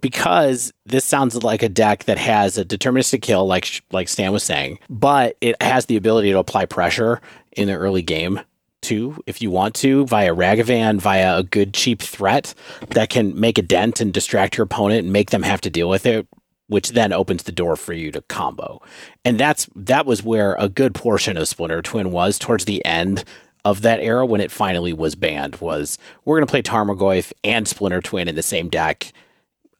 because 0.00 0.72
this 0.86 1.04
sounds 1.04 1.42
like 1.42 1.62
a 1.62 1.68
deck 1.68 2.04
that 2.04 2.18
has 2.18 2.56
a 2.56 2.64
deterministic 2.64 3.22
kill, 3.22 3.46
like 3.46 3.82
like 3.92 4.08
Stan 4.08 4.32
was 4.32 4.42
saying, 4.42 4.78
but 4.88 5.36
it 5.40 5.60
has 5.62 5.86
the 5.86 5.96
ability 5.96 6.32
to 6.32 6.38
apply 6.38 6.66
pressure 6.66 7.20
in 7.52 7.68
the 7.68 7.74
early 7.74 8.02
game 8.02 8.40
too, 8.82 9.20
if 9.26 9.42
you 9.42 9.50
want 9.50 9.74
to, 9.74 10.06
via 10.06 10.34
Ragavan, 10.34 11.00
via 11.00 11.38
a 11.38 11.42
good 11.42 11.74
cheap 11.74 12.00
threat 12.00 12.54
that 12.90 13.10
can 13.10 13.38
make 13.38 13.58
a 13.58 13.62
dent 13.62 14.00
and 14.00 14.12
distract 14.12 14.56
your 14.56 14.64
opponent 14.64 15.04
and 15.04 15.12
make 15.12 15.30
them 15.30 15.42
have 15.42 15.60
to 15.62 15.70
deal 15.70 15.88
with 15.88 16.06
it, 16.06 16.26
which 16.68 16.90
then 16.90 17.12
opens 17.12 17.44
the 17.44 17.52
door 17.52 17.76
for 17.76 17.92
you 17.92 18.10
to 18.12 18.20
combo. 18.22 18.80
And 19.24 19.38
that's 19.38 19.68
that 19.76 20.06
was 20.06 20.22
where 20.22 20.56
a 20.58 20.68
good 20.68 20.94
portion 20.94 21.36
of 21.36 21.48
Splinter 21.48 21.82
Twin 21.82 22.10
was 22.10 22.38
towards 22.38 22.64
the 22.64 22.84
end 22.84 23.24
of 23.64 23.82
that 23.82 24.00
era 24.00 24.24
when 24.24 24.40
it 24.40 24.52
finally 24.52 24.92
was 24.92 25.16
banned 25.16 25.56
was 25.56 25.98
we're 26.24 26.36
going 26.36 26.46
to 26.46 26.50
play 26.50 26.62
Tarmogoyf 26.62 27.32
and 27.42 27.66
Splinter 27.66 28.00
Twin 28.00 28.28
in 28.28 28.36
the 28.36 28.42
same 28.42 28.68
deck, 28.68 29.12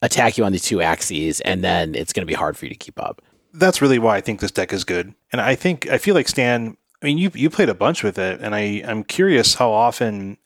attack 0.02 0.36
you 0.36 0.44
on 0.44 0.50
these 0.50 0.64
two 0.64 0.82
axes, 0.82 1.40
and 1.42 1.62
then 1.62 1.94
it's 1.94 2.12
going 2.12 2.22
to 2.22 2.30
be 2.30 2.34
hard 2.34 2.56
for 2.56 2.66
you 2.66 2.70
to 2.70 2.76
keep 2.76 3.00
up. 3.00 3.22
That's 3.52 3.80
really 3.80 4.00
why 4.00 4.16
I 4.16 4.20
think 4.20 4.40
this 4.40 4.50
deck 4.50 4.72
is 4.72 4.82
good. 4.82 5.14
And 5.30 5.40
I 5.40 5.54
think 5.54 5.88
I 5.88 5.98
feel 5.98 6.14
like 6.14 6.28
Stan, 6.28 6.76
I 7.00 7.06
mean 7.06 7.18
you 7.18 7.30
you 7.34 7.48
played 7.48 7.68
a 7.68 7.74
bunch 7.74 8.02
with 8.02 8.18
it 8.18 8.40
and 8.40 8.54
I 8.54 8.82
I'm 8.84 9.04
curious 9.04 9.54
how 9.54 9.70
often 9.70 10.36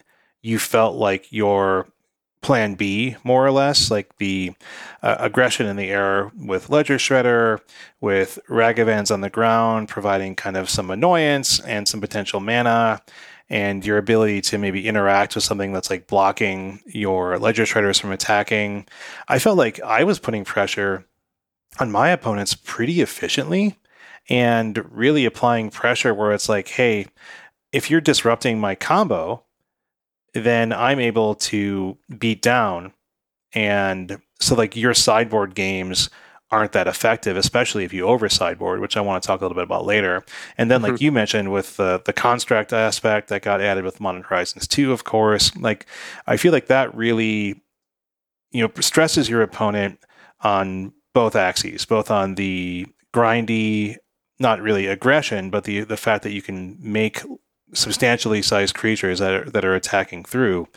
you 0.42 0.58
felt 0.58 0.96
like 0.96 1.32
your 1.32 1.86
plan 2.42 2.74
B, 2.74 3.16
more 3.22 3.46
or 3.46 3.50
less, 3.50 3.90
like 3.90 4.16
the 4.16 4.52
uh, 5.02 5.16
aggression 5.18 5.66
in 5.66 5.76
the 5.76 5.90
air 5.90 6.30
with 6.36 6.70
Ledger 6.70 6.96
Shredder, 6.96 7.60
with 8.00 8.38
Ragavans 8.48 9.12
on 9.12 9.20
the 9.20 9.30
ground, 9.30 9.88
providing 9.88 10.34
kind 10.34 10.56
of 10.56 10.70
some 10.70 10.90
annoyance 10.90 11.60
and 11.60 11.86
some 11.86 12.00
potential 12.00 12.40
mana, 12.40 13.02
and 13.50 13.84
your 13.84 13.98
ability 13.98 14.40
to 14.42 14.58
maybe 14.58 14.88
interact 14.88 15.34
with 15.34 15.44
something 15.44 15.72
that's 15.72 15.90
like 15.90 16.06
blocking 16.06 16.80
your 16.86 17.38
Ledger 17.38 17.64
Shredders 17.64 18.00
from 18.00 18.12
attacking. 18.12 18.86
I 19.28 19.38
felt 19.38 19.58
like 19.58 19.80
I 19.80 20.04
was 20.04 20.18
putting 20.18 20.44
pressure 20.44 21.04
on 21.78 21.90
my 21.90 22.10
opponents 22.10 22.54
pretty 22.54 23.00
efficiently 23.00 23.78
and 24.28 24.84
really 24.90 25.24
applying 25.24 25.70
pressure 25.70 26.14
where 26.14 26.32
it's 26.32 26.48
like, 26.48 26.68
hey, 26.68 27.06
if 27.72 27.90
you're 27.90 28.00
disrupting 28.00 28.58
my 28.60 28.74
combo, 28.74 29.44
then 30.34 30.72
I'm 30.72 31.00
able 31.00 31.34
to 31.36 31.98
beat 32.18 32.42
down. 32.42 32.92
And 33.52 34.20
so, 34.40 34.54
like, 34.54 34.76
your 34.76 34.94
sideboard 34.94 35.54
games 35.54 36.08
aren't 36.50 36.72
that 36.72 36.88
effective, 36.88 37.36
especially 37.36 37.84
if 37.84 37.92
you 37.92 38.06
over 38.06 38.28
sideboard, 38.28 38.80
which 38.80 38.96
I 38.96 39.00
want 39.00 39.22
to 39.22 39.26
talk 39.26 39.40
a 39.40 39.44
little 39.44 39.54
bit 39.54 39.64
about 39.64 39.86
later. 39.86 40.24
And 40.58 40.70
then, 40.70 40.82
like 40.82 40.94
mm-hmm. 40.94 41.04
you 41.04 41.12
mentioned, 41.12 41.52
with 41.52 41.76
the 41.76 42.02
the 42.04 42.12
construct 42.12 42.72
aspect 42.72 43.28
that 43.28 43.42
got 43.42 43.60
added 43.60 43.84
with 43.84 44.00
Modern 44.00 44.22
Horizons 44.22 44.66
2, 44.66 44.92
of 44.92 45.04
course, 45.04 45.54
like, 45.56 45.86
I 46.26 46.36
feel 46.36 46.52
like 46.52 46.66
that 46.66 46.94
really, 46.94 47.62
you 48.50 48.62
know, 48.62 48.70
stresses 48.80 49.28
your 49.28 49.42
opponent 49.42 50.00
on 50.40 50.92
both 51.14 51.36
axes, 51.36 51.84
both 51.84 52.10
on 52.10 52.34
the 52.34 52.86
grindy, 53.14 53.96
not 54.38 54.60
really 54.60 54.86
aggression, 54.86 55.50
but 55.50 55.64
the 55.64 55.80
the 55.80 55.96
fact 55.96 56.22
that 56.24 56.32
you 56.32 56.42
can 56.42 56.76
make 56.80 57.22
substantially 57.72 58.42
sized 58.42 58.74
creatures 58.74 59.18
that 59.18 59.32
are, 59.32 59.50
that 59.50 59.64
are 59.64 59.74
attacking 59.74 60.24
through, 60.24 60.68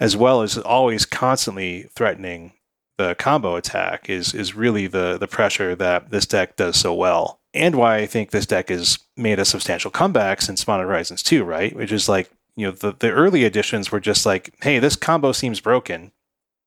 as 0.00 0.16
well 0.16 0.42
as 0.42 0.58
always 0.58 1.04
constantly 1.04 1.84
threatening 1.94 2.52
the 2.98 3.14
combo 3.14 3.56
attack 3.56 4.10
is 4.10 4.34
is 4.34 4.54
really 4.54 4.86
the 4.86 5.16
the 5.18 5.28
pressure 5.28 5.74
that 5.76 6.10
this 6.10 6.26
deck 6.26 6.56
does 6.56 6.76
so 6.76 6.92
well. 6.92 7.40
And 7.54 7.76
why 7.76 7.96
I 7.98 8.06
think 8.06 8.30
this 8.30 8.44
deck 8.44 8.68
has 8.68 8.98
made 9.16 9.38
a 9.38 9.44
substantial 9.44 9.90
comeback 9.90 10.42
since 10.42 10.66
Modern 10.66 10.86
Horizons 10.86 11.22
2, 11.22 11.44
right? 11.44 11.74
Which 11.74 11.92
is 11.92 12.08
like, 12.08 12.30
you 12.56 12.66
know, 12.66 12.72
the, 12.72 12.94
the 12.98 13.10
early 13.10 13.44
editions 13.44 13.90
were 13.90 14.00
just 14.00 14.26
like, 14.26 14.54
hey, 14.60 14.78
this 14.78 14.96
combo 14.96 15.32
seems 15.32 15.60
broken. 15.60 16.12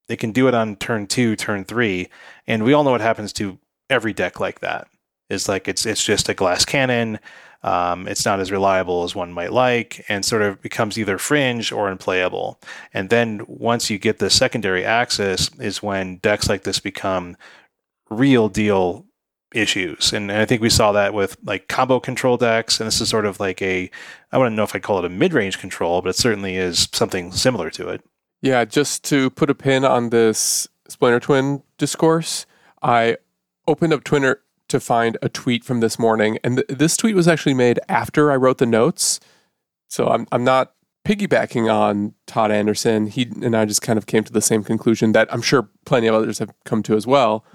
They 0.08 0.16
can 0.16 0.32
do 0.32 0.48
it 0.48 0.56
on 0.56 0.78
turn 0.78 1.06
two, 1.06 1.36
turn 1.36 1.66
three. 1.66 2.10
And 2.48 2.64
we 2.64 2.74
all 2.74 2.84
know 2.84 2.92
what 2.92 3.02
happens 3.02 3.32
to 3.34 3.60
every 3.90 4.12
deck 4.12 4.40
like 4.40 4.62
that. 4.62 4.88
It's 5.30 5.48
like 5.48 5.68
it's 5.68 5.86
it's 5.86 6.04
just 6.04 6.30
a 6.30 6.34
glass 6.34 6.66
cannon 6.66 7.20
um, 7.64 8.08
it's 8.08 8.26
not 8.26 8.40
as 8.40 8.52
reliable 8.52 9.04
as 9.04 9.16
one 9.16 9.32
might 9.32 9.54
like 9.54 10.04
and 10.10 10.26
sort 10.26 10.42
of 10.42 10.62
becomes 10.62 10.98
either 10.98 11.18
fringe 11.18 11.72
or 11.72 11.90
unplayable. 11.90 12.60
And 12.94 13.10
then 13.10 13.42
once 13.48 13.90
you 13.90 14.00
get 14.00 14.20
the 14.20 14.30
secondary 14.30 14.84
access 14.84 15.50
is 15.60 15.84
when 15.84 16.18
decks 16.18 16.50
like 16.50 16.64
this 16.64 16.80
become 16.80 17.38
real 18.10 18.50
deal 18.50 19.06
issues. 19.54 20.14
And, 20.14 20.32
I 20.32 20.46
think 20.46 20.62
we 20.62 20.70
saw 20.70 20.92
that 20.94 21.14
with 21.14 21.38
like 21.44 21.68
combo 21.68 22.00
control 22.00 22.38
decks. 22.38 22.80
And 22.80 22.88
this 22.88 23.02
is 23.02 23.10
sort 23.10 23.26
of 23.26 23.40
like 23.40 23.62
a, 23.62 23.92
I 24.32 24.38
wouldn't 24.38 24.56
know 24.56 24.64
if 24.64 24.76
I'd 24.76 24.84
call 24.84 25.00
it 25.00 25.06
a 25.06 25.10
mid 25.10 25.34
range 25.34 25.60
control, 25.60 26.02
but 26.02 26.10
it 26.10 26.16
certainly 26.16 26.56
is 26.56 26.88
something 26.94 27.32
similar 27.32 27.70
to 27.72 27.90
it. 27.90 28.02
Yeah, 28.42 28.66
just 28.66 29.04
to 29.06 29.30
put 29.30 29.50
a 29.50 29.56
pin 29.56 29.86
on 29.86 30.10
this 30.10 30.68
Splinter 30.88 31.20
Twin 31.20 31.62
discourse, 31.78 32.46
I 32.82 33.18
opened 33.68 33.94
up 33.94 34.04
Twitter 34.04 34.42
to 34.72 34.80
find 34.80 35.18
a 35.22 35.30
tweet 35.30 35.64
from 35.64 35.80
this 35.80 36.00
morning, 36.00 36.38
and 36.44 36.58
th- 36.58 36.68
this 36.68 36.98
tweet 36.98 37.16
was 37.16 37.28
actually 37.28 37.54
made 37.54 37.80
after 37.88 38.32
I 38.32 38.36
wrote 38.36 38.58
the 38.58 38.66
notes. 38.66 39.20
So 39.88 40.08
I'm 40.08 40.28
I'm 40.32 40.44
not 40.44 40.74
piggybacking 41.06 41.72
on 41.74 42.14
Todd 42.28 42.52
Anderson. 42.52 43.08
He 43.08 43.24
and 43.42 43.56
I 43.56 43.66
just 43.66 43.82
kind 43.82 43.98
of 43.98 44.06
came 44.06 44.24
to 44.24 44.34
the 44.34 44.42
same 44.42 44.64
conclusion 44.64 45.12
that 45.14 45.32
I'm 45.34 45.42
sure 45.42 45.70
plenty 45.86 46.08
of 46.08 46.16
others 46.16 46.40
have 46.40 46.54
come 46.66 46.84
to 46.84 46.96
as 46.96 47.08
well. 47.08 47.46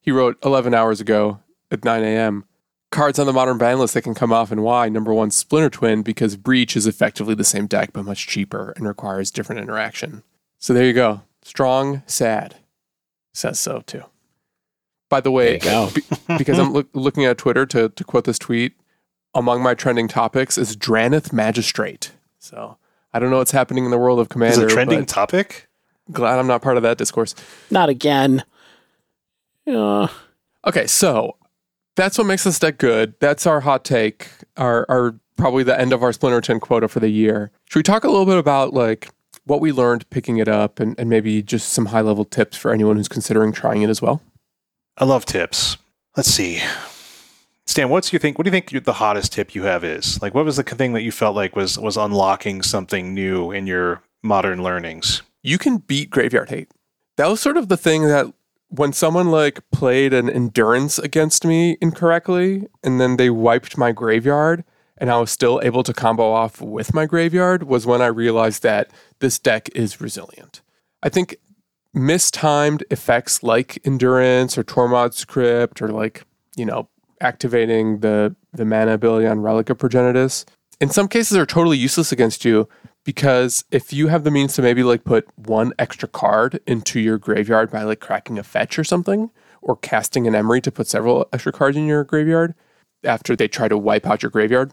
He 0.00 0.10
wrote 0.10 0.38
11 0.44 0.72
hours 0.72 1.00
ago 1.00 1.40
at 1.70 1.84
9 1.84 2.02
a.m. 2.02 2.44
Cards 2.90 3.18
on 3.18 3.26
the 3.26 3.32
modern 3.32 3.58
ban 3.58 3.78
list 3.78 3.94
that 3.94 4.02
can 4.02 4.14
come 4.14 4.32
off 4.32 4.50
and 4.50 4.62
why. 4.62 4.88
Number 4.88 5.14
one, 5.14 5.30
Splinter 5.30 5.70
Twin, 5.70 6.02
because 6.02 6.36
Breach 6.36 6.74
is 6.74 6.86
effectively 6.86 7.34
the 7.34 7.44
same 7.44 7.66
deck 7.66 7.92
but 7.92 8.04
much 8.04 8.26
cheaper 8.26 8.72
and 8.76 8.88
requires 8.88 9.30
different 9.30 9.60
interaction. 9.60 10.22
So 10.58 10.72
there 10.72 10.86
you 10.86 10.92
go. 10.92 11.22
Strong, 11.42 12.02
sad. 12.06 12.56
Says 13.32 13.60
so 13.60 13.82
too. 13.82 14.04
By 15.10 15.20
the 15.20 15.30
way, 15.30 15.58
be, 15.58 16.02
because 16.38 16.58
I'm 16.58 16.72
look, 16.72 16.88
looking 16.94 17.24
at 17.24 17.36
Twitter 17.36 17.66
to, 17.66 17.90
to 17.90 18.04
quote 18.04 18.24
this 18.24 18.38
tweet, 18.38 18.72
among 19.34 19.62
my 19.62 19.74
trending 19.74 20.08
topics 20.08 20.56
is 20.56 20.76
Drannith 20.76 21.32
Magistrate. 21.32 22.12
So 22.38 22.78
I 23.12 23.18
don't 23.18 23.30
know 23.30 23.38
what's 23.38 23.50
happening 23.50 23.84
in 23.84 23.90
the 23.90 23.98
world 23.98 24.20
of 24.20 24.28
Commander. 24.28 24.66
Is 24.66 24.72
a 24.72 24.74
trending 24.74 25.04
topic? 25.04 25.68
Glad 26.12 26.38
I'm 26.38 26.46
not 26.46 26.62
part 26.62 26.76
of 26.76 26.84
that 26.84 26.96
discourse. 26.96 27.34
Not 27.70 27.88
again. 27.88 28.44
Yeah. 29.66 30.08
Okay, 30.66 30.86
so 30.86 31.36
that's 31.96 32.16
what 32.16 32.26
makes 32.26 32.44
this 32.44 32.58
deck 32.58 32.78
good. 32.78 33.14
That's 33.20 33.46
our 33.46 33.60
hot 33.60 33.84
take. 33.84 34.28
Our 34.56 34.86
our 34.88 35.16
probably 35.36 35.64
the 35.64 35.78
end 35.78 35.92
of 35.92 36.02
our 36.02 36.12
Splinter 36.12 36.40
Twin 36.40 36.60
quota 36.60 36.86
for 36.86 37.00
the 37.00 37.08
year. 37.08 37.50
Should 37.68 37.80
we 37.80 37.82
talk 37.82 38.04
a 38.04 38.08
little 38.08 38.26
bit 38.26 38.38
about 38.38 38.74
like 38.74 39.08
what 39.44 39.60
we 39.60 39.72
learned 39.72 40.08
picking 40.10 40.36
it 40.38 40.48
up 40.48 40.78
and, 40.78 40.98
and 40.98 41.10
maybe 41.10 41.42
just 41.42 41.72
some 41.72 41.86
high 41.86 42.00
level 42.02 42.24
tips 42.24 42.56
for 42.56 42.72
anyone 42.72 42.96
who's 42.96 43.08
considering 43.08 43.52
trying 43.52 43.82
it 43.82 43.90
as 43.90 44.00
well? 44.00 44.22
I 45.00 45.06
love 45.06 45.24
tips. 45.24 45.78
Let's 46.14 46.28
see. 46.28 46.60
Stan, 47.64 47.88
what's 47.88 48.12
you 48.12 48.18
think? 48.18 48.36
What 48.36 48.44
do 48.44 48.48
you 48.48 48.52
think 48.52 48.84
the 48.84 48.92
hottest 48.92 49.32
tip 49.32 49.54
you 49.54 49.62
have 49.62 49.82
is? 49.82 50.20
Like, 50.20 50.34
what 50.34 50.44
was 50.44 50.56
the 50.56 50.62
thing 50.62 50.92
that 50.92 51.00
you 51.00 51.10
felt 51.10 51.34
like 51.34 51.56
was 51.56 51.78
was 51.78 51.96
unlocking 51.96 52.60
something 52.60 53.14
new 53.14 53.50
in 53.50 53.66
your 53.66 54.02
modern 54.22 54.62
learnings? 54.62 55.22
You 55.42 55.56
can 55.56 55.78
beat 55.78 56.10
graveyard 56.10 56.50
hate. 56.50 56.70
That 57.16 57.28
was 57.28 57.40
sort 57.40 57.56
of 57.56 57.68
the 57.68 57.78
thing 57.78 58.08
that 58.08 58.26
when 58.68 58.92
someone 58.92 59.30
like 59.30 59.60
played 59.70 60.12
an 60.12 60.28
endurance 60.28 60.98
against 60.98 61.46
me 61.46 61.78
incorrectly, 61.80 62.66
and 62.82 63.00
then 63.00 63.16
they 63.16 63.30
wiped 63.30 63.78
my 63.78 63.92
graveyard, 63.92 64.64
and 64.98 65.10
I 65.10 65.18
was 65.18 65.30
still 65.30 65.62
able 65.64 65.82
to 65.84 65.94
combo 65.94 66.30
off 66.30 66.60
with 66.60 66.92
my 66.92 67.06
graveyard, 67.06 67.62
was 67.62 67.86
when 67.86 68.02
I 68.02 68.06
realized 68.06 68.62
that 68.64 68.90
this 69.20 69.38
deck 69.38 69.70
is 69.74 69.98
resilient. 69.98 70.60
I 71.02 71.08
think 71.08 71.36
mistimed 71.92 72.84
effects 72.90 73.42
like 73.42 73.78
endurance 73.84 74.56
or 74.56 74.64
Tormod's 74.64 75.24
Crypt 75.24 75.82
or 75.82 75.88
like, 75.88 76.24
you 76.56 76.64
know, 76.64 76.88
activating 77.20 78.00
the 78.00 78.34
the 78.52 78.64
mana 78.64 78.94
ability 78.94 79.26
on 79.26 79.40
Relic 79.40 79.70
of 79.70 79.78
Progenitus, 79.78 80.44
in 80.80 80.88
some 80.90 81.08
cases 81.08 81.36
are 81.36 81.46
totally 81.46 81.78
useless 81.78 82.10
against 82.12 82.44
you 82.44 82.68
because 83.04 83.64
if 83.70 83.92
you 83.92 84.08
have 84.08 84.24
the 84.24 84.30
means 84.30 84.54
to 84.54 84.62
maybe 84.62 84.82
like 84.82 85.04
put 85.04 85.26
one 85.36 85.72
extra 85.78 86.08
card 86.08 86.60
into 86.66 87.00
your 87.00 87.18
graveyard 87.18 87.70
by 87.70 87.82
like 87.82 88.00
cracking 88.00 88.38
a 88.38 88.42
fetch 88.42 88.78
or 88.78 88.84
something, 88.84 89.30
or 89.62 89.76
casting 89.76 90.26
an 90.26 90.34
Emry 90.34 90.62
to 90.62 90.72
put 90.72 90.86
several 90.86 91.28
extra 91.32 91.52
cards 91.52 91.76
in 91.76 91.86
your 91.86 92.04
graveyard 92.04 92.54
after 93.04 93.36
they 93.36 93.48
try 93.48 93.68
to 93.68 93.78
wipe 93.78 94.06
out 94.06 94.22
your 94.22 94.30
graveyard, 94.30 94.72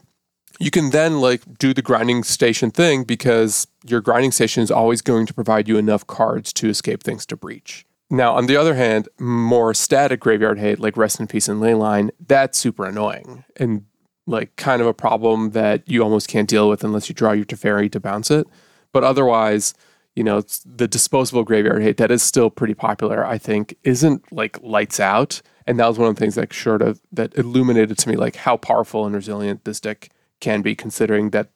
you 0.58 0.70
can 0.70 0.90
then 0.90 1.20
like 1.20 1.42
do 1.58 1.72
the 1.72 1.82
grinding 1.82 2.22
station 2.22 2.70
thing 2.70 3.04
because 3.04 3.66
your 3.90 4.00
grinding 4.00 4.32
station 4.32 4.62
is 4.62 4.70
always 4.70 5.02
going 5.02 5.26
to 5.26 5.34
provide 5.34 5.68
you 5.68 5.78
enough 5.78 6.06
cards 6.06 6.52
to 6.54 6.68
escape 6.68 7.02
things 7.02 7.26
to 7.26 7.36
breach. 7.36 7.86
Now, 8.10 8.34
on 8.34 8.46
the 8.46 8.56
other 8.56 8.74
hand, 8.74 9.08
more 9.18 9.74
static 9.74 10.20
graveyard 10.20 10.58
hate 10.58 10.80
like 10.80 10.96
Rest 10.96 11.20
in 11.20 11.26
Peace 11.26 11.48
and 11.48 11.60
Leyline, 11.60 12.10
that's 12.26 12.56
super 12.56 12.86
annoying 12.86 13.44
and 13.56 13.84
like 14.26 14.56
kind 14.56 14.80
of 14.80 14.86
a 14.86 14.94
problem 14.94 15.50
that 15.50 15.88
you 15.88 16.02
almost 16.02 16.28
can't 16.28 16.48
deal 16.48 16.68
with 16.68 16.84
unless 16.84 17.08
you 17.08 17.14
draw 17.14 17.32
your 17.32 17.44
Teferi 17.44 17.90
to 17.92 18.00
bounce 18.00 18.30
it. 18.30 18.46
But 18.92 19.04
otherwise, 19.04 19.74
you 20.14 20.24
know, 20.24 20.42
the 20.64 20.88
disposable 20.88 21.44
graveyard 21.44 21.82
hate 21.82 21.96
that 21.98 22.10
is 22.10 22.22
still 22.22 22.50
pretty 22.50 22.74
popular, 22.74 23.24
I 23.24 23.38
think, 23.38 23.76
isn't 23.84 24.30
like 24.32 24.60
lights 24.62 25.00
out. 25.00 25.42
And 25.66 25.78
that 25.78 25.86
was 25.86 25.98
one 25.98 26.08
of 26.08 26.16
the 26.16 26.20
things 26.20 26.34
that 26.34 26.52
sort 26.52 26.82
of 26.82 27.00
that 27.12 27.36
illuminated 27.36 27.98
to 27.98 28.08
me 28.08 28.16
like 28.16 28.36
how 28.36 28.56
powerful 28.56 29.06
and 29.06 29.14
resilient 29.14 29.64
this 29.64 29.80
deck 29.80 30.10
can 30.40 30.62
be, 30.62 30.74
considering 30.74 31.30
that 31.30 31.50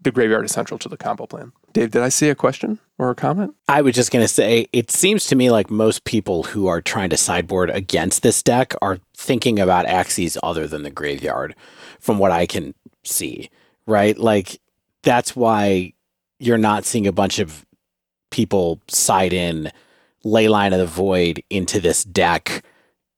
the 0.00 0.10
graveyard 0.10 0.44
is 0.44 0.52
central 0.52 0.78
to 0.78 0.88
the 0.88 0.96
combo 0.96 1.26
plan. 1.26 1.52
Dave, 1.72 1.92
did 1.92 2.02
I 2.02 2.08
see 2.08 2.28
a 2.28 2.34
question 2.34 2.78
or 2.98 3.10
a 3.10 3.14
comment? 3.14 3.54
I 3.68 3.82
was 3.82 3.94
just 3.94 4.10
going 4.10 4.24
to 4.24 4.28
say, 4.28 4.66
it 4.72 4.90
seems 4.90 5.26
to 5.26 5.36
me 5.36 5.50
like 5.50 5.70
most 5.70 6.04
people 6.04 6.42
who 6.42 6.66
are 6.66 6.80
trying 6.80 7.10
to 7.10 7.16
sideboard 7.16 7.70
against 7.70 8.22
this 8.22 8.42
deck 8.42 8.74
are 8.82 8.98
thinking 9.16 9.58
about 9.58 9.86
axes 9.86 10.36
other 10.42 10.66
than 10.66 10.82
the 10.82 10.90
graveyard, 10.90 11.54
from 12.00 12.18
what 12.18 12.32
I 12.32 12.46
can 12.46 12.74
see, 13.04 13.50
right? 13.86 14.18
Like, 14.18 14.60
that's 15.02 15.36
why 15.36 15.92
you're 16.38 16.58
not 16.58 16.84
seeing 16.84 17.06
a 17.06 17.12
bunch 17.12 17.38
of 17.38 17.64
people 18.30 18.80
side 18.88 19.32
in 19.32 19.70
Leyline 20.24 20.72
of 20.72 20.78
the 20.78 20.86
Void 20.86 21.42
into 21.50 21.80
this 21.80 22.04
deck 22.04 22.64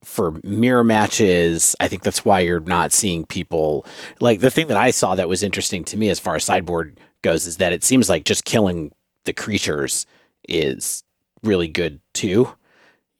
for 0.05 0.41
mirror 0.43 0.85
matches. 0.85 1.77
I 1.81 1.89
think 1.89 2.03
that's 2.03 2.25
why 2.25 2.41
you're 2.41 2.61
not 2.61 2.93
seeing 2.93 3.25
people 3.27 3.87
like 4.21 4.41
the 4.41 4.51
thing 4.51 4.67
that 4.69 4.77
I 4.77 4.91
saw 4.91 5.15
that 5.15 5.29
was 5.29 5.43
interesting 5.43 5.85
to 5.85 5.97
me 5.97 6.11
as 6.11 6.21
far 6.21 6.37
as 6.37 6.45
sideboard 6.45 6.99
goes 7.23 7.47
is 7.47 7.59
that 7.59 7.73
it 7.73 7.85
seems 7.85 8.09
like 8.09 8.25
just 8.25 8.45
killing 8.45 8.93
the 9.25 9.33
creatures 9.33 10.07
is 10.49 11.05
really 11.43 11.69
good 11.69 12.01
too. 12.13 12.49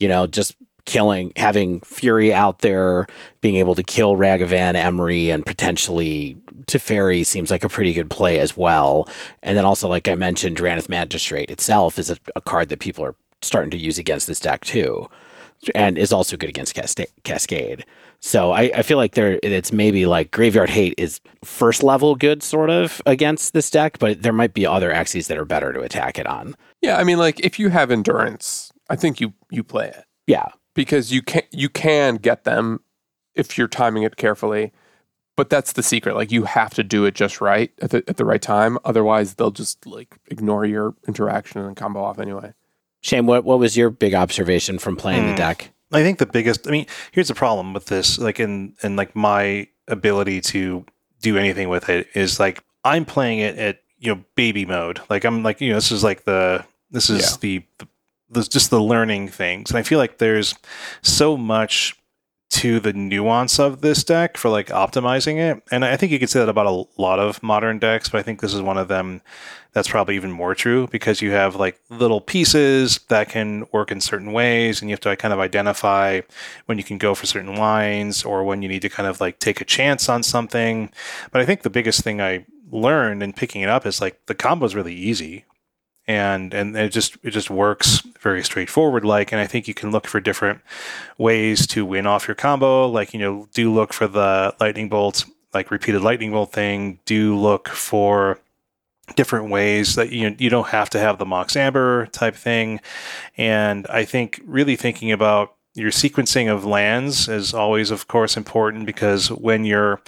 You 0.01 0.09
know, 0.09 0.27
just 0.27 0.57
killing, 0.85 1.33
having 1.37 1.81
Fury 1.81 2.33
out 2.35 2.61
there, 2.61 3.07
being 3.41 3.57
able 3.57 3.75
to 3.75 3.83
kill 3.83 4.17
Ragavan, 4.17 4.75
Emry, 4.75 5.33
and 5.33 5.47
potentially 5.47 6.37
Teferi 6.67 7.25
seems 7.25 7.51
like 7.51 7.65
a 7.65 7.69
pretty 7.69 7.93
good 7.93 8.11
play 8.11 8.39
as 8.41 8.57
well. 8.57 9.09
And 9.43 9.57
then 9.57 9.65
also, 9.65 9.89
like 9.89 10.09
I 10.09 10.15
mentioned, 10.15 10.57
Drannith 10.57 10.89
Magistrate 10.89 11.51
itself 11.51 11.99
is 11.99 12.11
a, 12.11 12.17
a 12.35 12.41
card 12.41 12.69
that 12.71 12.81
people 12.81 13.05
are 13.05 13.15
starting 13.43 13.71
to 13.71 13.77
use 13.77 13.99
against 13.99 14.27
this 14.27 14.41
deck 14.41 14.65
too, 14.65 15.09
and 15.75 15.99
is 15.99 16.13
also 16.13 16.37
good 16.37 16.49
against 16.49 16.79
Cascade. 17.25 17.85
So 18.21 18.53
I, 18.53 18.71
I 18.75 18.83
feel 18.83 18.99
like 18.99 19.15
there 19.15 19.39
it's 19.43 19.73
maybe 19.73 20.07
like 20.07 20.31
Graveyard 20.31 20.71
Hate 20.71 20.95
is 20.97 21.21
first 21.45 21.83
level 21.83 22.15
good 22.15 22.43
sort 22.43 22.71
of 22.71 23.03
against 23.05 23.53
this 23.53 23.69
deck, 23.71 23.99
but 23.99 24.23
there 24.23 24.33
might 24.33 24.55
be 24.55 24.67
other 24.67 24.93
axes 24.93 25.27
that 25.29 25.39
are 25.39 25.45
better 25.45 25.73
to 25.73 25.81
attack 25.81 26.19
it 26.19 26.27
on. 26.27 26.55
Yeah, 26.81 26.99
I 26.99 27.05
mean, 27.05 27.19
like 27.19 27.41
if 27.41 27.59
you 27.59 27.71
have 27.71 27.91
endurance, 27.91 28.73
I 28.89 28.97
think 28.97 29.21
you 29.21 29.35
you 29.51 29.65
play 29.65 29.89
it. 29.89 30.05
Yeah, 30.27 30.47
because 30.75 31.13
you 31.13 31.23
can 31.23 31.43
you 31.51 31.69
can 31.69 32.17
get 32.17 32.45
them 32.45 32.81
if 33.35 33.59
you're 33.59 33.69
timing 33.69 34.05
it 34.05 34.17
carefully. 34.17 34.73
But 35.35 35.49
that's 35.49 35.73
the 35.73 35.83
secret. 35.83 36.15
Like 36.15 36.31
you 36.31 36.45
have 36.45 36.75
to 36.75 36.85
do 36.85 37.07
it 37.07 37.15
just 37.15 37.41
right 37.41 37.73
at 37.81 37.91
the 37.91 38.05
at 38.07 38.19
the 38.19 38.25
right 38.25 38.43
time. 38.43 38.79
Otherwise, 38.85 39.35
they'll 39.35 39.51
just 39.51 39.87
like 39.87 40.19
ignore 40.27 40.65
your 40.65 40.95
interaction 41.09 41.63
and 41.63 41.77
combo 41.77 42.03
off 42.05 42.19
anyway. 42.19 42.53
Shane, 43.03 43.27
what 43.27 43.45
what 43.45 43.59
was 43.59 43.77
your 43.77 43.91
big 43.91 44.15
observation 44.15 44.79
from 44.79 44.97
playing 44.97 45.23
mm. 45.23 45.27
the 45.27 45.33
hmm. 45.33 45.37
deck? 45.37 45.71
I 45.93 46.03
think 46.03 46.19
the 46.19 46.27
biggest. 46.27 46.67
I 46.67 46.71
mean, 46.71 46.87
here's 47.11 47.29
the 47.29 47.35
problem 47.35 47.75
with 47.75 47.87
this. 47.87 48.19
Like 48.19 48.41
in 48.41 48.75
in 48.83 48.97
like 48.97 49.15
my 49.15 49.69
ability 49.89 50.41
to 50.41 50.87
do 51.21 51.37
anything 51.37 51.69
with 51.69 51.89
it 51.89 52.09
is 52.15 52.41
like 52.41 52.63
I'm 52.85 53.05
playing 53.05 53.41
it 53.41 53.59
at 53.59 53.83
you 53.99 54.15
know 54.15 54.25
baby 54.35 54.65
mode. 54.65 55.01
Like 55.11 55.25
I'm 55.25 55.43
like 55.43 55.61
you 55.61 55.71
know 55.71 55.77
this 55.77 55.93
is 55.93 56.03
like 56.03 56.25
the 56.25 56.65
this 56.91 57.11
is 57.11 57.33
yeah. 57.33 57.37
the, 57.41 57.65
the 57.79 57.89
the 58.31 58.43
just 58.45 58.71
the 58.71 58.83
learning 58.83 59.29
things. 59.29 59.71
And 59.71 59.79
I 59.79 59.83
feel 59.83 59.99
like 59.99 60.19
there's 60.19 60.55
so 61.03 61.37
much 61.37 61.97
to 62.53 62.81
the 62.81 62.93
nuance 62.93 63.59
of 63.59 63.81
this 63.81 64.05
deck 64.05 64.37
for 64.37 64.51
like 64.51 64.69
optimizing 64.69 65.39
it. 65.39 65.63
And 65.71 65.87
I 65.87 65.97
think 65.97 66.13
you 66.13 66.19
could 66.19 66.29
say 66.29 66.39
that 66.39 66.51
about 66.51 66.67
a 66.67 67.01
lot 67.01 67.19
of 67.19 67.43
modern 67.43 67.79
decks, 67.79 68.11
but 68.11 68.19
I 68.19 68.23
think 68.23 68.41
this 68.41 68.53
is 68.53 68.61
one 68.61 68.77
of 68.77 68.89
them 68.89 69.23
that's 69.73 69.89
probably 69.89 70.17
even 70.17 70.31
more 70.31 70.55
true 70.55 70.87
because 70.89 71.23
you 71.23 71.31
have 71.31 71.57
like 71.57 71.81
little 71.89 72.21
pieces 72.21 73.01
that 73.09 73.31
can 73.31 73.67
work 73.73 73.91
in 73.91 74.03
certain 74.03 74.33
ways 74.33 74.83
and 74.83 74.91
you 74.91 74.93
have 74.93 75.01
to 75.01 75.17
kind 75.17 75.33
of 75.33 75.41
identify 75.41 76.21
when 76.67 76.77
you 76.77 76.85
can 76.85 76.99
go 76.99 77.15
for 77.15 77.25
certain 77.25 77.57
lines 77.57 78.23
or 78.23 78.45
when 78.45 78.61
you 78.61 78.69
need 78.69 78.83
to 78.83 78.91
kind 78.91 79.09
of 79.09 79.19
like 79.19 79.39
take 79.39 79.63
a 79.63 79.65
chance 79.65 80.11
on 80.11 80.23
something. 80.23 80.91
But 81.31 81.41
I 81.41 81.47
think 81.47 81.63
the 81.63 81.71
biggest 81.71 82.03
thing 82.03 82.21
I 82.21 82.45
learned 82.71 83.23
in 83.23 83.33
picking 83.33 83.63
it 83.63 83.71
up 83.71 83.87
is 83.87 83.99
like 83.99 84.27
the 84.27 84.35
combo 84.35 84.67
is 84.67 84.75
really 84.75 84.95
easy 84.95 85.47
and 86.07 86.53
and 86.53 86.77
it 86.77 86.91
just 86.91 87.17
it 87.23 87.31
just 87.31 87.51
works 87.51 88.03
very 88.21 88.43
straightforward 88.43 89.05
like 89.05 89.33
and 89.33 89.41
i 89.41 89.47
think 89.47 89.69
you 89.69 89.75
can 89.75 89.91
look 89.91 90.07
for 90.07 90.21
different 90.21 90.61
ways 91.19 91.67
to 91.67 91.85
win 91.85 92.07
off 92.07 92.27
your 92.27 92.35
combo 92.35 92.89
like 92.89 93.15
you 93.15 93.21
know 93.21 93.49
do 93.55 93.73
look 93.73 93.93
for 93.93 94.09
the 94.09 94.55
lightning 94.61 94.89
bolt 94.89 95.25
like 95.55 95.71
repeated 95.71 96.03
lightning 96.03 96.33
bolt 96.33 96.53
thing 96.53 96.99
do 97.05 97.37
look 97.37 97.69
for 97.69 98.39
different 99.15 99.51
ways 99.51 99.95
that 99.95 100.11
you 100.11 100.35
you 100.39 100.51
don't 100.51 100.69
have 100.69 100.91
to 100.91 100.99
have 100.99 101.19
the 101.19 101.27
mox 101.27 101.55
amber 101.55 102.07
type 102.07 102.35
thing 102.35 102.81
and 103.37 103.87
i 103.89 104.05
think 104.05 104.41
really 104.45 104.75
thinking 104.75 105.13
about 105.13 105.55
your 105.75 105.91
sequencing 105.91 106.53
of 106.53 106.65
lands 106.65 107.29
is 107.29 107.55
always 107.55 107.91
of 107.91 108.07
course 108.07 108.37
important 108.37 108.85
because 108.85 109.31
when 109.31 109.65
your 109.65 110.03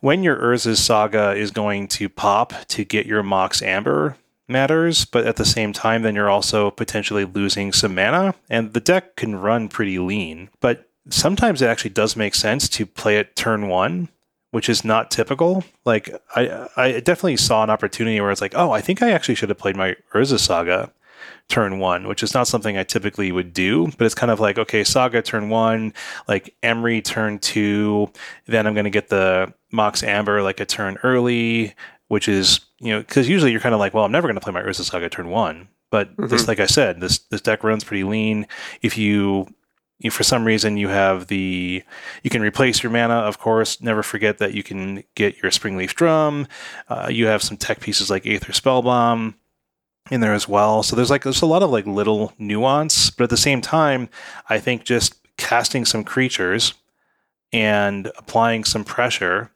when 0.00 0.22
your 0.22 0.36
Urza's 0.36 0.78
saga 0.78 1.32
is 1.32 1.50
going 1.50 1.88
to 1.88 2.08
pop 2.08 2.52
to 2.68 2.84
get 2.84 3.04
your 3.04 3.22
mox 3.22 3.60
amber 3.60 4.16
matters, 4.48 5.04
but 5.04 5.26
at 5.26 5.36
the 5.36 5.44
same 5.44 5.72
time, 5.72 6.02
then 6.02 6.14
you're 6.14 6.30
also 6.30 6.70
potentially 6.70 7.24
losing 7.24 7.72
some 7.72 7.94
mana, 7.94 8.34
and 8.48 8.72
the 8.72 8.80
deck 8.80 9.16
can 9.16 9.36
run 9.36 9.68
pretty 9.68 9.98
lean. 9.98 10.48
But 10.60 10.88
sometimes 11.10 11.62
it 11.62 11.66
actually 11.66 11.90
does 11.90 12.16
make 12.16 12.34
sense 12.34 12.68
to 12.70 12.86
play 12.86 13.18
it 13.18 13.36
turn 13.36 13.68
one, 13.68 14.08
which 14.50 14.68
is 14.68 14.84
not 14.84 15.10
typical. 15.10 15.64
Like 15.84 16.10
I, 16.34 16.68
I 16.76 17.00
definitely 17.00 17.36
saw 17.36 17.62
an 17.62 17.70
opportunity 17.70 18.20
where 18.20 18.30
it's 18.30 18.40
like, 18.40 18.54
oh, 18.54 18.70
I 18.70 18.80
think 18.80 19.02
I 19.02 19.10
actually 19.10 19.34
should 19.34 19.48
have 19.48 19.58
played 19.58 19.76
my 19.76 19.96
Urza 20.14 20.38
Saga 20.38 20.90
turn 21.48 21.78
one, 21.78 22.06
which 22.06 22.22
is 22.22 22.34
not 22.34 22.46
something 22.46 22.76
I 22.76 22.84
typically 22.84 23.32
would 23.32 23.52
do, 23.52 23.90
but 23.96 24.04
it's 24.04 24.14
kind 24.14 24.30
of 24.30 24.38
like, 24.38 24.58
okay, 24.58 24.84
Saga 24.84 25.22
turn 25.22 25.48
one, 25.48 25.94
like 26.26 26.54
Emry 26.62 27.02
turn 27.02 27.38
two, 27.38 28.10
then 28.46 28.66
I'm 28.66 28.74
going 28.74 28.84
to 28.84 28.90
get 28.90 29.08
the 29.08 29.52
Mox 29.72 30.02
Amber 30.02 30.42
like 30.42 30.60
a 30.60 30.66
turn 30.66 30.98
early, 31.02 31.74
which 32.08 32.28
is 32.28 32.60
you 32.80 32.92
know 32.92 33.00
because 33.00 33.28
usually 33.28 33.50
you're 33.50 33.60
kind 33.60 33.74
of 33.74 33.78
like, 33.78 33.94
well, 33.94 34.04
I'm 34.04 34.12
never 34.12 34.28
going 34.28 34.36
to 34.36 34.40
play 34.40 34.52
my 34.52 34.62
Urza 34.62 34.82
Saga 34.82 35.08
turn 35.08 35.28
one, 35.28 35.68
but 35.90 36.10
mm-hmm. 36.12 36.28
this, 36.28 36.48
like 36.48 36.60
I 36.60 36.66
said, 36.66 37.00
this 37.00 37.18
this 37.18 37.40
deck 37.40 37.64
runs 37.64 37.84
pretty 37.84 38.04
lean. 38.04 38.46
If 38.82 38.96
you 38.98 39.48
if 40.00 40.14
for 40.14 40.22
some 40.22 40.44
reason 40.44 40.76
you 40.76 40.88
have 40.88 41.26
the 41.26 41.82
you 42.22 42.30
can 42.30 42.42
replace 42.42 42.82
your 42.82 42.92
mana 42.92 43.14
of 43.14 43.38
course. 43.38 43.80
Never 43.80 44.02
forget 44.02 44.38
that 44.38 44.54
you 44.54 44.62
can 44.62 45.04
get 45.14 45.42
your 45.42 45.50
springleaf 45.50 45.94
drum. 45.94 46.46
Uh, 46.88 47.08
you 47.10 47.26
have 47.26 47.42
some 47.42 47.56
tech 47.56 47.80
pieces 47.80 48.10
like 48.10 48.26
aether 48.26 48.52
spellbomb 48.52 49.34
in 50.10 50.20
there 50.20 50.34
as 50.34 50.48
well. 50.48 50.82
So 50.82 50.96
there's 50.96 51.10
like 51.10 51.24
there's 51.24 51.42
a 51.42 51.46
lot 51.46 51.62
of 51.62 51.70
like 51.70 51.86
little 51.86 52.32
nuance. 52.38 53.10
But 53.10 53.24
at 53.24 53.30
the 53.30 53.36
same 53.36 53.60
time 53.60 54.08
i 54.48 54.58
think 54.58 54.84
just 54.84 55.14
casting 55.38 55.84
some 55.84 56.04
creatures 56.04 56.74
and 57.52 58.08
applying 58.18 58.64
some 58.64 58.84
pressure 58.84 59.50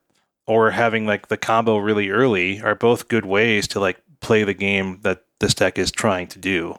or 0.47 0.71
having 0.71 1.07
like 1.07 1.29
the 1.29 1.37
combo 1.37 1.77
really 1.79 2.11
early 2.11 2.61
are 2.61 2.75
both 2.75 3.09
good 3.09 3.25
ways 3.25 3.69
to 3.69 3.81
like 3.81 4.01
play 4.21 4.45
the 4.45 4.55
game 4.55 5.01
that 5.03 5.25
this 5.41 5.55
deck 5.55 5.79
is 5.79 5.91
trying 5.91 6.27
to 6.29 6.39
do. 6.39 6.79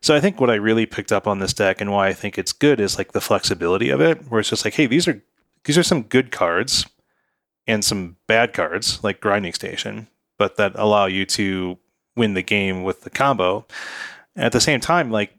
So 0.00 0.14
I 0.14 0.20
think 0.20 0.40
what 0.40 0.50
I 0.50 0.54
really 0.54 0.86
picked 0.86 1.12
up 1.12 1.28
on 1.28 1.38
this 1.38 1.52
deck 1.52 1.80
and 1.80 1.92
why 1.92 2.08
I 2.08 2.12
think 2.12 2.36
it's 2.36 2.52
good 2.52 2.80
is 2.80 2.98
like 2.98 3.12
the 3.12 3.20
flexibility 3.20 3.90
of 3.90 4.00
it, 4.00 4.18
where 4.28 4.40
it's 4.40 4.50
just 4.50 4.64
like, 4.64 4.74
hey, 4.74 4.86
these 4.86 5.06
are 5.06 5.22
these 5.64 5.78
are 5.78 5.84
some 5.84 6.02
good 6.02 6.32
cards 6.32 6.86
and 7.68 7.84
some 7.84 8.16
bad 8.26 8.52
cards 8.52 9.02
like 9.04 9.20
Grinding 9.20 9.52
Station, 9.52 10.08
but 10.38 10.56
that 10.56 10.72
allow 10.74 11.06
you 11.06 11.24
to 11.26 11.78
win 12.16 12.34
the 12.34 12.42
game 12.42 12.82
with 12.82 13.02
the 13.02 13.10
combo. 13.10 13.64
And 14.34 14.44
at 14.44 14.52
the 14.52 14.60
same 14.60 14.80
time, 14.80 15.12
like 15.12 15.36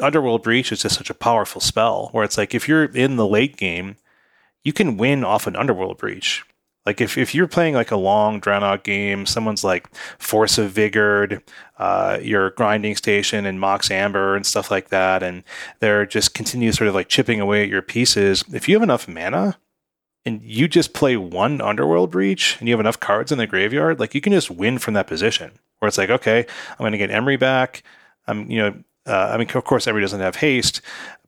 Underworld 0.00 0.44
Breach 0.44 0.70
is 0.70 0.82
just 0.82 0.96
such 0.96 1.10
a 1.10 1.14
powerful 1.14 1.60
spell 1.60 2.10
where 2.12 2.24
it's 2.24 2.38
like 2.38 2.54
if 2.54 2.68
you're 2.68 2.84
in 2.84 3.16
the 3.16 3.26
late 3.26 3.56
game 3.56 3.96
you 4.66 4.72
can 4.72 4.96
win 4.96 5.22
off 5.22 5.46
an 5.46 5.54
underworld 5.54 5.96
breach. 5.96 6.44
Like 6.84 7.00
if, 7.00 7.16
if 7.16 7.36
you're 7.36 7.46
playing 7.46 7.74
like 7.74 7.92
a 7.92 7.96
long 7.96 8.40
drawn 8.40 8.64
out 8.64 8.82
game, 8.82 9.24
someone's 9.24 9.62
like 9.62 9.88
Force 10.18 10.58
of 10.58 10.72
Vigor, 10.72 11.40
uh, 11.78 12.18
your 12.20 12.50
grinding 12.50 12.96
station 12.96 13.46
and 13.46 13.60
Mox 13.60 13.92
Amber 13.92 14.34
and 14.34 14.44
stuff 14.44 14.68
like 14.68 14.88
that, 14.88 15.22
and 15.22 15.44
they're 15.78 16.04
just 16.04 16.34
continue 16.34 16.72
sort 16.72 16.88
of 16.88 16.96
like 16.96 17.08
chipping 17.08 17.40
away 17.40 17.62
at 17.62 17.68
your 17.68 17.80
pieces. 17.80 18.42
If 18.52 18.68
you 18.68 18.74
have 18.74 18.82
enough 18.82 19.06
mana 19.06 19.56
and 20.24 20.42
you 20.42 20.66
just 20.66 20.94
play 20.94 21.16
one 21.16 21.60
underworld 21.60 22.10
breach 22.10 22.56
and 22.58 22.66
you 22.66 22.74
have 22.74 22.80
enough 22.80 22.98
cards 22.98 23.30
in 23.30 23.38
the 23.38 23.46
graveyard, 23.46 24.00
like 24.00 24.16
you 24.16 24.20
can 24.20 24.32
just 24.32 24.50
win 24.50 24.78
from 24.78 24.94
that 24.94 25.06
position. 25.06 25.52
Where 25.78 25.86
it's 25.86 25.98
like, 25.98 26.10
okay, 26.10 26.44
I'm 26.70 26.78
going 26.78 26.90
to 26.90 26.98
get 26.98 27.10
Emry 27.10 27.38
back. 27.38 27.84
I'm, 28.26 28.50
you 28.50 28.58
know, 28.58 28.74
uh, 29.06 29.30
I 29.32 29.36
mean, 29.36 29.48
of 29.48 29.62
course, 29.62 29.86
Emry 29.86 30.00
doesn't 30.00 30.18
have 30.18 30.34
haste, 30.34 30.80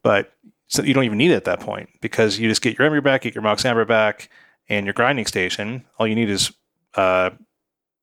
but 0.03 0.32
so 0.69 0.82
you 0.82 0.95
don't 0.95 1.05
even 1.05 1.19
need 1.19 1.31
it 1.31 1.35
at 1.36 1.45
that 1.45 1.61
point 1.61 1.89
because 2.01 2.39
you 2.39 2.49
just 2.49 2.62
get 2.62 2.78
your 2.78 2.89
Emry 2.89 3.03
back, 3.03 3.23
get 3.23 3.35
your 3.35 3.43
Mox 3.43 3.65
Amber 3.65 3.85
back, 3.85 4.28
and 4.69 4.86
your 4.86 4.93
grinding 4.93 5.27
station. 5.27 5.85
All 5.99 6.07
you 6.07 6.15
need 6.15 6.31
is 6.31 6.53
uh, 6.95 7.31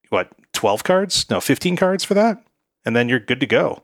what 0.10 0.32
twelve 0.54 0.84
cards? 0.84 1.30
No, 1.30 1.40
fifteen 1.40 1.76
cards 1.76 2.04
for 2.04 2.16
that, 2.16 2.44
and 2.84 2.96
then 2.96 3.08
you're 3.08 3.20
good 3.20 3.40
to 3.40 3.46
go. 3.46 3.84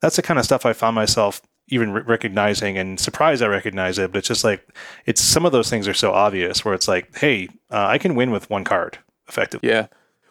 That's 0.00 0.16
the 0.16 0.22
kind 0.22 0.38
of 0.38 0.44
stuff 0.44 0.64
I 0.64 0.72
found 0.72 0.94
myself 0.94 1.42
even 1.68 1.92
re- 1.92 2.02
recognizing 2.02 2.76
and 2.76 2.98
surprised 2.98 3.42
I 3.42 3.46
recognize 3.46 3.98
it. 3.98 4.12
But 4.12 4.18
it's 4.18 4.28
just 4.28 4.44
like 4.44 4.66
it's 5.06 5.20
some 5.20 5.46
of 5.46 5.52
those 5.52 5.70
things 5.70 5.88
are 5.88 5.94
so 5.94 6.12
obvious 6.12 6.64
where 6.64 6.74
it's 6.74 6.88
like, 6.88 7.16
hey, 7.16 7.48
uh, 7.70 7.86
I 7.86 7.98
can 7.98 8.14
win 8.14 8.30
with 8.30 8.50
one 8.50 8.64
card 8.64 8.98
effectively. 9.28 9.68
Yeah. 9.68 9.86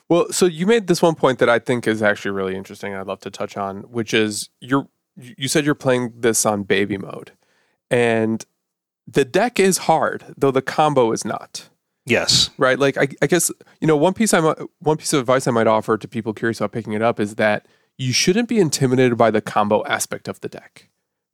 Well, 0.08 0.32
so 0.32 0.46
you 0.46 0.66
made 0.66 0.88
this 0.88 1.02
one 1.02 1.16
point 1.16 1.38
that 1.40 1.50
I 1.50 1.60
think 1.60 1.88
is 1.88 2.02
actually 2.02 2.32
really 2.32 2.56
interesting. 2.56 2.96
I'd 2.96 3.08
love 3.08 3.20
to 3.22 3.32
touch 3.32 3.58
on, 3.58 3.82
which 3.84 4.14
is 4.14 4.50
you're 4.60 4.88
you 5.16 5.48
said 5.48 5.66
you're 5.66 5.76
playing 5.76 6.14
this 6.18 6.46
on 6.46 6.64
baby 6.64 6.98
mode. 6.98 7.32
And 7.90 8.46
the 9.08 9.26
deck 9.26 9.60
is 9.60 9.80
hard, 9.80 10.34
though 10.38 10.52
the 10.52 10.62
combo 10.62 11.12
is 11.12 11.26
not. 11.26 11.70
Yes. 12.06 12.50
Right. 12.58 12.80
Like 12.80 12.98
I, 12.98 13.08
I 13.22 13.28
guess 13.28 13.52
you 13.80 13.88
know 13.88 13.96
one 13.98 14.14
piece 14.14 14.34
I 14.34 14.40
one 14.80 14.98
piece 14.98 15.14
of 15.14 15.20
advice 15.20 15.48
I 15.48 15.52
might 15.52 15.68
offer 15.68 15.98
to 15.98 16.08
people 16.08 16.34
curious 16.34 16.60
about 16.60 16.72
picking 16.72 16.94
it 16.94 17.02
up 17.02 17.20
is 17.20 17.36
that 17.36 17.66
you 17.98 18.14
shouldn't 18.14 18.50
be 18.50 18.60
intimidated 18.60 19.18
by 19.18 19.30
the 19.30 19.42
combo 19.42 19.86
aspect 19.86 20.28
of 20.28 20.42
the 20.42 20.50
deck, 20.50 20.90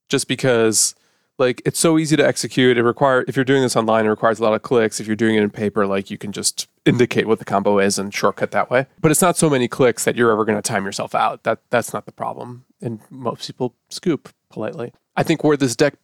just 0.10 0.28
because 0.28 0.96
like 1.38 1.62
it's 1.66 1.80
so 1.80 1.98
easy 1.98 2.16
to 2.16 2.26
execute. 2.26 2.78
It 2.78 2.84
require 2.84 3.24
if 3.28 3.36
you're 3.36 3.46
doing 3.46 3.62
this 3.62 3.76
online, 3.76 4.06
it 4.06 4.10
requires 4.10 4.40
a 4.40 4.44
lot 4.44 4.54
of 4.54 4.64
clicks. 4.64 5.00
If 5.00 5.08
you're 5.08 5.16
doing 5.16 5.36
it 5.36 5.44
in 5.44 5.50
paper, 5.50 5.88
like 5.88 6.12
you 6.12 6.18
can 6.18 6.32
just 6.32 6.68
indicate 6.86 7.28
what 7.28 7.40
the 7.40 7.46
combo 7.46 7.80
is 7.80 7.98
and 7.98 8.14
shortcut 8.14 8.52
that 8.52 8.70
way. 8.70 8.88
But 9.00 9.12
it's 9.12 9.22
not 9.22 9.38
so 9.38 9.50
many 9.50 9.68
clicks 9.68 10.04
that 10.04 10.16
you're 10.16 10.32
ever 10.32 10.44
going 10.44 10.58
to 10.58 10.62
time 10.62 10.86
yourself 10.86 11.16
out. 11.16 11.44
That 11.44 11.60
that's 11.70 11.94
not 11.94 12.06
the 12.06 12.12
problem, 12.12 12.66
and 12.82 13.00
most 13.10 13.48
people 13.48 13.76
scoop 13.90 14.34
politely. 14.50 14.94
I 15.16 15.24
think 15.24 15.44
where 15.44 15.56
this 15.56 15.76
deck 15.76 15.96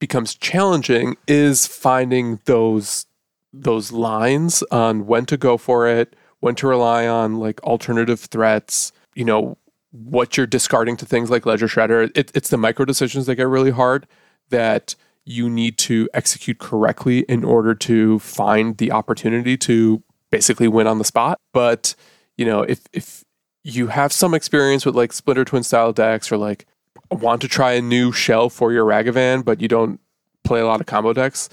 becomes 0.00 0.34
challenging 0.34 1.16
is 1.28 1.66
finding 1.66 2.40
those 2.46 3.06
those 3.52 3.92
lines 3.92 4.62
on 4.70 5.06
when 5.06 5.26
to 5.26 5.36
go 5.36 5.56
for 5.56 5.88
it, 5.88 6.14
when 6.40 6.54
to 6.56 6.66
rely 6.66 7.06
on 7.06 7.38
like 7.38 7.62
alternative 7.62 8.20
threats, 8.20 8.92
you 9.14 9.24
know, 9.24 9.56
what 9.92 10.36
you're 10.36 10.46
discarding 10.46 10.96
to 10.96 11.04
things 11.04 11.30
like 11.30 11.46
Ledger 11.46 11.66
Shredder. 11.66 12.10
It, 12.14 12.30
it's 12.34 12.48
the 12.48 12.56
micro 12.56 12.84
decisions 12.84 13.26
that 13.26 13.36
get 13.36 13.48
really 13.48 13.72
hard 13.72 14.06
that 14.50 14.94
you 15.24 15.50
need 15.50 15.78
to 15.78 16.08
execute 16.14 16.58
correctly 16.58 17.20
in 17.28 17.44
order 17.44 17.74
to 17.74 18.18
find 18.20 18.78
the 18.78 18.92
opportunity 18.92 19.56
to 19.56 20.02
basically 20.30 20.68
win 20.68 20.86
on 20.86 20.98
the 20.98 21.04
spot. 21.04 21.38
But, 21.52 21.94
you 22.36 22.44
know, 22.44 22.62
if, 22.62 22.80
if 22.92 23.24
you 23.64 23.88
have 23.88 24.12
some 24.12 24.32
experience 24.32 24.86
with 24.86 24.94
like 24.94 25.12
Splinter 25.12 25.44
Twin 25.44 25.62
style 25.62 25.92
decks 25.92 26.30
or 26.30 26.36
like 26.36 26.66
want 27.10 27.42
to 27.42 27.48
try 27.48 27.72
a 27.72 27.82
new 27.82 28.12
shell 28.12 28.48
for 28.48 28.72
your 28.72 28.84
Ragavan, 28.84 29.44
but 29.44 29.60
you 29.60 29.68
don't 29.68 30.00
play 30.44 30.60
a 30.60 30.66
lot 30.66 30.80
of 30.80 30.86
combo 30.86 31.12
decks, 31.12 31.48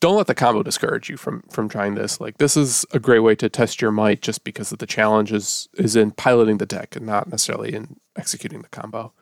don't 0.00 0.16
let 0.16 0.26
the 0.26 0.34
combo 0.34 0.62
discourage 0.62 1.10
you 1.10 1.16
from 1.16 1.42
from 1.50 1.68
trying 1.68 1.94
this. 1.94 2.20
Like 2.20 2.38
this 2.38 2.56
is 2.56 2.86
a 2.92 2.98
great 2.98 3.20
way 3.20 3.34
to 3.36 3.48
test 3.48 3.80
your 3.80 3.90
might 3.92 4.22
just 4.22 4.44
because 4.44 4.72
of 4.72 4.78
the 4.78 4.86
challenge 4.86 5.30
is, 5.30 5.68
is 5.74 5.94
in 5.94 6.10
piloting 6.10 6.58
the 6.58 6.66
deck 6.66 6.96
and 6.96 7.06
not 7.06 7.28
necessarily 7.28 7.74
in 7.74 7.96
executing 8.16 8.62
the 8.62 8.68
combo. 8.68 9.12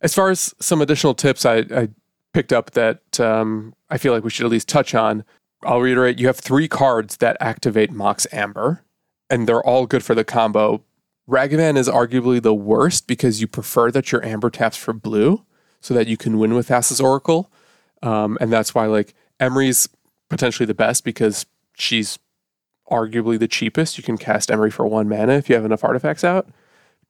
As 0.00 0.14
far 0.14 0.30
as 0.30 0.54
some 0.60 0.80
additional 0.80 1.14
tips 1.14 1.44
I, 1.44 1.58
I 1.74 1.88
picked 2.34 2.52
up 2.52 2.72
that 2.72 3.18
um, 3.18 3.74
I 3.90 3.98
feel 3.98 4.12
like 4.12 4.24
we 4.24 4.30
should 4.30 4.44
at 4.44 4.52
least 4.52 4.68
touch 4.68 4.94
on, 4.94 5.24
I'll 5.64 5.80
reiterate 5.80 6.18
you 6.18 6.26
have 6.26 6.38
three 6.38 6.68
cards 6.68 7.16
that 7.16 7.36
activate 7.40 7.90
Mox 7.90 8.26
Amber, 8.30 8.84
and 9.30 9.48
they're 9.48 9.64
all 9.64 9.86
good 9.86 10.04
for 10.04 10.14
the 10.14 10.24
combo. 10.24 10.84
Ragavan 11.28 11.76
is 11.76 11.88
arguably 11.88 12.40
the 12.40 12.54
worst 12.54 13.06
because 13.06 13.40
you 13.40 13.46
prefer 13.46 13.90
that 13.90 14.10
your 14.10 14.24
Amber 14.24 14.48
taps 14.48 14.76
for 14.76 14.94
blue 14.94 15.44
so 15.80 15.92
that 15.94 16.06
you 16.06 16.16
can 16.16 16.38
win 16.38 16.54
with 16.54 16.68
Thassa's 16.68 17.00
Oracle. 17.00 17.50
Um, 18.02 18.38
and 18.40 18.52
that's 18.52 18.74
why 18.74 18.86
like 18.86 19.14
Emry's 19.38 19.88
potentially 20.30 20.66
the 20.66 20.74
best 20.74 21.04
because 21.04 21.44
she's 21.74 22.18
arguably 22.90 23.38
the 23.38 23.48
cheapest. 23.48 23.98
You 23.98 24.04
can 24.04 24.16
cast 24.16 24.48
Emry 24.48 24.72
for 24.72 24.86
one 24.86 25.08
mana 25.08 25.34
if 25.34 25.48
you 25.48 25.54
have 25.54 25.64
enough 25.66 25.84
artifacts 25.84 26.24
out. 26.24 26.48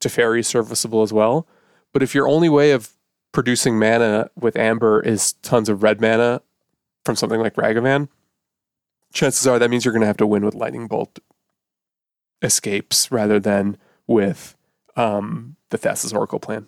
Teferi 0.00 0.40
is 0.40 0.48
serviceable 0.48 1.02
as 1.02 1.12
well. 1.12 1.46
But 1.92 2.02
if 2.02 2.14
your 2.14 2.28
only 2.28 2.48
way 2.48 2.72
of 2.72 2.90
producing 3.32 3.78
mana 3.78 4.30
with 4.38 4.56
Amber 4.56 5.00
is 5.00 5.34
tons 5.34 5.68
of 5.68 5.82
red 5.82 6.00
mana 6.00 6.42
from 7.04 7.14
something 7.14 7.40
like 7.40 7.54
Ragavan, 7.54 8.08
chances 9.12 9.46
are 9.46 9.58
that 9.58 9.70
means 9.70 9.84
you're 9.84 9.92
going 9.92 10.02
to 10.02 10.06
have 10.06 10.16
to 10.18 10.26
win 10.26 10.44
with 10.44 10.54
Lightning 10.54 10.88
Bolt 10.88 11.20
escapes 12.42 13.10
rather 13.10 13.40
than 13.40 13.76
with 14.08 14.56
um, 14.96 15.54
the 15.70 15.78
Thassa's 15.78 16.12
Oracle 16.12 16.40
plan. 16.40 16.66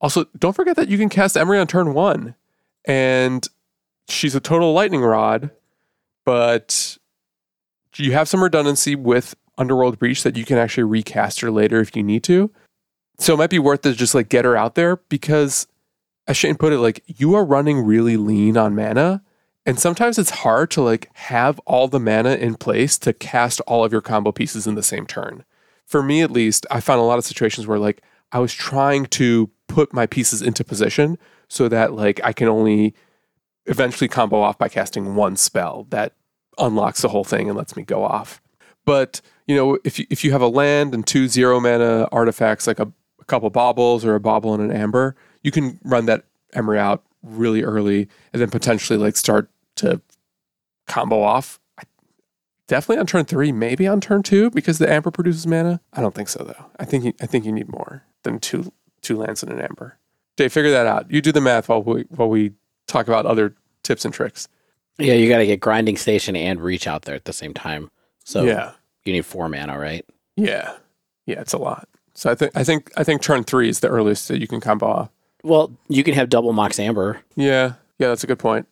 Also, 0.00 0.26
don't 0.38 0.54
forget 0.54 0.76
that 0.76 0.88
you 0.88 0.98
can 0.98 1.08
cast 1.08 1.34
Emry 1.34 1.60
on 1.60 1.66
turn 1.66 1.94
one, 1.94 2.36
and 2.84 3.48
she's 4.08 4.34
a 4.34 4.40
total 4.40 4.72
lightning 4.72 5.00
rod, 5.00 5.50
but 6.24 6.98
you 7.96 8.12
have 8.12 8.28
some 8.28 8.42
redundancy 8.42 8.94
with 8.94 9.34
Underworld 9.56 9.98
Breach 9.98 10.22
that 10.22 10.36
you 10.36 10.44
can 10.44 10.58
actually 10.58 10.84
recast 10.84 11.40
her 11.40 11.50
later 11.50 11.80
if 11.80 11.96
you 11.96 12.02
need 12.02 12.22
to. 12.24 12.50
So 13.18 13.34
it 13.34 13.36
might 13.38 13.50
be 13.50 13.58
worth 13.58 13.86
it 13.86 13.96
just 13.96 14.14
like 14.14 14.28
get 14.28 14.44
her 14.44 14.56
out 14.56 14.74
there 14.74 14.96
because, 14.96 15.66
as 16.26 16.36
Shane 16.36 16.56
put 16.56 16.72
it, 16.72 16.78
like 16.78 17.02
you 17.06 17.34
are 17.34 17.44
running 17.44 17.80
really 17.80 18.16
lean 18.16 18.56
on 18.56 18.74
mana, 18.74 19.22
and 19.64 19.78
sometimes 19.78 20.18
it's 20.18 20.30
hard 20.30 20.70
to 20.72 20.82
like 20.82 21.08
have 21.14 21.58
all 21.60 21.88
the 21.88 22.00
mana 22.00 22.34
in 22.34 22.56
place 22.56 22.98
to 22.98 23.12
cast 23.12 23.60
all 23.62 23.84
of 23.84 23.92
your 23.92 24.00
combo 24.02 24.32
pieces 24.32 24.66
in 24.66 24.74
the 24.74 24.82
same 24.82 25.06
turn. 25.06 25.44
For 25.86 26.02
me, 26.02 26.22
at 26.22 26.30
least, 26.30 26.66
I 26.70 26.80
found 26.80 27.00
a 27.00 27.04
lot 27.04 27.18
of 27.18 27.24
situations 27.24 27.66
where 27.66 27.78
like 27.78 28.02
I 28.32 28.38
was 28.38 28.52
trying 28.52 29.06
to 29.06 29.50
put 29.68 29.92
my 29.92 30.06
pieces 30.06 30.42
into 30.42 30.64
position 30.64 31.18
so 31.48 31.68
that 31.68 31.92
like 31.92 32.20
I 32.24 32.32
can 32.32 32.48
only 32.48 32.94
eventually 33.66 34.08
combo 34.08 34.40
off 34.40 34.58
by 34.58 34.68
casting 34.68 35.14
one 35.14 35.36
spell 35.36 35.86
that 35.90 36.12
unlocks 36.58 37.02
the 37.02 37.08
whole 37.08 37.24
thing 37.24 37.48
and 37.48 37.56
lets 37.56 37.76
me 37.76 37.82
go 37.82 38.04
off. 38.04 38.40
But 38.84 39.20
you 39.46 39.56
know, 39.56 39.78
if 39.84 39.98
you, 39.98 40.06
if 40.10 40.24
you 40.24 40.32
have 40.32 40.42
a 40.42 40.48
land 40.48 40.94
and 40.94 41.06
two 41.06 41.28
zero 41.28 41.60
mana 41.60 42.08
artifacts 42.12 42.66
like 42.66 42.78
a, 42.78 42.90
a 43.20 43.24
couple 43.24 43.48
baubles 43.50 44.04
or 44.04 44.14
a 44.14 44.20
bauble 44.20 44.54
and 44.54 44.62
an 44.62 44.76
amber, 44.76 45.16
you 45.42 45.50
can 45.50 45.78
run 45.84 46.06
that 46.06 46.24
Emry 46.54 46.78
out 46.78 47.04
really 47.22 47.62
early 47.62 48.08
and 48.32 48.40
then 48.40 48.50
potentially 48.50 48.98
like 48.98 49.16
start 49.16 49.50
to 49.76 50.00
combo 50.86 51.22
off. 51.22 51.58
Definitely 52.66 53.00
on 53.00 53.06
turn 53.06 53.24
three, 53.26 53.52
maybe 53.52 53.86
on 53.86 54.00
turn 54.00 54.22
two 54.22 54.50
because 54.50 54.78
the 54.78 54.90
amber 54.90 55.10
produces 55.10 55.46
mana. 55.46 55.80
I 55.92 56.00
don't 56.00 56.14
think 56.14 56.28
so 56.28 56.42
though. 56.44 56.66
I 56.78 56.84
think 56.84 57.04
you, 57.04 57.12
I 57.20 57.26
think 57.26 57.44
you 57.44 57.52
need 57.52 57.70
more 57.70 58.04
than 58.22 58.40
two 58.40 58.72
two 59.02 59.16
lands 59.18 59.42
and 59.42 59.52
an 59.52 59.60
amber. 59.60 59.98
Dave, 60.36 60.52
figure 60.52 60.70
that 60.70 60.86
out. 60.86 61.10
You 61.10 61.20
do 61.20 61.30
the 61.30 61.40
math 61.40 61.68
while 61.68 61.82
we 61.82 62.06
while 62.08 62.28
we 62.28 62.52
talk 62.86 63.06
about 63.06 63.26
other 63.26 63.54
tips 63.82 64.04
and 64.04 64.12
tricks. 64.14 64.48
Yeah, 64.98 65.14
you 65.14 65.28
got 65.28 65.38
to 65.38 65.46
get 65.46 65.60
grinding 65.60 65.96
station 65.96 66.36
and 66.36 66.58
Breach 66.58 66.86
out 66.86 67.02
there 67.02 67.14
at 67.14 67.24
the 67.24 67.32
same 67.32 67.52
time. 67.52 67.90
So 68.24 68.44
yeah, 68.44 68.72
you 69.04 69.12
need 69.12 69.26
four 69.26 69.48
mana, 69.48 69.78
right? 69.78 70.04
Yeah, 70.36 70.76
yeah, 71.26 71.40
it's 71.40 71.52
a 71.52 71.58
lot. 71.58 71.88
So 72.14 72.30
I 72.30 72.34
think 72.34 72.52
I 72.56 72.64
think 72.64 72.90
I 72.96 73.04
think 73.04 73.20
turn 73.20 73.44
three 73.44 73.68
is 73.68 73.80
the 73.80 73.88
earliest 73.88 74.28
that 74.28 74.40
you 74.40 74.46
can 74.46 74.60
combo 74.60 74.86
off. 74.86 75.10
Well, 75.42 75.72
you 75.88 76.02
can 76.02 76.14
have 76.14 76.30
double 76.30 76.52
Mox 76.54 76.78
Amber. 76.78 77.20
Yeah, 77.36 77.74
yeah, 77.98 78.08
that's 78.08 78.24
a 78.24 78.26
good 78.26 78.38
point. 78.38 78.66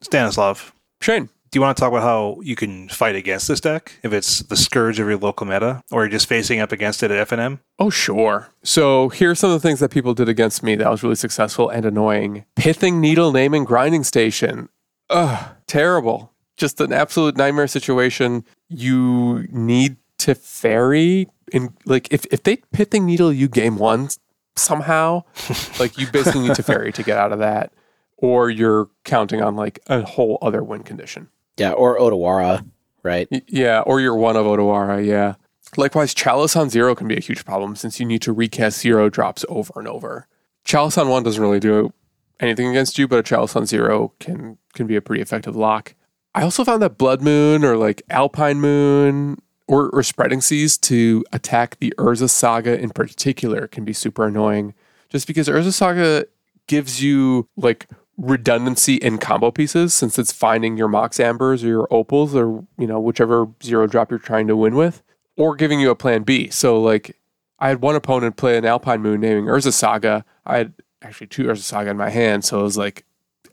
Stanislav, 0.00 0.74
Shane, 1.00 1.28
do 1.50 1.58
you 1.58 1.60
want 1.60 1.76
to 1.76 1.80
talk 1.80 1.90
about 1.90 2.02
how 2.02 2.40
you 2.42 2.56
can 2.56 2.88
fight 2.88 3.14
against 3.14 3.48
this 3.48 3.60
deck 3.60 3.98
if 4.02 4.12
it's 4.12 4.40
the 4.40 4.56
scourge 4.56 4.98
of 4.98 5.08
your 5.08 5.16
local 5.16 5.46
meta, 5.46 5.82
or 5.90 6.02
you're 6.02 6.10
just 6.10 6.26
facing 6.26 6.60
up 6.60 6.72
against 6.72 7.02
it 7.02 7.10
at 7.10 7.28
FNM? 7.28 7.60
Oh, 7.78 7.90
sure. 7.90 8.48
So 8.62 9.08
here's 9.10 9.38
some 9.38 9.50
of 9.50 9.60
the 9.60 9.66
things 9.66 9.80
that 9.80 9.90
people 9.90 10.14
did 10.14 10.28
against 10.28 10.62
me 10.62 10.74
that 10.76 10.90
was 10.90 11.02
really 11.02 11.14
successful 11.14 11.68
and 11.68 11.84
annoying. 11.84 12.44
Pithing 12.56 13.00
needle 13.00 13.32
naming 13.32 13.64
grinding 13.64 14.04
station. 14.04 14.68
Ugh, 15.10 15.48
terrible. 15.66 16.32
Just 16.56 16.80
an 16.80 16.92
absolute 16.92 17.36
nightmare 17.36 17.68
situation. 17.68 18.44
You 18.68 19.46
need 19.50 19.96
Teferi 20.18 21.26
in 21.52 21.74
like 21.84 22.12
if, 22.12 22.26
if 22.32 22.42
they 22.42 22.56
pithing 22.72 23.06
needle 23.06 23.32
you 23.32 23.48
game 23.48 23.76
one 23.76 24.08
somehow, 24.56 25.22
like 25.78 25.98
you 25.98 26.06
basically 26.10 26.40
need 26.42 26.52
Teferi 26.52 26.92
to 26.94 27.02
get 27.02 27.18
out 27.18 27.32
of 27.32 27.38
that. 27.38 27.72
Or 28.18 28.48
you're 28.48 28.88
counting 29.04 29.42
on 29.42 29.56
like 29.56 29.78
a 29.88 30.02
whole 30.02 30.38
other 30.40 30.62
win 30.64 30.82
condition. 30.82 31.28
Yeah, 31.56 31.72
or 31.72 31.98
Otawara, 31.98 32.66
right? 33.02 33.28
Yeah, 33.48 33.80
or 33.80 34.00
you're 34.00 34.16
one 34.16 34.36
of 34.36 34.46
Otawara, 34.46 35.04
yeah. 35.04 35.34
Likewise, 35.76 36.14
Chalice 36.14 36.56
on 36.56 36.70
zero 36.70 36.94
can 36.94 37.08
be 37.08 37.16
a 37.16 37.20
huge 37.20 37.44
problem 37.44 37.76
since 37.76 37.98
you 37.98 38.06
need 38.06 38.22
to 38.22 38.32
recast 38.32 38.80
zero 38.80 39.08
drops 39.10 39.44
over 39.48 39.72
and 39.76 39.88
over. 39.88 40.26
Chalice 40.64 40.98
on 40.98 41.08
one 41.08 41.22
doesn't 41.22 41.42
really 41.42 41.60
do 41.60 41.92
anything 42.40 42.68
against 42.68 42.98
you, 42.98 43.08
but 43.08 43.18
a 43.18 43.22
Chalice 43.22 43.56
on 43.56 43.66
zero 43.66 44.12
can 44.20 44.58
can 44.74 44.86
be 44.86 44.96
a 44.96 45.00
pretty 45.00 45.22
effective 45.22 45.56
lock. 45.56 45.94
I 46.34 46.42
also 46.42 46.64
found 46.64 46.82
that 46.82 46.98
Blood 46.98 47.22
Moon 47.22 47.64
or 47.64 47.76
like 47.76 48.02
Alpine 48.10 48.60
Moon 48.60 49.40
or, 49.66 49.88
or 49.90 50.02
Spreading 50.02 50.40
Seas 50.40 50.76
to 50.78 51.24
attack 51.32 51.78
the 51.78 51.94
Urza 51.98 52.28
Saga 52.28 52.78
in 52.78 52.90
particular 52.90 53.66
can 53.66 53.84
be 53.84 53.92
super 53.92 54.26
annoying. 54.26 54.74
Just 55.08 55.26
because 55.26 55.48
Urza 55.48 55.72
Saga 55.72 56.26
gives 56.66 57.02
you 57.02 57.48
like 57.56 57.88
redundancy 58.16 58.96
in 58.96 59.18
combo 59.18 59.50
pieces 59.50 59.94
since 59.94 60.18
it's 60.18 60.32
finding 60.32 60.76
your 60.76 60.88
Mox 60.88 61.20
Ambers 61.20 61.62
or 61.62 61.68
your 61.68 61.88
Opals 61.90 62.34
or, 62.34 62.64
you 62.78 62.86
know, 62.86 62.98
whichever 62.98 63.48
zero 63.62 63.86
drop 63.86 64.10
you're 64.10 64.18
trying 64.18 64.46
to 64.46 64.56
win 64.56 64.74
with, 64.74 65.02
or 65.36 65.54
giving 65.54 65.80
you 65.80 65.90
a 65.90 65.94
plan 65.94 66.22
B. 66.22 66.48
So, 66.48 66.80
like, 66.80 67.16
I 67.58 67.68
had 67.68 67.80
one 67.82 67.96
opponent 67.96 68.36
play 68.36 68.56
an 68.56 68.64
Alpine 68.64 69.02
Moon 69.02 69.20
naming 69.20 69.46
Urza 69.46 69.72
Saga. 69.72 70.24
I 70.44 70.58
had 70.58 70.74
actually 71.02 71.28
two 71.28 71.44
Urza 71.44 71.58
Saga 71.58 71.90
in 71.90 71.96
my 71.96 72.10
hand. 72.10 72.44
So 72.44 72.60
it 72.60 72.64
was 72.64 72.76
like 72.76 73.04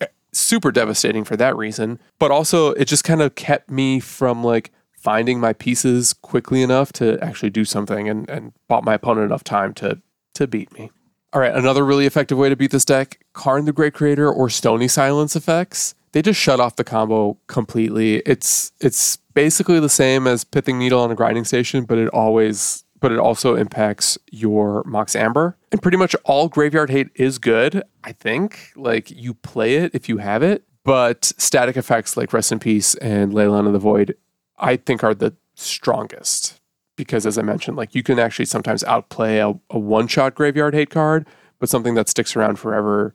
eh, 0.02 0.08
super 0.32 0.72
devastating 0.72 1.24
for 1.24 1.38
that 1.38 1.56
reason. 1.56 2.00
But 2.20 2.32
also, 2.32 2.72
it 2.72 2.86
just 2.86 3.04
kind 3.04 3.22
of 3.22 3.36
kept 3.36 3.70
me 3.70 4.00
from 4.00 4.44
like 4.44 4.72
finding 4.92 5.40
my 5.40 5.54
pieces 5.54 6.14
quickly 6.14 6.62
enough 6.62 6.94
to 6.94 7.18
actually 7.22 7.50
do 7.50 7.66
something 7.66 8.08
and, 8.10 8.30
and 8.30 8.54
bought 8.68 8.84
my 8.84 8.94
opponent 8.94 9.26
enough 9.26 9.44
time 9.44 9.74
to, 9.74 10.02
to 10.34 10.48
beat 10.48 10.72
me. 10.74 10.92
All 11.34 11.42
right, 11.42 11.54
another 11.54 11.84
really 11.84 12.06
effective 12.06 12.38
way 12.38 12.50
to 12.50 12.56
beat 12.56 12.70
this 12.70 12.86
deck 12.86 13.26
Karn 13.34 13.66
the 13.66 13.74
Great 13.74 13.96
Creator 13.96 14.32
or 14.32 14.52
Stony 14.52 14.88
Silence 14.88 15.36
effects. 15.36 15.96
They 16.12 16.22
just 16.22 16.40
shut 16.40 16.60
off 16.60 16.76
the 16.76 16.84
combo 16.84 17.38
completely. 17.48 18.18
It's 18.18 18.72
it's 18.80 19.18
basically 19.34 19.80
the 19.80 19.90
same 19.90 20.28
as 20.28 20.44
Pithing 20.44 20.78
Needle 20.78 21.02
on 21.02 21.10
a 21.10 21.16
grinding 21.16 21.44
station, 21.44 21.86
but 21.86 21.98
it 21.98 22.08
always 22.10 22.84
but 23.00 23.12
it 23.12 23.18
also 23.18 23.56
impacts 23.56 24.16
your 24.32 24.84
Mox 24.86 25.16
Amber. 25.16 25.58
And 25.72 25.82
pretty 25.82 25.98
much 25.98 26.16
all 26.24 26.50
graveyard 26.50 26.92
hate 26.92 27.10
is 27.16 27.40
good, 27.40 27.82
I 28.04 28.12
think. 28.12 28.72
Like 28.76 29.10
you 29.10 29.34
play 29.34 29.78
it 29.78 29.96
if 29.96 30.08
you 30.08 30.20
have 30.20 30.44
it, 30.44 30.64
but 30.84 31.34
static 31.40 31.76
effects 31.78 32.16
like 32.16 32.32
Rest 32.32 32.52
in 32.52 32.60
Peace 32.60 32.94
and 32.96 33.34
Leyline 33.34 33.66
of 33.66 33.74
the 33.74 33.80
Void, 33.80 34.16
I 34.60 34.76
think 34.78 35.04
are 35.04 35.16
the 35.16 35.36
strongest 35.56 36.62
because 36.96 37.26
as 37.26 37.38
I 37.38 37.42
mentioned, 37.42 37.78
like 37.78 37.96
you 37.96 38.04
can 38.04 38.20
actually 38.20 38.46
sometimes 38.46 38.84
outplay 38.84 39.38
a, 39.40 39.54
a 39.70 39.80
one 39.80 40.08
shot 40.08 40.36
graveyard 40.36 40.74
hate 40.74 40.90
card, 40.90 41.28
but 41.60 41.70
something 41.70 41.96
that 41.96 42.10
sticks 42.10 42.36
around 42.36 42.58
forever 42.60 43.14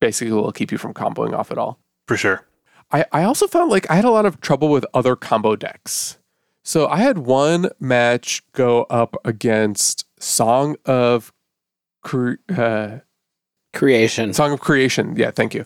basically 0.00 0.32
will 0.32 0.52
keep 0.52 0.72
you 0.72 0.78
from 0.78 0.94
comboing 0.94 1.32
off 1.32 1.50
at 1.50 1.58
all. 1.58 1.78
For 2.08 2.16
sure. 2.16 2.46
I, 2.90 3.04
I 3.12 3.22
also 3.24 3.46
found 3.46 3.70
like 3.70 3.90
I 3.90 3.94
had 3.94 4.04
a 4.04 4.10
lot 4.10 4.26
of 4.26 4.40
trouble 4.40 4.68
with 4.68 4.84
other 4.94 5.16
combo 5.16 5.56
decks. 5.56 6.18
So 6.64 6.86
I 6.88 6.98
had 6.98 7.18
one 7.18 7.70
match 7.80 8.42
go 8.52 8.84
up 8.84 9.16
against 9.24 10.06
Song 10.20 10.76
of 10.84 11.32
Cre- 12.02 12.34
uh, 12.54 12.98
Creation. 13.72 14.32
Song 14.32 14.52
of 14.52 14.60
Creation. 14.60 15.16
Yeah, 15.16 15.30
thank 15.30 15.54
you. 15.54 15.64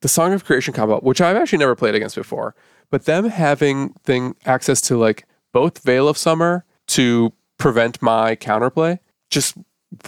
The 0.00 0.08
Song 0.08 0.32
of 0.32 0.44
Creation 0.44 0.72
combo, 0.72 1.00
which 1.00 1.20
I've 1.20 1.36
actually 1.36 1.58
never 1.58 1.76
played 1.76 1.94
against 1.94 2.16
before, 2.16 2.54
but 2.90 3.04
them 3.04 3.28
having 3.28 3.90
thing 4.04 4.34
access 4.46 4.80
to 4.82 4.96
like 4.96 5.26
both 5.52 5.80
Veil 5.80 6.08
of 6.08 6.16
Summer 6.16 6.64
to 6.90 7.32
prevent 7.58 8.00
my 8.00 8.36
counterplay 8.36 8.98
just 9.30 9.56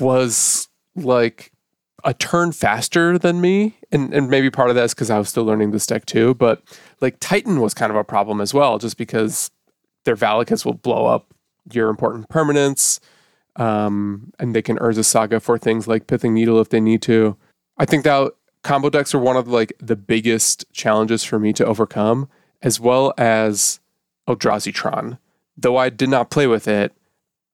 was 0.01 0.69
like 0.97 1.53
a 2.05 2.15
turn 2.15 2.53
faster 2.53 3.19
than 3.19 3.41
me. 3.41 3.77
And, 3.93 4.13
and 4.13 4.29
maybe 4.29 4.51
part 4.51 4.71
of 4.71 4.77
that 4.77 4.85
is 4.85 4.95
because 4.95 5.11
I 5.11 5.19
was 5.19 5.29
still 5.29 5.45
learning 5.45 5.71
this 5.71 5.87
deck 5.87 6.07
too. 6.07 6.35
But 6.35 6.63
like 7.01 7.19
Titan 7.21 7.61
was 7.61 7.75
kind 7.75 7.91
of 7.91 7.97
a 7.97 8.05
problem 8.05 8.41
as 8.41 8.53
well, 8.53 8.79
just 8.79 8.97
because 8.97 9.51
their 10.05 10.17
Valakut 10.17 10.65
will 10.65 10.75
blow 10.75 11.07
up 11.07 11.35
your 11.71 11.89
important 11.89 12.29
permanents. 12.29 12.99
Um, 13.57 14.33
and 14.39 14.55
they 14.55 14.63
can 14.63 14.79
Urza 14.79 15.05
Saga 15.05 15.39
for 15.39 15.59
things 15.59 15.87
like 15.87 16.07
Pithing 16.07 16.35
Needle 16.35 16.61
if 16.61 16.71
they 16.71 16.81
need 16.81 17.03
to. 17.03 17.37
I 17.77 17.85
think 17.85 18.05
that 18.05 18.33
combo 18.63 18.89
decks 18.89 19.15
are 19.15 19.19
one 19.19 19.37
of 19.37 19.47
like 19.47 19.73
the 19.79 19.97
biggest 19.97 20.65
challenges 20.73 21.23
for 21.23 21.39
me 21.39 21.53
to 21.53 21.67
overcome, 21.67 22.29
as 22.63 22.81
well 22.81 23.13
as 23.19 23.81
Eldrazi 24.29 24.73
Tron. 24.73 25.19
Though 25.63 25.77
I 25.77 25.89
did 25.89 26.09
not 26.09 26.31
play 26.31 26.47
with 26.47 26.69
it, 26.69 26.93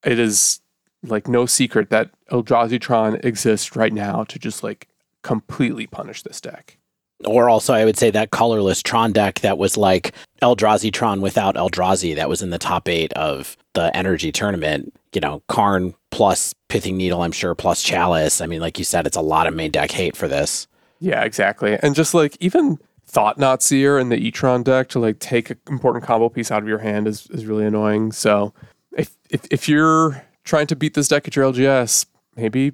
it 0.03 0.19
is 0.19 0.61
like 1.03 1.27
no 1.27 1.45
secret 1.45 1.89
that 1.89 2.11
Eldrazi 2.31 2.79
Tron 2.79 3.19
exists 3.23 3.75
right 3.75 3.93
now 3.93 4.23
to 4.25 4.37
just 4.37 4.63
like 4.63 4.87
completely 5.23 5.87
punish 5.87 6.23
this 6.23 6.41
deck. 6.41 6.77
Or 7.25 7.49
also, 7.49 7.73
I 7.73 7.83
would 7.83 7.97
say 7.97 8.11
that 8.11 8.31
colorless 8.31 8.81
Tron 8.81 9.11
deck 9.11 9.41
that 9.41 9.57
was 9.57 9.75
like 9.75 10.13
Eldrazi 10.41 10.91
Tron 10.91 11.19
without 11.19 11.55
Eldrazi 11.55 12.15
that 12.15 12.29
was 12.29 12.41
in 12.41 12.49
the 12.49 12.57
top 12.57 12.87
eight 12.87 13.11
of 13.13 13.57
the 13.73 13.91
NRG 13.93 14.33
tournament. 14.33 14.93
You 15.13 15.21
know, 15.21 15.41
Karn 15.49 15.93
plus 16.11 16.53
Pithing 16.69 16.97
Needle, 16.97 17.21
I'm 17.21 17.31
sure, 17.31 17.55
plus 17.55 17.83
Chalice. 17.83 18.41
I 18.41 18.45
mean, 18.45 18.61
like 18.61 18.77
you 18.77 18.85
said, 18.85 19.05
it's 19.05 19.17
a 19.17 19.21
lot 19.21 19.47
of 19.47 19.53
main 19.53 19.71
deck 19.71 19.91
hate 19.91 20.15
for 20.15 20.27
this. 20.27 20.67
Yeah, 20.99 21.23
exactly. 21.23 21.77
And 21.81 21.95
just 21.95 22.13
like 22.13 22.37
even 22.39 22.79
Thought-Knot 23.09 23.63
Seer 23.63 23.97
in 23.97 24.09
the 24.09 24.17
Etron 24.17 24.63
deck 24.63 24.87
to 24.89 24.99
like 24.99 25.17
take 25.17 25.49
an 25.49 25.57
important 25.67 26.05
combo 26.05 26.29
piece 26.29 26.51
out 26.51 26.61
of 26.61 26.67
your 26.67 26.77
hand 26.77 27.07
is, 27.07 27.25
is 27.31 27.47
really 27.47 27.65
annoying. 27.65 28.11
So 28.11 28.53
if, 28.95 29.17
if 29.31 29.41
if 29.49 29.67
you're 29.67 30.23
trying 30.43 30.67
to 30.67 30.75
beat 30.75 30.93
this 30.93 31.07
deck 31.07 31.27
at 31.27 31.35
your 31.35 31.51
LGS, 31.51 32.05
maybe 32.35 32.73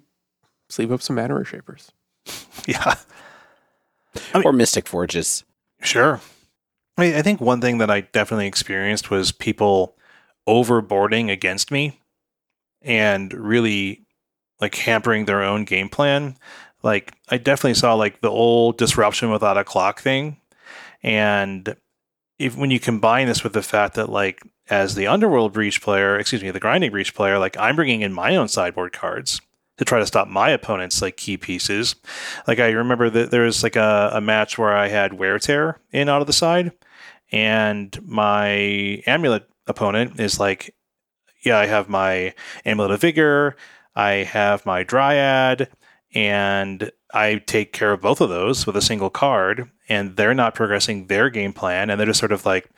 sleeve 0.70 0.91
up 0.91 1.02
some 1.02 1.16
Mana 1.16 1.44
Shapers. 1.45 1.91
Yeah. 2.68 2.95
I 4.34 4.40
mean, 4.40 4.48
or 4.48 4.53
Mystic 4.53 4.88
Forges. 4.88 5.44
Sure. 5.82 6.20
I, 6.98 7.02
mean, 7.02 7.16
I 7.16 7.22
think 7.22 7.41
one 7.41 7.62
thing 7.62 7.78
that 7.78 7.91
I 7.91 8.02
definitely 8.02 8.48
experienced 8.48 9.12
was 9.12 9.32
people 9.32 9.95
overboarding 10.48 11.30
against 11.30 11.70
me 11.70 11.99
and 12.82 13.32
really 13.34 14.06
like 14.62 14.74
hampering 14.76 15.26
their 15.26 15.44
own 15.44 15.66
game 15.66 15.90
plan. 15.90 16.38
Like 16.86 17.14
I 17.30 17.38
definitely 17.38 17.74
saw 17.74 17.95
like 17.95 18.22
the 18.22 18.30
old 18.30 18.78
disruption 18.78 19.32
without 19.32 19.57
a 19.57 19.64
clock 19.64 19.99
thing. 19.99 20.38
And 21.02 21.76
if 22.38 22.56
when 22.56 22.70
you 22.70 22.80
combine 22.80 23.26
this 23.26 23.44
with 23.44 23.53
the 23.53 23.64
fact 23.64 23.95
that 23.95 24.07
like 24.07 24.44
as 24.70 24.94
the 24.94 25.07
underworld 25.07 25.52
breach 25.52 25.82
player, 25.82 26.18
excuse 26.18 26.44
me, 26.44 26.52
the 26.52 26.60
grinding 26.60 26.91
breach 26.91 27.16
player, 27.16 27.40
like 27.40 27.57
I'm 27.57 27.76
bringing 27.76 28.02
in 28.02 28.14
my 28.14 28.36
own 28.36 28.48
sideboard 28.48 28.94
cards 28.94 29.41
to 29.78 29.84
try 29.84 29.98
to 29.98 30.06
stop 30.06 30.28
my 30.28 30.52
opponent's 30.52 31.02
like 31.02 31.18
key 31.18 31.38
pieces. 31.38 31.95
Like 32.48 32.60
I 32.60 32.70
remember 32.70 33.10
that 33.10 33.32
there 33.32 33.44
was 33.44 33.64
like 33.64 33.76
a, 33.76 34.12
a 34.14 34.22
match 34.22 34.60
where 34.60 34.78
I 34.78 34.88
had 34.88 35.14
wear 35.14 35.40
tear 35.40 35.80
in 35.91 36.07
out 36.07 36.22
of 36.22 36.28
the 36.28 36.34
side, 36.34 36.72
and 37.32 37.99
my 38.06 39.02
amulet 39.07 39.49
opponent 39.66 40.20
is 40.20 40.40
like, 40.40 40.76
yeah, 41.44 41.57
I 41.57 41.66
have 41.66 41.90
my 41.90 42.36
amulet 42.64 42.91
of 42.91 43.02
vigor, 43.02 43.56
I 43.95 44.12
have 44.12 44.68
my 44.68 44.84
dryad, 44.84 45.70
and 46.15 46.91
I 47.13 47.35
take 47.45 47.73
care 47.73 47.91
of 47.91 48.01
both 48.01 48.21
of 48.21 48.29
those 48.29 48.65
with 48.65 48.77
a 48.77 48.81
single 48.81 49.09
card, 49.09 49.69
and 49.89 50.15
they're 50.15 50.33
not 50.33 50.55
progressing 50.55 51.07
their 51.07 51.29
game 51.29 51.53
plan, 51.53 51.89
and 51.89 51.99
they're 51.99 52.07
just 52.07 52.19
sort 52.19 52.31
of 52.31 52.45
like, 52.45 52.69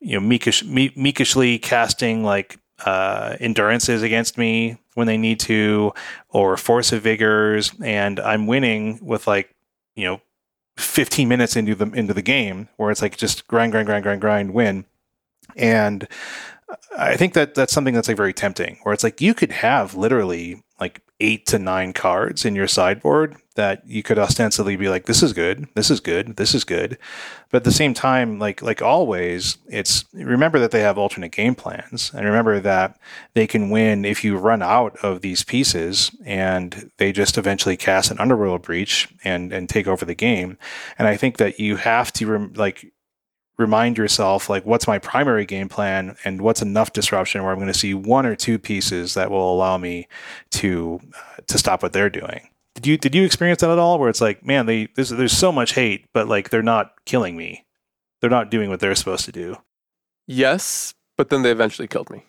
you 0.00 0.18
know, 0.18 0.26
meekish, 0.26 0.66
meekishly 0.96 1.58
casting 1.58 2.24
like 2.24 2.58
uh, 2.84 3.36
endurances 3.40 4.02
against 4.02 4.36
me 4.36 4.78
when 4.94 5.06
they 5.06 5.16
need 5.16 5.38
to, 5.40 5.92
or 6.28 6.56
force 6.56 6.92
of 6.92 7.02
vigors, 7.02 7.72
and 7.82 8.18
I'm 8.18 8.46
winning 8.46 8.98
with 9.02 9.26
like 9.26 9.54
you 9.94 10.04
know 10.04 10.20
15 10.76 11.28
minutes 11.28 11.56
into 11.56 11.74
the 11.74 11.86
into 11.92 12.12
the 12.12 12.22
game 12.22 12.68
where 12.76 12.90
it's 12.90 13.02
like 13.02 13.16
just 13.16 13.46
grind, 13.46 13.72
grind, 13.72 13.86
grind, 13.86 14.02
grind, 14.02 14.20
grind, 14.20 14.52
win, 14.52 14.84
and 15.56 16.08
I 16.96 17.16
think 17.16 17.34
that 17.34 17.54
that's 17.54 17.72
something 17.72 17.94
that's 17.94 18.08
like 18.08 18.16
very 18.16 18.32
tempting. 18.32 18.78
Where 18.82 18.92
it's 18.92 19.04
like 19.04 19.20
you 19.20 19.34
could 19.34 19.52
have 19.52 19.94
literally 19.94 20.62
eight 21.20 21.46
to 21.46 21.58
nine 21.58 21.92
cards 21.92 22.44
in 22.44 22.54
your 22.54 22.68
sideboard 22.68 23.36
that 23.56 23.86
you 23.86 24.02
could 24.02 24.18
ostensibly 24.18 24.76
be 24.76 24.88
like, 24.88 25.04
this 25.04 25.22
is 25.22 25.32
good, 25.32 25.68
this 25.74 25.90
is 25.90 26.00
good, 26.00 26.36
this 26.36 26.54
is 26.54 26.64
good. 26.64 26.96
But 27.50 27.58
at 27.58 27.64
the 27.64 27.72
same 27.72 27.94
time, 27.94 28.38
like 28.38 28.62
like 28.62 28.80
always, 28.80 29.58
it's 29.68 30.04
remember 30.14 30.58
that 30.60 30.70
they 30.70 30.80
have 30.80 30.96
alternate 30.96 31.32
game 31.32 31.54
plans. 31.54 32.10
And 32.14 32.24
remember 32.24 32.60
that 32.60 32.98
they 33.34 33.46
can 33.46 33.68
win 33.70 34.04
if 34.04 34.24
you 34.24 34.36
run 34.36 34.62
out 34.62 34.96
of 35.04 35.20
these 35.20 35.44
pieces 35.44 36.10
and 36.24 36.90
they 36.96 37.12
just 37.12 37.36
eventually 37.36 37.76
cast 37.76 38.10
an 38.10 38.18
underworld 38.18 38.62
breach 38.62 39.08
and 39.24 39.52
and 39.52 39.68
take 39.68 39.86
over 39.86 40.04
the 40.04 40.14
game. 40.14 40.56
And 40.98 41.06
I 41.06 41.16
think 41.16 41.36
that 41.36 41.58
you 41.58 41.76
have 41.76 42.12
to 42.14 42.26
rem- 42.26 42.52
like 42.54 42.92
remind 43.60 43.98
yourself 43.98 44.48
like 44.48 44.64
what's 44.64 44.86
my 44.86 44.98
primary 44.98 45.44
game 45.44 45.68
plan 45.68 46.16
and 46.24 46.40
what's 46.40 46.62
enough 46.62 46.92
disruption 46.92 47.42
where 47.42 47.52
I'm 47.52 47.58
going 47.58 47.72
to 47.72 47.78
see 47.78 47.94
one 47.94 48.26
or 48.26 48.34
two 48.34 48.58
pieces 48.58 49.14
that 49.14 49.30
will 49.30 49.52
allow 49.52 49.78
me 49.78 50.08
to 50.52 51.00
uh, 51.14 51.40
to 51.46 51.58
stop 51.58 51.82
what 51.82 51.92
they're 51.92 52.10
doing. 52.10 52.48
Did 52.74 52.86
you 52.86 52.98
did 52.98 53.14
you 53.14 53.24
experience 53.24 53.60
that 53.60 53.70
at 53.70 53.78
all? 53.78 53.98
Where 53.98 54.08
it's 54.08 54.20
like, 54.20 54.44
man, 54.44 54.66
they 54.66 54.88
there's 54.94 55.10
there's 55.10 55.36
so 55.36 55.52
much 55.52 55.74
hate, 55.74 56.06
but 56.12 56.28
like 56.28 56.50
they're 56.50 56.62
not 56.62 56.94
killing 57.04 57.36
me. 57.36 57.66
They're 58.20 58.30
not 58.30 58.50
doing 58.50 58.70
what 58.70 58.80
they're 58.80 58.94
supposed 58.94 59.24
to 59.26 59.32
do. 59.32 59.56
Yes, 60.26 60.94
but 61.16 61.30
then 61.30 61.42
they 61.42 61.50
eventually 61.50 61.88
killed 61.88 62.10
me. 62.10 62.24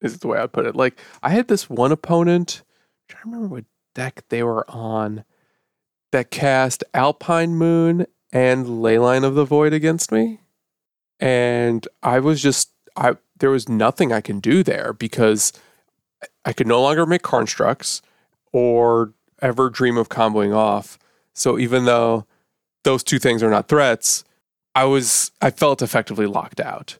Is 0.00 0.18
the 0.18 0.28
way 0.28 0.38
I'd 0.38 0.52
put 0.52 0.66
it. 0.66 0.74
Like 0.74 0.98
I 1.22 1.30
had 1.30 1.48
this 1.48 1.68
one 1.68 1.92
opponent. 1.92 2.62
I'm 2.62 3.14
trying 3.14 3.22
to 3.22 3.28
remember 3.28 3.54
what 3.54 3.64
deck 3.94 4.24
they 4.28 4.42
were 4.42 4.68
on 4.70 5.24
that 6.12 6.30
cast 6.30 6.82
Alpine 6.94 7.54
Moon 7.54 8.06
and 8.32 8.66
Leyline 8.66 9.24
of 9.24 9.34
the 9.34 9.44
Void 9.44 9.72
against 9.72 10.12
me. 10.12 10.40
And 11.18 11.86
I 12.02 12.20
was 12.20 12.42
just 12.42 12.70
I 12.96 13.16
there 13.38 13.50
was 13.50 13.68
nothing 13.68 14.12
I 14.12 14.20
can 14.20 14.40
do 14.40 14.62
there 14.62 14.92
because 14.92 15.52
I 16.44 16.52
could 16.52 16.66
no 16.66 16.80
longer 16.80 17.06
make 17.06 17.22
constructs 17.22 18.02
or 18.52 19.12
ever 19.42 19.70
dream 19.70 19.96
of 19.96 20.08
comboing 20.08 20.54
off. 20.54 20.98
So 21.34 21.58
even 21.58 21.84
though 21.84 22.26
those 22.84 23.02
two 23.02 23.18
things 23.18 23.42
are 23.42 23.50
not 23.50 23.68
threats, 23.68 24.24
I 24.74 24.84
was 24.84 25.32
I 25.40 25.50
felt 25.50 25.82
effectively 25.82 26.26
locked 26.26 26.60
out. 26.60 26.98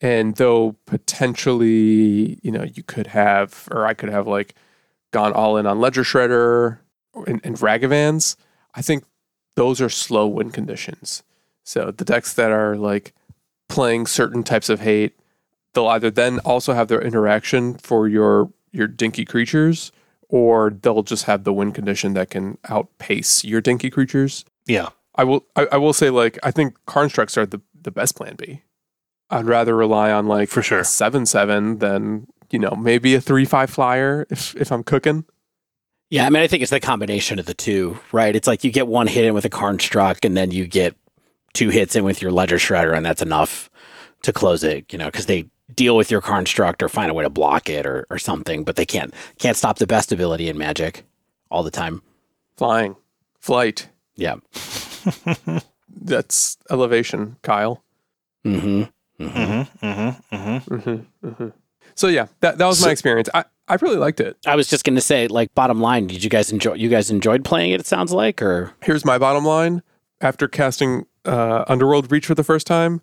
And 0.00 0.36
though 0.36 0.76
potentially, 0.86 2.38
you 2.42 2.52
know, 2.52 2.62
you 2.62 2.82
could 2.82 3.08
have 3.08 3.68
or 3.70 3.84
I 3.86 3.94
could 3.94 4.10
have 4.10 4.26
like 4.26 4.54
gone 5.12 5.32
all 5.32 5.56
in 5.56 5.66
on 5.66 5.80
Ledger 5.80 6.02
Shredder 6.02 6.78
and, 7.26 7.40
and 7.42 7.56
Ragavans, 7.56 8.36
I 8.74 8.82
think 8.82 9.04
those 9.58 9.80
are 9.80 9.88
slow 9.88 10.24
win 10.28 10.50
conditions. 10.50 11.24
So 11.64 11.90
the 11.90 12.04
decks 12.04 12.32
that 12.34 12.52
are 12.52 12.76
like 12.76 13.12
playing 13.68 14.06
certain 14.06 14.44
types 14.44 14.68
of 14.68 14.80
hate, 14.80 15.18
they'll 15.74 15.88
either 15.88 16.12
then 16.12 16.38
also 16.44 16.74
have 16.74 16.86
their 16.86 17.02
interaction 17.02 17.74
for 17.74 18.06
your 18.06 18.52
your 18.70 18.86
dinky 18.86 19.24
creatures, 19.24 19.90
or 20.28 20.70
they'll 20.70 21.02
just 21.02 21.24
have 21.24 21.42
the 21.42 21.52
win 21.52 21.72
condition 21.72 22.14
that 22.14 22.30
can 22.30 22.56
outpace 22.68 23.44
your 23.44 23.60
dinky 23.60 23.90
creatures. 23.90 24.44
Yeah. 24.66 24.90
I 25.16 25.24
will 25.24 25.44
I, 25.56 25.66
I 25.72 25.76
will 25.76 25.92
say 25.92 26.10
like 26.10 26.38
I 26.44 26.52
think 26.52 26.76
constructs 26.86 27.36
are 27.36 27.46
the, 27.46 27.60
the 27.82 27.90
best 27.90 28.14
plan 28.14 28.36
B. 28.36 28.62
I'd 29.28 29.46
rather 29.46 29.74
rely 29.74 30.12
on 30.12 30.26
like 30.28 30.50
For 30.50 30.62
sure. 30.62 30.84
seven 30.84 31.26
seven 31.26 31.78
than, 31.80 32.28
you 32.50 32.60
know, 32.60 32.76
maybe 32.78 33.16
a 33.16 33.20
three 33.20 33.44
five 33.44 33.70
flyer 33.70 34.24
if 34.30 34.54
if 34.54 34.70
I'm 34.70 34.84
cooking. 34.84 35.24
Yeah, 36.10 36.26
I 36.26 36.30
mean, 36.30 36.42
I 36.42 36.46
think 36.46 36.62
it's 36.62 36.70
the 36.70 36.80
combination 36.80 37.38
of 37.38 37.46
the 37.46 37.54
two, 37.54 37.98
right? 38.12 38.34
It's 38.34 38.46
like 38.46 38.64
you 38.64 38.70
get 38.70 38.86
one 38.88 39.06
hit 39.06 39.24
in 39.26 39.34
with 39.34 39.44
a 39.44 39.50
Karnstruct, 39.50 40.24
and 40.24 40.36
then 40.36 40.50
you 40.50 40.66
get 40.66 40.96
two 41.52 41.68
hits 41.68 41.96
in 41.96 42.04
with 42.04 42.22
your 42.22 42.32
Ledger 42.32 42.56
Shredder, 42.56 42.96
and 42.96 43.04
that's 43.04 43.20
enough 43.20 43.68
to 44.22 44.32
close 44.32 44.64
it. 44.64 44.90
You 44.92 44.98
know, 44.98 45.06
because 45.06 45.26
they 45.26 45.46
deal 45.74 45.96
with 45.96 46.10
your 46.10 46.22
Karnstruct 46.22 46.80
or 46.80 46.88
find 46.88 47.10
a 47.10 47.14
way 47.14 47.24
to 47.24 47.30
block 47.30 47.68
it 47.68 47.84
or, 47.84 48.06
or 48.10 48.18
something, 48.18 48.64
but 48.64 48.76
they 48.76 48.86
can't 48.86 49.12
can't 49.38 49.56
stop 49.56 49.76
the 49.78 49.86
best 49.86 50.10
ability 50.10 50.48
in 50.48 50.56
Magic 50.56 51.04
all 51.50 51.62
the 51.62 51.70
time. 51.70 52.00
Flying, 52.56 52.96
flight. 53.38 53.88
Yeah. 54.16 54.36
That's 56.00 56.56
elevation, 56.70 57.36
Kyle. 57.42 57.82
Mm-hmm. 58.46 58.82
Mm-hmm. 59.22 59.86
Mm-hmm. 59.86 60.34
Mm-hmm. 60.34 60.74
Mm-hmm, 60.74 61.26
mm-hmm. 61.28 61.48
So 61.94 62.06
yeah, 62.08 62.28
that 62.40 62.56
that 62.58 62.66
was 62.66 62.78
So- 62.78 62.86
my 62.86 62.92
experience. 62.92 63.28
I, 63.34 63.44
I 63.68 63.76
really 63.76 63.96
liked 63.96 64.20
it. 64.20 64.36
I 64.46 64.56
was 64.56 64.68
just 64.68 64.84
gonna 64.84 65.00
say, 65.00 65.28
like, 65.28 65.54
bottom 65.54 65.80
line, 65.80 66.06
did 66.06 66.24
you 66.24 66.30
guys 66.30 66.50
enjoy? 66.50 66.74
You 66.74 66.88
guys 66.88 67.10
enjoyed 67.10 67.44
playing 67.44 67.72
it? 67.72 67.80
It 67.80 67.86
sounds 67.86 68.12
like, 68.12 68.40
or 68.42 68.72
Here's 68.82 69.04
my 69.04 69.18
bottom 69.18 69.44
line: 69.44 69.82
after 70.20 70.48
casting 70.48 71.06
uh, 71.24 71.64
Underworld 71.68 72.08
Breach 72.08 72.26
for 72.26 72.34
the 72.34 72.44
first 72.44 72.66
time, 72.66 73.00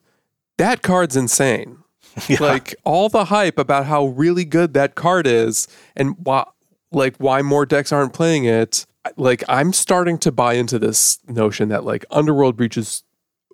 that 0.57 0.81
card's 0.81 1.15
insane. 1.15 1.77
Yeah. 2.29 2.37
Like 2.39 2.73
all 2.85 3.09
the 3.09 3.25
hype 3.25 3.59
about 3.59 3.87
how 3.87 4.05
really 4.05 4.45
good 4.45 4.73
that 4.73 4.95
card 4.95 5.27
is, 5.27 5.67
and 5.97 6.15
why, 6.23 6.45
like 6.93 7.17
why 7.17 7.41
more 7.41 7.65
decks 7.65 7.91
aren't 7.91 8.13
playing 8.13 8.45
it. 8.45 8.85
Like 9.17 9.43
I'm 9.49 9.73
starting 9.73 10.17
to 10.19 10.31
buy 10.31 10.53
into 10.53 10.79
this 10.79 11.19
notion 11.27 11.67
that 11.69 11.83
like 11.83 12.05
Underworld 12.11 12.55
Breach 12.55 12.77
is 12.77 13.03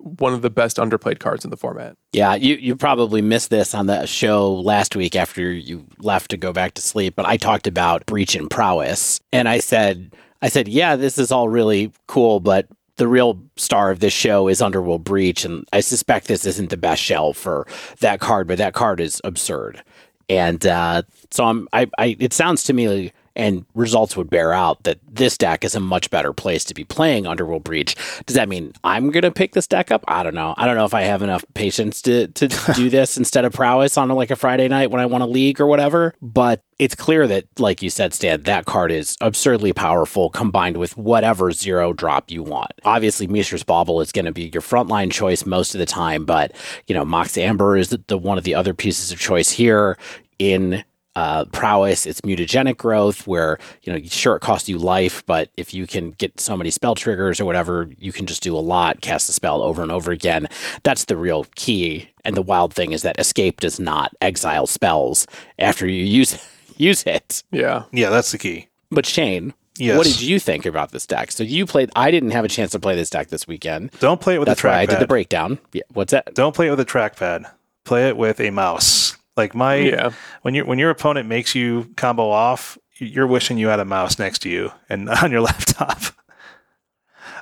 one 0.02 0.34
of 0.34 0.42
the 0.42 0.50
best 0.50 0.76
underplayed 0.76 1.20
cards 1.20 1.44
in 1.44 1.50
the 1.50 1.56
format. 1.56 1.96
Yeah, 2.12 2.34
you, 2.34 2.56
you 2.56 2.76
probably 2.76 3.22
missed 3.22 3.50
this 3.50 3.74
on 3.74 3.86
the 3.86 4.06
show 4.06 4.52
last 4.52 4.96
week 4.96 5.16
after 5.16 5.50
you 5.52 5.86
left 5.98 6.30
to 6.32 6.36
go 6.36 6.52
back 6.52 6.74
to 6.74 6.82
sleep, 6.82 7.14
but 7.16 7.26
I 7.26 7.36
talked 7.36 7.66
about 7.66 8.04
breach 8.06 8.34
and 8.34 8.50
prowess. 8.50 9.20
And 9.32 9.48
I 9.48 9.58
said 9.60 10.12
I 10.42 10.48
said, 10.48 10.68
Yeah, 10.68 10.96
this 10.96 11.18
is 11.18 11.30
all 11.30 11.48
really 11.48 11.92
cool, 12.08 12.40
but 12.40 12.66
the 12.96 13.08
real 13.08 13.40
star 13.56 13.90
of 13.90 14.00
this 14.00 14.12
show 14.12 14.48
is 14.48 14.60
Underworld 14.60 15.04
Breach, 15.04 15.44
and 15.44 15.66
I 15.72 15.80
suspect 15.80 16.26
this 16.26 16.44
isn't 16.44 16.70
the 16.70 16.76
best 16.76 17.02
shell 17.02 17.32
for 17.32 17.66
that 18.00 18.20
card, 18.20 18.48
but 18.48 18.58
that 18.58 18.74
card 18.74 19.00
is 19.00 19.20
absurd. 19.24 19.82
And 20.28 20.66
uh, 20.66 21.02
so 21.30 21.44
I'm, 21.44 21.68
I, 21.72 21.88
I, 21.98 22.16
it 22.18 22.32
sounds 22.32 22.64
to 22.64 22.72
me 22.72 23.12
and 23.36 23.64
results 23.74 24.16
would 24.16 24.30
bear 24.30 24.52
out 24.52 24.82
that 24.84 24.98
this 25.08 25.38
deck 25.38 25.64
is 25.64 25.74
a 25.74 25.80
much 25.80 26.10
better 26.10 26.32
place 26.32 26.64
to 26.64 26.74
be 26.74 26.84
playing 26.84 27.26
Underworld 27.26 27.64
Breach. 27.64 27.96
Does 28.26 28.36
that 28.36 28.48
mean 28.48 28.72
I'm 28.84 29.10
going 29.10 29.22
to 29.22 29.30
pick 29.30 29.52
this 29.52 29.66
deck 29.66 29.90
up? 29.90 30.04
I 30.08 30.22
don't 30.22 30.34
know. 30.34 30.54
I 30.56 30.66
don't 30.66 30.76
know 30.76 30.84
if 30.84 30.94
I 30.94 31.02
have 31.02 31.22
enough 31.22 31.44
patience 31.54 32.02
to, 32.02 32.28
to 32.28 32.48
do 32.74 32.90
this 32.90 33.16
instead 33.16 33.44
of 33.44 33.52
prowess 33.52 33.96
on 33.96 34.08
like 34.10 34.30
a 34.30 34.36
Friday 34.36 34.68
night 34.68 34.90
when 34.90 35.00
I 35.00 35.06
want 35.06 35.22
to 35.22 35.26
league 35.26 35.60
or 35.60 35.66
whatever. 35.66 36.14
But 36.20 36.62
it's 36.78 36.94
clear 36.94 37.26
that, 37.28 37.44
like 37.58 37.82
you 37.82 37.90
said, 37.90 38.12
Stan, 38.12 38.42
that 38.42 38.64
card 38.64 38.90
is 38.90 39.16
absurdly 39.20 39.72
powerful 39.72 40.30
combined 40.30 40.76
with 40.76 40.96
whatever 40.96 41.52
zero 41.52 41.92
drop 41.92 42.30
you 42.30 42.42
want. 42.42 42.72
Obviously, 42.84 43.26
Mishra's 43.26 43.62
Bauble 43.62 44.00
is 44.00 44.12
going 44.12 44.24
to 44.24 44.32
be 44.32 44.50
your 44.52 44.62
frontline 44.62 45.12
choice 45.12 45.46
most 45.46 45.74
of 45.74 45.78
the 45.78 45.86
time, 45.86 46.24
but 46.24 46.52
you 46.88 46.94
know, 46.94 47.04
Mox 47.04 47.38
Amber 47.38 47.76
is 47.76 47.90
the, 47.90 48.02
the 48.08 48.18
one 48.18 48.36
of 48.36 48.44
the 48.44 48.54
other 48.54 48.74
pieces 48.74 49.12
of 49.12 49.20
choice 49.20 49.50
here 49.50 49.96
in 50.38 50.82
uh, 51.14 51.44
prowess, 51.46 52.06
it's 52.06 52.20
mutagenic 52.22 52.76
growth, 52.78 53.26
where 53.26 53.58
you 53.82 53.92
know 53.92 53.98
sure 54.04 54.36
it 54.36 54.40
costs 54.40 54.68
you 54.68 54.78
life, 54.78 55.24
but 55.26 55.50
if 55.56 55.74
you 55.74 55.86
can 55.86 56.12
get 56.12 56.40
so 56.40 56.56
many 56.56 56.70
spell 56.70 56.94
triggers 56.94 57.40
or 57.40 57.44
whatever, 57.44 57.88
you 57.98 58.12
can 58.12 58.26
just 58.26 58.42
do 58.42 58.56
a 58.56 58.60
lot, 58.60 59.00
cast 59.02 59.26
the 59.26 59.32
spell 59.32 59.62
over 59.62 59.82
and 59.82 59.92
over 59.92 60.10
again. 60.10 60.48
That's 60.82 61.04
the 61.06 61.16
real 61.16 61.44
key. 61.54 62.08
And 62.24 62.36
the 62.36 62.42
wild 62.42 62.72
thing 62.72 62.92
is 62.92 63.02
that 63.02 63.18
escape 63.18 63.60
does 63.60 63.78
not 63.80 64.14
exile 64.20 64.66
spells 64.66 65.26
after 65.58 65.86
you 65.86 66.04
use 66.04 66.38
use 66.76 67.02
it. 67.04 67.42
Yeah, 67.50 67.84
Yeah, 67.92 68.10
that's 68.10 68.32
the 68.32 68.38
key. 68.38 68.68
But 68.90 69.06
Shane, 69.06 69.54
Yes. 69.78 69.96
what 69.96 70.06
did 70.06 70.20
you 70.20 70.38
think 70.38 70.66
about 70.66 70.92
this 70.92 71.06
deck? 71.06 71.32
So 71.32 71.42
you 71.44 71.64
played. 71.66 71.90
I 71.96 72.10
didn't 72.10 72.32
have 72.32 72.44
a 72.44 72.48
chance 72.48 72.72
to 72.72 72.78
play 72.78 72.94
this 72.94 73.08
deck 73.10 73.28
this 73.28 73.46
weekend. 73.48 73.90
Don't 74.00 74.20
play 74.20 74.34
it 74.34 74.38
with 74.38 74.46
That's 74.46 74.62
a 74.62 74.66
why 74.68 74.80
I 74.80 74.86
did 74.86 74.98
the 74.98 75.06
breakdown. 75.06 75.58
Yeah, 75.72 75.82
what's 75.94 76.10
that? 76.12 76.34
Don't 76.34 76.54
play 76.54 76.66
it 76.68 76.70
with 76.70 76.80
a 76.80 76.84
trackpad. 76.84 77.50
Play 77.84 78.08
it 78.08 78.16
with 78.16 78.38
a 78.40 78.50
mouse. 78.50 79.16
Like 79.36 79.54
my 79.54 79.76
yeah. 79.76 80.12
when 80.42 80.54
your 80.54 80.66
when 80.66 80.78
your 80.78 80.90
opponent 80.90 81.28
makes 81.28 81.54
you 81.54 81.92
combo 81.96 82.28
off, 82.30 82.76
you're 82.96 83.26
wishing 83.26 83.58
you 83.58 83.68
had 83.68 83.80
a 83.80 83.84
mouse 83.84 84.18
next 84.18 84.40
to 84.40 84.50
you 84.50 84.72
and 84.88 85.08
on 85.22 85.30
your 85.30 85.40
laptop. 85.40 86.00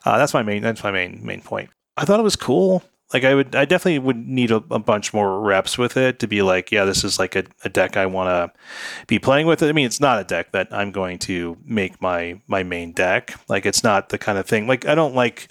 Uh, 0.05 0.17
that's 0.19 0.33
my 0.33 0.43
main. 0.43 0.63
That's 0.63 0.83
my 0.83 0.91
main 0.91 1.25
main 1.25 1.43
point. 1.43 1.71
I 1.97 2.05
thought 2.05 2.21
it 2.21 2.25
was 2.25 2.37
cool. 2.37 2.83
Like 3.13 3.25
I 3.25 3.35
would, 3.35 3.57
I 3.57 3.65
definitely 3.65 3.99
would 3.99 4.17
need 4.17 4.53
a, 4.53 4.63
a 4.71 4.79
bunch 4.79 5.13
more 5.13 5.41
reps 5.41 5.77
with 5.77 5.97
it 5.97 6.21
to 6.21 6.29
be 6.29 6.43
like, 6.43 6.71
yeah, 6.71 6.85
this 6.85 7.03
is 7.03 7.19
like 7.19 7.35
a, 7.35 7.43
a 7.65 7.69
deck 7.69 7.97
I 7.97 8.07
want 8.07 8.29
to 8.29 8.61
be 9.09 9.19
playing 9.19 9.49
with. 9.49 9.65
I 9.65 9.73
mean, 9.73 9.87
it's 9.87 10.01
not 10.01 10.21
a 10.21 10.25
deck 10.25 10.53
that 10.53 10.69
I'm 10.71 10.93
going 10.93 11.19
to 11.21 11.57
make 11.65 12.01
my 12.01 12.41
my 12.47 12.63
main 12.63 12.93
deck. 12.93 13.35
Like 13.49 13.67
it's 13.67 13.83
not 13.83 14.11
the 14.11 14.19
kind 14.19 14.39
of 14.39 14.47
thing. 14.47 14.69
Like 14.69 14.87
I 14.87 14.95
don't 14.95 15.15
like, 15.15 15.51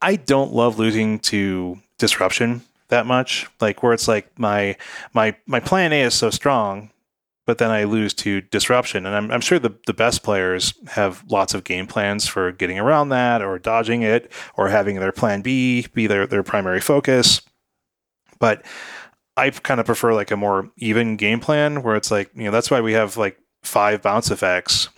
I 0.00 0.16
don't 0.16 0.54
love 0.54 0.78
losing 0.78 1.18
to 1.20 1.78
disruption 1.98 2.62
that 2.88 3.06
much. 3.06 3.46
Like 3.60 3.82
where 3.82 3.92
it's 3.92 4.08
like 4.08 4.38
my 4.38 4.76
my 5.12 5.36
my 5.46 5.60
plan 5.60 5.92
A 5.92 6.02
is 6.02 6.14
so 6.14 6.30
strong, 6.30 6.90
but 7.46 7.58
then 7.58 7.70
I 7.70 7.84
lose 7.84 8.12
to 8.14 8.40
disruption. 8.40 9.06
And 9.06 9.14
I'm, 9.14 9.30
I'm 9.30 9.40
sure 9.40 9.58
the, 9.58 9.74
the 9.86 9.94
best 9.94 10.22
players 10.22 10.74
have 10.88 11.24
lots 11.28 11.54
of 11.54 11.64
game 11.64 11.86
plans 11.86 12.26
for 12.26 12.52
getting 12.52 12.78
around 12.78 13.08
that 13.10 13.40
or 13.40 13.58
dodging 13.58 14.02
it 14.02 14.30
or 14.56 14.68
having 14.68 14.96
their 14.96 15.12
plan 15.12 15.42
B 15.42 15.86
be 15.94 16.06
their, 16.06 16.26
their 16.26 16.42
primary 16.42 16.80
focus. 16.80 17.40
But 18.38 18.66
I 19.36 19.50
kind 19.50 19.80
of 19.80 19.86
prefer 19.86 20.12
like 20.12 20.30
a 20.30 20.36
more 20.36 20.70
even 20.76 21.16
game 21.16 21.40
plan 21.40 21.82
where 21.82 21.94
it's 21.94 22.10
like, 22.10 22.30
you 22.34 22.44
know, 22.44 22.50
that's 22.50 22.70
why 22.70 22.80
we 22.80 22.94
have 22.94 23.16
like 23.16 23.38
five 23.62 24.02
bounce 24.02 24.30
effects 24.30 24.88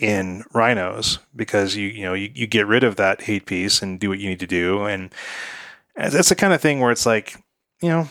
in 0.00 0.44
rhinos 0.52 1.18
because 1.34 1.74
you 1.74 1.88
you 1.88 2.02
know 2.02 2.12
you, 2.12 2.30
you 2.34 2.46
get 2.46 2.66
rid 2.66 2.84
of 2.84 2.96
that 2.96 3.22
hate 3.22 3.46
piece 3.46 3.80
and 3.80 3.98
do 3.98 4.10
what 4.10 4.18
you 4.18 4.28
need 4.28 4.38
to 4.38 4.46
do 4.46 4.84
and 4.84 5.10
that's 5.96 6.28
the 6.28 6.34
kind 6.34 6.52
of 6.52 6.60
thing 6.60 6.80
where 6.80 6.92
it's 6.92 7.06
like 7.06 7.36
you 7.82 7.88
know 7.88 8.08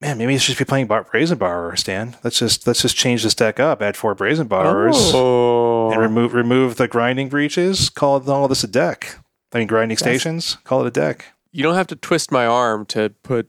man 0.00 0.18
maybe 0.18 0.34
it's 0.34 0.44
just 0.46 0.58
be 0.58 0.64
playing 0.64 0.86
Bar- 0.86 1.04
brazen 1.10 1.38
borrower 1.38 1.74
stan 1.76 2.16
let's 2.22 2.38
just 2.38 2.66
let's 2.66 2.82
just 2.82 2.96
change 2.96 3.22
this 3.22 3.34
deck 3.34 3.58
up 3.60 3.82
add 3.82 3.96
four 3.96 4.14
brazen 4.14 4.46
borrowers 4.46 4.96
Oh, 4.98 5.90
and 5.90 6.00
remove 6.00 6.34
remove 6.34 6.76
the 6.76 6.88
grinding 6.88 7.28
breaches 7.28 7.90
call 7.90 8.16
it 8.16 8.28
all 8.28 8.48
this 8.48 8.62
a 8.64 8.68
deck 8.68 9.16
i 9.52 9.58
mean 9.58 9.66
grinding 9.66 9.96
stations 9.96 10.56
call 10.64 10.84
it 10.84 10.88
a 10.88 10.90
deck 10.90 11.26
you 11.50 11.62
don't 11.62 11.74
have 11.74 11.86
to 11.88 11.96
twist 11.96 12.30
my 12.30 12.46
arm 12.46 12.84
to 12.86 13.08
put 13.22 13.48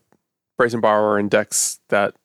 Brazen 0.57 0.79
Borrower 0.81 1.19
in 1.19 1.27
decks 1.29 1.79
that 1.89 2.15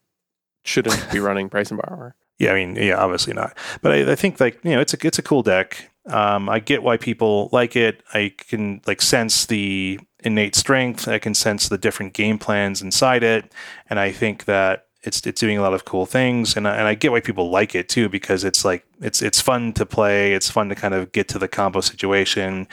shouldn't 0.65 1.11
be 1.13 1.19
running 1.21 1.49
Brazen 1.49 1.77
Borrower. 1.77 2.15
Yeah, 2.39 2.53
I 2.53 2.55
mean, 2.55 2.77
yeah, 2.77 2.97
obviously 2.97 3.33
not. 3.33 3.57
But 3.83 3.93
I, 3.93 4.13
I 4.13 4.15
think 4.15 4.41
like 4.41 4.59
you 4.65 4.71
know, 4.73 4.81
it's 4.81 4.95
a 4.95 4.97
it's 5.07 5.19
a 5.19 5.23
cool 5.23 5.43
deck. 5.43 5.91
Um, 6.07 6.49
I 6.49 6.59
get 6.61 6.83
why 6.83 6.97
people 6.97 7.49
like 7.53 7.77
it. 7.77 8.03
I 8.13 8.33
can 8.37 8.81
like 8.87 9.03
sense 9.03 9.47
the 9.47 10.01
innate 10.25 10.57
strength. 10.57 11.07
I 11.07 11.19
can 11.19 11.35
sense 11.35 11.69
the 11.69 11.79
different 11.79 12.15
game 12.15 12.39
plans 12.39 12.83
inside 12.83 13.23
it, 13.23 13.53
and 13.89 14.01
I 14.01 14.11
think 14.11 14.47
that 14.47 14.87
it's 15.05 15.25
it's 15.27 15.41
doing 15.41 15.59
a 15.59 15.63
lot 15.63 15.75
of 15.75 15.85
cool 15.85 16.07
things. 16.07 16.57
And 16.57 16.67
I, 16.67 16.77
and 16.77 16.89
I 16.89 16.95
get 16.95 17.13
why 17.13 17.21
people 17.21 17.51
like 17.51 17.75
it 17.75 17.89
too 17.89 18.09
because 18.09 18.43
it's 18.43 18.65
like 18.65 18.85
it's 19.01 19.23
it's 19.23 19.41
fun 19.41 19.73
to 19.75 19.87
play. 19.87 20.33
It's 20.33 20.51
fun 20.51 20.69
to 20.71 20.75
kind 20.75 20.95
of 20.95 21.13
get 21.13 21.29
to 21.29 21.39
the 21.39 21.49
combo 21.49 21.81
situation. 21.81 22.67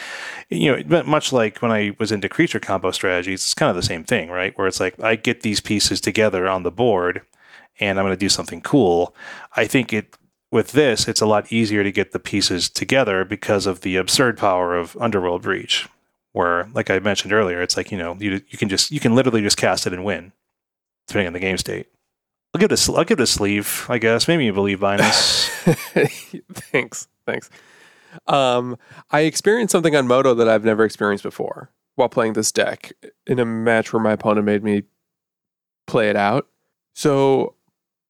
You 0.49 0.83
know, 0.83 1.03
much 1.03 1.33
like 1.33 1.61
when 1.61 1.71
I 1.71 1.95
was 1.99 2.11
into 2.11 2.29
creature 2.29 2.59
combo 2.59 2.91
strategies, 2.91 3.43
it's 3.43 3.53
kind 3.53 3.69
of 3.69 3.75
the 3.75 3.83
same 3.83 4.03
thing, 4.03 4.29
right? 4.29 4.57
Where 4.57 4.67
it's 4.67 4.79
like 4.79 4.99
I 5.03 5.15
get 5.15 5.41
these 5.41 5.59
pieces 5.59 6.01
together 6.01 6.47
on 6.47 6.63
the 6.63 6.71
board 6.71 7.21
and 7.79 7.99
I'm 7.99 8.05
going 8.05 8.13
to 8.13 8.19
do 8.19 8.29
something 8.29 8.61
cool. 8.61 9.15
I 9.55 9.65
think 9.65 9.93
it 9.93 10.15
with 10.51 10.73
this, 10.73 11.07
it's 11.07 11.21
a 11.21 11.25
lot 11.25 11.51
easier 11.51 11.83
to 11.83 11.91
get 11.91 12.11
the 12.11 12.19
pieces 12.19 12.69
together 12.69 13.23
because 13.23 13.65
of 13.65 13.81
the 13.81 13.95
absurd 13.95 14.37
power 14.37 14.75
of 14.75 14.97
Underworld 14.99 15.43
Breach. 15.43 15.87
Where, 16.33 16.69
like 16.73 16.89
I 16.89 16.99
mentioned 16.99 17.33
earlier, 17.33 17.61
it's 17.61 17.75
like 17.75 17.91
you 17.91 17.97
know 17.97 18.15
you 18.19 18.41
you 18.49 18.57
can 18.57 18.69
just 18.69 18.91
you 18.91 18.99
can 18.99 19.15
literally 19.15 19.41
just 19.41 19.57
cast 19.57 19.85
it 19.85 19.93
and 19.93 20.05
win, 20.05 20.31
depending 21.07 21.27
on 21.27 21.33
the 21.33 21.39
game 21.39 21.57
state. 21.57 21.87
I'll 22.53 22.59
give 22.59 22.69
this 22.69 22.89
I'll 22.89 23.03
give 23.03 23.17
this 23.17 23.31
sleeve, 23.31 23.85
I 23.89 23.97
guess. 23.97 24.27
Maybe 24.27 24.45
you 24.45 24.53
believe 24.53 24.79
Vinus. 24.79 25.49
thanks, 26.53 27.07
thanks. 27.25 27.49
Um, 28.27 28.77
I 29.09 29.21
experienced 29.21 29.71
something 29.71 29.95
on 29.95 30.07
Moto 30.07 30.33
that 30.33 30.49
I've 30.49 30.65
never 30.65 30.83
experienced 30.83 31.23
before 31.23 31.71
while 31.95 32.09
playing 32.09 32.33
this 32.33 32.51
deck 32.51 32.91
in 33.27 33.39
a 33.39 33.45
match 33.45 33.93
where 33.93 34.01
my 34.01 34.13
opponent 34.13 34.45
made 34.45 34.63
me 34.63 34.83
play 35.87 36.09
it 36.09 36.15
out. 36.15 36.47
So, 36.93 37.55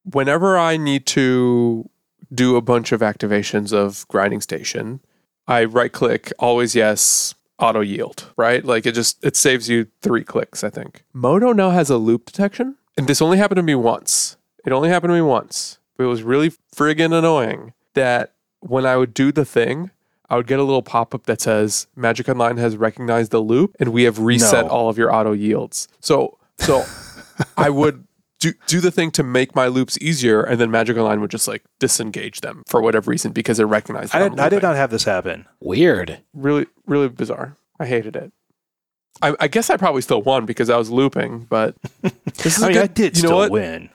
whenever 0.03 0.57
I 0.57 0.77
need 0.77 1.05
to 1.07 1.89
do 2.33 2.55
a 2.55 2.61
bunch 2.61 2.91
of 2.91 3.01
activations 3.01 3.73
of 3.73 4.07
grinding 4.07 4.41
station, 4.41 5.01
I 5.47 5.65
right 5.65 5.91
click, 5.91 6.31
always 6.39 6.75
yes, 6.75 7.35
auto 7.61 7.81
yield, 7.81 8.31
right? 8.37 8.63
Like 8.65 8.85
it 8.85 8.93
just 8.93 9.23
it 9.23 9.35
saves 9.35 9.69
you 9.69 9.87
three 10.01 10.23
clicks, 10.23 10.63
I 10.63 10.69
think. 10.69 11.03
Moto 11.13 11.53
now 11.53 11.69
has 11.69 11.89
a 11.89 11.97
loop 11.97 12.25
detection, 12.25 12.75
and 12.97 13.07
this 13.07 13.21
only 13.21 13.37
happened 13.37 13.57
to 13.57 13.63
me 13.63 13.75
once. 13.75 14.37
It 14.65 14.71
only 14.73 14.89
happened 14.89 15.09
to 15.11 15.15
me 15.15 15.21
once, 15.21 15.79
but 15.97 16.03
it 16.03 16.07
was 16.07 16.23
really 16.23 16.51
friggin' 16.75 17.17
annoying 17.17 17.73
that 17.93 18.33
when 18.59 18.85
I 18.85 18.97
would 18.97 19.13
do 19.13 19.31
the 19.31 19.45
thing, 19.45 19.91
I 20.29 20.37
would 20.37 20.47
get 20.47 20.59
a 20.59 20.63
little 20.63 20.83
pop 20.83 21.13
up 21.15 21.25
that 21.25 21.41
says 21.41 21.87
Magic 21.95 22.29
Online 22.29 22.57
has 22.57 22.77
recognized 22.77 23.31
the 23.31 23.39
loop 23.41 23.75
and 23.79 23.89
we 23.89 24.03
have 24.03 24.19
reset 24.19 24.65
No. 24.65 24.71
all 24.71 24.89
of 24.89 24.97
your 24.97 25.13
auto 25.13 25.31
yields. 25.33 25.87
So 25.99 26.37
so 26.59 26.85
I 27.57 27.69
would 27.69 28.05
do 28.41 28.51
do 28.67 28.81
the 28.81 28.91
thing 28.91 29.11
to 29.11 29.23
make 29.23 29.55
my 29.55 29.67
loops 29.67 29.97
easier, 30.01 30.41
and 30.43 30.59
then 30.59 30.69
Magic 30.69 30.97
Online 30.97 31.21
would 31.21 31.31
just 31.31 31.47
like 31.47 31.63
disengage 31.79 32.41
them 32.41 32.63
for 32.67 32.81
whatever 32.81 33.09
reason 33.09 33.31
because 33.31 33.59
it 33.59 33.63
recognized. 33.63 34.13
I 34.13 34.27
did, 34.27 34.39
I'm 34.39 34.49
did 34.49 34.61
not 34.63 34.75
have 34.75 34.89
this 34.91 35.05
happen. 35.05 35.45
Weird. 35.61 36.19
Really, 36.33 36.65
really 36.85 37.07
bizarre. 37.07 37.55
I 37.79 37.85
hated 37.85 38.15
it. 38.17 38.33
I, 39.21 39.35
I 39.39 39.47
guess 39.47 39.69
I 39.69 39.77
probably 39.77 40.01
still 40.01 40.21
won 40.21 40.45
because 40.45 40.69
I 40.69 40.77
was 40.77 40.89
looping, 40.89 41.45
but 41.49 41.75
this 42.01 42.57
is 42.57 42.63
I 42.63 42.65
a 42.65 42.69
mean, 42.69 42.77
good, 42.81 42.83
I 42.89 42.93
did 42.93 43.17
You 43.17 43.23
know 43.23 43.27
still 43.29 43.37
what? 43.37 43.51
win. 43.51 43.89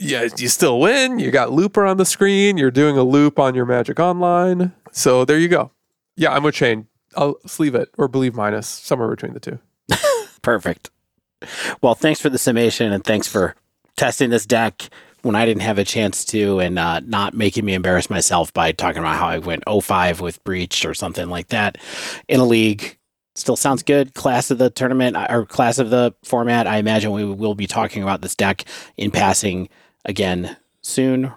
Yeah, 0.00 0.28
you 0.36 0.48
still 0.48 0.78
win. 0.78 1.18
You 1.18 1.32
got 1.32 1.50
Looper 1.50 1.84
on 1.84 1.96
the 1.96 2.04
screen. 2.04 2.56
You're 2.56 2.70
doing 2.70 2.96
a 2.96 3.02
loop 3.02 3.38
on 3.38 3.56
your 3.56 3.66
Magic 3.66 3.98
Online. 3.98 4.72
So 4.92 5.24
there 5.24 5.38
you 5.38 5.48
go. 5.48 5.72
Yeah, 6.16 6.32
I'm 6.32 6.44
with 6.44 6.54
Shane. 6.54 6.86
I'll 7.16 7.36
sleeve 7.46 7.74
it 7.74 7.88
or 7.98 8.06
believe 8.06 8.34
minus 8.36 8.68
somewhere 8.68 9.08
between 9.08 9.32
the 9.34 9.40
two. 9.40 9.58
Perfect. 10.42 10.90
Well, 11.82 11.94
thanks 11.96 12.20
for 12.20 12.28
the 12.30 12.38
summation 12.38 12.92
and 12.92 13.02
thanks 13.02 13.26
for 13.26 13.56
testing 13.98 14.30
this 14.30 14.46
deck 14.46 14.88
when 15.22 15.34
I 15.34 15.44
didn't 15.44 15.62
have 15.62 15.78
a 15.78 15.84
chance 15.84 16.24
to 16.26 16.60
and 16.60 16.78
uh, 16.78 17.00
not 17.00 17.34
making 17.34 17.64
me 17.64 17.74
embarrass 17.74 18.08
myself 18.08 18.52
by 18.52 18.72
talking 18.72 19.00
about 19.00 19.16
how 19.16 19.26
I 19.26 19.38
went 19.38 19.64
05 19.68 20.20
with 20.20 20.42
Breach 20.44 20.86
or 20.86 20.94
something 20.94 21.28
like 21.28 21.48
that 21.48 21.76
in 22.28 22.40
a 22.40 22.44
league. 22.44 22.96
Still 23.34 23.56
sounds 23.56 23.82
good. 23.82 24.14
Class 24.14 24.50
of 24.50 24.58
the 24.58 24.70
tournament 24.70 25.16
or 25.16 25.46
class 25.46 25.78
of 25.78 25.90
the 25.90 26.14
format. 26.24 26.66
I 26.66 26.78
imagine 26.78 27.12
we 27.12 27.24
will 27.24 27.54
be 27.54 27.66
talking 27.66 28.02
about 28.02 28.20
this 28.22 28.34
deck 28.34 28.64
in 28.96 29.10
passing 29.10 29.68
again 30.04 30.56
soon 30.82 31.32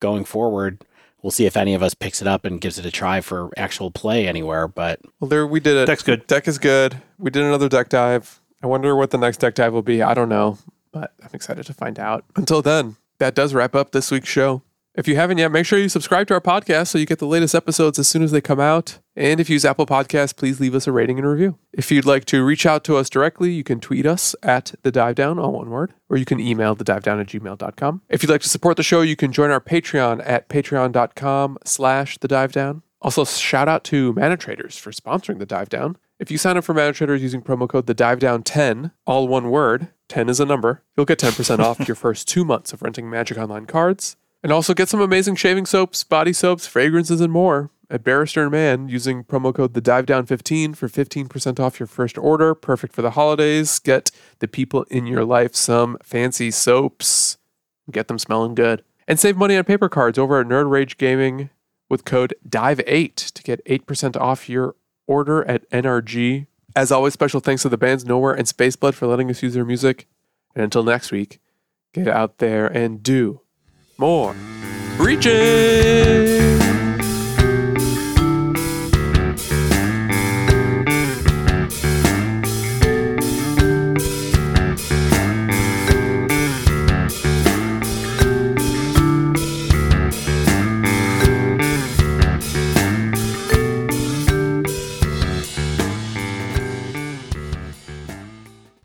going 0.00 0.24
forward. 0.24 0.84
We'll 1.22 1.30
see 1.30 1.46
if 1.46 1.56
any 1.56 1.74
of 1.74 1.82
us 1.82 1.94
picks 1.94 2.20
it 2.20 2.28
up 2.28 2.44
and 2.44 2.60
gives 2.60 2.78
it 2.78 2.86
a 2.86 2.90
try 2.90 3.20
for 3.22 3.50
actual 3.56 3.90
play 3.90 4.28
anywhere. 4.28 4.68
But 4.68 5.00
Well, 5.20 5.28
there 5.28 5.46
we 5.46 5.60
did 5.60 5.76
it. 5.76 5.86
Deck's 5.86 6.02
good. 6.02 6.26
Deck 6.26 6.46
is 6.48 6.58
good. 6.58 7.00
We 7.18 7.30
did 7.30 7.42
another 7.42 7.68
deck 7.68 7.88
dive. 7.88 8.40
I 8.62 8.66
wonder 8.66 8.94
what 8.96 9.10
the 9.10 9.18
next 9.18 9.38
deck 9.38 9.54
dive 9.54 9.72
will 9.72 9.82
be. 9.82 10.02
I 10.02 10.14
don't 10.14 10.28
know, 10.30 10.58
but 10.94 11.12
I'm 11.20 11.30
excited 11.34 11.66
to 11.66 11.74
find 11.74 11.98
out. 11.98 12.24
Until 12.36 12.62
then, 12.62 12.96
that 13.18 13.34
does 13.34 13.52
wrap 13.52 13.74
up 13.74 13.90
this 13.90 14.10
week's 14.10 14.28
show. 14.28 14.62
If 14.94 15.08
you 15.08 15.16
haven't 15.16 15.38
yet, 15.38 15.50
make 15.50 15.66
sure 15.66 15.76
you 15.76 15.88
subscribe 15.88 16.28
to 16.28 16.34
our 16.34 16.40
podcast 16.40 16.86
so 16.86 16.98
you 16.98 17.04
get 17.04 17.18
the 17.18 17.26
latest 17.26 17.52
episodes 17.52 17.98
as 17.98 18.06
soon 18.06 18.22
as 18.22 18.30
they 18.30 18.40
come 18.40 18.60
out. 18.60 19.00
And 19.16 19.40
if 19.40 19.48
you 19.48 19.54
use 19.54 19.64
Apple 19.64 19.86
Podcasts, 19.86 20.36
please 20.36 20.60
leave 20.60 20.72
us 20.72 20.86
a 20.86 20.92
rating 20.92 21.18
and 21.18 21.26
review. 21.26 21.58
If 21.72 21.90
you'd 21.90 22.06
like 22.06 22.26
to 22.26 22.44
reach 22.44 22.64
out 22.64 22.84
to 22.84 22.96
us 22.96 23.10
directly, 23.10 23.52
you 23.52 23.64
can 23.64 23.80
tweet 23.80 24.06
us 24.06 24.36
at 24.40 24.72
the 24.84 24.92
dive 24.92 25.16
down, 25.16 25.40
all 25.40 25.52
one 25.52 25.70
word, 25.70 25.94
or 26.08 26.16
you 26.16 26.24
can 26.24 26.38
email 26.38 26.76
the 26.76 26.84
dive 26.84 27.02
down 27.02 27.18
at 27.18 27.26
gmail.com. 27.26 28.02
If 28.08 28.22
you'd 28.22 28.30
like 28.30 28.42
to 28.42 28.48
support 28.48 28.76
the 28.76 28.84
show, 28.84 29.00
you 29.00 29.16
can 29.16 29.32
join 29.32 29.50
our 29.50 29.60
Patreon 29.60 30.22
at 30.24 30.48
patreon.com 30.48 31.58
slash 31.64 32.16
the 32.18 32.28
dive 32.28 32.52
down. 32.52 32.82
Also, 33.02 33.24
shout 33.24 33.68
out 33.68 33.82
to 33.84 34.12
Mana 34.12 34.36
Traders 34.36 34.78
for 34.78 34.92
sponsoring 34.92 35.40
the 35.40 35.46
dive 35.46 35.68
down. 35.68 35.96
If 36.20 36.30
you 36.30 36.38
sign 36.38 36.56
up 36.56 36.62
for 36.62 36.72
Mana 36.72 36.92
Traders 36.92 37.20
using 37.20 37.42
promo 37.42 37.68
code 37.68 37.86
the 37.86 37.94
dive 37.94 38.20
down 38.20 38.44
10, 38.44 38.92
all 39.06 39.26
one 39.26 39.50
word, 39.50 39.88
10 40.14 40.28
is 40.28 40.38
a 40.38 40.44
number, 40.44 40.80
you'll 40.96 41.04
get 41.04 41.18
10% 41.18 41.58
off 41.58 41.88
your 41.88 41.94
first 41.96 42.28
two 42.28 42.44
months 42.44 42.72
of 42.72 42.82
renting 42.82 43.10
Magic 43.10 43.36
Online 43.36 43.66
cards. 43.66 44.16
And 44.44 44.52
also 44.52 44.72
get 44.72 44.88
some 44.88 45.00
amazing 45.00 45.34
shaving 45.34 45.66
soaps, 45.66 46.04
body 46.04 46.32
soaps, 46.32 46.68
fragrances, 46.68 47.20
and 47.20 47.32
more 47.32 47.72
at 47.90 48.04
Barrister 48.04 48.42
and 48.42 48.52
Mann 48.52 48.88
using 48.88 49.24
promo 49.24 49.52
code 49.52 49.74
the 49.74 49.80
Dive 49.80 50.06
Down 50.06 50.24
15 50.24 50.74
for 50.74 50.86
15% 50.86 51.58
off 51.58 51.80
your 51.80 51.88
first 51.88 52.16
order. 52.16 52.54
Perfect 52.54 52.94
for 52.94 53.02
the 53.02 53.10
holidays. 53.10 53.80
Get 53.80 54.12
the 54.38 54.46
people 54.46 54.84
in 54.84 55.08
your 55.08 55.24
life 55.24 55.56
some 55.56 55.98
fancy 56.00 56.52
soaps. 56.52 57.36
Get 57.90 58.06
them 58.06 58.20
smelling 58.20 58.54
good. 58.54 58.84
And 59.08 59.18
save 59.18 59.36
money 59.36 59.56
on 59.56 59.64
paper 59.64 59.88
cards 59.88 60.16
over 60.16 60.38
at 60.38 60.46
Nerd 60.46 60.70
Rage 60.70 60.96
Gaming 60.96 61.50
with 61.90 62.04
code 62.04 62.34
DIVE8 62.48 63.32
to 63.32 63.42
get 63.42 63.64
8% 63.64 64.16
off 64.20 64.48
your 64.48 64.76
order 65.08 65.44
at 65.48 65.68
NRG. 65.70 66.46
As 66.76 66.90
always, 66.90 67.12
special 67.12 67.40
thanks 67.40 67.62
to 67.62 67.68
the 67.68 67.78
bands 67.78 68.04
Nowhere 68.04 68.32
and 68.32 68.46
Spaceblood 68.46 68.94
for 68.94 69.06
letting 69.06 69.30
us 69.30 69.42
use 69.42 69.54
their 69.54 69.64
music. 69.64 70.08
And 70.54 70.64
until 70.64 70.82
next 70.82 71.12
week, 71.12 71.40
get 71.92 72.08
out 72.08 72.38
there 72.38 72.66
and 72.66 73.02
do 73.02 73.40
more 73.96 74.34
reaching. 74.98 76.53